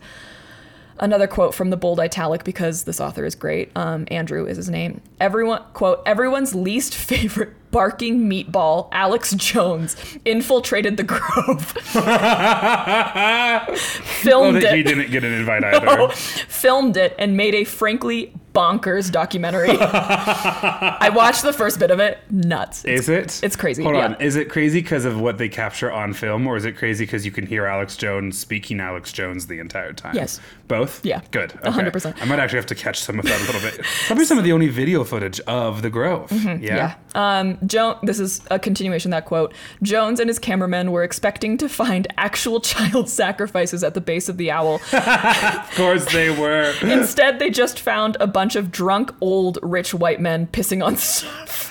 another 0.99 1.27
quote 1.27 1.56
from 1.56 1.69
the 1.69 1.77
bold 1.77 1.97
italic 2.01 2.43
because 2.43 2.84
this 2.84 2.99
author 2.99 3.23
is 3.23 3.35
great. 3.35 3.72
Um, 3.73 4.06
Andrew 4.11 4.45
is 4.45 4.57
his 4.57 4.69
name. 4.69 4.99
Everyone 5.22 5.64
quote 5.72 6.03
everyone's 6.06 6.53
least 6.53 6.93
favorite 7.11 7.53
barking 7.72 8.30
meatball, 8.30 8.90
Alex 8.91 9.34
Jones, 9.36 9.96
infiltrated 10.26 10.98
the 10.98 11.04
Grove. 11.04 11.74
Well, 11.96 13.76
filmed 13.76 14.62
he 14.62 14.68
it. 14.68 14.84
didn't 14.84 15.12
get 15.12 15.24
an 15.24 15.34
invite 15.34 15.64
either. 15.66 16.10
filmed 16.14 16.98
it 16.98 17.16
and 17.18 17.36
made 17.38 17.56
a 17.56 17.64
frankly 17.64 18.34
bonkers 18.54 19.12
documentary. 19.12 19.70
I 19.80 21.12
watched 21.14 21.44
the 21.44 21.54
first 21.54 21.80
bit 21.80 21.91
of 21.91 22.00
it. 22.00 22.18
Nuts. 22.32 22.84
It's- 22.86 23.02
Is 23.02 23.10
it? 23.10 23.40
It's 23.44 23.56
crazy. 23.56 23.84
Hold 23.84 23.96
yeah. 23.96 24.06
on. 24.06 24.22
Is 24.22 24.36
it 24.36 24.50
crazy 24.50 24.82
because 24.82 25.06
of 25.06 25.20
what 25.22 25.38
they 25.38 25.48
capture 25.50 25.91
on 25.91 26.14
film, 26.14 26.48
or 26.48 26.58
is 26.58 26.66
it 26.66 26.76
crazy 26.76 27.06
because 27.06 27.26
you 27.26 27.32
can 27.32 27.46
hear 27.46 27.66
Alex 27.68 27.96
Jones 27.96 28.38
speaking 28.38 28.80
Alex 28.80 29.12
Jones 29.14 29.48
the 29.48 29.60
entire 29.60 29.94
time? 29.94 30.16
Yes. 30.16 30.40
Both? 30.68 31.06
Yeah. 31.06 31.22
Good. 31.32 31.54
A 31.64 31.72
hundred 31.72 31.94
percent. 31.94 32.20
I 32.22 32.26
might 32.26 32.40
actually 32.40 32.58
have 32.58 32.66
to 32.68 32.76
catch 32.76 33.00
some 33.00 33.20
of 33.20 33.26
that 33.26 33.40
a 33.40 33.46
little 33.52 33.62
bit. 33.62 33.86
Probably 34.08 34.26
some 34.26 34.38
of 34.38 34.44
the 34.44 34.52
only 34.52 34.68
video 34.68 35.04
footage 35.04 35.40
of 35.41 35.82
the 35.84 35.90
Grove. 35.90 36.32
Yeah. 36.32 36.38
Mm-hmm. 36.40 36.64
Yeah. 36.64 36.96
Um, 37.16 37.58
Joan, 37.65 37.98
this 38.03 38.19
is 38.19 38.41
a 38.52 38.60
continuation 38.60 39.11
of 39.14 39.18
that 39.18 39.26
quote. 39.26 39.53
Jones 39.81 40.19
and 40.19 40.30
his 40.30 40.40
cameramen 40.40 40.91
were 40.91 41.03
expecting 41.03 41.57
to 41.57 41.69
find 41.69 42.07
actual 42.18 42.60
child 42.61 43.10
sacrifices 43.10 43.84
at 43.84 43.94
the 43.94 44.02
base 44.02 44.30
of 44.30 44.38
the 44.38 44.52
owl. 44.52 44.80
Of 44.94 45.76
course 45.76 46.11
they 46.11 46.30
were. 46.30 46.73
Instead, 46.81 47.40
they 47.40 47.49
just 47.49 47.80
found 47.80 48.18
a 48.19 48.27
bunch 48.27 48.56
of 48.56 48.72
drunk, 48.72 49.14
old, 49.22 49.57
rich 49.61 49.94
white 49.94 50.19
men 50.19 50.48
pissing 50.48 50.86
on 50.86 50.98
stuff. 50.98 51.68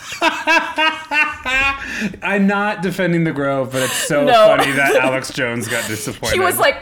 I'm 2.22 2.46
not 2.46 2.82
defending 2.82 3.24
the 3.24 3.32
Grove, 3.32 3.72
but 3.72 3.82
it's 3.82 3.92
so 3.92 4.24
No. 4.24 4.56
funny 4.56 4.72
that 4.72 4.96
Alex 4.96 5.32
Jones 5.32 5.68
got 5.68 5.86
disappointed. 5.88 6.34
He 6.34 6.40
was 6.40 6.58
like, 6.58 6.76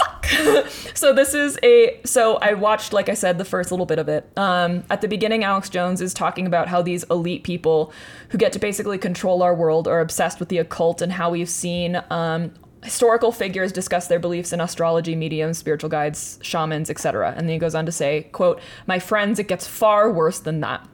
fuck. 0.00 0.26
so 0.94 1.12
this 1.12 1.34
is 1.34 1.58
a 1.62 2.00
so 2.04 2.36
I 2.36 2.54
watched, 2.54 2.92
like 2.92 3.08
I 3.08 3.14
said, 3.14 3.38
the 3.38 3.44
first 3.44 3.70
little 3.70 3.86
bit 3.86 3.98
of 3.98 4.08
it. 4.08 4.28
Um, 4.36 4.84
at 4.90 5.00
the 5.00 5.08
beginning, 5.08 5.44
Alex 5.44 5.68
Jones 5.68 6.00
is 6.00 6.14
talking 6.14 6.46
about 6.46 6.68
how 6.68 6.82
these 6.82 7.04
elite 7.04 7.42
people 7.42 7.92
who 8.30 8.38
get 8.38 8.52
to 8.52 8.58
basically 8.58 8.98
control 8.98 9.42
our 9.42 9.54
world 9.54 9.88
are 9.88 10.00
obsessed 10.00 10.40
with 10.40 10.48
the 10.48 10.58
occult 10.58 11.02
and 11.02 11.12
how 11.12 11.30
we've 11.30 11.48
seen 11.48 12.02
um, 12.10 12.52
historical 12.82 13.32
figures 13.32 13.72
discuss 13.72 14.06
their 14.06 14.18
beliefs 14.18 14.52
in 14.52 14.60
astrology, 14.60 15.14
mediums, 15.14 15.58
spiritual 15.58 15.90
guides, 15.90 16.38
shamans, 16.42 16.90
etc. 16.90 17.34
And 17.36 17.40
then 17.40 17.54
he 17.54 17.58
goes 17.58 17.74
on 17.74 17.86
to 17.86 17.92
say, 17.92 18.28
quote, 18.32 18.60
My 18.86 18.98
friends, 18.98 19.38
it 19.38 19.48
gets 19.48 19.66
far 19.66 20.10
worse 20.10 20.38
than 20.38 20.60
that. 20.60 20.86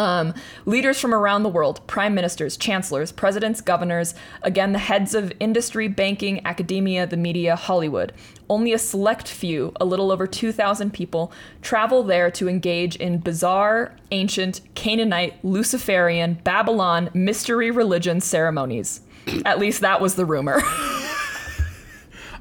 Um, 0.00 0.32
leaders 0.64 0.98
from 0.98 1.12
around 1.12 1.42
the 1.42 1.50
world, 1.50 1.86
prime 1.86 2.14
ministers, 2.14 2.56
chancellors, 2.56 3.12
presidents, 3.12 3.60
governors, 3.60 4.14
again, 4.40 4.72
the 4.72 4.78
heads 4.78 5.14
of 5.14 5.30
industry, 5.40 5.88
banking, 5.88 6.40
academia, 6.46 7.06
the 7.06 7.18
media, 7.18 7.54
Hollywood. 7.54 8.14
Only 8.48 8.72
a 8.72 8.78
select 8.78 9.28
few, 9.28 9.74
a 9.78 9.84
little 9.84 10.10
over 10.10 10.26
2,000 10.26 10.94
people, 10.94 11.30
travel 11.60 12.02
there 12.02 12.30
to 12.30 12.48
engage 12.48 12.96
in 12.96 13.18
bizarre, 13.18 13.94
ancient, 14.10 14.62
Canaanite, 14.74 15.34
Luciferian, 15.44 16.38
Babylon, 16.44 17.10
mystery 17.12 17.70
religion 17.70 18.22
ceremonies. 18.22 19.02
At 19.44 19.58
least 19.58 19.82
that 19.82 20.00
was 20.00 20.14
the 20.14 20.24
rumor. 20.24 20.62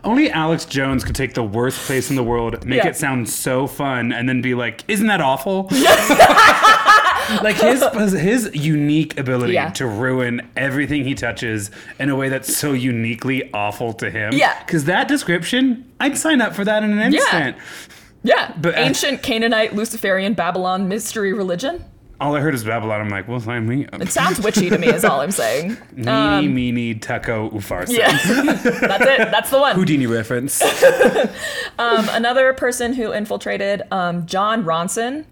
Only 0.06 0.31
Alex 0.31 0.64
Jones 0.64 1.03
could 1.03 1.15
take 1.15 1.34
the 1.34 1.44
worst 1.44 1.77
place 1.81 2.10
in 2.10 2.15
the 2.15 2.23
world, 2.23 2.65
make 2.65 2.77
Yeah. 2.84 2.88
it 2.88 2.95
sound 2.95 3.27
so 3.27 3.68
fun, 3.68 4.14
and 4.14 4.30
then 4.30 4.41
be 4.41 4.56
like, 4.56 4.86
"Isn't 4.88 5.07
that 5.07 5.19
awful?" 5.19 5.68
like 7.43 7.56
his 7.57 7.81
his 8.14 8.49
unique 8.53 9.19
ability 9.19 9.53
Yeah. 9.53 9.69
to 9.72 9.85
ruin 9.88 10.47
everything 10.56 11.03
he 11.03 11.15
touches 11.15 11.72
in 11.99 12.10
a 12.10 12.15
way 12.15 12.30
that's 12.30 12.56
so 12.56 12.73
uniquely 12.73 13.51
awful 13.53 13.93
to 13.93 14.10
him. 14.10 14.34
Yeah. 14.34 14.57
because 14.65 14.85
that 14.85 15.07
description, 15.07 15.91
I'd 15.99 16.18
sign 16.18 16.41
up 16.41 16.53
for 16.56 16.64
that 16.65 16.84
in 16.84 16.91
an 16.97 17.14
instant. 17.14 17.57
yeah. 18.23 18.53
But, 18.60 18.76
uh, 18.76 18.81
ancient 18.81 19.23
Canaanite, 19.23 19.76
Luciferian, 19.76 20.34
Babylon, 20.34 20.88
mystery 20.88 21.34
religion. 21.34 21.84
All 22.22 22.35
I 22.35 22.41
heard 22.41 22.53
is 22.53 22.65
Babylon. 22.65 22.99
I'm 22.99 23.07
like, 23.10 23.30
well, 23.30 23.39
sign 23.39 23.65
me 23.65 23.85
up. 23.93 24.01
It 24.01 24.10
sounds 24.10 24.41
witchy 24.41 24.69
to 24.69 24.77
me, 24.77 24.88
is 24.88 25.06
all 25.06 25.22
I'm 25.22 25.31
saying. 25.31 25.77
Meeny, 25.95 26.49
meeny, 26.49 26.95
Tucko, 26.95 27.49
Ufarsa. 27.53 27.97
Yeah. 27.97 28.11
That's 28.88 29.06
it. 29.06 29.31
That's 29.31 29.49
the 29.49 29.57
one. 29.60 29.73
Houdini 29.76 30.06
reference. 30.06 30.61
Um, 31.80 32.10
another 32.10 32.51
person 32.53 32.91
who 32.91 33.14
infiltrated 33.14 33.84
um, 33.91 34.26
Jon 34.26 34.65
Ronson, 34.65 35.23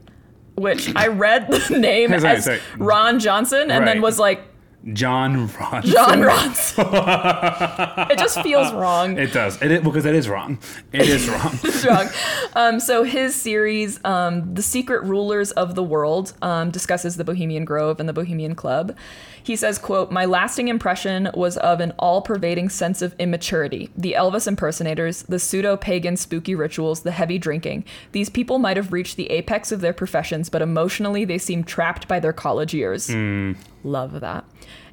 which 0.57 0.93
I 0.95 1.07
read 1.07 1.47
the 1.49 1.59
name 1.79 2.09
Sorry, 2.19 2.35
as 2.35 2.45
sorry. 2.45 2.59
Ron 2.77 3.19
Johnson, 3.19 3.69
and 3.71 3.87
then 3.87 4.01
was 4.01 4.17
like 4.17 4.41
Jon 4.93 5.47
Ronson. 5.49 5.83
Jon 5.83 6.21
Ronson. 6.21 8.09
it 8.11 8.17
just 8.17 8.41
feels 8.41 8.71
wrong. 8.73 9.17
It 9.17 9.33
does. 9.33 9.61
It 9.61 9.71
is, 9.71 9.81
because 9.81 10.05
it 10.05 10.15
is 10.15 10.29
wrong. 10.29 10.59
It 10.93 11.09
is 11.09 11.27
wrong. 11.29 11.59
It's 11.63 11.85
wrong. 11.85 12.07
Um, 12.53 12.79
so 12.79 13.03
his 13.03 13.35
series, 13.35 14.03
um, 14.05 14.53
"The 14.53 14.61
Secret 14.61 15.03
Rulers 15.03 15.51
of 15.51 15.75
the 15.75 15.83
World," 15.83 16.33
um, 16.41 16.71
discusses 16.71 17.17
the 17.17 17.23
Bohemian 17.23 17.65
Grove 17.65 17.99
and 17.99 18.07
the 18.07 18.13
Bohemian 18.13 18.55
Club. 18.55 18.95
He 19.43 19.55
says, 19.55 19.77
"quote 19.77 20.11
My 20.11 20.25
lasting 20.25 20.67
impression 20.69 21.29
was 21.33 21.57
of 21.57 21.79
an 21.79 21.93
all-pervading 21.99 22.69
sense 22.69 23.01
of 23.01 23.15
immaturity. 23.19 23.89
The 23.97 24.15
Elvis 24.17 24.47
impersonators, 24.47 25.23
the 25.23 25.39
pseudo-pagan 25.39 26.17
spooky 26.17 26.55
rituals, 26.55 27.01
the 27.01 27.11
heavy 27.11 27.37
drinking. 27.37 27.83
These 28.13 28.29
people 28.29 28.59
might 28.59 28.77
have 28.77 28.93
reached 28.93 29.17
the 29.17 29.29
apex 29.29 29.71
of 29.71 29.81
their 29.81 29.93
professions, 29.93 30.49
but 30.49 30.61
emotionally 30.61 31.25
they 31.25 31.37
seem 31.37 31.63
trapped 31.63 32.07
by 32.07 32.19
their 32.19 32.33
college 32.33 32.73
years. 32.73 33.09
Love 33.87 34.19
that. 34.19 34.43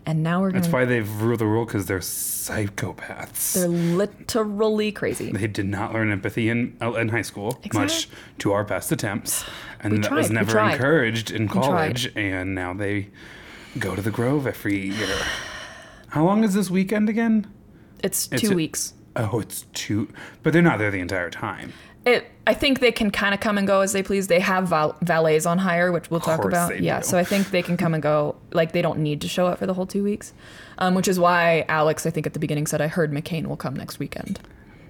And 0.06 0.22
now 0.22 0.40
we're. 0.42 0.52
That's 0.52 0.68
why 0.68 0.84
they've 0.84 1.10
ruled 1.20 1.40
the 1.40 1.46
world 1.46 1.66
because 1.68 1.86
they're 1.86 1.98
psychopaths. 1.98 3.54
They're 3.54 3.68
literally 3.68 4.92
crazy. 4.92 5.32
they 5.32 5.46
did 5.46 5.66
not 5.66 5.92
learn 5.92 6.12
empathy 6.12 6.48
in 6.48 6.76
uh, 6.80 6.92
in 6.94 7.08
high 7.08 7.22
school, 7.22 7.60
much 7.72 8.08
to 8.38 8.52
our 8.52 8.64
best 8.64 8.92
attempts, 8.92 9.44
and 9.80 9.92
We 9.94 9.98
that 10.00 10.12
was 10.12 10.28
tried, 10.28 10.40
we 10.46 10.46
never 10.46 10.58
encouraged 10.72 11.30
in 11.30 11.48
college. 11.48 12.12
And 12.16 12.54
now 12.54 12.72
they 12.74 13.08
go 13.78 13.96
to 13.96 14.02
the 14.02 14.10
Grove 14.10 14.46
every 14.46 14.78
year. 14.90 15.16
How 16.08 16.24
long 16.24 16.44
is 16.44 16.54
this 16.54 16.70
weekend 16.70 17.08
again? 17.08 17.46
It's 18.02 18.28
It's 18.30 18.42
two 18.42 18.52
a- 18.52 18.54
weeks. 18.54 18.94
Oh, 19.16 19.40
it's 19.40 19.62
two, 19.72 20.08
but 20.42 20.52
they're 20.52 20.60
not 20.62 20.78
there 20.78 20.90
the 20.90 21.00
entire 21.00 21.30
time. 21.30 21.72
It, 22.06 22.26
I 22.46 22.52
think 22.52 22.80
they 22.80 22.92
can 22.92 23.10
kind 23.10 23.32
of 23.32 23.40
come 23.40 23.56
and 23.56 23.66
go 23.66 23.80
as 23.80 23.92
they 23.92 24.02
please. 24.02 24.26
They 24.26 24.40
have 24.40 24.68
val- 24.68 24.96
valets 25.00 25.46
on 25.46 25.58
hire, 25.58 25.90
which 25.90 26.10
we'll 26.10 26.20
talk 26.20 26.44
about. 26.44 26.78
Yeah, 26.80 27.00
do. 27.00 27.06
so 27.06 27.16
I 27.18 27.24
think 27.24 27.50
they 27.50 27.62
can 27.62 27.76
come 27.78 27.94
and 27.94 28.02
go. 28.02 28.36
Like 28.52 28.72
they 28.72 28.82
don't 28.82 28.98
need 28.98 29.22
to 29.22 29.28
show 29.28 29.46
up 29.46 29.58
for 29.58 29.66
the 29.66 29.72
whole 29.74 29.86
two 29.86 30.04
weeks, 30.04 30.34
um, 30.78 30.94
which 30.94 31.08
is 31.08 31.18
why 31.18 31.64
Alex, 31.68 32.04
I 32.04 32.10
think 32.10 32.26
at 32.26 32.34
the 32.34 32.38
beginning 32.38 32.66
said, 32.66 32.82
"I 32.82 32.88
heard 32.88 33.10
McCain 33.12 33.46
will 33.46 33.56
come 33.56 33.74
next 33.74 33.98
weekend." 33.98 34.38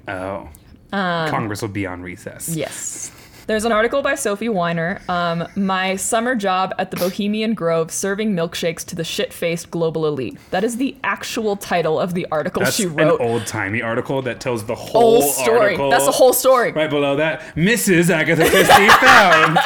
Oh, 0.09 0.49
Um, 0.93 1.29
Congress 1.31 1.63
will 1.63 1.69
be 1.69 1.87
on 1.87 2.03
recess. 2.03 2.49
Yes. 2.49 3.11
There's 3.47 3.67
an 3.67 3.73
article 3.73 4.01
by 4.01 4.15
Sophie 4.15 4.49
Weiner. 4.49 5.03
Um, 5.07 5.47
my 5.55 5.97
summer 5.97 6.35
job 6.35 6.73
at 6.79 6.91
the 6.91 6.97
Bohemian 6.97 7.53
Grove 7.53 7.91
serving 7.91 8.35
milkshakes 8.35 8.85
to 8.87 8.97
the 8.97 9.05
shit-faced 9.05 9.71
global 9.71 10.07
elite. 10.07 10.39
That 10.51 10.65
is 10.65 10.79
the 10.79 10.97
actual 11.05 11.57
title 11.57 12.01
of 12.01 12.15
the 12.15 12.27
article 12.33 12.63
That's 12.63 12.77
she 12.77 12.87
wrote. 12.87 13.21
an 13.21 13.27
old 13.27 13.47
timey 13.47 13.83
article 13.83 14.23
that 14.23 14.41
tells 14.41 14.65
the 14.65 14.75
whole, 14.75 15.21
story. 15.21 15.59
article. 15.59 15.91
That's 15.91 16.07
the 16.07 16.13
whole 16.13 16.33
story. 16.33 16.73
Right 16.73 16.89
below 16.89 17.17
that, 17.17 17.43
Mrs. 17.55 18.09
Agatha 18.09 18.49
Christie 18.49 18.89
found. 19.05 19.59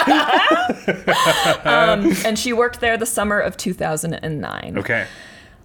And 2.27 2.39
she 2.39 2.53
worked 2.53 2.81
there 2.81 2.97
the 2.97 3.07
summer 3.07 3.39
of 3.39 3.57
2009. 3.57 4.79
Okay. 4.79 5.07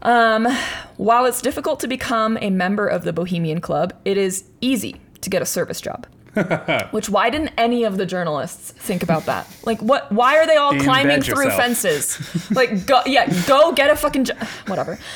While 0.01 1.25
it's 1.25 1.41
difficult 1.41 1.79
to 1.79 1.87
become 1.87 2.37
a 2.41 2.49
member 2.51 2.87
of 2.87 3.03
the 3.05 3.13
Bohemian 3.13 3.59
Club, 3.59 3.93
it 4.05 4.17
is 4.17 4.43
easy 4.61 5.01
to 5.21 5.29
get 5.29 5.41
a 5.41 5.45
service 5.45 5.81
job. 5.81 6.05
Which 6.91 7.09
why 7.09 7.29
didn't 7.29 7.51
any 7.57 7.83
of 7.83 7.97
the 7.97 8.05
journalists 8.05 8.71
think 8.71 9.03
about 9.03 9.25
that? 9.25 9.47
Like 9.65 9.81
what 9.81 10.11
why 10.11 10.37
are 10.37 10.47
they 10.47 10.57
all 10.57 10.77
climbing 10.79 11.21
through 11.21 11.43
yourself. 11.43 11.61
fences? 11.61 12.51
like 12.51 12.85
go 12.85 13.01
yeah, 13.05 13.27
go 13.47 13.71
get 13.71 13.89
a 13.89 13.95
fucking 13.95 14.25
job. 14.25 14.37
Whatever. 14.67 14.99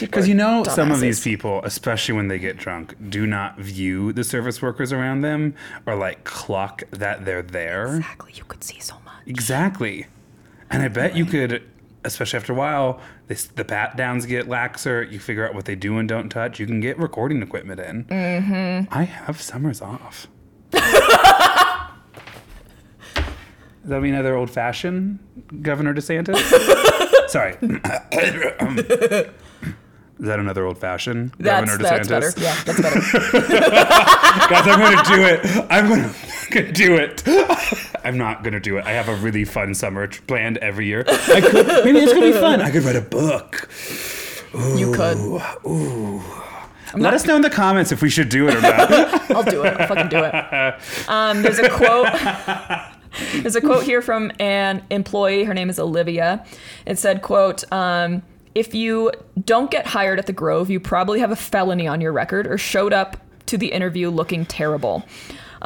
Because 0.00 0.26
you 0.26 0.34
know, 0.34 0.64
some 0.64 0.90
of 0.90 1.00
these 1.00 1.22
people, 1.22 1.60
especially 1.62 2.14
when 2.14 2.28
they 2.28 2.38
get 2.38 2.56
drunk, 2.56 2.94
do 3.10 3.26
not 3.26 3.58
view 3.58 4.10
the 4.10 4.24
service 4.24 4.62
workers 4.62 4.90
around 4.90 5.20
them 5.20 5.54
or 5.84 5.94
like 5.96 6.24
clock 6.24 6.82
that 6.92 7.26
they're 7.26 7.42
there. 7.42 7.96
Exactly, 7.96 8.32
you 8.34 8.44
could 8.44 8.64
see 8.64 8.80
so 8.80 8.94
much. 9.04 9.14
Exactly. 9.26 10.06
And 10.70 10.82
I 10.82 10.88
bet 10.88 11.14
you 11.14 11.26
could, 11.26 11.62
especially 12.04 12.38
after 12.38 12.54
a 12.54 12.56
while, 12.56 13.00
this, 13.28 13.44
the 13.46 13.64
pat 13.64 13.96
downs 13.96 14.26
get 14.26 14.46
laxer. 14.46 15.10
You 15.10 15.18
figure 15.18 15.46
out 15.46 15.54
what 15.54 15.64
they 15.64 15.74
do 15.74 15.98
and 15.98 16.08
don't 16.08 16.28
touch. 16.28 16.60
You 16.60 16.66
can 16.66 16.80
get 16.80 16.98
recording 16.98 17.42
equipment 17.42 17.80
in. 17.80 18.04
Mm-hmm. 18.04 18.92
I 18.94 19.02
have 19.04 19.40
summers 19.40 19.80
off. 19.82 20.28
Does 20.70 20.82
that 23.90 24.00
mean 24.02 24.14
another 24.14 24.34
old 24.36 24.50
fashioned 24.50 25.18
Governor 25.62 25.94
DeSantis? 25.94 26.36
Sorry. 27.28 27.56
Is 30.18 30.24
that 30.26 30.38
another 30.38 30.64
old 30.64 30.78
fashioned 30.78 31.32
That's 31.38 31.70
Governor 31.70 31.76
that's 31.90 32.08
DeSantis? 32.08 32.34
better. 32.36 32.40
Yeah, 32.40 32.62
that's 32.64 32.80
better. 32.80 33.00
Guys, 34.48 34.66
I'm 34.66 34.80
gonna 34.80 35.02
do 35.04 35.24
it. 35.26 35.66
I'm 35.70 35.88
gonna 36.50 36.72
do 36.72 36.96
it. 36.96 37.22
I'm 38.04 38.16
not 38.16 38.42
gonna 38.42 38.60
do 38.60 38.78
it. 38.78 38.86
I 38.86 38.92
have 38.92 39.08
a 39.08 39.16
really 39.16 39.44
fun 39.44 39.74
summer 39.74 40.08
planned 40.26 40.58
every 40.58 40.86
year. 40.86 41.04
I 41.06 41.40
could, 41.40 41.66
maybe 41.84 41.98
it's 41.98 42.12
gonna 42.12 42.26
be 42.26 42.32
fun. 42.32 42.60
I 42.60 42.70
could 42.70 42.84
write 42.84 42.96
a 42.96 43.00
book. 43.00 43.68
you 44.76 44.92
could. 44.92 45.18
Let 46.94 47.14
us 47.14 47.26
know 47.26 47.36
in 47.36 47.42
the 47.42 47.50
comments 47.50 47.92
if 47.92 48.00
we 48.00 48.08
should 48.08 48.28
do 48.28 48.48
it 48.48 48.54
or 48.54 48.60
not. 48.60 48.90
I'll 49.30 49.42
do 49.42 49.64
it. 49.64 49.76
I'll 49.76 49.86
fucking 49.86 50.08
do 50.08 50.22
it. 50.24 51.08
Um, 51.08 51.42
there's 51.42 51.58
a 51.58 51.68
quote. 51.68 52.08
There's 53.42 53.56
a 53.56 53.60
quote 53.60 53.82
here 53.84 54.02
from 54.02 54.30
an 54.38 54.84
employee. 54.90 55.44
Her 55.44 55.54
name 55.54 55.70
is 55.70 55.78
Olivia. 55.78 56.44
It 56.86 56.98
said, 56.98 57.22
"quote 57.22 57.70
um, 57.72 58.22
If 58.54 58.74
you 58.74 59.10
don't 59.44 59.70
get 59.70 59.86
hired 59.86 60.18
at 60.18 60.26
the 60.26 60.32
Grove, 60.32 60.70
you 60.70 60.80
probably 60.80 61.20
have 61.20 61.30
a 61.30 61.36
felony 61.36 61.86
on 61.86 62.00
your 62.00 62.12
record 62.12 62.46
or 62.46 62.56
showed 62.56 62.92
up 62.92 63.16
to 63.46 63.56
the 63.56 63.72
interview 63.72 64.10
looking 64.10 64.44
terrible. 64.44 65.04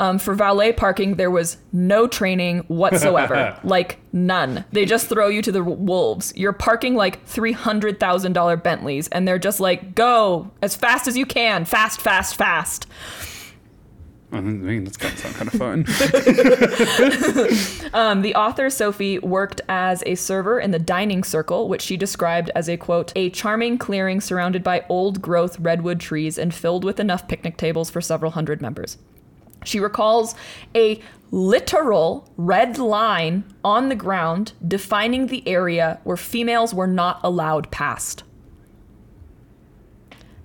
Um, 0.00 0.18
for 0.18 0.32
valet 0.34 0.72
parking, 0.72 1.16
there 1.16 1.30
was 1.30 1.58
no 1.74 2.06
training 2.06 2.60
whatsoever, 2.68 3.60
like 3.64 3.98
none. 4.14 4.64
They 4.72 4.86
just 4.86 5.08
throw 5.08 5.28
you 5.28 5.42
to 5.42 5.52
the 5.52 5.62
wolves. 5.62 6.32
You're 6.34 6.54
parking 6.54 6.94
like 6.94 7.22
three 7.26 7.52
hundred 7.52 8.00
thousand 8.00 8.32
dollar 8.32 8.56
Bentleys, 8.56 9.08
and 9.08 9.28
they're 9.28 9.38
just 9.38 9.60
like, 9.60 9.94
"Go 9.94 10.50
as 10.62 10.74
fast 10.74 11.06
as 11.06 11.18
you 11.18 11.26
can, 11.26 11.66
fast, 11.66 12.00
fast, 12.00 12.34
fast." 12.34 12.86
I 14.32 14.40
mean, 14.40 14.84
that's 14.84 14.96
kind 14.96 15.12
of 15.12 15.18
sound 15.20 15.34
kind 15.34 15.48
of 15.52 15.58
fun. 15.60 15.84
Um, 17.92 18.22
the 18.22 18.36
author 18.36 18.70
Sophie 18.70 19.18
worked 19.18 19.60
as 19.68 20.04
a 20.06 20.14
server 20.14 20.60
in 20.60 20.70
the 20.70 20.78
dining 20.78 21.24
circle, 21.24 21.68
which 21.68 21.82
she 21.82 21.96
described 21.96 22.50
as 22.54 22.68
a 22.68 22.76
quote, 22.76 23.12
a 23.16 23.28
charming 23.30 23.76
clearing 23.76 24.20
surrounded 24.20 24.62
by 24.62 24.84
old 24.88 25.20
growth 25.20 25.58
redwood 25.58 25.98
trees 25.98 26.38
and 26.38 26.54
filled 26.54 26.84
with 26.84 27.00
enough 27.00 27.26
picnic 27.26 27.56
tables 27.56 27.90
for 27.90 28.00
several 28.00 28.30
hundred 28.30 28.62
members. 28.62 28.96
She 29.64 29.80
recalls 29.80 30.34
a 30.74 31.00
literal 31.30 32.28
red 32.36 32.76
line 32.78 33.44
on 33.64 33.88
the 33.88 33.94
ground 33.94 34.52
defining 34.66 35.28
the 35.28 35.46
area 35.46 36.00
where 36.04 36.16
females 36.16 36.74
were 36.74 36.86
not 36.88 37.20
allowed 37.22 37.70
past. 37.70 38.24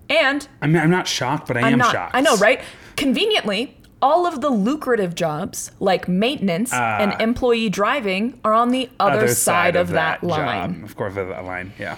And 0.09 0.47
I 0.61 0.67
mean, 0.67 0.77
I'm 0.77 0.91
not 0.91 1.07
shocked, 1.07 1.47
but 1.47 1.57
I 1.57 1.61
I'm 1.61 1.73
am 1.73 1.79
not. 1.79 1.91
shocked. 1.91 2.15
I 2.15 2.21
know, 2.21 2.37
right? 2.37 2.61
Conveniently, 2.95 3.75
all 4.01 4.27
of 4.27 4.41
the 4.41 4.49
lucrative 4.49 5.15
jobs 5.15 5.71
like 5.79 6.07
maintenance 6.07 6.69
Ah. 6.71 6.97
and 6.99 7.19
employee 7.19 7.69
driving 7.69 8.39
are 8.45 8.53
on 8.53 8.69
the 8.69 8.89
other, 8.99 9.27
side, 9.27 9.75
of, 9.75 9.89
that, 9.89 10.23
line. 10.23 10.75
job. 10.75 10.83
Of 10.83 10.95
course, 10.95 11.15
of 11.17 11.27
that 11.29 11.43
line. 11.45 11.73
Yeah. 11.79 11.97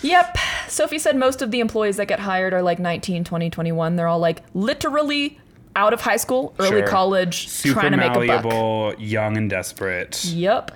Yep. 0.00 0.38
Sophie 0.68 0.98
said 0.98 1.16
most 1.16 1.42
of 1.42 1.50
the 1.50 1.60
employees 1.60 1.96
that 1.96 2.08
get 2.08 2.20
hired 2.20 2.54
are 2.54 2.62
like 2.62 2.78
19, 2.78 3.24
20, 3.24 3.50
21. 3.50 3.96
They're 3.96 4.08
all 4.08 4.18
like 4.18 4.42
literally 4.54 5.38
out 5.76 5.92
of 5.92 6.00
high 6.00 6.16
school, 6.16 6.54
early 6.58 6.80
Sure. 6.80 6.86
college, 6.86 7.48
Super 7.48 7.80
trying 7.80 7.92
to 7.92 7.96
make 7.98 8.14
a 8.14 8.42
buck. 8.42 8.96
young 8.98 9.36
and 9.36 9.50
desperate. 9.50 10.24
Yep. 10.26 10.70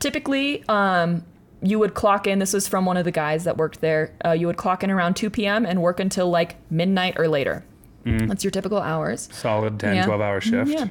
Typically, 0.00 0.62
um, 0.68 1.24
you 1.62 1.78
would 1.78 1.94
clock 1.94 2.26
in. 2.26 2.38
This 2.40 2.52
was 2.52 2.68
from 2.68 2.84
one 2.84 2.96
of 2.96 3.04
the 3.04 3.10
guys 3.10 3.44
that 3.44 3.56
worked 3.56 3.80
there. 3.80 4.12
Uh, 4.24 4.32
you 4.32 4.46
would 4.46 4.56
clock 4.58 4.84
in 4.84 4.90
around 4.90 5.14
2 5.14 5.30
p.m. 5.30 5.64
and 5.64 5.80
work 5.80 5.98
until 5.98 6.28
like 6.30 6.56
midnight 6.70 7.18
or 7.18 7.28
later. 7.28 7.64
That's 8.04 8.44
your 8.44 8.50
typical 8.50 8.80
hours. 8.82 9.30
Solid 9.32 9.80
10, 9.80 9.94
Yeah. 9.94 10.02
Mm, 10.02 10.06
12 10.06 10.20
hour 10.20 10.40
shift. 10.42 10.70
Yeah. 10.70 10.88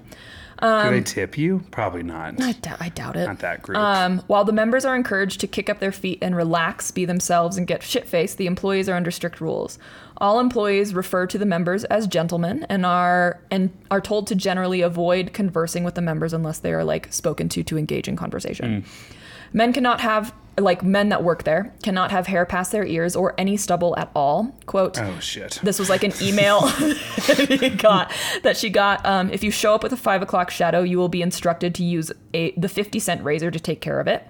Do 0.61 0.89
they 0.89 1.01
tip 1.01 1.37
you? 1.37 1.63
Probably 1.69 2.01
not. 2.01 2.41
I, 2.41 2.53
doubt 2.89 3.15
it. 3.17 3.25
Not 3.27 3.39
that 3.39 3.61
group. 3.61 3.77
Um, 3.77 4.23
while 4.27 4.45
the 4.45 4.51
members 4.53 4.83
are 4.85 4.95
encouraged 4.95 5.39
to 5.41 5.47
kick 5.47 5.69
up 5.69 5.79
their 5.79 5.91
feet 5.91 6.19
and 6.23 6.35
relax, 6.35 6.89
be 6.89 7.05
themselves, 7.05 7.55
and 7.57 7.67
get 7.67 7.83
shit 7.83 8.07
faced, 8.07 8.37
the 8.37 8.47
employees 8.47 8.87
are 8.89 8.95
under 8.95 9.11
strict 9.11 9.41
rules. 9.41 9.77
All 10.17 10.39
employees 10.39 10.93
refer 10.93 11.25
to 11.27 11.37
the 11.37 11.45
members 11.45 11.83
as 11.85 12.07
gentlemen 12.07 12.65
and 12.69 12.85
are 12.85 13.41
and 13.49 13.71
are 13.89 14.01
told 14.01 14.27
to 14.27 14.35
generally 14.35 14.81
avoid 14.81 15.33
conversing 15.33 15.83
with 15.83 15.95
the 15.95 16.01
members 16.01 16.33
unless 16.33 16.59
they 16.59 16.73
are 16.73 16.83
like 16.83 17.11
spoken 17.11 17.49
to 17.49 17.63
to 17.63 17.77
engage 17.77 18.07
in 18.07 18.15
conversation. 18.15 18.85
Men 19.53 19.73
cannot 19.73 20.01
have 20.01 20.33
like 20.59 20.83
men 20.83 21.09
that 21.09 21.23
work 21.23 21.43
there 21.43 21.73
cannot 21.81 22.11
have 22.11 22.27
hair 22.27 22.45
past 22.45 22.71
their 22.71 22.85
ears 22.85 23.15
or 23.15 23.33
any 23.39 23.57
stubble 23.57 23.97
at 23.97 24.11
all. 24.15 24.55
Quote 24.65 24.99
oh, 24.99 25.19
shit. 25.19 25.59
this 25.63 25.79
was 25.79 25.89
like 25.89 26.03
an 26.03 26.13
email 26.21 26.61
that 26.61 27.75
got 27.81 28.11
that 28.43 28.57
she 28.57 28.69
got. 28.69 29.03
Um, 29.05 29.29
if 29.31 29.43
you 29.43 29.51
show 29.51 29.73
up 29.73 29.83
with 29.83 29.93
a 29.93 29.97
five 29.97 30.21
o'clock 30.21 30.51
shadow, 30.51 30.83
you 30.83 30.97
will 30.97 31.09
be 31.09 31.21
instructed 31.21 31.73
to 31.75 31.83
use 31.83 32.11
a 32.33 32.51
the 32.51 32.69
fifty 32.69 32.99
cent 32.99 33.23
razor 33.23 33.49
to 33.49 33.59
take 33.59 33.81
care 33.81 33.99
of 33.99 34.07
it. 34.07 34.27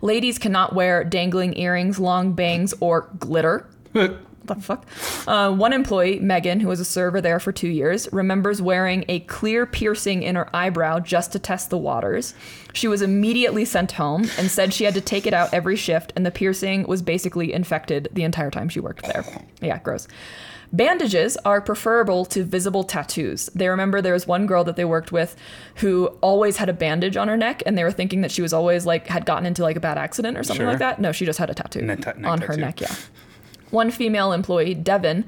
Ladies 0.00 0.38
cannot 0.38 0.74
wear 0.74 1.04
dangling 1.04 1.56
earrings, 1.56 1.98
long 1.98 2.32
bangs, 2.32 2.74
or 2.80 3.08
glitter. 3.18 3.68
What 4.46 4.56
the 4.58 4.62
fuck? 4.62 4.86
Uh, 5.26 5.52
one 5.54 5.72
employee, 5.72 6.18
Megan, 6.20 6.60
who 6.60 6.68
was 6.68 6.80
a 6.80 6.84
server 6.84 7.20
there 7.20 7.40
for 7.40 7.50
two 7.52 7.68
years, 7.68 8.08
remembers 8.12 8.60
wearing 8.60 9.04
a 9.08 9.20
clear 9.20 9.64
piercing 9.64 10.22
in 10.22 10.34
her 10.36 10.54
eyebrow 10.54 11.00
just 11.00 11.32
to 11.32 11.38
test 11.38 11.70
the 11.70 11.78
waters. 11.78 12.34
She 12.74 12.86
was 12.88 13.00
immediately 13.02 13.64
sent 13.64 13.92
home 13.92 14.24
and 14.38 14.50
said 14.50 14.74
she 14.74 14.84
had 14.84 14.94
to 14.94 15.00
take 15.00 15.26
it 15.26 15.32
out 15.34 15.54
every 15.54 15.76
shift, 15.76 16.12
and 16.14 16.26
the 16.26 16.30
piercing 16.30 16.86
was 16.86 17.00
basically 17.00 17.52
infected 17.52 18.08
the 18.12 18.24
entire 18.24 18.50
time 18.50 18.68
she 18.68 18.80
worked 18.80 19.04
there. 19.04 19.24
Yeah, 19.62 19.78
gross. 19.78 20.08
Bandages 20.72 21.36
are 21.44 21.60
preferable 21.60 22.24
to 22.26 22.42
visible 22.42 22.82
tattoos. 22.82 23.46
They 23.54 23.68
remember 23.68 24.02
there 24.02 24.12
was 24.14 24.26
one 24.26 24.46
girl 24.46 24.64
that 24.64 24.74
they 24.74 24.84
worked 24.84 25.12
with 25.12 25.36
who 25.76 26.06
always 26.20 26.56
had 26.56 26.68
a 26.68 26.72
bandage 26.72 27.16
on 27.16 27.28
her 27.28 27.36
neck, 27.36 27.62
and 27.64 27.78
they 27.78 27.84
were 27.84 27.92
thinking 27.92 28.22
that 28.22 28.32
she 28.32 28.42
was 28.42 28.52
always 28.52 28.84
like 28.84 29.06
had 29.06 29.24
gotten 29.24 29.46
into 29.46 29.62
like 29.62 29.76
a 29.76 29.80
bad 29.80 29.98
accident 29.98 30.36
or 30.36 30.42
something 30.42 30.62
Sure. 30.64 30.70
like 30.70 30.80
that. 30.80 31.00
No, 31.00 31.12
she 31.12 31.26
just 31.26 31.38
had 31.38 31.48
a 31.48 31.54
tattoo 31.54 31.82
Neck 31.82 32.00
ta- 32.00 32.14
on 32.24 32.40
her 32.40 32.56
neck. 32.56 32.80
Yeah. 32.80 32.92
One 33.74 33.90
female 33.90 34.32
employee, 34.32 34.74
Devin, 34.74 35.24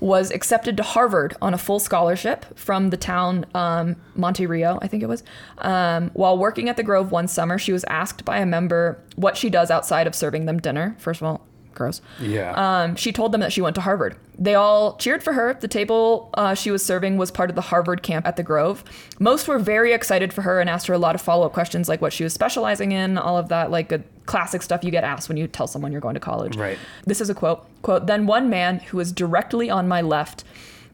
was 0.00 0.32
accepted 0.32 0.76
to 0.76 0.82
Harvard 0.82 1.36
on 1.40 1.54
a 1.54 1.58
full 1.58 1.78
scholarship 1.78 2.44
from 2.58 2.90
the 2.90 2.96
town 2.96 3.46
um, 3.54 3.94
Monte 4.16 4.44
Rio, 4.46 4.80
I 4.82 4.88
think 4.88 5.02
it 5.02 5.08
was. 5.08 5.22
Um, 5.58 6.10
while 6.12 6.36
working 6.36 6.68
at 6.68 6.76
the 6.76 6.82
Grove 6.82 7.12
one 7.12 7.28
summer, 7.28 7.56
she 7.56 7.72
was 7.72 7.84
asked 7.84 8.24
by 8.24 8.38
a 8.38 8.46
member 8.46 8.98
what 9.14 9.36
she 9.36 9.48
does 9.48 9.70
outside 9.70 10.06
of 10.08 10.14
serving 10.14 10.46
them 10.46 10.58
dinner. 10.58 10.96
First 10.98 11.20
of 11.22 11.28
all, 11.28 11.46
gross. 11.74 12.00
yeah. 12.20 12.52
Um, 12.56 12.96
she 12.96 13.12
told 13.12 13.30
them 13.30 13.40
that 13.40 13.52
she 13.52 13.60
went 13.60 13.76
to 13.76 13.80
Harvard. 13.80 14.16
They 14.38 14.56
all 14.56 14.96
cheered 14.96 15.22
for 15.22 15.32
her. 15.32 15.54
The 15.54 15.68
table 15.68 16.30
uh, 16.34 16.54
she 16.54 16.72
was 16.72 16.84
serving 16.84 17.16
was 17.16 17.30
part 17.30 17.48
of 17.48 17.56
the 17.56 17.62
Harvard 17.62 18.02
camp 18.02 18.26
at 18.26 18.36
the 18.36 18.42
Grove. 18.42 18.82
Most 19.20 19.46
were 19.46 19.58
very 19.58 19.92
excited 19.92 20.32
for 20.32 20.42
her 20.42 20.60
and 20.60 20.68
asked 20.68 20.88
her 20.88 20.94
a 20.94 20.98
lot 20.98 21.14
of 21.14 21.22
follow 21.22 21.46
up 21.46 21.52
questions 21.52 21.88
like 21.88 22.02
what 22.02 22.12
she 22.12 22.24
was 22.24 22.32
specializing 22.32 22.92
in, 22.92 23.16
all 23.16 23.38
of 23.38 23.48
that, 23.48 23.70
like 23.70 23.88
good 23.88 24.04
classic 24.26 24.62
stuff 24.62 24.82
you 24.84 24.90
get 24.90 25.04
asked 25.04 25.28
when 25.28 25.36
you 25.36 25.46
tell 25.46 25.66
someone 25.66 25.92
you're 25.92 26.00
going 26.00 26.14
to 26.14 26.20
college. 26.20 26.56
Right. 26.56 26.78
This 27.04 27.20
is 27.20 27.28
a 27.30 27.34
quote. 27.34 27.66
Quote, 27.82 28.06
then 28.06 28.26
one 28.26 28.48
man 28.48 28.80
who 28.80 28.96
was 28.96 29.12
directly 29.12 29.70
on 29.70 29.86
my 29.86 30.00
left 30.00 30.44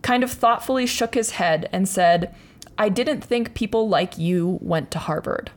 kind 0.02 0.24
of 0.24 0.30
thoughtfully 0.30 0.86
shook 0.86 1.14
his 1.14 1.32
head 1.32 1.68
and 1.72 1.88
said, 1.88 2.34
I 2.78 2.88
didn't 2.88 3.20
think 3.20 3.54
people 3.54 3.88
like 3.88 4.16
you 4.18 4.58
went 4.60 4.90
to 4.92 4.98
Harvard. 4.98 5.50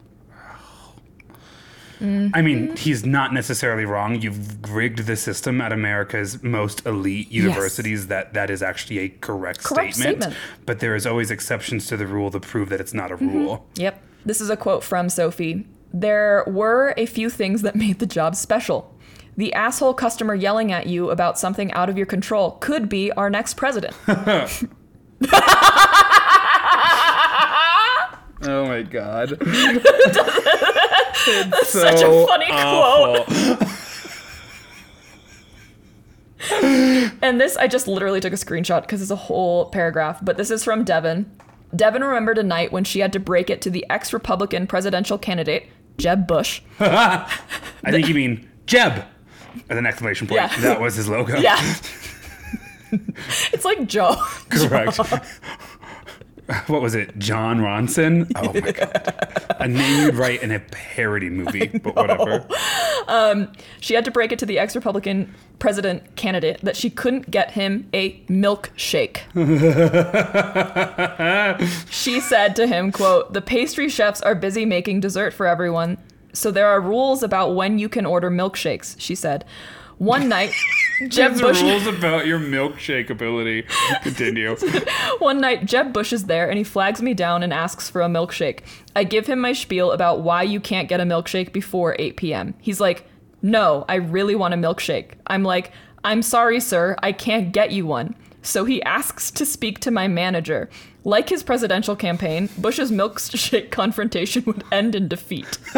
I 2.02 2.42
mean, 2.42 2.76
he's 2.76 3.06
not 3.06 3.34
necessarily 3.34 3.86
wrong. 3.86 4.20
You've 4.20 4.70
rigged 4.70 5.06
the 5.06 5.16
system 5.16 5.62
at 5.62 5.72
America's 5.72 6.44
most 6.44 6.86
elite 6.86 7.32
universities. 7.32 8.08
That 8.08 8.34
that 8.34 8.50
is 8.50 8.62
actually 8.62 9.00
a 9.00 9.08
correct, 9.10 9.64
Correct 9.64 9.96
statement. 9.96 10.24
statement. 10.24 10.38
But 10.66 10.80
there 10.82 10.96
is 10.96 11.08
always 11.08 11.32
exceptions 11.32 11.88
to 11.88 11.96
the 11.96 12.06
rule 12.06 12.30
to 12.32 12.42
prove 12.42 12.68
that 12.70 12.82
it's 12.82 12.94
not 12.94 13.10
a 13.10 13.16
rule. 13.16 13.60
Mm-hmm. 13.60 13.82
Yep. 13.82 14.04
This 14.26 14.42
is 14.42 14.50
a 14.50 14.58
quote 14.58 14.84
from 14.84 15.08
Sophie. 15.08 15.66
There 15.94 16.44
were 16.48 16.94
a 16.98 17.06
few 17.06 17.30
things 17.30 17.62
that 17.62 17.76
made 17.76 18.00
the 18.00 18.06
job 18.06 18.36
special. 18.36 18.94
The 19.38 19.54
asshole 19.54 19.94
customer 19.94 20.36
yelling 20.36 20.72
at 20.72 20.88
you 20.88 21.10
about 21.10 21.40
something 21.40 21.72
out 21.74 21.90
of 21.90 21.98
your 21.98 22.06
control 22.06 22.52
could 22.60 22.90
be 22.90 23.12
our 23.14 23.30
next 23.30 23.56
president. 23.56 23.96
Oh 28.46 28.66
my 28.68 28.82
god. 28.82 29.38
It's 31.26 31.70
Such 31.70 32.02
a 32.02 32.26
funny 32.28 32.48
quote. 32.48 33.30
And 37.22 37.40
this, 37.40 37.56
I 37.56 37.68
just 37.68 37.88
literally 37.88 38.20
took 38.20 38.34
a 38.34 38.36
screenshot 38.36 38.82
because 38.82 39.02
it's 39.02 39.10
a 39.12 39.16
whole 39.16 39.70
paragraph, 39.70 40.20
but 40.22 40.36
this 40.36 40.52
is 40.52 40.66
from 40.66 40.84
Devin. 40.84 41.32
Devin 41.74 42.04
remembered 42.04 42.38
a 42.38 42.44
night 42.44 42.74
when 42.74 42.84
she 42.84 43.00
had 43.00 43.14
to 43.14 43.20
break 43.20 43.50
it 43.50 43.62
to 43.62 43.70
the 43.70 43.86
ex 43.90 44.12
Republican 44.12 44.68
presidential 44.68 45.18
candidate, 45.18 45.68
Jeb 45.98 46.28
Bush. 46.28 46.62
I 46.80 47.28
think 47.90 48.08
you 48.08 48.16
mean 48.16 48.50
Jeb. 48.66 49.06
With 49.68 49.78
an 49.78 49.86
exclamation 49.86 50.28
point. 50.28 50.42
Yeah. 50.42 50.60
That 50.62 50.82
was 50.82 50.96
his 50.96 51.08
logo. 51.08 51.38
Yeah. 51.38 51.60
it's 53.54 53.66
like 53.66 53.88
Joe. 53.88 54.16
Correct. 54.50 55.00
what 56.68 56.82
was 56.82 56.96
it? 56.96 57.18
Jon 57.18 57.60
Ronson? 57.60 58.32
Oh 58.44 58.52
my 58.54 58.72
god. 58.72 59.56
A 59.60 59.68
name 59.68 60.04
you'd 60.04 60.16
write 60.16 60.44
in 60.44 60.52
a 60.52 60.60
parody 60.60 61.30
movie, 61.30 61.68
but 61.68 61.96
whatever. 61.96 62.46
Um, 63.08 63.52
she 63.80 63.94
had 63.94 64.04
to 64.06 64.12
break 64.12 64.32
it 64.32 64.40
to 64.40 64.46
the 64.46 64.60
ex 64.60 64.76
Republican 64.76 65.34
president 65.60 66.16
candidate 66.16 66.60
that 66.62 66.76
she 66.76 66.90
couldn't 66.90 67.32
get 67.32 67.52
him 67.52 67.88
a 67.94 68.20
milkshake. 68.22 69.22
she 71.90 72.20
said 72.20 72.56
to 72.58 72.68
him, 72.68 72.92
quote, 72.92 73.34
The 73.34 73.42
pastry 73.42 73.88
chefs 73.88 74.22
are 74.22 74.36
busy 74.36 74.66
making 74.66 75.00
dessert 75.00 75.34
for 75.34 75.48
everyone, 75.48 75.98
so 76.34 76.52
there 76.52 76.68
are 76.68 76.82
rules 76.82 77.24
about 77.24 77.56
when 77.56 77.80
you 77.80 77.88
can 77.88 78.06
order 78.06 78.30
milkshakes, 78.30 78.96
she 79.00 79.16
said. 79.16 79.46
One 79.98 80.28
night, 80.30 80.54
Jeb 81.08 81.40
Bush 81.40 81.62
rules 81.62 81.88
about 81.88 82.26
your 82.26 82.40
milkshake 82.40 83.10
ability. 83.10 83.66
Continue. 84.02 84.56
One 85.20 85.40
night, 85.40 85.66
Jeb 85.66 85.94
Bush 85.94 86.14
is 86.14 86.26
there 86.26 86.50
and 86.50 86.58
he 86.58 86.64
flags 86.64 87.02
me 87.02 87.14
down 87.14 87.44
and 87.44 87.54
asks 87.54 87.90
for 87.90 88.02
a 88.02 88.08
milkshake. 88.08 88.60
I 88.96 89.04
give 89.04 89.28
him 89.28 89.40
my 89.40 89.54
spiel 89.54 89.92
about 89.92 90.22
why 90.22 90.44
you 90.44 90.60
can't 90.60 90.90
get 90.90 91.00
a 91.00 91.04
milkshake 91.04 91.54
before 91.54 91.96
8 92.00 92.18
p.m. 92.18 92.54
He's 92.60 92.80
like, 92.80 93.08
No, 93.42 93.86
I 93.88 93.96
really 93.96 94.36
want 94.36 94.54
a 94.54 94.58
milkshake. 94.58 95.12
I'm 95.28 95.44
like, 95.44 95.72
I'm 96.04 96.22
sorry, 96.22 96.60
sir, 96.60 96.98
I 97.02 97.12
can't 97.12 97.54
get 97.54 97.72
you 97.72 97.86
one. 97.86 98.16
So 98.42 98.66
he 98.66 98.84
asks 98.84 99.32
to 99.32 99.46
speak 99.46 99.80
to 99.80 99.92
my 99.92 100.10
manager. 100.10 100.70
Like 101.06 101.28
his 101.30 101.44
presidential 101.44 101.96
campaign, 101.98 102.50
Bush's 102.58 102.90
milkshake 102.92 103.72
confrontation 103.72 104.44
would 104.46 104.64
end 104.72 104.96
in 104.96 105.08
defeat. 105.10 105.58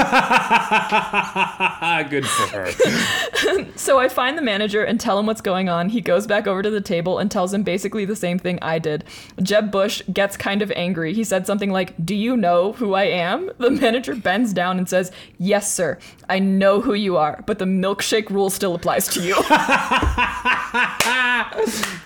Good 2.10 2.28
for 2.28 2.48
her. 2.56 2.72
So 3.76 4.00
I 4.00 4.08
find 4.10 4.38
the 4.38 4.42
manager 4.42 4.84
and 4.84 5.00
tell 5.00 5.20
him 5.20 5.26
what's 5.26 5.42
going 5.42 5.70
on. 5.70 5.90
He 5.90 6.02
goes 6.02 6.26
back 6.26 6.48
over 6.48 6.62
to 6.64 6.70
the 6.70 6.82
table 6.82 7.20
and 7.20 7.30
tells 7.30 7.54
him 7.54 7.62
basically 7.64 8.06
the 8.06 8.16
same 8.16 8.40
thing 8.40 8.58
I 8.62 8.80
did. 8.80 9.04
Jeb 9.44 9.70
Bush 9.70 10.02
gets 10.12 10.38
kind 10.38 10.62
of 10.62 10.72
angry. 10.76 11.14
He 11.14 11.24
said 11.24 11.46
something 11.46 11.72
like, 11.72 11.94
Do 12.04 12.16
you 12.16 12.36
know 12.38 12.72
who 12.74 12.94
I 12.94 13.04
am? 13.04 13.52
The 13.58 13.70
manager 13.70 14.16
bends 14.16 14.54
down 14.54 14.78
and 14.78 14.90
says, 14.90 15.12
Yes, 15.38 15.72
sir. 15.72 16.00
I 16.30 16.40
know 16.40 16.82
who 16.82 16.94
you 16.94 17.18
are, 17.18 17.44
but 17.46 17.60
the 17.60 17.66
milkshake 17.66 18.30
rule 18.30 18.50
still 18.50 18.74
applies 18.76 19.08
to 19.10 19.22
you. 19.22 19.36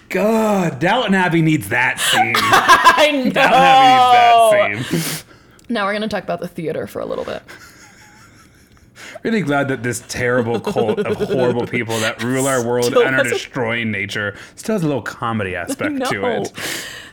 God, 0.09 0.79
Downton 0.79 1.13
Abbey 1.13 1.41
needs 1.41 1.69
that 1.69 1.99
scene. 1.99 2.33
I 2.37 3.11
know. 3.25 3.31
Downton 3.31 3.53
Abbey 3.53 4.75
needs 4.75 4.89
that 4.91 5.01
scene. 5.01 5.25
Now 5.71 5.85
we're 5.85 5.91
going 5.91 6.01
to 6.01 6.07
talk 6.07 6.23
about 6.23 6.39
the 6.39 6.47
theater 6.47 6.87
for 6.87 6.99
a 6.99 7.05
little 7.05 7.23
bit. 7.23 7.43
Really 9.21 9.41
glad 9.41 9.67
that 9.67 9.83
this 9.83 10.03
terrible 10.07 10.59
cult 10.59 10.97
of 10.97 11.17
horrible 11.17 11.67
people 11.67 11.99
that 11.99 12.23
rule 12.23 12.47
our 12.47 12.65
world 12.67 12.85
Still 12.85 13.05
and 13.05 13.15
are 13.15 13.23
destroying 13.23 13.91
nature 13.91 14.35
still 14.55 14.73
has 14.73 14.83
a 14.83 14.87
little 14.87 15.03
comedy 15.03 15.55
aspect 15.55 16.09
to 16.09 16.25
it. 16.25 16.47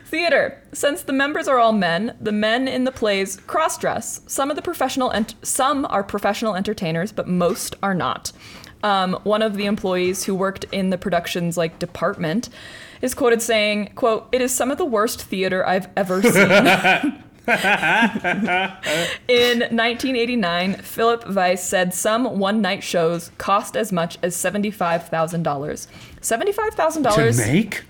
Theater. 0.05 0.59
Since 0.73 1.03
the 1.03 1.13
members 1.13 1.47
are 1.47 1.59
all 1.59 1.73
men, 1.73 2.17
the 2.19 2.31
men 2.31 2.67
in 2.67 2.85
the 2.85 2.91
plays 2.91 3.35
cross-dress. 3.45 4.21
Some 4.25 4.49
of 4.49 4.55
the 4.55 4.61
professional 4.63 5.11
ent- 5.11 5.35
some 5.43 5.85
are 5.89 6.03
professional 6.03 6.55
entertainers, 6.55 7.11
but 7.11 7.27
most 7.27 7.75
are 7.83 7.93
not. 7.93 8.31
Um, 8.83 9.19
one 9.23 9.41
of 9.41 9.55
the 9.55 9.65
employees 9.65 10.23
who 10.23 10.33
worked 10.33 10.63
in 10.71 10.89
the 10.89 10.97
productions 10.97 11.57
like 11.57 11.77
department 11.77 12.49
is 13.01 13.13
quoted 13.13 13.41
saying, 13.41 13.91
"quote 13.95 14.27
It 14.31 14.41
is 14.41 14.53
some 14.53 14.71
of 14.71 14.77
the 14.77 14.85
worst 14.85 15.21
theater 15.21 15.65
I've 15.65 15.87
ever 15.95 16.21
seen." 16.21 17.23
In 19.29 19.59
1989, 19.59 20.73
Philip 20.75 21.29
Weiss 21.33 21.63
said 21.63 21.93
some 21.93 22.39
one-night 22.39 22.83
shows 22.83 23.31
cost 23.37 23.77
as 23.77 23.91
much 23.93 24.17
as 24.21 24.35
$75,000. 24.35 25.87
$75,000 26.21 27.15
To 27.15 27.47
make? 27.51 27.83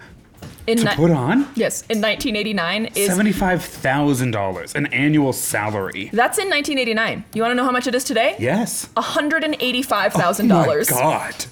in 0.68 0.78
To 0.78 0.84
ni- 0.86 0.96
put 0.96 1.10
on? 1.12 1.48
Yes, 1.56 1.82
in 1.90 2.02
1989 2.02 2.86
is 2.96 3.10
$75,000, 3.10 4.76
an 4.76 4.86
annual 4.88 5.34
salary. 5.34 6.10
That's 6.14 6.38
in 6.38 6.50
1989. 6.50 7.24
You 7.34 7.42
want 7.42 7.52
to 7.52 7.56
know 7.56 7.64
how 7.64 7.72
much 7.72 7.88
it 7.88 7.96
is 7.96 8.04
today? 8.04 8.36
Yes. 8.38 8.90
$185,000. 8.96 10.52
Oh 10.52 10.66
my 10.68 10.84
God. 11.02 11.46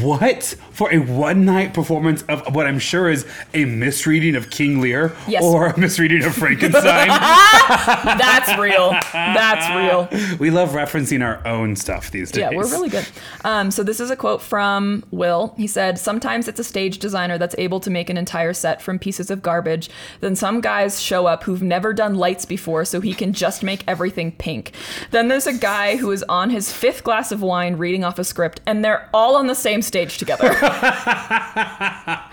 What? 0.00 0.42
For 0.72 0.92
a 0.92 0.98
one 0.98 1.44
night 1.44 1.74
performance 1.74 2.22
of 2.22 2.54
what 2.54 2.66
I'm 2.66 2.78
sure 2.78 3.08
is 3.10 3.26
a 3.52 3.64
misreading 3.64 4.34
of 4.34 4.50
King 4.50 4.80
Lear 4.80 5.14
Yes. 5.28 5.42
or 5.42 5.66
a 5.68 5.78
misreading 5.78 6.24
of 6.24 6.34
Frankenstein? 6.34 7.08
That's 7.68 8.58
real. 8.58 8.90
That's 9.12 9.68
real. 10.10 10.36
we 10.38 10.50
love 10.50 10.70
referencing 10.70 11.22
our 11.24 11.46
own 11.46 11.76
stuff 11.76 12.10
these 12.10 12.30
days. 12.30 12.40
Yeah, 12.40 12.50
we're 12.56 12.68
really 12.70 12.88
good. 12.88 13.06
Um, 13.44 13.70
so 13.70 13.82
this 13.82 14.00
is 14.00 14.10
a 14.10 14.16
quote 14.16 14.42
from 14.42 15.04
Will. 15.10 15.54
He 15.56 15.66
said, 15.66 15.98
"Sometimes 15.98 16.48
it's 16.48 16.60
a 16.60 16.64
stage 16.64 16.98
designer 16.98 17.38
that's 17.38 17.54
able 17.58 17.80
to 17.80 17.90
make 17.90 18.10
an 18.10 18.16
entire 18.16 18.52
set 18.52 18.80
from 18.82 18.98
pieces 18.98 19.30
of 19.30 19.42
garbage. 19.42 19.90
Then 20.20 20.34
some 20.36 20.60
guys 20.60 21.00
show 21.00 21.26
up 21.26 21.44
who've 21.44 21.62
never 21.62 21.92
done 21.92 22.14
lights 22.14 22.44
before, 22.44 22.84
so 22.84 23.00
he 23.00 23.14
can 23.14 23.32
just 23.32 23.62
make 23.62 23.84
everything 23.86 24.32
pink. 24.32 24.72
Then 25.10 25.28
there's 25.28 25.46
a 25.46 25.52
guy 25.52 25.96
who 25.96 26.10
is 26.10 26.22
on 26.28 26.50
his 26.50 26.72
fifth 26.72 27.04
glass 27.04 27.30
of 27.32 27.42
wine 27.42 27.76
reading 27.76 28.02
off 28.04 28.18
a 28.18 28.24
script, 28.24 28.60
and 28.66 28.84
they're 28.84 29.08
all 29.12 29.36
on 29.36 29.46
the 29.46 29.54
same 29.54 29.73
stage 29.82 30.18
together." 30.18 30.50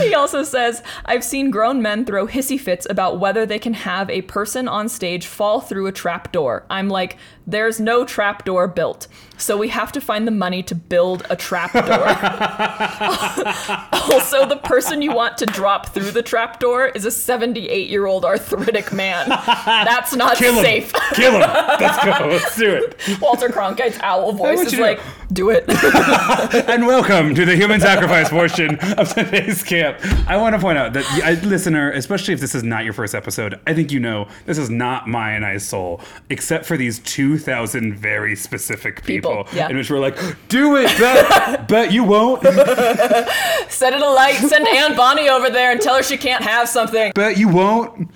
he 0.00 0.14
also 0.14 0.42
says, 0.42 0.82
"I've 1.04 1.24
seen 1.24 1.50
grown 1.50 1.82
men 1.82 2.04
throw 2.04 2.26
hissy 2.26 2.58
fits 2.60 2.86
about 2.88 3.18
whether 3.18 3.46
they 3.46 3.58
can 3.58 3.74
have 3.74 4.10
a 4.10 4.22
person 4.22 4.68
on 4.68 4.88
stage 4.88 5.26
fall 5.26 5.60
through 5.60 5.86
a 5.86 5.92
trap 5.92 6.32
door. 6.32 6.64
I'm 6.70 6.88
like, 6.88 7.16
there's 7.46 7.80
no 7.80 8.04
trap 8.04 8.44
door 8.44 8.68
built. 8.68 9.06
So 9.38 9.56
we 9.56 9.68
have 9.68 9.92
to 9.92 10.00
find 10.00 10.26
the 10.26 10.30
money 10.32 10.62
to 10.64 10.74
build 10.74 11.24
a 11.30 11.36
trap 11.36 11.72
door. 11.72 11.82
also, 14.12 14.46
the 14.46 14.60
person 14.64 15.00
you 15.00 15.12
want 15.12 15.38
to 15.38 15.46
drop 15.46 15.94
through 15.94 16.10
the 16.10 16.22
trap 16.22 16.60
door 16.60 16.86
is 16.86 17.04
a 17.06 17.10
78 17.10 17.88
year 17.88 18.06
old 18.06 18.24
arthritic 18.24 18.92
man. 18.92 19.28
That's 19.28 20.14
not 20.14 20.36
Kill 20.36 20.54
him. 20.54 20.64
safe. 20.64 20.92
Kill 21.14 21.32
him. 21.32 21.40
Let's 21.40 22.04
go. 22.04 22.26
Let's 22.26 22.56
do 22.56 22.74
it. 22.74 23.20
Walter 23.20 23.48
Cronkite's 23.48 23.98
owl 24.00 24.32
voice 24.32 24.72
is 24.72 24.78
like, 24.78 25.00
do 25.32 25.50
it. 25.50 25.64
And 26.68 26.86
welcome 26.86 27.34
to 27.34 27.44
the 27.44 27.56
human 27.56 27.80
sacrifice 27.80 28.28
portion 28.28 28.76
of 28.98 29.12
today's 29.14 29.37
camp. 29.64 29.98
I 30.28 30.36
want 30.36 30.54
to 30.54 30.60
point 30.60 30.78
out 30.78 30.92
that, 30.94 31.04
I, 31.24 31.34
listener, 31.46 31.90
especially 31.92 32.34
if 32.34 32.40
this 32.40 32.54
is 32.54 32.62
not 32.62 32.84
your 32.84 32.92
first 32.92 33.14
episode, 33.14 33.58
I 33.66 33.74
think 33.74 33.92
you 33.92 34.00
know 34.00 34.28
this 34.46 34.58
is 34.58 34.70
not 34.70 35.06
my 35.08 35.32
and 35.32 35.44
I's 35.44 35.66
soul, 35.66 36.00
except 36.30 36.64
for 36.66 36.76
these 36.76 36.98
2,000 37.00 37.94
very 37.94 38.34
specific 38.36 39.02
people, 39.04 39.44
People, 39.44 39.56
yeah. 39.56 39.68
in 39.68 39.76
which 39.76 39.90
we're 39.90 39.98
like, 39.98 40.16
do 40.48 40.76
it, 40.76 40.86
bet, 40.98 41.66
bet 41.68 41.92
you 41.92 42.04
won't, 42.04 42.42
Set 43.68 43.92
it 43.92 44.00
alight, 44.00 44.36
send 44.36 44.66
Anne 44.68 44.96
Bonny 44.96 45.28
over 45.28 45.50
there 45.50 45.72
and 45.72 45.80
tell 45.80 45.96
her 45.96 46.02
she 46.02 46.16
can't 46.16 46.42
have 46.44 46.68
something. 46.68 47.12
bet 47.14 47.36
you 47.36 47.48
won't. 47.48 48.10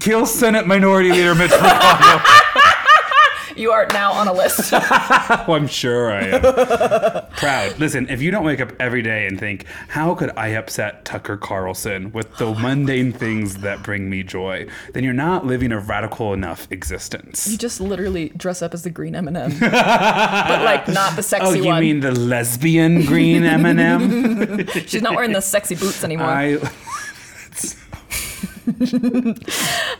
Kill 0.00 0.26
Senate 0.26 0.66
Minority 0.66 1.10
Leader 1.12 1.34
Mitch 1.34 1.50
McConnell. 1.52 2.83
You 3.56 3.70
are 3.72 3.86
now 3.92 4.12
on 4.12 4.28
a 4.28 4.32
list. 4.32 4.70
oh, 4.72 5.44
I'm 5.48 5.66
sure 5.66 6.12
I 6.12 6.26
am. 6.26 7.26
Proud. 7.36 7.78
Listen, 7.78 8.08
if 8.08 8.20
you 8.20 8.30
don't 8.30 8.44
wake 8.44 8.60
up 8.60 8.72
every 8.80 9.02
day 9.02 9.26
and 9.26 9.38
think, 9.38 9.66
how 9.88 10.14
could 10.14 10.30
I 10.36 10.48
upset 10.48 11.04
Tucker 11.04 11.36
Carlson 11.36 12.12
with 12.12 12.36
the 12.36 12.52
mundane 12.54 13.12
things 13.12 13.58
that 13.58 13.82
bring 13.82 14.10
me 14.10 14.22
joy, 14.22 14.66
then 14.92 15.04
you're 15.04 15.12
not 15.12 15.46
living 15.46 15.72
a 15.72 15.78
radical 15.78 16.32
enough 16.32 16.66
existence. 16.70 17.48
You 17.48 17.56
just 17.58 17.80
literally 17.80 18.30
dress 18.30 18.62
up 18.62 18.74
as 18.74 18.82
the 18.82 18.90
green 18.90 19.14
M&M, 19.14 19.58
but 19.60 20.62
like 20.64 20.88
not 20.88 21.16
the 21.16 21.22
sexy 21.22 21.46
one. 21.46 21.54
Oh, 21.54 21.58
you 21.58 21.66
one. 21.66 21.80
mean 21.80 22.00
the 22.00 22.12
lesbian 22.12 23.04
green 23.04 23.44
M&M? 23.44 24.66
She's 24.86 25.02
not 25.02 25.14
wearing 25.14 25.32
the 25.32 25.40
sexy 25.40 25.74
boots 25.74 26.02
anymore. 26.02 26.26
I 26.26 26.58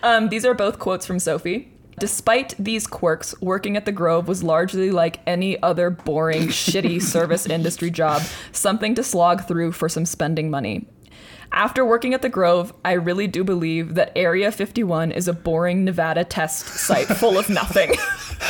Um, 0.03 0.29
these 0.29 0.45
are 0.45 0.55
both 0.55 0.79
quotes 0.79 1.07
from 1.07 1.19
Sophie. 1.19 1.74
Despite 1.99 2.55
these 2.59 2.87
quirks, 2.87 3.35
working 3.41 3.77
at 3.77 3.85
the 3.85 3.93
Grove 3.93 4.29
was 4.29 4.43
largely 4.43 4.91
like 4.91 5.21
any 5.27 5.63
other 5.63 5.91
boring, 5.91 6.49
shitty 6.49 7.01
service 7.15 7.47
industry 7.47 7.91
job, 7.91 8.23
something 8.53 8.95
to 8.95 9.03
slog 9.03 9.47
through 9.47 9.73
for 9.73 9.89
some 9.89 10.07
spending 10.07 10.51
money. 10.51 10.87
After 11.57 11.85
working 11.85 12.15
at 12.15 12.23
the 12.23 12.29
Grove, 12.29 12.75
I 12.85 12.93
really 12.95 13.29
do 13.29 13.45
believe 13.45 13.95
that 13.95 14.11
Area 14.17 14.51
51 14.51 15.13
is 15.13 15.29
a 15.29 15.33
boring 15.33 15.85
Nevada 15.85 16.25
test 16.25 16.67
site 16.67 17.07
full 17.07 17.39
of 17.39 17.49
nothing. 17.49 17.93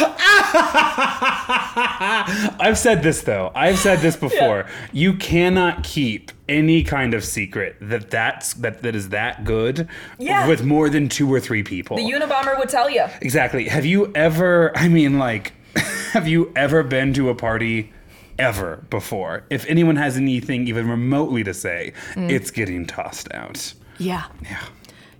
I've 1.47 2.79
said 2.79 3.03
this 3.03 3.21
though. 3.23 3.53
I've 3.55 3.79
said 3.79 4.01
this 4.01 4.17
before. 4.29 4.67
You 4.93 5.15
cannot 5.15 5.85
keep 5.85 6.33
any 6.49 6.83
kind 6.83 7.13
of 7.15 7.25
secret 7.25 7.77
that 7.81 8.11
that's 8.11 8.55
that 8.55 8.83
that 8.83 8.95
is 8.95 9.11
that 9.11 9.45
good 9.45 9.87
Yeah. 10.19 10.47
with 10.49 10.65
more 10.65 10.89
than 10.89 11.09
two 11.11 11.33
or 11.33 11.41
three 11.41 11.63
people. 11.63 11.97
the 11.99 12.03
Unabomber 12.05 12.59
would 12.59 12.69
tell 12.71 12.89
you. 12.89 13.05
Exactly. 13.21 13.69
Have 13.69 13.85
you 13.85 14.11
ever, 14.15 14.73
I 14.77 14.89
mean, 14.89 15.19
like, 15.19 15.53
have 16.13 16.27
you 16.27 16.53
ever 16.57 16.83
been 16.83 17.13
to 17.15 17.29
a 17.29 17.35
party 17.35 17.93
ever 18.39 18.85
before? 18.91 19.45
If 19.51 19.67
anyone 19.67 19.97
has 19.97 20.17
anything 20.17 20.67
even 20.69 20.89
remotely 20.89 21.45
to 21.45 21.55
say, 21.55 21.93
Mm. 22.15 22.31
it's 22.31 22.51
getting 22.51 22.87
tossed 22.87 23.33
out. 23.33 23.75
Yeah. 23.99 24.25
Yeah. 24.43 24.61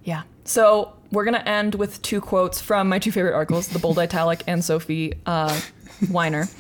Yeah. 0.05 0.23
So 0.45 0.93
we're 1.11 1.25
gonna 1.25 1.39
end 1.47 1.75
with 1.77 2.03
two 2.03 2.21
quotes 2.21 2.61
from 2.61 2.89
my 2.89 2.99
two 2.99 3.13
favorite 3.13 3.35
articles, 3.35 3.69
the 3.69 3.79
Bold 3.79 3.99
Italic 3.99 4.43
and 4.47 4.65
Sophie 4.65 5.15
uh, 5.27 5.59
Weiner. 6.11 6.49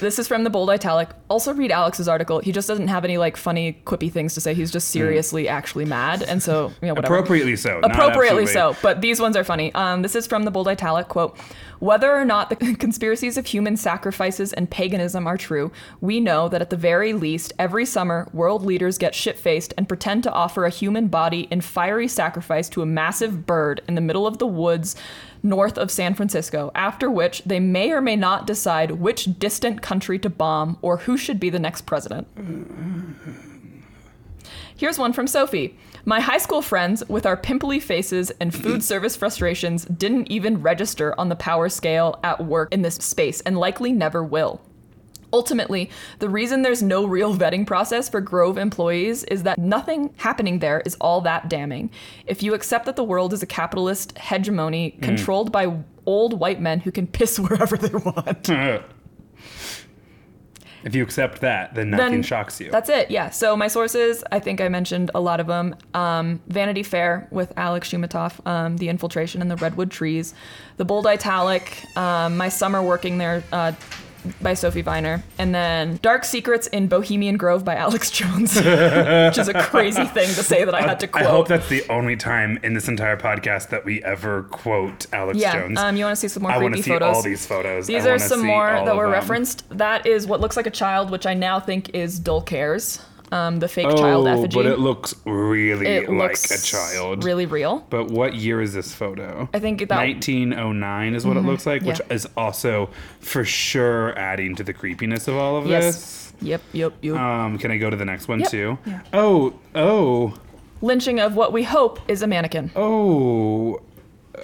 This 0.00 0.18
is 0.18 0.28
from 0.28 0.44
the 0.44 0.50
Bold 0.50 0.70
Italic. 0.70 1.08
Also 1.28 1.52
read 1.52 1.70
Alex's 1.70 2.08
article. 2.08 2.38
He 2.38 2.52
just 2.52 2.68
doesn't 2.68 2.88
have 2.88 3.04
any 3.04 3.18
like 3.18 3.36
funny 3.36 3.80
quippy 3.84 4.10
things 4.10 4.34
to 4.34 4.40
say. 4.40 4.54
He's 4.54 4.70
just 4.70 4.88
seriously 4.88 5.48
actually 5.48 5.84
mad, 5.84 6.22
and 6.22 6.42
so 6.42 6.72
you 6.80 6.88
know 6.88 6.94
whatever. 6.94 7.14
Appropriately 7.14 7.56
so. 7.56 7.80
Appropriately 7.82 8.46
so, 8.46 8.76
but 8.82 9.00
these 9.00 9.20
ones 9.20 9.36
are 9.36 9.44
funny. 9.44 9.72
Um, 9.74 10.02
this 10.02 10.14
is 10.14 10.26
from 10.26 10.44
the 10.44 10.50
Bold 10.50 10.68
Italic 10.68 11.08
quote. 11.08 11.36
Whether 11.80 12.12
or 12.12 12.24
not 12.24 12.50
the 12.50 12.56
conspiracies 12.78 13.36
of 13.36 13.46
human 13.46 13.76
sacrifices 13.76 14.52
and 14.52 14.70
paganism 14.70 15.26
are 15.26 15.36
true, 15.36 15.70
we 16.00 16.20
know 16.20 16.48
that 16.48 16.60
at 16.60 16.70
the 16.70 16.76
very 16.76 17.12
least, 17.12 17.52
every 17.58 17.84
summer, 17.84 18.28
world 18.32 18.64
leaders 18.64 18.98
get 18.98 19.14
shit 19.14 19.38
faced 19.38 19.74
and 19.76 19.88
pretend 19.88 20.24
to 20.24 20.32
offer 20.32 20.64
a 20.64 20.70
human 20.70 21.08
body 21.08 21.46
in 21.50 21.60
fiery 21.60 22.08
sacrifice 22.08 22.68
to 22.70 22.82
a 22.82 22.86
massive 22.86 23.46
bird 23.46 23.80
in 23.86 23.94
the 23.94 24.00
middle 24.00 24.26
of 24.26 24.38
the 24.38 24.46
woods 24.46 24.96
north 25.42 25.78
of 25.78 25.90
San 25.90 26.14
Francisco, 26.14 26.70
after 26.74 27.10
which 27.10 27.42
they 27.44 27.60
may 27.60 27.90
or 27.90 28.00
may 28.00 28.16
not 28.16 28.46
decide 28.46 28.92
which 28.92 29.38
distant 29.38 29.82
country 29.82 30.18
to 30.18 30.30
bomb 30.30 30.78
or 30.82 30.98
who 30.98 31.16
should 31.16 31.40
be 31.40 31.50
the 31.50 31.58
next 31.58 31.82
president. 31.82 32.26
Here's 34.76 34.98
one 34.98 35.12
from 35.12 35.26
Sophie. 35.26 35.76
My 36.04 36.20
high 36.20 36.38
school 36.38 36.62
friends, 36.62 37.02
with 37.08 37.26
our 37.26 37.36
pimply 37.36 37.80
faces 37.80 38.30
and 38.40 38.54
food 38.54 38.84
service 38.84 39.16
frustrations, 39.16 39.84
didn't 39.86 40.30
even 40.30 40.62
register 40.62 41.14
on 41.18 41.28
the 41.28 41.36
power 41.36 41.68
scale 41.68 42.18
at 42.22 42.44
work 42.44 42.72
in 42.72 42.82
this 42.82 42.94
space 42.94 43.40
and 43.40 43.58
likely 43.58 43.92
never 43.92 44.22
will. 44.22 44.60
Ultimately, 45.32 45.90
the 46.20 46.28
reason 46.28 46.62
there's 46.62 46.82
no 46.82 47.06
real 47.06 47.34
vetting 47.36 47.66
process 47.66 48.08
for 48.08 48.20
Grove 48.20 48.56
employees 48.56 49.24
is 49.24 49.42
that 49.42 49.58
nothing 49.58 50.14
happening 50.16 50.60
there 50.60 50.80
is 50.86 50.96
all 51.00 51.20
that 51.22 51.50
damning. 51.50 51.90
If 52.26 52.42
you 52.42 52.54
accept 52.54 52.86
that 52.86 52.96
the 52.96 53.04
world 53.04 53.32
is 53.32 53.42
a 53.42 53.46
capitalist 53.46 54.16
hegemony 54.16 54.92
controlled 55.02 55.52
by 55.52 55.76
old 56.06 56.40
white 56.40 56.60
men 56.60 56.80
who 56.80 56.90
can 56.90 57.06
piss 57.06 57.38
wherever 57.40 57.76
they 57.76 57.90
want, 57.90 58.48
if 60.84 60.94
you 60.94 61.02
accept 61.02 61.40
that, 61.42 61.74
then 61.74 61.90
nothing 61.90 62.12
then 62.12 62.22
shocks 62.22 62.60
you. 62.60 62.70
That's 62.70 62.88
it. 62.88 63.10
Yeah. 63.10 63.28
So 63.30 63.56
my 63.56 63.68
sources, 63.68 64.24
I 64.32 64.38
think 64.40 64.60
I 64.60 64.68
mentioned 64.68 65.10
a 65.14 65.20
lot 65.20 65.40
of 65.40 65.46
them. 65.46 65.76
Um, 65.92 66.40
Vanity 66.48 66.82
Fair 66.82 67.28
with 67.30 67.52
Alex 67.58 67.90
Shoumatoff, 67.90 68.46
um, 68.46 68.78
The 68.78 68.88
Infiltration 68.88 69.42
and 69.42 69.50
the 69.50 69.56
Redwood 69.56 69.90
Trees, 69.90 70.34
The 70.78 70.86
Bold 70.86 71.06
Italic, 71.06 71.84
um, 71.96 72.36
My 72.38 72.48
Summer 72.48 72.82
Working 72.82 73.18
There 73.18 73.42
uh, 73.52 73.72
by 74.40 74.54
Sophie 74.54 74.82
Viner, 74.82 75.22
and 75.38 75.54
then 75.54 75.98
Dark 76.02 76.24
Secrets 76.24 76.66
in 76.68 76.88
Bohemian 76.88 77.36
Grove 77.36 77.64
by 77.64 77.76
Alex 77.76 78.10
Jones, 78.18 78.54
which 78.56 79.38
is 79.38 79.48
a 79.48 79.54
crazy 79.62 80.04
thing 80.04 80.28
to 80.28 80.42
say 80.42 80.64
that 80.64 80.74
I 80.74 80.82
had 80.82 81.00
to 81.00 81.06
quote. 81.06 81.24
I 81.26 81.28
hope 81.28 81.48
that's 81.48 81.68
the 81.68 81.86
only 81.88 82.16
time 82.16 82.58
in 82.62 82.74
this 82.74 82.88
entire 82.88 83.16
podcast 83.16 83.70
that 83.70 83.84
we 83.84 84.02
ever 84.04 84.44
quote 84.44 85.06
Alex 85.12 85.38
yeah. 85.38 85.52
Jones. 85.52 85.78
Um, 85.78 85.96
you 85.96 86.04
want 86.04 86.16
to 86.16 86.20
see 86.20 86.28
some 86.28 86.42
more 86.42 86.52
I 86.52 86.58
want 86.58 86.74
creepy 86.74 86.82
to 86.82 86.84
see 86.84 86.90
photos? 86.90 87.16
all 87.16 87.22
these 87.22 87.46
photos. 87.46 87.86
These 87.86 88.06
I 88.06 88.10
are 88.10 88.18
some 88.18 88.44
more 88.44 88.70
that 88.70 88.96
were 88.96 89.08
referenced. 89.08 89.68
That 89.70 90.06
is 90.06 90.26
what 90.26 90.40
looks 90.40 90.56
like 90.56 90.66
a 90.66 90.70
child, 90.70 91.10
which 91.10 91.26
I 91.26 91.34
now 91.34 91.60
think 91.60 91.90
is 91.94 92.18
Dull 92.18 92.42
Cares, 92.42 93.00
um, 93.32 93.58
the 93.58 93.68
fake 93.68 93.88
child 93.96 94.26
Oh, 94.26 94.30
effigy. 94.38 94.54
but 94.56 94.66
it 94.66 94.78
looks 94.78 95.14
really 95.24 95.86
It 95.86 96.08
like 96.08 96.30
looks 96.30 96.50
a 96.50 96.62
child. 96.64 97.24
Really 97.24 97.46
real. 97.46 97.86
But 97.90 98.10
what 98.10 98.34
year 98.34 98.60
is 98.62 98.72
this 98.74 98.94
photo? 98.94 99.48
I 99.54 99.58
think 99.58 99.80
that- 99.80 99.88
Mm-hmm. 99.90 100.50
1909 100.50 101.14
is 101.14 101.26
what 101.26 101.36
it 101.36 101.40
looks 101.44 101.66
like, 101.66 101.82
which 101.82 102.00
is 102.10 102.26
also 102.36 102.90
for 103.20 103.44
sure 103.44 104.16
adding 104.18 104.54
to 104.56 104.62
the 104.64 104.72
creepiness 104.72 105.28
of 105.28 105.36
all 105.36 105.56
of 105.56 105.66
Yes. 105.66 105.84
this. 105.84 106.32
Yep, 106.40 106.62
yep, 106.72 106.92
yep. 107.02 107.16
Um, 107.16 107.58
can 107.58 107.70
I 107.70 107.78
go 107.78 107.90
to 107.90 107.96
the 107.96 108.04
next 108.04 108.28
one 108.28 108.40
Yep. 108.40 108.50
too? 108.50 108.78
Yeah. 108.86 109.00
Oh, 109.12 109.54
oh, 109.74 110.34
Lynching 110.80 111.18
of 111.18 111.34
what 111.34 111.52
we 111.52 111.64
hope 111.64 111.98
is 112.08 112.22
a 112.22 112.26
mannequin. 112.28 112.70
oh, 112.76 113.80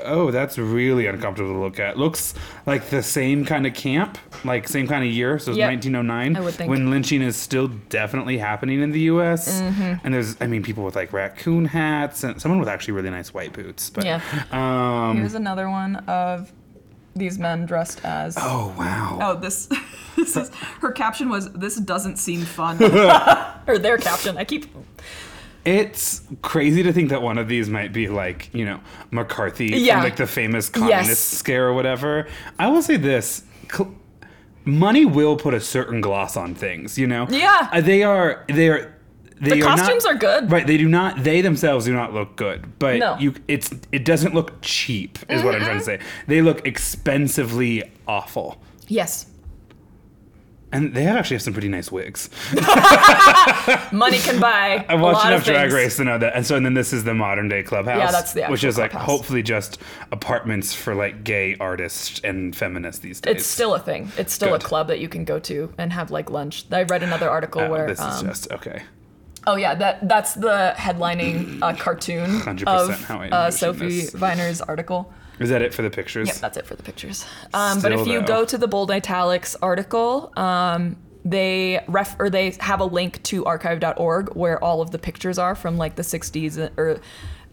oh, 0.05 0.31
that's 0.31 0.59
really 0.59 1.07
uncomfortable 1.07 1.53
to 1.55 1.59
look 1.61 1.79
at. 1.79 1.97
Looks 1.99 2.35
like 2.67 2.91
the 2.91 3.03
same 3.03 3.45
kind 3.45 3.67
of 3.67 3.75
camp, 3.75 4.19
like 4.45 4.69
same 4.69 4.87
kind 4.87 5.05
of 5.05 5.11
year. 5.11 5.39
So 5.39 5.53
it's 5.53 5.59
Yep. 5.59 5.69
1909, 5.71 6.37
I 6.37 6.41
would 6.41 6.55
think. 6.55 6.71
when 6.71 6.91
lynching 6.91 7.23
is 7.23 7.37
still 7.37 7.69
definitely 7.69 8.39
happening 8.39 8.83
in 8.83 8.91
the 8.91 9.01
U.S. 9.01 9.61
Mm-hmm. 9.61 9.95
And 10.05 10.15
there's, 10.15 10.37
I 10.41 10.47
mean, 10.47 10.63
people 10.63 10.85
with 10.85 10.97
like 10.97 11.13
raccoon 11.13 11.67
hats 11.67 12.25
and 12.25 12.41
someone 12.41 12.59
with 12.61 12.69
actually 12.69 12.95
really 12.95 13.11
nice 13.11 13.33
white 13.33 13.53
boots. 13.53 13.91
But 13.91 14.05
Yeah. 14.05 14.21
um, 14.51 15.17
Here's 15.17 15.35
another 15.35 15.69
one 15.71 15.97
of 16.09 16.53
these 17.17 17.39
men 17.39 17.65
dressed 17.67 18.05
as. 18.05 18.37
oh 18.39 18.75
wow. 18.79 19.19
Oh, 19.21 19.35
this. 19.41 19.69
This 20.17 20.37
is 20.37 20.49
her 20.81 20.93
caption 20.93 21.29
was 21.29 21.51
"This 21.55 21.75
doesn't 21.75 22.19
seem 22.19 22.43
fun," 22.43 22.81
or 23.67 23.79
their 23.79 23.99
caption. 23.99 24.37
I 24.39 24.45
keep 24.45 24.67
It's 25.65 26.21
crazy 26.43 26.83
to 26.83 26.93
think 26.93 27.09
that 27.11 27.23
one 27.23 27.39
of 27.39 27.49
these 27.49 27.71
might 27.71 27.93
be 27.93 28.09
like, 28.09 28.51
you 28.53 28.65
know, 28.65 28.81
McCarthy 29.11 29.67
Yeah. 29.69 29.95
from 29.97 30.05
like 30.05 30.17
the 30.17 30.27
famous 30.27 30.69
communist 30.69 31.09
Yes. 31.09 31.19
scare 31.19 31.67
or 31.69 31.73
whatever. 31.75 32.27
I 32.59 32.69
will 32.69 32.83
say 32.83 32.97
this. 32.97 33.43
cl- 33.73 33.95
Money 34.67 35.05
will 35.05 35.37
put 35.37 35.53
a 35.55 35.61
certain 35.61 36.01
gloss 36.01 36.37
on 36.37 36.55
things, 36.55 36.99
you 36.99 37.07
know? 37.07 37.27
Yeah. 37.31 37.69
Uh, 37.73 37.81
they 37.81 38.03
are 38.03 38.45
they 38.49 38.69
are 38.69 38.91
they 39.41 39.59
The 39.59 39.63
are 39.63 39.77
costumes 39.77 40.05
not, 40.05 40.15
are 40.15 40.19
good. 40.19 40.51
Right, 40.51 40.67
they 40.67 40.77
do 40.79 40.89
not 40.89 41.23
they 41.25 41.41
themselves 41.43 41.85
do 41.87 41.93
not 41.93 42.15
look 42.15 42.37
good. 42.37 42.79
But 42.79 42.99
No. 42.99 43.17
you 43.19 43.35
it's 43.49 43.71
it 43.93 44.05
doesn't 44.05 44.35
look 44.35 44.61
cheap 44.63 45.19
is 45.29 45.43
what 45.43 45.55
I'm 45.55 45.63
trying 45.63 45.79
to 45.79 45.85
say. 45.85 45.99
They 46.29 46.41
look 46.43 46.67
expensively 46.67 47.83
awful. 48.09 48.63
yes. 48.89 49.27
And 50.75 50.93
they 50.93 51.07
actually 51.07 51.37
have 51.37 51.43
some 51.43 51.53
pretty 51.55 51.69
nice 51.69 51.91
wigs. 51.93 52.29
Money 53.93 54.19
can 54.19 54.41
buy. 54.41 54.85
I 54.89 54.95
watched 54.97 55.27
enough 55.27 55.45
Drag. 55.45 55.73
Race 55.73 55.97
to 55.97 56.05
know 56.05 56.19
that. 56.19 56.35
And 56.35 56.45
so, 56.45 56.57
and 56.57 56.67
then 56.67 56.75
this 56.75 56.93
is 56.93 57.05
the 57.05 57.15
modern 57.15 57.49
day 57.49 57.63
clubhouse. 57.63 57.99
Yeah, 57.99 58.11
that's 58.11 58.33
the 58.33 58.47
which 58.47 58.65
is 58.65 58.77
like 58.77 58.91
clubhouse. 58.91 59.09
hopefully 59.11 59.43
just 59.43 59.81
apartments 60.13 60.75
for 60.75 60.95
like 60.95 61.25
gay 61.25 61.57
artists 61.61 62.21
and 62.25 62.55
feminists 62.55 63.01
these 63.01 63.21
days. 63.21 63.37
It's 63.37 63.47
still 63.47 63.75
a 63.75 63.79
thing. 63.79 64.11
It's 64.19 64.33
still 64.33 64.51
Good. 64.51 64.63
a 64.63 64.65
club 64.67 64.89
that 64.89 64.99
you 65.01 65.09
can 65.09 65.25
go 65.25 65.39
to 65.41 65.73
and 65.79 65.93
have 65.93 66.11
like 66.11 66.31
lunch. 66.31 66.65
I 66.71 66.83
read 66.83 67.03
another 67.03 67.31
article 67.31 67.63
Oh, 67.63 67.71
where. 67.71 67.87
this 67.87 68.01
is 68.01 68.05
um, 68.05 68.27
just 68.27 68.51
okay. 68.53 68.83
Oh 69.47 69.57
yeah, 69.57 69.75
that 69.75 70.09
that's 70.09 70.35
the 70.35 70.75
headlining 70.77 71.63
uh, 71.63 71.75
cartoon 71.77 72.41
100% 72.41 72.67
of 72.67 73.05
how 73.05 73.19
I 73.21 73.29
uh, 73.29 73.51
Sophie 73.51 74.01
this. 74.01 74.11
Viner's 74.11 74.61
article. 74.61 75.13
Is 75.41 75.49
that 75.51 75.63
it 75.63 75.75
for 75.75 75.83
the 75.83 75.91
pictures? 75.91 76.29
Yep, 76.29 76.37
that's 76.37 76.57
it 76.57 76.67
for 76.67 76.77
the 76.77 76.83
pictures. 76.83 77.25
Um, 77.53 77.81
but 77.81 77.93
if 77.93 78.07
you 78.07 78.21
though. 78.21 78.27
go 78.27 78.45
to 78.45 78.57
the 78.59 78.69
bold 78.69 78.91
italics 78.91 79.57
article, 79.61 80.33
um, 80.37 80.97
they 81.25 81.83
ref 81.89 82.17
or 82.21 82.29
they 82.31 82.55
have 82.61 82.81
a 82.81 82.85
link 82.85 83.23
to 83.25 83.45
archive.org 83.47 84.35
where 84.37 84.63
all 84.63 84.81
of 84.83 84.91
the 84.91 84.99
pictures 84.99 85.39
are 85.39 85.55
from 85.55 85.77
like 85.79 85.97
the 85.97 86.03
60s 86.03 86.71
or 86.77 87.01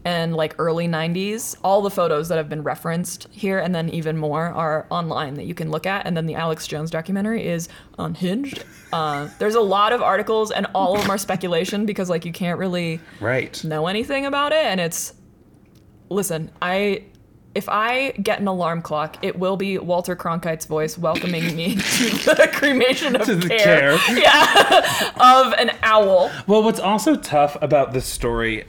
and 0.04 0.34
like 0.34 0.54
early 0.58 0.88
90s. 0.88 1.56
All 1.62 1.80
the 1.80 1.90
photos 1.90 2.28
that 2.28 2.36
have 2.36 2.48
been 2.48 2.62
referenced 2.64 3.28
here 3.30 3.58
and 3.60 3.72
then 3.74 3.88
even 3.90 4.16
more 4.18 4.46
are 4.48 4.84
online 4.90 5.34
that 5.34 5.44
you 5.44 5.54
can 5.54 5.70
look 5.70 5.86
at. 5.86 6.06
And 6.06 6.16
then 6.16 6.26
the 6.26 6.34
Alex 6.34 6.66
Jones 6.66 6.90
documentary 6.90 7.46
is 7.46 7.68
unhinged. 7.98 8.64
Uh, 8.92 9.28
there's 9.38 9.54
a 9.54 9.60
lot 9.60 9.92
of 9.92 10.02
articles 10.02 10.50
and 10.50 10.66
all 10.74 10.94
of 10.96 11.02
them 11.02 11.10
are 11.10 11.18
speculation 11.18 11.86
because 11.86 12.10
like 12.10 12.24
you 12.24 12.32
can't 12.32 12.58
really 12.58 13.00
Right. 13.20 13.62
know 13.64 13.86
anything 13.86 14.26
about 14.26 14.52
it 14.52 14.64
and 14.66 14.80
it's 14.80 15.14
listen 16.10 16.50
i 16.60 17.02
if 17.54 17.68
i 17.68 18.10
get 18.22 18.40
an 18.40 18.46
alarm 18.46 18.80
clock 18.82 19.16
it 19.22 19.38
will 19.38 19.56
be 19.56 19.78
walter 19.78 20.16
cronkite's 20.16 20.66
voice 20.66 20.96
welcoming 20.98 21.54
me 21.54 21.74
to 21.76 22.34
the 22.34 22.48
cremation 22.52 23.16
of 23.16 23.26
To 23.26 23.34
the 23.34 23.48
care, 23.48 23.98
care. 23.98 24.18
yeah 24.18 25.12
of 25.20 25.52
an 25.54 25.70
owl 25.82 26.30
Well, 26.46 26.62
what's 26.62 26.80
also 26.80 27.16
tough 27.16 27.56
about 27.62 27.92
this 27.92 28.06
story 28.06 28.64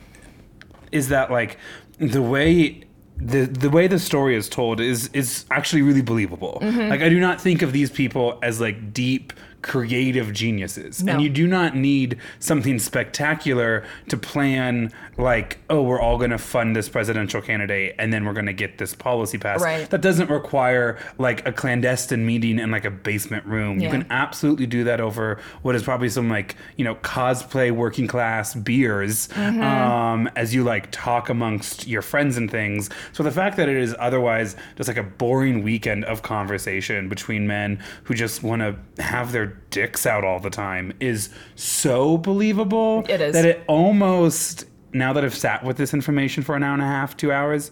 is 0.91 1.09
that 1.09 1.31
like 1.31 1.57
the 1.97 2.21
way 2.21 2.83
the 3.17 3.45
the 3.45 3.69
way 3.69 3.87
the 3.87 3.99
story 3.99 4.35
is 4.35 4.49
told 4.49 4.79
is 4.79 5.07
is 5.13 5.45
actually 5.51 5.81
really 5.83 6.01
believable. 6.01 6.57
Mm-hmm. 6.61 6.89
Like 6.89 7.01
I 7.01 7.09
do 7.09 7.19
not 7.19 7.39
think 7.39 7.61
of 7.61 7.71
these 7.71 7.91
people 7.91 8.39
as 8.41 8.59
like 8.59 8.91
deep 8.91 9.33
creative 9.61 10.33
geniuses. 10.33 11.01
No. 11.03 11.13
And 11.13 11.21
you 11.21 11.29
do 11.29 11.47
not 11.47 11.75
need 11.75 12.17
something 12.39 12.79
spectacular 12.79 13.85
to 14.09 14.17
plan 14.17 14.91
like, 15.17 15.59
oh, 15.69 15.81
we're 15.81 15.99
all 16.01 16.17
going 16.17 16.31
to 16.31 16.37
fund 16.37 16.75
this 16.75 16.89
presidential 16.89 17.41
candidate 17.41 17.95
and 17.99 18.11
then 18.11 18.25
we're 18.25 18.33
going 18.33 18.45
to 18.47 18.53
get 18.53 18.77
this 18.77 18.95
policy 18.95 19.37
passed. 19.37 19.63
Right. 19.63 19.89
That 19.89 20.01
doesn't 20.01 20.29
require 20.29 20.97
like 21.17 21.47
a 21.47 21.51
clandestine 21.51 22.25
meeting 22.25 22.59
in 22.59 22.71
like 22.71 22.85
a 22.85 22.91
basement 22.91 23.45
room. 23.45 23.79
You 23.79 23.89
can 23.89 24.07
absolutely 24.09 24.65
do 24.65 24.83
that 24.85 24.99
over 24.99 25.39
what 25.61 25.75
is 25.75 25.83
probably 25.83 26.09
some 26.09 26.29
like 26.29 26.55
you 26.77 26.83
know 26.83 26.95
cosplay 26.95 27.71
working 27.71 28.07
class 28.07 28.53
beers 28.55 29.27
Mm-hmm. 29.33 29.61
um, 29.61 30.29
as 30.35 30.53
you 30.53 30.63
like 30.63 30.89
talk 30.91 31.29
amongst 31.29 31.87
your 31.87 32.01
friends 32.01 32.37
and 32.37 32.49
things 32.49 32.89
so 33.11 33.23
the 33.23 33.31
fact 33.31 33.57
that 33.57 33.67
it 33.69 33.77
is 33.77 33.95
otherwise 33.99 34.55
just 34.75 34.87
like 34.87 34.97
a 34.97 35.03
boring 35.03 35.63
weekend 35.63 36.05
of 36.05 36.21
conversation 36.21 37.09
between 37.09 37.45
men 37.47 37.81
who 38.03 38.13
just 38.13 38.43
want 38.43 38.61
to 38.61 39.01
have 39.03 39.31
their 39.31 39.47
dicks 39.69 40.05
out 40.05 40.23
all 40.23 40.39
the 40.39 40.49
time 40.49 40.93
is 40.99 41.29
so 41.55 42.17
believable 42.17 43.03
It 43.09 43.21
is. 43.21 43.33
that 43.33 43.45
it 43.45 43.63
almost 43.67 44.65
now 44.93 45.13
that 45.13 45.23
i've 45.23 45.35
sat 45.35 45.63
with 45.63 45.77
this 45.77 45.93
information 45.93 46.43
for 46.43 46.55
an 46.55 46.63
hour 46.63 46.73
and 46.73 46.81
a 46.81 46.85
half 46.85 47.15
two 47.17 47.31
hours 47.31 47.71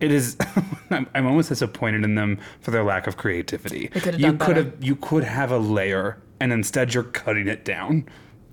it 0.00 0.10
is 0.10 0.36
I'm, 0.90 1.06
I'm 1.14 1.26
almost 1.26 1.48
disappointed 1.50 2.04
in 2.04 2.14
them 2.14 2.38
for 2.60 2.70
their 2.70 2.84
lack 2.84 3.06
of 3.06 3.16
creativity 3.16 3.88
They 3.88 4.12
you 4.12 4.18
done 4.18 4.38
could 4.38 4.54
better. 4.56 4.64
have 4.70 4.74
you 4.84 4.96
could 4.96 5.24
have 5.24 5.50
a 5.52 5.58
layer 5.58 6.18
and 6.40 6.52
instead 6.52 6.94
you're 6.94 7.04
cutting 7.04 7.48
it 7.48 7.64
down 7.64 8.06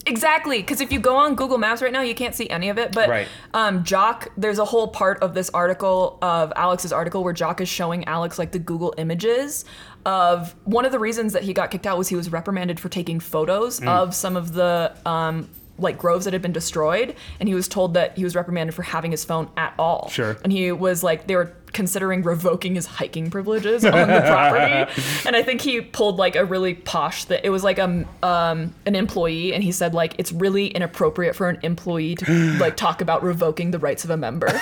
Exactly, 0.05 0.59
because 0.59 0.79
if 0.79 0.93
you 0.93 1.01
go 1.01 1.17
on 1.17 1.35
Google 1.35 1.57
Maps 1.57 1.81
right 1.81 1.91
now, 1.91 1.99
you 1.99 2.15
can't 2.15 2.33
see 2.33 2.49
any 2.49 2.69
of 2.69 2.77
it. 2.77 2.93
But 2.93 3.09
Right. 3.09 3.27
um, 3.53 3.83
Jock, 3.83 4.29
there's 4.37 4.57
a 4.57 4.63
whole 4.63 4.87
part 4.87 5.21
of 5.21 5.33
this 5.33 5.49
article 5.49 6.17
of 6.21 6.53
Alex's 6.55 6.93
article 6.93 7.25
where 7.25 7.33
Jock 7.33 7.59
is 7.59 7.67
showing 7.67 8.05
Alex 8.05 8.39
like 8.39 8.53
the 8.53 8.59
Google 8.59 8.93
images 8.97 9.65
of 10.05 10.55
one 10.63 10.85
of 10.85 10.93
the 10.93 10.99
reasons 10.99 11.33
that 11.33 11.43
he 11.43 11.51
got 11.51 11.71
kicked 11.71 11.85
out 11.85 11.97
was 11.97 12.07
he 12.07 12.15
was 12.15 12.31
reprimanded 12.31 12.79
for 12.79 12.87
taking 12.87 13.19
photos 13.19 13.81
Mm. 13.81 13.89
of 13.89 14.15
some 14.15 14.37
of 14.37 14.53
the 14.53 14.95
um, 15.05 15.49
like 15.79 15.97
groves 15.97 16.25
that 16.25 16.33
had 16.33 16.41
been 16.41 16.53
destroyed, 16.53 17.15
and 17.39 17.47
he 17.47 17.55
was 17.55 17.67
told 17.67 17.93
that 17.93 18.17
he 18.17 18.23
was 18.23 18.35
reprimanded 18.35 18.73
for 18.75 18.83
having 18.83 19.11
his 19.11 19.23
phone 19.23 19.49
at 19.57 19.73
all. 19.77 20.09
Sure. 20.09 20.37
And 20.43 20.51
he 20.51 20.71
was 20.71 21.03
like, 21.03 21.27
they 21.27 21.35
were 21.35 21.53
considering 21.73 22.23
revoking 22.23 22.75
his 22.75 22.85
hiking 22.85 23.29
privileges 23.29 23.85
on 23.85 24.07
the 24.07 24.21
property. 24.21 24.91
And 25.25 25.35
I 25.35 25.43
think 25.43 25.61
he 25.61 25.81
pulled 25.81 26.17
like 26.17 26.35
a 26.35 26.45
really 26.45 26.73
posh 26.73 27.25
that 27.25 27.45
it 27.45 27.49
was 27.49 27.63
like 27.63 27.77
um 27.77 28.05
um 28.23 28.73
an 28.85 28.95
employee 28.95 29.53
and 29.53 29.63
he 29.63 29.71
said 29.71 29.93
like 29.93 30.15
it's 30.17 30.31
really 30.31 30.67
inappropriate 30.67 31.35
for 31.35 31.49
an 31.49 31.59
employee 31.63 32.15
to 32.15 32.57
like 32.59 32.77
talk 32.77 33.01
about 33.01 33.23
revoking 33.23 33.71
the 33.71 33.79
rights 33.79 34.03
of 34.03 34.09
a 34.09 34.17
member. 34.17 34.47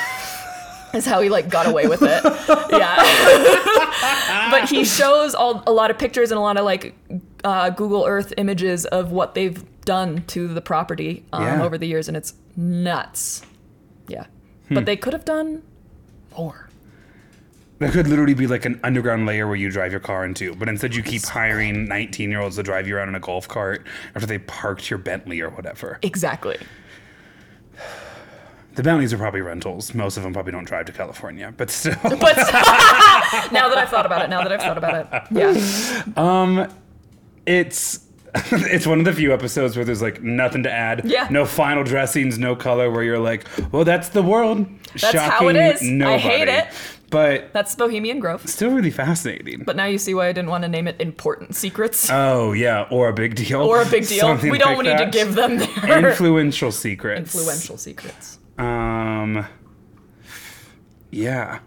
Is 0.94 1.06
how 1.06 1.20
he 1.20 1.28
like 1.28 1.50
got 1.50 1.68
away 1.68 1.88
with 1.88 2.02
it. 2.02 2.24
Yeah. 2.72 4.50
but 4.52 4.70
he 4.70 4.86
shows 4.86 5.36
all 5.36 5.62
a 5.68 5.72
lot 5.72 5.92
of 5.92 5.98
pictures 5.98 6.32
and 6.32 6.38
a 6.38 6.42
lot 6.42 6.56
of 6.56 6.64
like 6.64 6.96
uh, 7.44 7.70
Google 7.70 8.06
Earth 8.06 8.34
images 8.38 8.86
of 8.86 9.12
what 9.12 9.36
they've 9.36 9.62
done 9.86 10.24
to 10.28 10.48
the 10.48 10.62
property 10.62 11.24
um, 11.32 11.44
Yeah. 11.44 11.64
over 11.64 11.78
the 11.78 11.88
years 11.88 12.08
and 12.08 12.18
it's 12.18 12.34
nuts. 12.56 13.44
Yeah. 14.08 14.26
Hmm. 14.68 14.74
But 14.76 14.86
they 14.86 14.96
could 14.98 15.14
have 15.14 15.26
done 15.26 15.62
more. 16.38 16.70
There 17.80 17.92
could 17.92 18.08
literally 18.08 18.34
be 18.34 18.48
like 18.48 18.64
an 18.66 18.80
underground 18.84 19.26
layer 19.26 19.48
where 19.48 19.58
you 19.58 19.70
drive 19.70 19.92
your 19.92 20.00
car 20.00 20.24
into, 20.24 20.56
but 20.56 20.70
instead 20.70 20.96
you 20.96 21.04
keep 21.04 21.24
hiring 21.26 21.86
19 21.86 22.32
year 22.32 22.40
olds 22.40 22.56
to 22.56 22.64
drive 22.64 22.88
you 22.88 22.96
around 22.96 23.10
in 23.10 23.16
a 23.16 23.20
golf 23.20 23.48
cart 23.50 23.86
after 24.16 24.26
they 24.26 24.38
parked 24.40 24.90
your 24.90 24.98
Bentley 24.98 25.42
or 25.42 25.50
whatever. 25.50 26.00
Exactly. 26.02 26.58
The 28.76 28.84
Bentleys 28.84 29.14
are 29.14 29.18
probably 29.18 29.42
rentals. 29.42 29.94
Most 29.94 30.18
of 30.18 30.24
them 30.24 30.34
probably 30.34 30.52
don't 30.52 30.66
drive 30.66 30.86
to 30.88 30.92
California, 30.92 31.54
but 31.56 31.70
still. 31.70 31.96
But 32.04 32.36
now 33.52 33.70
that 33.70 33.78
I've 33.78 33.90
thought 33.90 34.06
about 34.06 34.22
it, 34.24 34.30
now 34.30 34.42
that 34.44 34.52
I've 34.52 34.62
thought 34.62 34.78
about 34.78 35.08
it, 35.14 35.24
yeah. 35.32 36.04
Um, 36.18 36.68
it's 37.46 38.05
it's 38.52 38.86
one 38.88 39.00
of 39.00 39.06
the 39.06 39.14
few 39.14 39.34
episodes 39.34 39.76
where 39.76 39.86
there's 39.86 40.02
like 40.02 40.22
nothing 40.22 40.64
to 40.64 40.72
add. 40.72 41.04
Yeah. 41.06 41.28
No 41.32 41.46
final 41.46 41.84
dressings, 41.84 42.38
no 42.38 42.56
color. 42.56 42.90
Where 42.92 43.04
you're 43.04 43.20
like, 43.20 43.46
well, 43.72 43.84
that's 43.84 44.10
the 44.10 44.24
world. 44.24 44.66
That's 45.00 45.18
how 45.18 45.48
it 45.50 45.56
is. 45.56 45.82
I 46.04 46.18
hate 46.18 46.48
it. 46.48 46.68
But 47.12 47.54
That's 47.54 47.76
Bohemian 47.76 48.20
Grove. 48.20 48.50
still 48.50 48.72
really 48.72 48.90
fascinating. 48.92 49.64
But 49.64 49.76
now 49.76 49.86
you 49.86 49.98
see 50.00 50.14
why 50.16 50.28
I 50.28 50.32
didn't 50.34 50.50
want 50.50 50.64
to 50.64 50.68
name 50.68 50.88
it 50.88 51.00
Important 51.00 51.56
Secrets 51.56 52.10
oh 52.12 52.52
yeah, 52.54 52.88
or 52.90 53.08
a 53.10 53.14
big 53.14 53.36
deal. 53.36 53.62
or 53.62 53.82
a 53.84 53.86
big 53.86 54.08
deal. 54.08 54.22
Something 54.22 54.50
We 54.52 54.58
don't 54.58 54.78
like 54.78 54.86
need 54.86 54.98
that. 54.98 55.12
to 55.12 55.18
give 55.18 55.36
them 55.36 55.58
their 55.58 56.10
influential 56.10 56.72
secrets. 56.72 57.20
influential 57.36 57.78
secrets. 57.78 58.40
Um. 58.58 59.46
Yeah. 61.12 61.60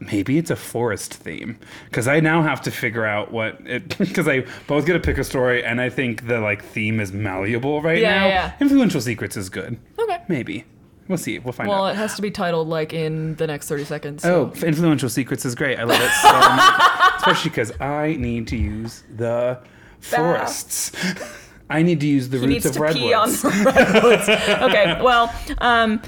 Maybe 0.00 0.38
it's 0.38 0.50
a 0.50 0.56
forest 0.56 1.12
theme 1.12 1.58
because 1.84 2.08
I 2.08 2.20
now 2.20 2.40
have 2.42 2.62
to 2.62 2.70
figure 2.70 3.04
out 3.04 3.30
what 3.32 3.58
it 3.66 3.98
because 3.98 4.26
I 4.26 4.46
both 4.66 4.86
get 4.86 4.94
to 4.94 4.98
pick 5.00 5.18
a 5.18 5.24
story 5.24 5.62
and 5.62 5.80
I 5.80 5.90
think 5.90 6.26
the 6.26 6.40
like 6.40 6.64
theme 6.64 7.00
is 7.00 7.12
malleable 7.12 7.82
right 7.82 7.98
Yeah, 7.98 8.18
now. 8.20 8.26
yeah. 8.26 8.52
Influential 8.60 9.00
secrets 9.02 9.36
is 9.36 9.50
good. 9.50 9.78
Okay. 9.98 10.22
Maybe 10.28 10.64
we'll 11.06 11.18
see. 11.18 11.38
We'll 11.38 11.52
find 11.52 11.68
Well, 11.68 11.78
out. 11.78 11.82
Well, 11.82 11.90
it 11.92 11.96
has 11.96 12.14
to 12.16 12.22
be 12.22 12.30
titled 12.30 12.68
like 12.68 12.94
in 12.94 13.34
the 13.36 13.46
next 13.46 13.68
30 13.68 13.84
seconds. 13.84 14.24
Oh, 14.24 14.52
influential 14.64 15.10
secrets 15.10 15.44
is 15.44 15.54
great. 15.54 15.78
I 15.78 15.84
love 15.84 16.00
it 16.00 16.10
so 16.22 16.32
much, 16.32 17.14
especially 17.18 17.50
because 17.50 17.72
I 17.80 18.16
need 18.18 18.46
to 18.48 18.56
use 18.56 19.02
the 19.16 19.58
forests. 20.00 20.92
I 21.70 21.82
need 21.82 22.00
to 22.00 22.06
use 22.06 22.28
the 22.30 22.38
he 22.38 22.46
roots 22.46 22.64
needs 22.64 22.66
of 22.66 22.72
to 22.86 22.94
pee 22.94 23.12
on 23.14 23.28
redwoods. 23.30 23.42
the 23.42 23.48
redwoods. 23.64 24.28
okay, 24.28 25.00
well, 25.02 25.32
um, 25.58 26.00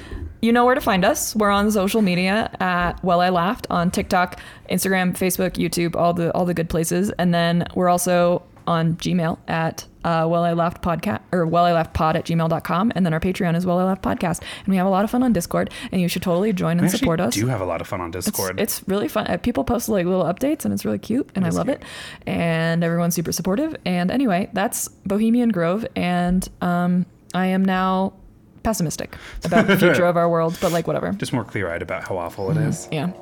you 0.42 0.52
know 0.52 0.64
where 0.64 0.74
to 0.74 0.80
find 0.80 1.04
us. 1.04 1.34
We're 1.36 1.50
on 1.50 1.70
social 1.70 2.02
media 2.02 2.54
at 2.60 3.02
Well 3.04 3.20
I 3.20 3.30
Laughed 3.30 3.68
on 3.70 3.90
TikTok, 3.92 4.40
Instagram, 4.68 5.12
Facebook, 5.16 5.52
YouTube, 5.52 5.94
all 5.96 6.12
the 6.12 6.32
all 6.34 6.44
the 6.44 6.52
good 6.54 6.68
places, 6.68 7.10
and 7.12 7.32
then 7.32 7.64
we're 7.74 7.88
also 7.88 8.42
on 8.66 8.94
Gmail 8.96 9.38
at 9.48 9.86
uh, 10.04 10.26
Well 10.28 10.42
I 10.42 10.52
Laughed 10.52 10.82
podcast 10.82 11.20
or 11.32 11.46
Well 11.46 11.64
I 11.64 11.72
Laughed 11.72 11.94
pod 11.94 12.16
at 12.16 12.24
gmail.com, 12.26 12.92
and 12.96 13.06
then 13.06 13.14
our 13.14 13.20
Patreon 13.20 13.54
is 13.54 13.64
Well 13.64 13.78
I 13.78 13.84
Laughed 13.84 14.02
podcast, 14.02 14.42
and 14.58 14.68
we 14.68 14.76
have 14.76 14.86
a 14.86 14.90
lot 14.90 15.04
of 15.04 15.10
fun 15.10 15.22
on 15.22 15.32
Discord, 15.32 15.70
and 15.92 16.00
you 16.00 16.08
should 16.08 16.22
totally 16.22 16.52
join 16.52 16.80
and 16.80 16.90
support 16.90 17.20
us. 17.20 17.34
do 17.34 17.46
have 17.46 17.60
a 17.60 17.64
lot 17.64 17.80
of 17.80 17.86
fun 17.86 18.00
on 18.00 18.10
Discord. 18.10 18.60
It's 18.60 18.82
really 18.88 19.08
fun. 19.08 19.28
Uh, 19.28 19.36
People 19.36 19.62
post 19.62 19.88
like 19.88 20.06
little 20.06 20.24
updates, 20.24 20.64
and 20.64 20.74
it's 20.74 20.84
really 20.84 20.98
cute, 20.98 21.30
and 21.36 21.44
I 21.44 21.50
love 21.50 21.66
cute. 21.66 21.78
it. 21.78 21.84
And 22.26 22.82
everyone's 22.82 23.14
super 23.14 23.30
supportive. 23.32 23.76
And 23.84 24.10
anyway, 24.10 24.50
that's 24.52 24.88
Bohemian 24.88 25.50
Grove, 25.50 25.86
and 25.94 26.48
um, 26.60 27.06
I 27.32 27.46
am 27.46 27.64
now 27.64 28.14
pessimistic 28.62 29.16
about 29.44 29.66
the 29.66 29.76
future 29.76 30.04
of 30.04 30.16
our 30.16 30.28
world, 30.34 30.56
but 30.60 30.72
like 30.72 30.86
whatever. 30.86 31.12
Just 31.12 31.32
more 31.32 31.44
clear 31.44 31.70
eyed 31.70 31.82
about 31.82 32.04
how 32.04 32.16
awful 32.18 32.50
it 32.50 32.56
is. 32.56 32.88
Yeah. 32.90 33.12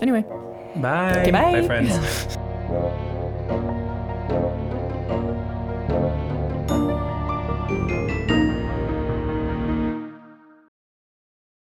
Anyway. 0.00 0.24
Bye. 0.76 1.20
Okay, 1.20 1.30
bye. 1.30 1.60
Bye, 1.60 1.66
friends. 1.66 2.36